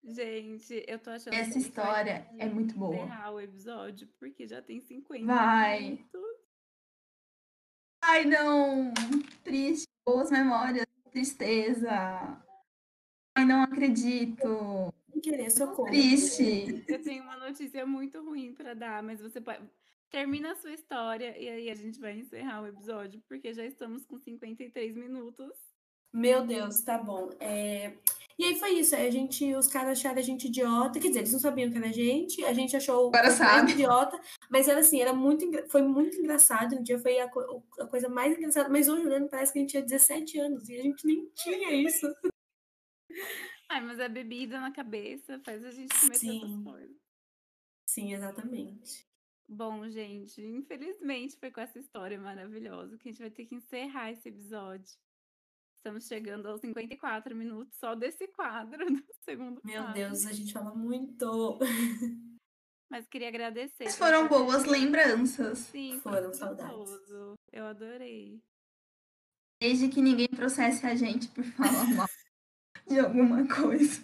Gente, 0.03 0.83
eu 0.87 0.99
tô 0.99 1.09
achando 1.09 1.33
Essa 1.33 1.51
que 1.51 1.57
a 1.57 1.61
gente 1.61 1.71
vai 1.73 1.85
história 1.85 2.29
é 2.37 2.47
muito 2.47 2.75
boa. 2.75 2.95
encerrar 2.95 3.31
o 3.31 3.39
episódio, 3.39 4.07
porque 4.19 4.47
já 4.47 4.61
tem 4.61 4.79
50 4.79 5.25
Vai. 5.25 5.81
minutos. 5.81 6.21
Ai, 8.03 8.23
não. 8.25 8.93
Triste. 9.43 9.87
Boas 10.05 10.29
memórias. 10.29 10.85
Tristeza. 11.11 11.89
Ai, 13.35 13.45
não 13.45 13.63
acredito. 13.63 14.93
Sem 15.11 15.21
querer, 15.21 15.49
socorro. 15.49 15.87
Triste. 15.87 16.85
Eu 16.87 17.01
tenho 17.01 17.23
uma 17.23 17.37
notícia 17.37 17.83
muito 17.85 18.23
ruim 18.23 18.53
pra 18.53 18.75
dar, 18.75 19.01
mas 19.01 19.19
você 19.19 19.41
pode. 19.41 19.67
Termina 20.11 20.51
a 20.51 20.55
sua 20.55 20.71
história 20.71 21.35
e 21.37 21.49
aí 21.49 21.69
a 21.69 21.75
gente 21.75 21.99
vai 21.99 22.13
encerrar 22.17 22.61
o 22.61 22.67
episódio, 22.67 23.21
porque 23.27 23.53
já 23.53 23.65
estamos 23.65 24.05
com 24.05 24.19
53 24.19 24.95
minutos. 24.95 25.51
Meu 26.15 26.45
Deus, 26.45 26.79
tá 26.81 26.97
bom. 26.97 27.29
É, 27.41 27.93
E 28.39 28.45
aí 28.45 28.55
foi 28.57 28.71
isso. 28.79 28.95
aí 28.95 29.07
A 29.07 29.11
gente, 29.11 29.53
os 29.53 29.67
caras 29.67 29.99
acharam 29.99 30.17
a 30.19 30.21
gente 30.21 30.47
idiota. 30.47 30.99
Quer 30.99 31.09
dizer, 31.09 31.19
eles 31.19 31.33
não 31.33 31.39
sabiam 31.39 31.69
que 31.69 31.77
era 31.77 31.87
a 31.87 31.91
gente. 31.91 32.43
A 32.45 32.53
gente 32.53 32.75
achou 32.75 33.07
Agora 33.09 33.29
sabe. 33.31 33.73
idiota. 33.73 34.17
Mas 34.49 34.67
era 34.69 34.79
assim, 34.79 35.01
era 35.01 35.13
muito, 35.13 35.45
foi 35.69 35.81
muito 35.81 36.15
engraçado. 36.17 36.75
Um 36.75 36.83
dia 36.83 36.97
foi 36.99 37.19
a, 37.19 37.29
co- 37.29 37.63
a 37.79 37.85
coisa 37.87 38.07
mais 38.07 38.37
engraçada. 38.37 38.69
Mas 38.69 38.87
hoje, 38.87 39.05
olhando, 39.05 39.29
parece 39.29 39.51
que 39.51 39.59
a 39.59 39.61
gente 39.61 39.71
tinha 39.71 39.83
17 39.83 40.39
anos. 40.39 40.69
E 40.69 40.79
a 40.79 40.81
gente 40.83 41.05
nem 41.05 41.29
tinha 41.35 41.73
isso. 41.73 42.07
Ai, 43.69 43.81
mas 43.81 43.99
a 43.99 44.07
bebida 44.07 44.59
na 44.59 44.71
cabeça 44.71 45.39
faz 45.43 45.63
a 45.65 45.71
gente 45.71 45.93
cometer 45.99 46.17
Sim. 46.19 46.37
essas 46.45 46.63
coisas. 46.63 46.97
Sim, 47.89 48.13
exatamente. 48.13 49.05
Bom, 49.47 49.87
gente, 49.89 50.41
infelizmente 50.41 51.37
foi 51.37 51.51
com 51.51 51.61
essa 51.61 51.77
história 51.79 52.19
maravilhosa 52.19 52.97
que 52.97 53.09
a 53.09 53.11
gente 53.11 53.21
vai 53.21 53.29
ter 53.29 53.45
que 53.45 53.55
encerrar 53.55 54.11
esse 54.11 54.27
episódio. 54.29 54.95
Estamos 55.85 56.07
chegando 56.07 56.47
aos 56.47 56.61
54 56.61 57.35
minutos 57.35 57.77
só 57.77 57.93
desse 57.93 58.27
quadro 58.29 58.83
do 58.89 59.05
segundo 59.23 59.61
Meu 59.63 59.83
quadro. 59.83 59.93
Deus, 59.93 60.25
a 60.25 60.33
gente 60.33 60.51
fala 60.51 60.73
muito. 60.73 61.59
Mas 62.89 63.07
queria 63.07 63.27
agradecer. 63.27 63.83
Mas 63.83 63.95
foram 63.95 64.27
boas 64.27 64.65
lembranças. 64.65 65.59
Sim, 65.59 65.99
Foram 66.01 66.33
saudades. 66.33 66.89
Eu 67.51 67.65
adorei. 67.65 68.41
Desde 69.61 69.87
que 69.87 70.01
ninguém 70.01 70.27
processe 70.27 70.83
a 70.87 70.95
gente 70.95 71.27
por 71.27 71.43
falar 71.43 71.85
mal 71.93 72.09
de 72.87 72.97
alguma 72.97 73.47
coisa. 73.47 74.03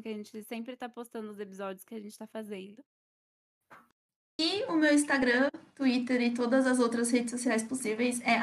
que 0.02 0.08
a 0.08 0.14
gente 0.14 0.42
sempre 0.44 0.76
tá 0.76 0.88
postando 0.88 1.30
os 1.30 1.38
episódios 1.38 1.84
que 1.84 1.94
a 1.94 2.00
gente 2.00 2.18
tá 2.18 2.26
fazendo. 2.26 2.82
E 4.40 4.64
o 4.64 4.72
meu 4.72 4.94
Instagram, 4.94 5.50
Twitter 5.74 6.18
e 6.22 6.32
todas 6.32 6.66
as 6.66 6.78
outras 6.78 7.10
redes 7.10 7.30
sociais 7.30 7.62
possíveis 7.62 8.22
é 8.22 8.38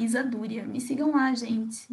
Isaduria. 0.00 0.64
Me 0.64 0.80
sigam 0.80 1.10
lá, 1.10 1.34
gente. 1.34 1.92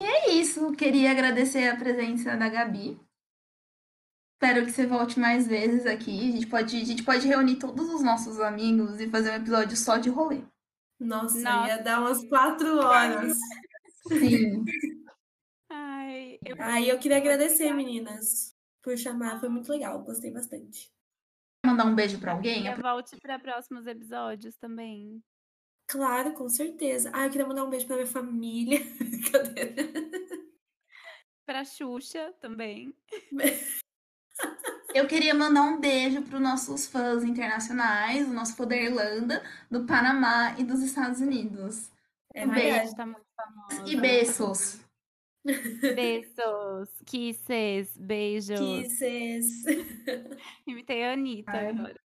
E 0.00 0.04
é 0.04 0.30
isso. 0.30 0.72
Queria 0.72 1.10
agradecer 1.10 1.68
a 1.68 1.76
presença 1.76 2.38
da 2.38 2.48
Gabi. 2.48 2.98
Espero 4.44 4.66
que 4.66 4.72
você 4.72 4.86
volte 4.86 5.18
mais 5.18 5.48
vezes 5.48 5.86
aqui. 5.86 6.28
A 6.28 6.32
gente 6.32 6.46
pode, 6.46 6.76
a 6.76 6.84
gente 6.84 7.02
pode 7.02 7.26
reunir 7.26 7.56
todos 7.56 7.88
os 7.88 8.02
nossos 8.02 8.38
amigos 8.38 9.00
e 9.00 9.08
fazer 9.08 9.30
um 9.30 9.36
episódio 9.36 9.74
só 9.74 9.96
de 9.96 10.10
rolê. 10.10 10.42
Nossa, 11.00 11.40
Nossa. 11.40 11.68
ia 11.68 11.82
dar 11.82 12.00
umas 12.00 12.22
quatro 12.28 12.76
horas. 12.76 13.38
Sim. 14.06 14.62
Ai, 15.70 16.38
eu 16.44 16.56
Aí 16.58 16.90
eu 16.90 16.98
queria 16.98 17.16
agradecer, 17.16 17.72
meninas, 17.72 18.54
por 18.82 18.98
chamar. 18.98 19.40
Foi 19.40 19.48
muito 19.48 19.72
legal, 19.72 20.02
gostei 20.02 20.30
bastante. 20.30 20.92
Mandar 21.64 21.86
um 21.86 21.94
beijo 21.94 22.20
pra 22.20 22.32
alguém? 22.32 22.64
queria 22.64 22.76
volte 22.76 23.18
para 23.22 23.38
próximos 23.38 23.86
episódios 23.86 24.58
também. 24.58 25.24
Claro, 25.88 26.34
com 26.34 26.50
certeza. 26.50 27.10
Ah, 27.14 27.24
eu 27.24 27.30
queria 27.30 27.46
mandar 27.46 27.64
um 27.64 27.70
beijo 27.70 27.86
pra 27.86 27.96
minha 27.96 28.06
família. 28.06 28.78
Brincadeira. 29.00 29.90
Pra 31.46 31.64
Xuxa 31.64 32.34
também. 32.42 32.94
Eu 34.94 35.08
queria 35.08 35.34
mandar 35.34 35.62
um 35.62 35.80
beijo 35.80 36.22
para 36.22 36.36
os 36.36 36.42
nossos 36.42 36.86
fãs 36.86 37.24
internacionais, 37.24 38.28
o 38.28 38.32
nosso 38.32 38.64
da 38.64 38.76
Irlanda, 38.76 39.42
do 39.68 39.84
Panamá 39.84 40.54
e 40.56 40.62
dos 40.62 40.80
Estados 40.82 41.20
Unidos. 41.20 41.90
É 42.32 42.46
Um 42.46 42.50
beijo. 42.50 42.68
verdade. 42.68 42.96
Tá 42.96 43.04
muito 43.04 43.26
famosa. 43.36 43.90
E 43.90 44.00
beijos. 44.00 44.80
Beijos, 45.94 46.88
kisses, 47.04 47.94
beijos. 47.98 48.58
Kisses. 48.58 49.64
Imitei 50.66 51.04
a 51.04 51.12
Anitta 51.12 51.52
Ai. 51.52 51.68
agora. 51.68 52.03